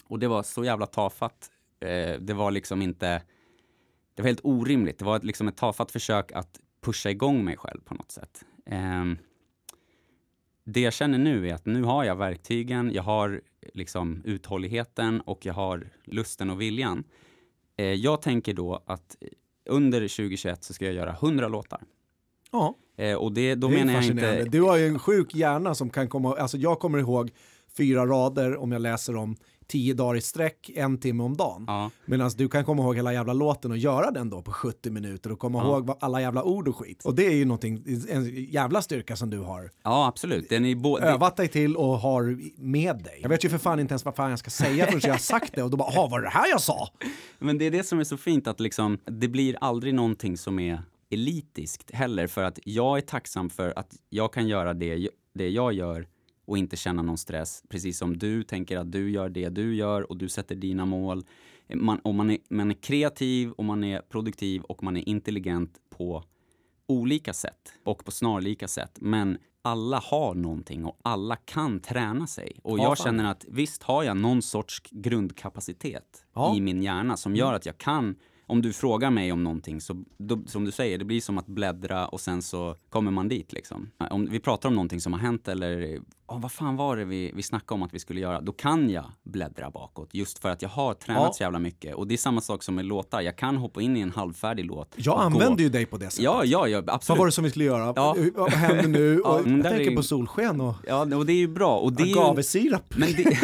Och 0.05 0.19
det 0.19 0.29
var 0.29 0.43
så 0.43 0.64
jävla 0.64 0.87
tafatt. 0.87 1.51
Eh, 1.81 2.21
det 2.21 2.35
var 2.35 2.51
liksom 2.51 2.83
inte, 2.83 3.23
det 4.14 4.23
var 4.23 4.27
helt 4.27 4.41
orimligt. 4.45 4.99
Det 4.99 5.05
var 5.05 5.16
ett- 5.16 5.25
liksom 5.25 5.49
ett 5.49 5.57
tafatt 5.57 5.91
försök 5.91 6.33
att 6.33 6.61
pusha 6.83 7.11
igång 7.11 7.45
mig 7.45 7.57
själv 7.57 7.81
på 7.85 7.95
något 7.95 8.11
sätt. 8.12 8.45
Ehm, 8.66 9.19
det 10.69 10.81
jag 10.81 10.93
känner 10.93 11.19
nu 11.19 11.49
är 11.49 11.55
att 11.55 11.66
nu 11.66 11.83
har 11.83 12.05
jag 12.05 12.16
verktygen, 12.16 12.93
jag 12.95 13.03
har 13.03 13.41
liksom 13.75 14.23
uthålligheten 14.25 15.21
och 15.21 15.47
jag 15.47 15.55
har 15.55 15.91
lusten 16.05 16.51
och 16.51 16.61
viljan. 16.61 17.05
Eh, 17.77 17.87
jag 17.87 18.23
tänker 18.23 18.55
då 18.55 18.83
att 18.87 19.16
under 19.69 20.01
2021 20.01 20.64
så 20.64 20.75
ska 20.75 20.85
jag 20.85 20.95
göra 20.95 21.12
100 21.12 21.49
låtar. 21.49 21.81
Ja, 22.51 22.75
Eh, 22.99 23.14
och 23.14 23.33
det, 23.33 23.55
då 23.55 23.69
det 23.69 23.75
är 23.75 23.85
menar 23.85 23.95
jag 23.95 24.05
inte... 24.05 24.45
Du 24.45 24.62
har 24.62 24.77
ju 24.77 24.87
en 24.87 24.99
sjuk 24.99 25.35
hjärna 25.35 25.75
som 25.75 25.91
kan 25.91 26.09
komma, 26.09 26.37
alltså 26.37 26.57
jag 26.57 26.79
kommer 26.79 26.99
ihåg 26.99 27.31
fyra 27.77 28.07
rader 28.07 28.57
om 28.57 28.73
jag 28.73 28.83
läser 28.83 29.12
dem 29.12 29.37
tio 29.69 29.95
dagar 29.95 30.16
i 30.16 30.21
sträck, 30.21 30.71
en 30.75 30.99
timme 30.99 31.23
om 31.23 31.37
dagen. 31.37 31.64
Ja, 31.66 31.91
Medan 32.05 32.31
du 32.37 32.49
kan 32.49 32.64
komma 32.64 32.83
ihåg 32.83 32.97
hela 32.97 33.12
jävla 33.12 33.33
låten 33.33 33.71
och 33.71 33.79
göra 33.79 34.11
den 34.11 34.31
då 34.31 34.43
på 34.43 34.53
70 34.53 34.91
minuter 34.91 35.33
och 35.33 35.39
komma 35.39 35.59
Ja. 35.59 35.64
ihåg 35.69 35.97
alla 36.01 36.21
jävla 36.21 36.43
ord 36.43 36.69
och 36.69 36.77
skit. 36.77 37.05
Och 37.05 37.14
det 37.14 37.27
är 37.27 37.35
ju 37.35 37.45
någonting, 37.45 37.85
en 38.09 38.45
jävla 38.45 38.83
styrka 38.83 39.16
som 39.16 39.31
du 39.31 39.39
har 39.39 39.71
ja 39.85 40.07
absolut. 40.07 40.49
Den 40.49 40.64
är 40.64 40.75
bo- 40.75 40.99
övat 40.99 41.37
dig 41.37 41.49
till 41.49 41.77
och 41.77 41.99
har 41.99 42.39
med 42.62 42.97
dig. 43.05 43.19
Jag 43.23 43.29
vet 43.29 43.45
ju 43.45 43.49
för 43.49 43.59
fan 43.59 43.81
inte 43.81 43.93
ens 43.93 44.05
vad 44.05 44.16
fan 44.16 44.31
jag 44.31 44.39
ska 44.39 44.51
säga 44.51 44.87
förrän 44.87 45.01
jag 45.05 45.11
har 45.11 45.19
sagt 45.19 45.55
det 45.55 45.62
och 45.62 45.71
då 45.71 45.77
bara, 45.77 45.93
jaha, 45.95 46.09
var 46.09 46.21
det 46.21 46.29
här 46.29 46.49
jag 46.51 46.61
sa? 46.61 46.89
Men 47.39 47.59
det 47.59 47.64
är 47.64 47.71
det 47.71 47.85
som 47.85 47.99
är 48.01 48.05
så 48.05 48.16
fint 48.16 48.47
att 48.47 48.61
liksom, 48.61 48.99
det 49.05 49.29
blir 49.29 49.57
aldrig 49.61 49.95
någonting 49.95 50.37
som 50.37 50.59
är 50.59 50.83
elitiskt 51.11 51.91
heller 51.91 52.27
för 52.27 52.43
att 52.43 52.59
jag 52.64 52.97
är 52.99 53.03
tacksam 53.03 53.51
för 53.51 53.73
att 53.79 53.97
jag 54.11 54.33
kan 54.33 54.49
göra 54.49 54.75
det, 54.75 55.09
det 55.35 55.49
jag 55.49 55.73
gör 55.73 56.07
och 56.49 56.59
inte 56.59 56.76
känna 56.76 57.03
någon 57.03 57.18
stress. 57.18 57.62
Precis 57.68 57.99
som 57.99 58.18
du 58.18 58.42
tänker 58.42 58.76
att 58.78 58.92
du 58.92 59.11
gör 59.11 59.28
det 59.28 59.49
du 59.49 59.74
gör 59.74 60.11
och 60.11 60.16
du 60.16 60.28
sätter 60.28 60.55
dina 60.55 60.86
mål. 60.86 61.24
Man, 61.74 61.99
och 61.99 62.14
man, 62.14 62.30
är, 62.30 62.38
man 62.51 62.70
är 62.70 62.74
kreativ 62.74 63.51
och 63.51 63.64
man 63.64 63.84
är 63.84 64.01
produktiv 64.01 64.62
och 64.62 64.82
man 64.82 64.96
är 64.96 65.09
intelligent 65.09 65.78
på 65.90 66.24
olika 66.86 67.32
sätt 67.32 67.72
och 67.84 68.05
på 68.05 68.11
snarlika 68.11 68.68
sätt. 68.68 68.99
Men 69.01 69.38
alla 69.62 69.99
har 70.05 70.34
någonting 70.34 70.84
och 70.84 70.99
alla 71.03 71.36
kan 71.36 71.80
träna 71.80 72.26
sig. 72.26 72.61
Och 72.62 72.78
Ja, 72.78 72.82
jag 72.82 72.99
fan. 72.99 73.05
känner 73.05 73.30
att 73.30 73.44
visst 73.49 73.82
har 73.82 74.05
jag 74.05 74.16
någon 74.16 74.42
sorts 74.42 74.82
grundkapacitet 74.90 76.24
Ja. 76.34 76.57
i 76.57 76.61
min 76.61 76.82
hjärna 76.82 77.16
som 77.16 77.36
gör 77.36 77.53
att 77.53 77.66
jag 77.66 77.78
kan 77.78 78.16
om 78.46 78.62
du 78.62 78.72
frågar 78.72 79.11
mig 79.11 79.32
om 79.32 79.44
någonting 79.44 79.80
så, 79.80 80.05
då, 80.18 80.42
som 80.46 80.64
du 80.64 80.70
säger, 80.72 80.99
det 80.99 81.05
blir 81.05 81.20
som 81.20 81.38
att 81.38 81.46
bläddra 81.46 82.09
och 82.09 82.20
sen 82.20 82.42
så 82.42 82.76
kommer 82.88 83.11
man 83.11 83.28
dit 83.28 83.53
liksom. 83.53 83.90
Om 84.11 84.26
vi 84.30 84.40
pratar 84.40 84.68
om 84.68 84.74
någonting 84.74 85.01
som 85.01 85.12
har 85.12 85.20
hänt 85.20 85.49
eller 85.49 86.01
oh, 86.29 86.41
vad 86.41 86.53
fan 86.53 86.76
var 86.76 86.97
det 86.97 87.05
vi, 87.05 87.33
vi 87.35 87.43
snackade 87.43 87.74
om 87.74 87.83
att 87.83 87.95
vi 87.95 87.99
skulle 87.99 88.20
göra? 88.20 88.41
Då 88.41 88.53
kan 88.53 88.91
jag 88.91 89.05
bläddra 89.22 89.70
bakåt 89.70 90.09
just 90.12 90.39
för 90.39 90.49
att 90.49 90.62
jag 90.62 90.68
har 90.68 90.95
tränat 90.95 91.22
Ja. 91.26 91.33
så 91.33 91.43
jävla 91.43 91.59
mycket. 91.59 91.95
Och 91.95 92.07
det 92.07 92.14
är 92.14 92.18
samma 92.18 92.41
sak 92.41 92.62
som 92.62 92.74
med 92.74 92.85
låtar. 92.85 93.20
Jag 93.20 93.37
kan 93.39 93.57
hoppa 93.57 93.83
in 93.83 93.97
i 93.97 94.01
en 94.01 94.11
halvfärdig 94.12 94.64
låt. 94.64 94.95
Jag 94.97 95.20
använder 95.20 95.57
gå. 95.57 95.62
ju 95.62 95.68
dig 95.68 95.87
på 95.87 95.97
det 95.97 96.11
sättet. 96.11 96.24
Ja, 96.24 96.45
ja, 96.45 96.68
ja, 96.68 96.81
Vad 96.81 96.95
absolut. 96.95 97.18
var 97.18 97.26
det 97.26 97.33
som 97.33 97.45
vi 97.45 97.51
skulle 97.51 97.64
göra? 97.64 97.93
Ja. 97.97 98.16
Vad 98.35 98.53
händer 98.53 98.89
nu? 98.89 99.20
Ja, 99.24 99.37
jag 99.37 99.45
tänker 99.62 99.91
är- 99.93 99.97
på 99.97 100.03
solsken 100.03 100.61
och 100.61 100.74
Ja, 100.87 101.16
och 101.16 101.26
det 101.26 101.33
är 101.33 101.37
ju 101.37 101.49
bra. 101.49 101.76
Och 101.79 101.93
det 101.93 102.03
är 102.03 102.07
ju... 102.07 102.12
agavesirap. 102.18 102.95
Men 102.97 103.12
det... 103.12 103.22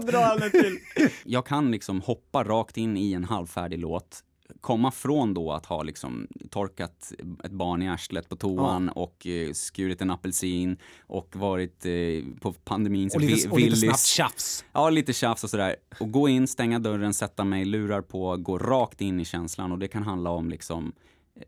Du 0.00 0.58
vet. 0.60 1.12
jag 1.24 1.46
kan 1.46 1.70
liksom 1.70 2.00
hoppa 2.00 2.44
rakt 2.44 2.76
in 2.76 2.96
i 2.96 3.12
en 3.12 3.24
halvfärdig 3.24 3.78
låt 3.78 4.24
komma 4.60 4.90
från 4.90 5.34
då 5.34 5.52
att 5.52 5.66
ha 5.66 5.82
liksom 5.82 6.26
torkat 6.50 7.12
ett 7.44 7.52
barn 7.52 7.82
i 7.82 7.88
arslet 7.88 8.28
på 8.28 8.36
toan 8.36 8.88
och 8.88 9.26
eh, 9.26 9.52
skurit 9.52 10.02
en 10.02 10.10
apelsin 10.10 10.76
och 11.06 11.36
varit 11.36 11.86
eh, 11.86 12.40
på 12.40 12.52
pandemins 12.52 13.14
Och 13.14 13.20
lite, 13.20 13.48
och 13.48 13.60
lite 13.60 13.76
snabbt 13.76 14.00
tjafs. 14.00 14.64
Ja, 14.72 14.90
lite 14.90 15.12
tjafs 15.12 15.44
och 15.44 15.50
sådär. 15.50 15.76
Och 16.00 16.12
gå 16.12 16.28
in, 16.28 16.46
stänga 16.46 16.78
dörren, 16.78 17.14
sätta 17.14 17.44
mig, 17.44 17.64
lurar 17.64 18.00
på, 18.02 18.36
gå 18.36 18.58
rakt 18.58 19.00
in 19.00 19.20
i 19.20 19.24
känslan 19.24 19.72
och 19.72 19.78
det 19.78 19.88
kan 19.88 20.02
handla 20.02 20.30
om 20.30 20.50
liksom 20.50 20.92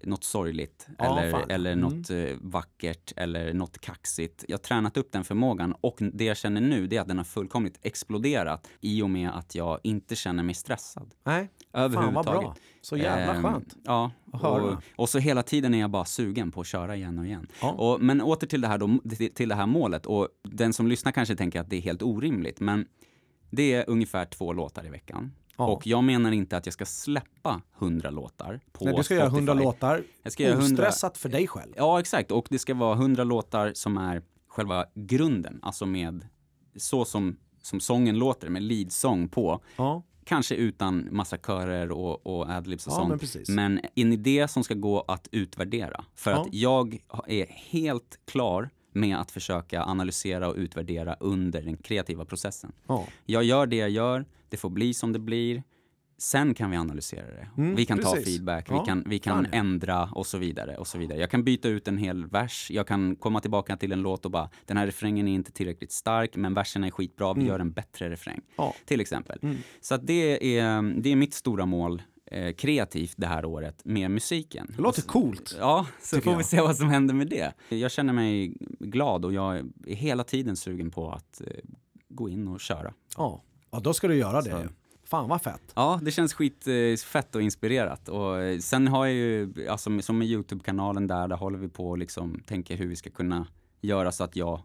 något 0.02 0.24
sorgligt 0.24 0.86
Ja, 0.98 1.18
eller, 1.20 1.30
fan. 1.30 1.50
eller 1.50 1.72
Mm. 1.72 1.80
något 1.90 2.10
eh, 2.10 2.36
vackert 2.40 3.12
eller 3.16 3.52
något 3.54 3.78
kaxigt. 3.78 4.44
Jag 4.48 4.54
har 4.56 4.62
tränat 4.62 4.96
upp 4.96 5.12
den 5.12 5.24
förmågan 5.24 5.74
och 5.80 5.98
det 6.12 6.24
jag 6.24 6.36
känner 6.36 6.60
nu 6.60 6.86
det 6.86 6.96
är 6.96 7.00
att 7.00 7.08
den 7.08 7.16
har 7.16 7.24
fullkomligt 7.24 7.78
exploderat 7.82 8.68
i 8.80 9.02
och 9.02 9.10
med 9.10 9.30
att 9.30 9.54
jag 9.54 9.78
inte 9.82 10.16
känner 10.16 10.42
mig 10.42 10.54
stressad. 10.54 11.14
Nej, 11.24 11.40
fan 11.42 11.48
vad 11.72 11.82
Överhuvudtaget. 11.84 12.40
bra. 12.40 12.54
Så 12.82 12.96
jävla 12.96 13.34
Ehm, 13.34 13.42
skönt. 13.42 13.76
Ja, 13.84 14.10
och, 14.32 14.72
och 14.96 15.08
så 15.08 15.18
hela 15.18 15.42
tiden 15.42 15.74
är 15.74 15.80
jag 15.80 15.90
bara 15.90 16.04
sugen 16.04 16.50
på 16.50 16.60
att 16.60 16.66
köra 16.66 16.96
igen 16.96 17.18
och 17.18 17.26
igen. 17.26 17.46
Ja. 17.62 17.70
Och, 17.72 18.00
men 18.00 18.20
åter 18.20 18.46
till 18.46 18.60
det, 18.60 18.68
här 18.68 18.78
då, 18.78 18.98
till 19.34 19.48
det 19.48 19.54
här 19.54 19.66
målet 19.66 20.06
och 20.06 20.28
den 20.42 20.72
som 20.72 20.86
lyssnar 20.86 21.12
kanske 21.12 21.36
tänker 21.36 21.60
att 21.60 21.70
det 21.70 21.76
är 21.76 21.80
helt 21.80 22.02
orimligt 22.02 22.60
men 22.60 22.86
det 23.50 23.72
är 23.74 23.84
ungefär 23.90 24.24
två 24.24 24.52
låtar 24.52 24.86
i 24.86 24.88
veckan. 24.88 25.32
Ja. 25.62 25.72
Och 25.72 25.86
jag 25.86 26.04
menar 26.04 26.32
inte 26.32 26.56
att 26.56 26.66
jag 26.66 26.72
ska 26.72 26.84
släppa 26.86 27.62
100 27.78 28.10
låtar 28.10 28.60
på 28.72 28.84
Nej, 28.84 28.94
du 28.96 29.02
ska 29.02 29.14
göra 29.14 29.24
Spotify. 29.30 29.38
100 29.50 29.54
låtar 29.64 30.02
Jag 30.22 30.32
ska 30.32 30.42
göra 30.42 30.52
100 30.58 30.64
ostressat 30.82 31.18
för 31.18 31.28
dig 31.28 31.46
själv. 31.46 31.72
Ja, 31.76 32.00
exakt. 32.00 32.30
Och 32.30 32.46
det 32.50 32.58
ska 32.58 32.74
vara 32.74 32.94
100 32.94 33.24
låtar 33.24 33.72
som 33.74 33.96
är 33.98 34.22
själva 34.48 34.86
grunden, 34.94 35.58
alltså 35.62 35.86
med 35.86 36.26
så 36.76 37.04
som, 37.04 37.36
som 37.62 37.80
sången 37.80 38.18
låter, 38.18 38.48
med 38.48 38.62
leadsång 38.62 39.28
på. 39.28 39.60
Ja. 39.76 40.02
Kanske 40.24 40.54
utan 40.54 41.08
massa 41.10 41.38
körer 41.38 41.90
och, 41.92 42.26
och 42.26 42.50
adlibs 42.50 42.86
och 42.86 42.92
Ja, 42.92 42.96
sånt. 42.96 43.08
men 43.08 43.18
precis. 43.18 43.48
Men 43.48 43.80
en 43.94 44.12
idé 44.12 44.48
som 44.48 44.64
ska 44.64 44.74
gå 44.74 45.00
att 45.08 45.28
utvärdera. 45.32 46.04
För 46.14 46.30
Ja. 46.30 46.40
att 46.42 46.48
jag 46.54 46.98
är 47.26 47.46
helt 47.46 48.20
klar 48.24 48.70
med 48.92 49.20
att 49.20 49.30
försöka 49.30 49.82
analysera 49.82 50.48
och 50.48 50.56
utvärdera 50.56 51.16
under 51.20 51.62
den 51.62 51.76
kreativa 51.76 52.24
processen. 52.24 52.72
Ja. 52.86 53.06
Jag 53.24 53.44
gör 53.44 53.66
det 53.66 53.76
jag 53.76 53.90
gör, 53.90 54.24
det 54.48 54.56
får 54.56 54.70
bli 54.70 54.94
som 54.94 55.12
det 55.12 55.18
blir. 55.18 55.62
Sen 56.18 56.54
kan 56.54 56.70
vi 56.70 56.76
analysera 56.76 57.26
det. 57.26 57.48
Mm, 57.56 57.74
vi 57.74 57.84
kan 57.86 57.98
ta 57.98 58.10
precis. 58.10 58.26
feedback, 58.26 58.66
Ja, 58.70 58.80
vi 58.80 58.86
kan, 58.86 59.04
vi 59.06 59.18
kan 59.18 59.46
ändra 59.52 60.04
och 60.04 60.26
så 60.26 60.38
vidare. 60.38 60.76
och 60.76 60.86
så 60.86 60.98
vidare. 60.98 61.18
Jag 61.18 61.30
kan 61.30 61.44
byta 61.44 61.68
ut 61.68 61.88
en 61.88 61.98
hel 61.98 62.26
vers, 62.26 62.70
jag 62.70 62.86
kan 62.86 63.16
komma 63.16 63.40
tillbaka 63.40 63.76
till 63.76 63.92
en 63.92 64.02
låt 64.02 64.24
och 64.24 64.30
bara 64.30 64.50
den 64.66 64.76
här 64.76 64.86
refrängen 64.86 65.28
är 65.28 65.34
inte 65.34 65.52
tillräckligt 65.52 65.92
stark 65.92 66.36
men 66.36 66.54
versen 66.54 66.84
är 66.84 66.90
skitbra, 66.90 67.34
vi 67.34 67.44
gör 67.44 67.58
en 67.58 67.72
bättre 67.72 68.10
refräng. 68.10 68.34
Mm. 68.34 68.46
Ja. 68.56 68.74
Till 68.84 69.00
exempel. 69.00 69.38
Mm. 69.42 69.56
Så 69.80 69.96
det, 69.96 70.58
är, 70.58 70.82
det 71.02 71.12
är 71.12 71.16
mitt 71.16 71.34
stora 71.34 71.66
mål 71.66 72.02
eh, 72.32 72.52
kreativt 72.52 73.14
det 73.16 73.26
här 73.26 73.44
året 73.44 73.84
med 73.84 74.10
musiken. 74.10 74.72
Det 74.76 74.82
låter 74.82 75.02
coolt. 75.02 75.56
Ja, 75.58 75.86
så 76.02 76.20
får 76.20 76.36
vi 76.36 76.44
se 76.44 76.60
vad 76.60 76.76
som 76.76 76.88
händer 76.88 77.14
med 77.14 77.26
det. 77.28 77.52
Jag 77.68 77.90
känner 77.90 78.12
mig 78.12 78.54
glad 78.80 79.24
och 79.24 79.32
jag 79.32 79.56
är 79.56 79.94
hela 79.94 80.24
tiden 80.24 80.56
sugen 80.56 80.90
på 80.90 81.12
att 81.12 81.40
eh, 81.40 81.46
gå 82.08 82.28
in 82.28 82.48
och 82.48 82.60
köra. 82.60 82.94
Ja. 83.16 83.42
ja, 83.70 83.80
då 83.80 83.94
ska 83.94 84.08
du 84.08 84.16
göra 84.16 84.42
det. 84.42 84.50
Så. 84.50 84.56
ju. 84.56 84.68
Fan 85.04 85.28
vad 85.28 85.42
fett. 85.42 85.72
Ja, 85.74 86.00
det 86.02 86.10
känns 86.10 86.34
skitfett 86.34 87.34
och 87.34 87.42
inspirerat. 87.42 88.08
Och 88.08 88.38
eh, 88.38 88.58
sen 88.58 88.88
har 88.88 89.06
jag 89.06 89.14
ju, 89.14 89.68
alltså 89.68 90.00
som 90.00 90.18
med 90.18 90.28
Youtube-kanalen 90.28 91.06
där, 91.06 91.28
där 91.28 91.36
håller 91.36 91.58
vi 91.58 91.68
på 91.68 91.90
och 91.90 91.98
liksom 91.98 92.42
tänker 92.46 92.76
hur 92.76 92.86
vi 92.86 92.96
ska 92.96 93.10
kunna 93.10 93.46
göra 93.80 94.12
så 94.12 94.24
att 94.24 94.36
jag 94.36 94.60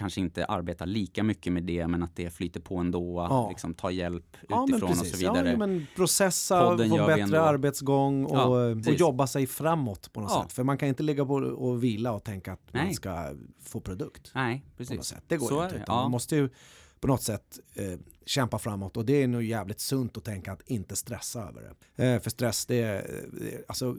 kanske 0.00 0.20
inte 0.20 0.44
arbetar 0.44 0.86
lika 0.86 1.22
mycket 1.22 1.52
med 1.52 1.62
det, 1.62 1.86
men 1.88 2.02
att 2.02 2.16
det 2.16 2.30
flyter 2.30 2.60
på 2.60 2.76
ändå, 2.76 3.26
Ja. 3.30 3.48
liksom 3.48 3.74
ta 3.74 3.90
hjälp 3.90 4.36
Ja, 4.48 4.64
utifrån 4.68 4.90
och 4.90 4.96
precis. 4.96 5.12
så 5.12 5.18
vidare. 5.18 5.50
Ja, 5.50 5.56
men 5.56 5.86
processa, 5.96 6.60
Podden 6.70 6.90
få 6.90 7.06
bättre 7.06 7.40
arbetsgång 7.40 8.24
och, 8.24 8.36
Ja, 8.36 8.44
och 8.70 8.76
precis. 8.76 9.00
jobba 9.00 9.26
sig 9.26 9.46
framåt 9.46 10.12
på 10.12 10.20
något 10.20 10.42
sätt. 10.42 10.52
För 10.52 10.64
man 10.64 10.78
kan 10.78 10.88
inte 10.88 11.02
ligga 11.02 11.24
på 11.26 11.34
och 11.34 11.84
vila 11.84 12.12
och 12.12 12.24
tänka 12.24 12.52
att 12.52 12.72
man 12.72 12.84
Nej. 12.84 12.94
ska 12.94 13.30
få 13.62 13.80
produkt. 13.80 14.30
Nej, 14.34 14.58
På 14.76 14.82
något 14.82 14.88
precis. 14.88 15.04
sätt. 15.06 15.24
Det 15.26 15.36
går 15.36 15.48
Så 15.48 15.64
inte. 15.64 15.78
det. 15.78 15.84
Man 15.88 16.10
måste 16.10 16.36
ju 16.36 16.48
på 17.00 17.06
något 17.06 17.22
sätt 17.22 17.58
eh, 17.74 17.98
kämpa 18.26 18.58
framåt 18.58 18.96
och 18.96 19.04
det 19.04 19.22
är 19.22 19.28
nog 19.28 19.42
jävligt 19.42 19.80
sunt 19.80 20.16
att 20.16 20.24
tänka 20.24 20.52
att 20.52 20.62
inte 20.68 20.96
stressa 20.96 21.48
över 21.48 21.74
det. 21.96 22.04
Eh, 22.14 22.20
för 22.20 22.30
stress, 22.30 22.66
det 22.66 22.82
är, 22.82 22.96
eh, 22.96 23.58
alltså 23.68 23.96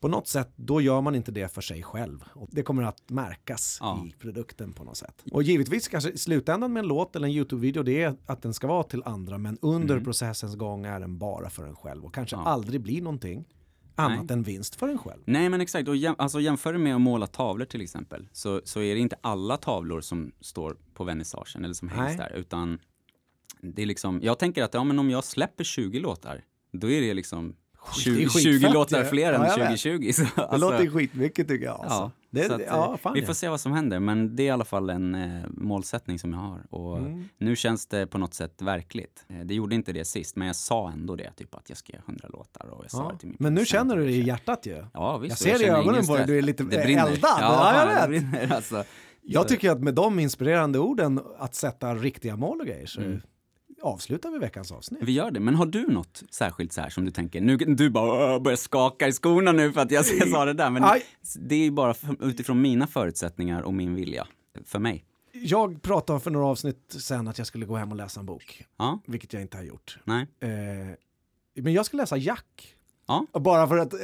på 0.00 0.08
något 0.08 0.28
sätt, 0.28 0.52
då 0.56 0.80
gör 0.80 1.00
man 1.00 1.14
inte 1.14 1.32
det 1.32 1.48
för 1.54 1.60
sig 1.60 1.82
själv. 1.82 2.24
Och 2.34 2.48
det 2.52 2.62
kommer 2.62 2.82
att 2.82 3.10
märkas 3.10 3.78
Ja. 3.80 4.04
i 4.06 4.12
produkten 4.18 4.72
på 4.72 4.84
något 4.84 4.96
sätt. 4.96 5.24
Och 5.32 5.42
givetvis 5.42 5.88
kanske 5.88 6.10
i 6.10 6.18
slutändan 6.18 6.72
med 6.72 6.80
en 6.80 6.86
låt 6.88 7.16
eller 7.16 7.28
en 7.28 7.34
YouTube-video, 7.34 7.82
det 7.82 8.02
är 8.02 8.16
att 8.26 8.42
den 8.42 8.54
ska 8.54 8.66
vara 8.66 8.82
till 8.82 9.02
andra, 9.04 9.38
men 9.38 9.58
under 9.62 9.94
Mm. 9.94 10.04
processens 10.04 10.56
gång 10.56 10.84
är 10.84 11.00
den 11.00 11.18
bara 11.18 11.50
för 11.50 11.66
en 11.66 11.76
själv 11.76 12.04
och 12.04 12.14
kanske 12.14 12.36
Ja. 12.36 12.42
aldrig 12.44 12.80
blir 12.80 13.02
någonting 13.02 13.44
annat 13.94 14.24
Nej. 14.28 14.32
än 14.36 14.42
vinst 14.42 14.74
för 14.76 14.88
en 14.88 14.98
själv. 14.98 15.22
Nej 15.24 15.48
men 15.48 15.60
exakt, 15.60 15.88
och 15.88 15.96
jäm, 15.96 16.14
alltså 16.18 16.40
jämför 16.40 16.76
med 16.78 16.94
att 16.94 17.00
måla 17.00 17.26
tavlor 17.26 17.64
till 17.66 17.80
exempel, 17.80 18.28
så, 18.32 18.60
så 18.64 18.80
är 18.80 18.94
det 18.94 19.00
inte 19.00 19.16
alla 19.20 19.56
tavlor 19.56 20.00
som 20.00 20.32
står 20.40 20.76
på 20.94 21.04
vernissagen 21.04 21.64
eller 21.64 21.74
som 21.74 21.88
hängs 21.88 22.16
där, 22.16 22.32
utan 22.36 22.78
det 23.62 23.82
är 23.82 23.86
liksom, 23.86 24.20
jag 24.22 24.38
tänker 24.38 24.64
att 24.64 24.74
ja, 24.74 24.84
men 24.84 24.98
om 24.98 25.10
jag 25.10 25.24
släpper 25.24 25.64
20 25.64 25.98
låtar, 26.00 26.44
då 26.72 26.90
är 26.90 27.00
det 27.00 27.14
liksom 27.14 27.56
20, 27.94 28.14
skitfett 28.14 28.42
20 28.42 28.66
ju. 28.66 28.72
låtar 28.72 29.04
fler 29.04 29.32
än 29.32 29.40
jag 29.42 29.48
vet. 29.58 29.58
2020. 29.58 30.12
Så, 30.12 30.22
Det 30.22 30.42
alltså, 30.42 30.70
låter 30.70 30.90
skitmycket 30.90 31.48
tycker 31.48 31.64
jag. 31.66 31.74
Alltså. 31.80 31.94
Ja, 31.98 32.10
det, 32.30 32.50
att, 32.50 32.60
ja, 32.66 32.90
eh, 32.92 32.96
fan 32.98 33.14
vi 33.14 33.22
får 33.26 33.32
se 33.34 33.48
vad 33.48 33.60
som 33.60 33.72
händer, 33.72 34.00
men 34.00 34.36
det 34.36 34.42
är 34.42 34.44
i 34.46 34.50
alla 34.50 34.64
fall 34.64 34.90
en 34.90 35.14
eh, 35.14 35.42
målsättning 35.48 36.18
som 36.18 36.32
jag 36.32 36.40
har. 36.40 36.60
Och 36.70 36.98
Mm. 36.98 37.28
nu 37.38 37.56
känns 37.56 37.86
det 37.86 38.06
på 38.06 38.18
något 38.18 38.34
sätt 38.34 38.62
verkligt. 38.62 39.24
Eh, 39.28 39.36
det 39.44 39.54
gjorde 39.54 39.74
inte 39.74 39.92
det 39.92 40.04
sist, 40.04 40.36
men 40.36 40.46
jag 40.46 40.56
sa 40.56 40.90
ändå 40.90 41.16
det, 41.16 41.30
typ 41.36 41.54
att 41.54 41.68
jag 41.68 41.78
ska 41.78 41.92
göra 41.92 42.02
100 42.06 42.28
låtar. 42.32 42.66
Och 42.70 42.84
jag 42.84 42.90
sa 42.90 43.12
det 43.12 43.18
till 43.18 43.28
min 43.28 43.36
Men 43.40 43.54
nu 43.54 43.64
känner 43.64 43.96
du 43.96 44.04
det 44.04 44.12
i 44.12 44.22
hjärtat 44.26 44.66
ju. 44.66 44.84
Ja, 44.94 45.18
visst. 45.18 45.44
Jag 45.46 45.52
ser 45.52 45.58
det 45.58 45.64
i 45.72 45.76
ögonen 45.78 46.06
på 46.06 46.16
dig, 46.16 46.26
du 46.26 46.38
är 46.38 46.42
lite 46.42 46.64
det 46.64 46.76
eldad. 46.76 47.16
Ja, 47.22 47.38
Ja, 47.40 47.80
jag 47.80 47.86
vet. 47.86 48.02
det 48.02 48.08
brinner 48.08 48.56
alltså. 48.56 48.84
Jag 49.22 49.48
tycker 49.48 49.70
att 49.70 49.80
med 49.80 49.94
de 49.94 50.18
inspirerande 50.18 50.78
orden 50.78 51.20
att 51.38 51.54
sätta 51.54 51.94
riktiga 51.94 52.36
mål 52.36 52.60
och 52.60 52.66
grejer 52.66 52.86
så 52.86 53.00
Mm. 53.00 53.20
Avslutar 53.82 54.30
vi 54.30 54.38
veckans 54.38 54.72
avsnitt. 54.72 55.00
Vi 55.02 55.12
gör 55.12 55.30
det, 55.30 55.40
men 55.40 55.54
har 55.54 55.66
du 55.66 55.86
något 55.86 56.22
särskilt 56.30 56.72
så 56.72 56.80
här 56.80 56.90
som 56.90 57.04
du 57.04 57.10
tänker, 57.10 57.40
nu, 57.40 57.56
du 57.56 57.90
bara 57.90 58.34
"Åh, 58.36 58.42
börjar 58.42 58.56
skaka 58.56 59.08
i 59.08 59.12
skorna 59.12 59.52
nu 59.52 59.72
för 59.72 59.80
att 59.80 59.90
jag 59.90 60.06
sa 60.30 60.44
det 60.44 60.52
där, 60.52 60.70
men 60.70 60.84
Aj. 60.84 61.02
det 61.40 61.54
är 61.54 61.58
ju 61.64 61.70
bara 61.70 61.94
utifrån 62.20 62.60
mina 62.60 62.86
förutsättningar 62.86 63.62
och 63.62 63.74
min 63.74 63.94
vilja, 63.94 64.26
för 64.64 64.78
mig. 64.78 65.04
Jag 65.32 65.82
pratade 65.82 66.20
för 66.20 66.30
några 66.30 66.46
avsnitt 66.46 66.96
sen 67.00 67.28
att 67.28 67.38
jag 67.38 67.46
skulle 67.46 67.66
gå 67.66 67.76
hem 67.76 67.90
och 67.90 67.96
läsa 67.96 68.20
en 68.20 68.26
bok, 68.26 68.64
Ja, 68.78 69.00
vilket 69.06 69.32
jag 69.32 69.42
inte 69.42 69.56
har 69.56 69.64
gjort. 69.64 69.98
nej. 70.04 70.26
Eh, 70.40 70.48
men 71.62 71.72
jag 71.72 71.86
ska 71.86 71.96
läsa 71.96 72.16
Jack. 72.16 72.74
Ja. 73.06 73.26
Bara 73.32 73.68
för 73.68 73.78
att... 73.78 73.94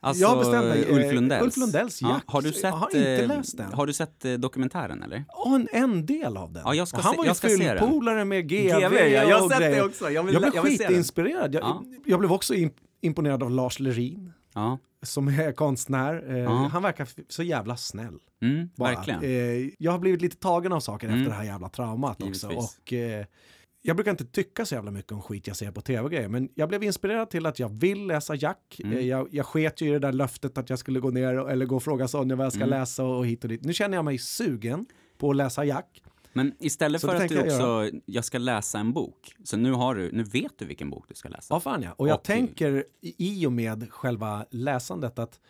Alltså, 0.00 0.22
jag 0.22 0.38
bestämde 0.38 0.68
mig. 0.68 0.82
eh, 0.84 0.94
Ulf 0.96 1.12
Lundells. 1.14 1.44
Ulf 1.44 1.56
Lundells 1.56 2.02
Jack. 2.02 2.22
har 2.26 2.42
du 2.42 2.52
sett, 2.52 2.62
Jag 2.62 2.70
har 2.70 2.86
inte 2.86 3.10
eh, 3.22 3.28
läst 3.28 3.56
den. 3.56 3.72
Har 3.72 3.86
du 3.86 3.92
sett 3.92 4.24
eh, 4.24 4.32
dokumentären 4.32 5.02
eller? 5.02 5.24
Ja, 5.28 5.54
en, 5.54 5.68
en 5.72 6.06
del 6.06 6.36
av 6.36 6.52
den. 6.52 6.62
Ja, 6.66 6.74
jag 6.74 6.88
ska 6.88 6.96
och 6.96 7.02
han 7.02 7.12
se- 7.12 7.18
var 7.18 7.24
ju 7.26 7.34
fyllpolare 7.34 8.24
med 8.24 8.48
GV, 8.48 8.68
GV, 8.80 8.94
ja. 8.94 9.06
Jag 9.06 9.36
har 9.38 9.44
och 9.44 9.50
sett 9.50 9.60
det 9.60 9.82
också. 9.82 10.10
Jag 10.10 10.22
vill- 10.22 10.32
jag 10.34 10.42
blev 10.42 10.54
jag 10.54 10.64
skitinspirerad. 10.64 11.54
Jag, 11.54 11.62
Ja. 11.62 11.82
jag 12.04 12.18
blev 12.18 12.32
också 12.32 12.54
imp- 12.54 12.78
imponerad 13.00 13.42
av 13.42 13.50
Lars 13.50 13.80
Lerin. 13.80 14.32
Ja, 14.54 14.78
som 15.02 15.28
är 15.28 15.52
konstnär. 15.52 16.24
Eh, 16.30 16.38
Ja. 16.38 16.50
Han 16.72 16.82
verkar 16.82 17.08
så 17.28 17.42
jävla 17.42 17.76
snäll. 17.76 18.18
mm, 18.42 18.68
verkligen. 18.76 19.22
Eh, 19.22 19.70
jag 19.78 19.92
har 19.92 19.98
blivit 19.98 20.22
lite 20.22 20.36
tagen 20.36 20.72
av 20.72 20.80
saker 20.80 21.06
Mm. 21.08 21.18
efter 21.20 21.30
det 21.30 21.36
här 21.36 21.44
jävla 21.44 21.68
traumat 21.68 22.22
också. 22.22 22.50
Givetvis. 22.50 22.78
Och, 22.86 22.92
eh, 22.92 23.24
jag 23.88 23.96
brukar 23.96 24.10
inte 24.10 24.24
tycka 24.24 24.64
så 24.64 24.74
jävla 24.74 24.90
mycket 24.90 25.12
om 25.12 25.22
skit 25.22 25.46
jag 25.46 25.56
ser 25.56 25.70
på 25.70 25.80
tv 25.80 26.00
och 26.00 26.10
grejer, 26.10 26.28
men 26.28 26.48
jag 26.54 26.68
blev 26.68 26.82
inspirerad 26.82 27.30
till 27.30 27.46
att 27.46 27.58
jag 27.58 27.68
vill 27.68 28.06
läsa 28.06 28.34
Jack. 28.34 28.80
Mm. 28.84 28.98
Eh, 28.98 29.06
jag, 29.06 29.28
jag 29.30 29.46
sket 29.46 29.80
ju 29.80 29.88
i 29.88 29.90
det 29.90 29.98
där 29.98 30.12
löftet 30.12 30.58
att 30.58 30.70
jag 30.70 30.78
skulle 30.78 31.00
gå 31.00 31.10
ner 31.10 31.38
och, 31.38 31.50
eller 31.50 31.66
gå 31.66 31.76
och 31.76 31.82
fråga 31.82 32.08
Sonja 32.08 32.36
vad 32.36 32.46
jag 32.46 32.52
ska 32.52 32.62
Mm. 32.64 32.70
läsa 32.80 33.04
och 33.04 33.26
hit 33.26 33.42
och 33.44 33.48
dit. 33.48 33.64
Nu 33.64 33.72
känner 33.72 33.96
jag 33.96 34.04
mig 34.04 34.18
sugen 34.18 34.86
på 35.18 35.30
att 35.30 35.36
läsa 35.36 35.64
Jack. 35.64 36.02
Men 36.32 36.52
istället 36.58 37.00
Så 37.00 37.06
för 37.08 37.14
att 37.14 37.22
du 37.22 37.28
tänker 37.28 37.46
jag 37.50 37.80
också, 37.84 37.98
jag 38.06 38.24
ska 38.24 38.38
läsa 38.38 38.78
en 38.78 38.92
bok, 38.92 39.34
så 39.44 39.56
nu 39.56 39.72
har 39.72 39.94
du, 39.94 40.12
nu 40.12 40.22
vet 40.22 40.58
du 40.58 40.64
vilken 40.64 40.90
bok 40.90 41.04
du 41.08 41.14
ska 41.14 41.28
läsa. 41.28 41.54
Ja, 41.54 41.60
fan 41.60 41.82
ja. 41.82 41.92
Och 41.96 42.08
jag 42.08 42.14
Och- 42.16 42.22
tänker 42.24 42.84
i 43.00 43.46
och 43.46 43.52
med 43.52 43.92
själva 43.92 44.46
läsandet 44.50 45.18
att 45.18 45.40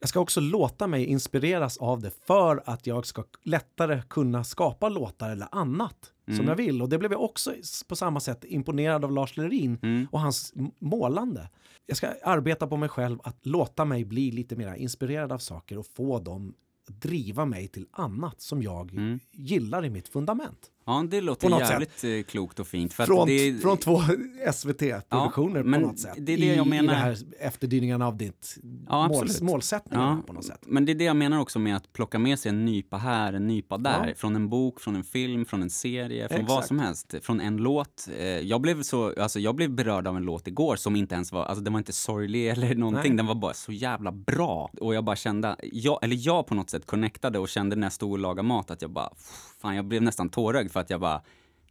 jag 0.00 0.08
ska 0.08 0.20
också 0.20 0.40
låta 0.40 0.86
mig 0.86 1.04
inspireras 1.04 1.78
av 1.78 2.00
det 2.00 2.10
för 2.26 2.62
att 2.66 2.86
jag 2.86 3.06
ska 3.06 3.24
lättare 3.42 4.02
kunna 4.08 4.44
skapa 4.44 4.88
låtar 4.88 5.30
eller 5.30 5.48
annat 5.52 6.12
som 6.26 6.34
Mm. 6.34 6.48
jag 6.48 6.56
vill. 6.56 6.82
Och 6.82 6.88
det 6.88 6.98
blev 6.98 7.12
jag 7.12 7.22
också 7.22 7.54
på 7.88 7.96
samma 7.96 8.20
sätt 8.20 8.44
imponerad 8.48 9.04
av 9.04 9.12
Lars 9.12 9.36
Lerin 9.36 9.78
Mm. 9.82 10.06
och 10.12 10.20
hans 10.20 10.52
målande. 10.78 11.48
Jag 11.86 11.96
ska 11.96 12.08
arbeta 12.24 12.66
på 12.66 12.76
mig 12.76 12.88
själv 12.88 13.18
att 13.24 13.46
låta 13.46 13.84
mig 13.84 14.04
bli 14.04 14.30
lite 14.30 14.56
mer 14.56 14.74
inspirerad 14.74 15.32
av 15.32 15.38
saker 15.38 15.78
och 15.78 15.86
få 15.86 16.18
dem 16.18 16.54
driva 16.86 17.44
mig 17.44 17.68
till 17.68 17.86
annat 17.90 18.40
som 18.40 18.62
jag 18.62 18.90
Mm. 18.92 19.18
gillar 19.32 19.84
i 19.84 19.90
mitt 19.90 20.08
fundament. 20.08 20.70
Ja, 20.86 21.04
det 21.10 21.20
låter 21.20 21.60
jävligt 21.60 22.04
eh, 22.04 22.22
klokt 22.22 22.60
och 22.60 22.66
fint. 22.66 22.92
Från, 22.92 23.26
det, 23.28 23.62
från 23.62 23.76
två 23.76 24.00
SVT-produktioner 24.54 25.56
Ja, 25.56 25.62
på 25.72 25.80
något 25.80 25.98
sätt. 25.98 26.14
det 26.18 26.32
är 26.32 26.38
det 26.38 26.54
jag 26.54 26.66
menar. 26.66 26.84
I 26.84 26.86
det 26.96 27.02
här 27.02 27.16
efterdyningarna 27.40 28.06
av 28.06 28.16
ditt 28.16 28.56
Ja, 28.88 29.08
mål, 29.08 29.22
absolut. 29.22 29.40
målsättningar 29.42 30.04
Ja, 30.16 30.22
på 30.26 30.32
något 30.32 30.44
sätt. 30.44 30.60
men 30.66 30.84
det 30.84 30.92
är 30.92 30.94
det 30.94 31.04
jag 31.04 31.16
menar 31.16 31.40
också 31.40 31.58
med 31.58 31.76
att 31.76 31.92
plocka 31.92 32.18
med 32.18 32.38
sig 32.38 32.48
en 32.48 32.64
nypa 32.64 32.96
här, 32.96 33.32
en 33.32 33.46
nypa 33.46 33.78
där. 33.78 34.06
Ja. 34.08 34.14
Från 34.16 34.36
en 34.36 34.48
bok, 34.48 34.80
från 34.80 34.96
en 34.96 35.04
film, 35.04 35.44
från 35.44 35.62
en 35.62 35.70
serie, 35.70 36.28
från 36.28 36.38
vad 36.46 36.56
Exakt. 36.56 36.68
som 36.68 36.78
helst. 36.78 37.14
Från 37.22 37.40
en 37.40 37.56
låt. 37.56 38.08
Eh, 38.18 38.24
Jag 38.26 38.60
blev, 38.60 38.82
så, 38.82 39.14
alltså 39.20 39.40
jag 39.40 39.54
blev 39.54 39.70
berörd 39.70 40.06
av 40.06 40.16
en 40.16 40.22
låt 40.22 40.48
igår 40.48 40.76
som 40.76 40.96
inte 40.96 41.14
ens 41.14 41.32
var, 41.32 41.44
alltså 41.44 41.64
den 41.64 41.72
var 41.72 41.78
inte 41.80 41.92
sorglig 41.92 42.48
eller 42.48 42.74
någonting. 42.74 43.10
Nej. 43.12 43.16
Den 43.16 43.26
var 43.26 43.34
bara 43.34 43.54
så 43.54 43.72
jävla 43.72 44.12
bra. 44.12 44.70
Och 44.80 44.94
jag 44.94 45.04
bara 45.04 45.16
kände, 45.16 45.56
jag, 45.72 45.98
eller 46.02 46.16
jag 46.26 46.46
på 46.46 46.54
något 46.54 46.70
sätt 46.70 46.86
connectade 46.86 47.38
och 47.38 47.48
kände 47.48 47.76
när 47.76 47.86
jag 47.86 47.92
stod 47.92 48.12
och 48.12 48.18
lagade 48.18 48.48
mat 48.48 48.70
att 48.70 48.82
jag 48.82 48.90
bara, 48.90 49.10
fan 49.60 49.76
jag 49.76 49.84
blev 49.84 50.02
nästan 50.02 50.28
tårögd 50.28 50.70
för 50.70 50.80
att 50.80 50.90
jag 50.90 51.00
bara, 51.00 51.22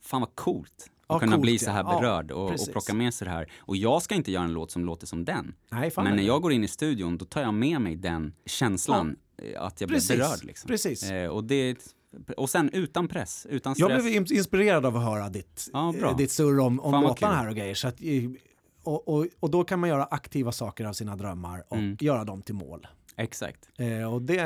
fan 0.02 0.22
vad 0.22 0.36
coolt. 0.36 0.90
och 1.08 1.16
Ja, 1.16 1.20
kunna 1.20 1.32
coolt, 1.32 1.42
bli 1.42 1.60
så 1.60 1.66
ja. 1.70 1.72
här 1.74 1.84
Ja, 1.84 2.00
berörd 2.00 2.32
och, 2.32 2.52
och 2.52 2.72
plocka 2.72 2.94
med 2.94 3.14
sig 3.14 3.26
det 3.26 3.32
här. 3.32 3.52
Och 3.60 3.78
jag 3.78 4.02
ska 4.02 4.16
inte 4.16 4.32
göra 4.32 4.44
en 4.44 4.54
låt 4.54 4.72
som 4.72 4.86
låter 4.86 5.08
som 5.08 5.26
den. 5.26 5.56
Nej, 5.72 5.92
Men 5.96 6.16
när 6.16 6.24
jag 6.24 6.42
går 6.42 6.52
in 6.54 6.64
i 6.64 6.68
studion, 6.68 7.18
då 7.18 7.26
tar 7.26 7.42
jag 7.42 7.54
med 7.54 7.82
mig 7.82 7.96
den 7.96 8.34
känslan, 8.46 9.16
eh, 9.38 9.62
att 9.64 9.82
jag 9.82 9.88
blir 9.88 10.08
berörd. 10.18 10.44
Liksom. 10.44 10.68
precis. 10.68 11.04
Eh, 11.12 11.30
och, 11.30 11.44
det, 11.44 11.78
och 12.38 12.50
sen 12.50 12.70
utan 12.74 13.08
press, 13.08 13.48
utan 13.50 13.76
Jag 13.78 13.90
stress. 13.92 14.04
blev 14.04 14.16
in- 14.16 14.34
inspirerad 14.38 14.86
av 14.86 14.98
att 14.98 15.04
höra 15.04 15.30
ditt, 15.30 15.70
Ja, 15.74 15.94
bra. 16.00 16.10
eh, 16.12 16.18
ditt 16.18 16.32
surr 16.32 16.60
om, 16.60 16.80
om 16.80 17.04
låtarna 17.04 17.36
här 17.36 17.48
och 17.50 17.56
grejer. 17.56 17.76
Så 17.76 17.88
att, 17.88 17.96
och, 18.84 19.08
och, 19.08 19.26
och 19.40 19.50
då 19.50 19.64
kan 19.64 19.80
man 19.80 19.90
göra 19.90 20.04
aktiva 20.04 20.52
saker 20.52 20.86
av 20.86 20.94
sina 20.94 21.16
drömmar 21.16 21.64
och 21.68 21.78
Mm. 21.78 21.98
göra 22.00 22.24
dem 22.24 22.42
till 22.42 22.56
mål. 22.56 22.88
Exakt. 23.20 23.70
Eh, 23.78 24.14
och 24.14 24.22
det, 24.22 24.44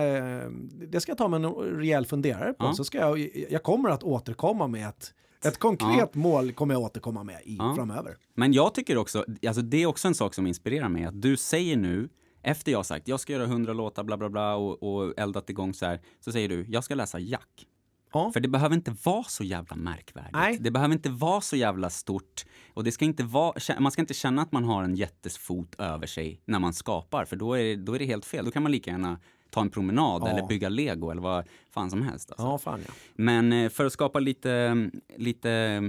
det 0.88 1.02
ska 1.02 1.10
jag 1.12 1.18
ta 1.18 1.28
med 1.28 1.46
en 1.46 1.54
rejäl 1.54 2.06
funderare 2.06 2.54
på. 2.54 2.66
Ja. 2.66 2.74
Så 2.74 2.84
ska 2.84 2.98
jag, 2.98 3.20
jag 3.50 3.64
kommer 3.64 3.90
att 3.90 4.04
återkomma 4.04 4.68
med 4.68 4.88
ett, 4.90 5.14
ett 5.46 5.60
konkret 5.60 6.16
mål 6.16 6.52
kommer 6.52 6.74
jag 6.74 6.84
återkomma 6.84 7.24
med 7.24 7.42
i 7.44 7.56
Ja. 7.58 7.74
framöver. 7.76 8.18
Men 8.36 8.54
jag 8.54 8.74
tycker 8.74 8.98
också, 8.98 9.26
alltså 9.48 9.62
det 9.62 9.84
är 9.84 9.86
också 9.86 10.08
en 10.08 10.16
sak 10.16 10.34
som 10.34 10.48
inspirerar 10.48 10.90
mig, 10.90 11.06
att 11.06 11.22
du 11.22 11.38
säger 11.38 11.78
nu, 11.78 12.10
efter 12.42 12.72
jag 12.72 12.86
sagt 12.86 13.08
jag 13.08 13.20
ska 13.20 13.34
göra 13.34 13.46
hundra 13.46 13.74
låtar 13.74 14.04
bla 14.04 14.18
bla 14.18 14.30
bla 14.30 14.56
och, 14.56 14.84
och 14.84 15.14
eldat 15.18 15.50
igång 15.50 15.74
så 15.74 15.86
här, 15.86 16.02
så 16.20 16.32
säger 16.32 16.50
du 16.50 16.66
jag 16.70 16.84
ska 16.84 16.96
läsa 16.96 17.20
Jack. 17.20 17.68
Ja. 18.14 18.32
För 18.34 18.40
det 18.40 18.48
behöver 18.48 18.76
inte 18.76 18.96
vara 19.04 19.24
så 19.24 19.44
jävla 19.44 19.76
märkvärdigt. 19.76 20.34
Nej. 20.34 20.58
Det 20.60 20.72
behöver 20.72 20.94
inte 20.94 21.10
vara 21.10 21.42
så 21.42 21.56
jävla 21.56 21.90
stort. 21.90 22.46
Och 22.74 22.84
det 22.84 22.92
ska 22.92 23.06
inte 23.06 23.24
vara, 23.24 23.54
man 23.80 23.92
ska 23.92 24.02
inte 24.02 24.14
känna 24.14 24.42
att 24.42 24.52
man 24.52 24.64
har 24.64 24.84
en 24.84 24.96
jättesfot 24.96 25.76
över 25.78 26.08
sig 26.08 26.42
när 26.46 26.60
man 26.60 26.74
skapar, 26.74 27.26
för 27.26 27.36
då 27.36 27.54
är, 27.54 27.64
det- 27.64 27.76
då 27.76 27.94
är 27.96 28.00
det 28.00 28.06
helt 28.06 28.26
fel. 28.26 28.46
Då 28.46 28.52
kan 28.52 28.64
man 28.64 28.72
lika 28.72 28.92
gärna 28.92 29.20
ta 29.50 29.62
en 29.62 29.70
promenad 29.70 30.22
Ja. 30.22 30.30
eller 30.30 30.48
bygga 30.48 30.70
lego 30.70 31.10
eller 31.12 31.22
vad 31.22 31.46
fan 31.72 31.90
som 31.90 32.02
helst. 32.02 32.32
Alltså. 32.32 32.46
Ja, 32.46 32.58
fan 32.58 32.80
ja. 32.88 32.94
Men 33.14 33.54
eh, 33.54 33.70
för 33.70 33.86
att 33.86 33.94
skapa 33.94 34.20
lite, 34.20 34.76
lite, 35.18 35.82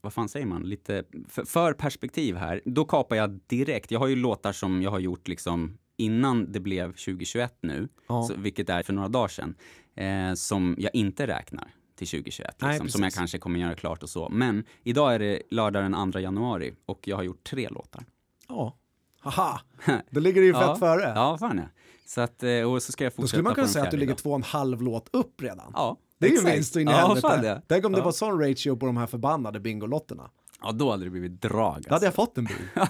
vad 0.00 0.12
fan 0.12 0.28
säger 0.28 0.46
man, 0.46 0.62
lite 0.62 1.04
för, 1.28 1.44
för 1.44 1.72
perspektiv 1.72 2.36
här, 2.36 2.60
då 2.64 2.84
kapar 2.84 3.16
jag 3.16 3.40
direkt. 3.46 3.90
Jag 3.90 4.00
har 4.00 4.06
ju 4.06 4.16
låtar 4.16 4.52
som 4.52 4.82
jag 4.82 4.90
har 4.90 4.98
gjort 4.98 5.28
liksom 5.28 5.78
innan 5.96 6.52
det 6.52 6.60
blev 6.60 6.86
2021 6.88 7.58
nu, 7.62 7.88
Ja. 8.08 8.22
så, 8.22 8.34
vilket 8.36 8.70
är 8.70 8.82
för 8.82 8.92
några 8.92 9.08
dagar 9.08 9.28
sedan, 9.28 9.54
eh, 9.94 10.34
som 10.34 10.74
jag 10.78 10.94
inte 10.94 11.26
räknar 11.26 11.68
till 11.96 12.08
2021, 12.08 12.56
Nej, 12.60 12.70
liksom, 12.72 12.88
som 12.88 13.02
jag 13.02 13.12
kanske 13.12 13.38
kommer 13.38 13.60
göra 13.60 13.74
klart 13.74 14.02
och 14.02 14.10
så. 14.10 14.28
Men 14.28 14.64
idag 14.82 15.14
är 15.14 15.18
det 15.18 15.42
lördag 15.50 15.82
den 15.82 16.12
2 16.12 16.18
januari 16.18 16.74
och 16.86 17.08
jag 17.08 17.16
har 17.16 17.22
gjort 17.22 17.44
tre 17.44 17.68
låtar. 17.68 18.04
ja. 18.48 18.76
Haha, 19.20 19.60
då 20.10 20.20
ligger 20.20 20.40
det 20.40 20.46
ju 20.46 20.52
fett 20.52 20.62
ja, 20.62 20.76
före. 20.76 21.02
Ja, 21.02 21.38
fan 21.38 21.58
ja. 21.58 21.64
Så 22.06 22.20
att, 22.20 22.42
eh, 22.42 22.72
och 22.72 22.82
så 22.82 22.92
ska 22.92 23.04
jag 23.04 23.12
fortsätta 23.12 23.22
Då 23.22 23.28
skulle 23.28 23.42
man 23.42 23.54
kunna 23.54 23.66
säga 23.66 23.84
att 23.84 23.90
du 23.90 23.96
ligger 23.96 24.12
idag. 24.12 24.18
två 24.18 24.30
och 24.30 24.36
en 24.36 24.42
halv 24.42 24.82
låt 24.82 25.08
upp 25.12 25.42
redan. 25.42 25.72
Ja, 25.74 25.96
det 26.18 26.26
är 26.26 26.30
ju 26.30 26.40
vinst 26.44 26.76
in 26.76 26.88
i 26.88 26.90
ja, 26.90 26.96
helvete. 27.22 27.62
Tänk 27.68 27.84
om 27.86 27.92
det 27.92 28.00
var 28.00 28.12
sån 28.12 28.40
ratio 28.40 28.76
på 28.76 28.86
de 28.86 28.96
här 28.96 29.06
förbannade 29.06 29.60
Bingolotterna. 29.60 30.30
Ja, 30.62 30.72
då 30.72 30.90
hade 30.90 31.04
det 31.04 31.10
blivit 31.10 31.42
drag. 31.42 31.82
Då 31.88 31.94
hade 31.94 32.04
jag 32.06 32.14
fått 32.14 32.38
en 32.38 32.44
bil. 32.44 32.56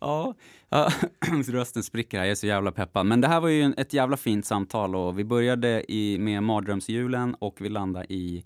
Ja, 0.00 0.34
ja. 0.68 0.88
rösten 1.48 1.82
spricker 1.82 2.18
här, 2.18 2.24
jag 2.24 2.30
är 2.30 2.34
så 2.34 2.46
jävla 2.46 2.72
peppad. 2.72 3.06
Men 3.06 3.20
det 3.20 3.28
här 3.28 3.40
var 3.40 3.48
ju 3.48 3.62
en- 3.62 3.74
ett 3.76 3.92
jävla 3.92 4.16
fint 4.16 4.46
samtal 4.46 4.94
och 4.96 5.18
vi 5.18 5.24
började 5.24 5.92
i, 5.92 6.18
med 6.18 6.42
mardrömsjulen 6.42 7.34
och 7.38 7.56
vi 7.60 7.68
landade 7.68 8.12
i 8.12 8.44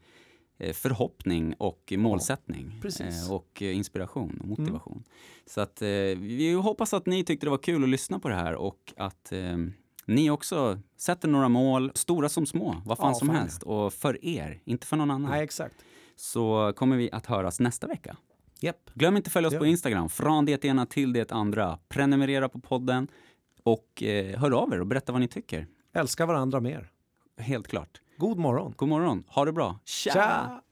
eh, 0.58 0.72
förhoppning 0.72 1.54
och 1.58 1.92
målsättning. 1.96 2.78
precis. 2.82 3.26
Eh, 3.28 3.32
och 3.34 3.62
eh, 3.62 3.76
inspiration 3.76 4.38
och 4.40 4.48
motivation. 4.48 5.04
Så 5.46 5.60
att 5.60 5.82
vi 6.16 6.52
hoppas 6.52 6.94
att 6.94 7.06
ni 7.06 7.24
tyckte 7.24 7.46
det 7.46 7.50
var 7.50 7.58
kul 7.58 7.82
att 7.82 7.88
lyssna 7.88 8.18
på 8.18 8.28
det 8.28 8.34
här 8.34 8.54
och 8.54 8.92
att 8.96 9.32
ni 10.06 10.30
också 10.30 10.78
sätter 10.96 11.28
några 11.28 11.48
mål, 11.48 11.92
stora 11.94 12.28
som 12.28 12.46
små, 12.46 12.82
vad 12.86 12.98
fan 12.98 13.08
Ja, 13.08 13.14
som 13.14 13.28
fan, 13.28 13.36
helst. 13.36 13.62
Och 13.62 13.92
för 13.92 14.24
er, 14.24 14.60
inte 14.64 14.86
för 14.86 14.96
någon 14.96 15.10
annan. 15.10 15.30
Nej, 15.30 15.42
exakt. 15.44 15.74
Så 16.16 16.72
kommer 16.76 16.96
vi 16.96 17.10
att 17.12 17.26
höras 17.26 17.60
nästa 17.60 17.86
vecka. 17.86 18.16
Japp. 18.60 18.90
Glöm 18.94 19.16
inte 19.16 19.28
att 19.28 19.32
följa 19.32 19.46
oss 19.48 19.52
Ja. 19.54 19.58
på 19.60 19.66
Instagram, 19.66 20.08
från 20.08 20.44
det 20.44 20.64
ena 20.64 20.86
till 20.86 21.12
det 21.12 21.32
andra. 21.32 21.78
Prenumerera 21.88 22.48
på 22.48 22.60
podden 22.60 23.08
och 23.62 24.02
eh, 24.02 24.38
hör 24.40 24.50
av 24.50 24.72
er 24.72 24.80
och 24.80 24.86
berätta 24.86 25.12
vad 25.12 25.20
ni 25.20 25.28
tycker. 25.28 25.66
Älska 25.94 26.26
varandra 26.26 26.60
mer. 26.60 26.90
Helt 27.38 27.68
klart. 27.68 28.00
God 28.18 28.38
morgon. 28.38 28.74
God 28.76 28.88
morgon, 28.88 29.24
ha 29.28 29.44
det 29.44 29.52
bra. 29.52 29.78
Tja! 29.84 30.12
Tja! 30.12 30.62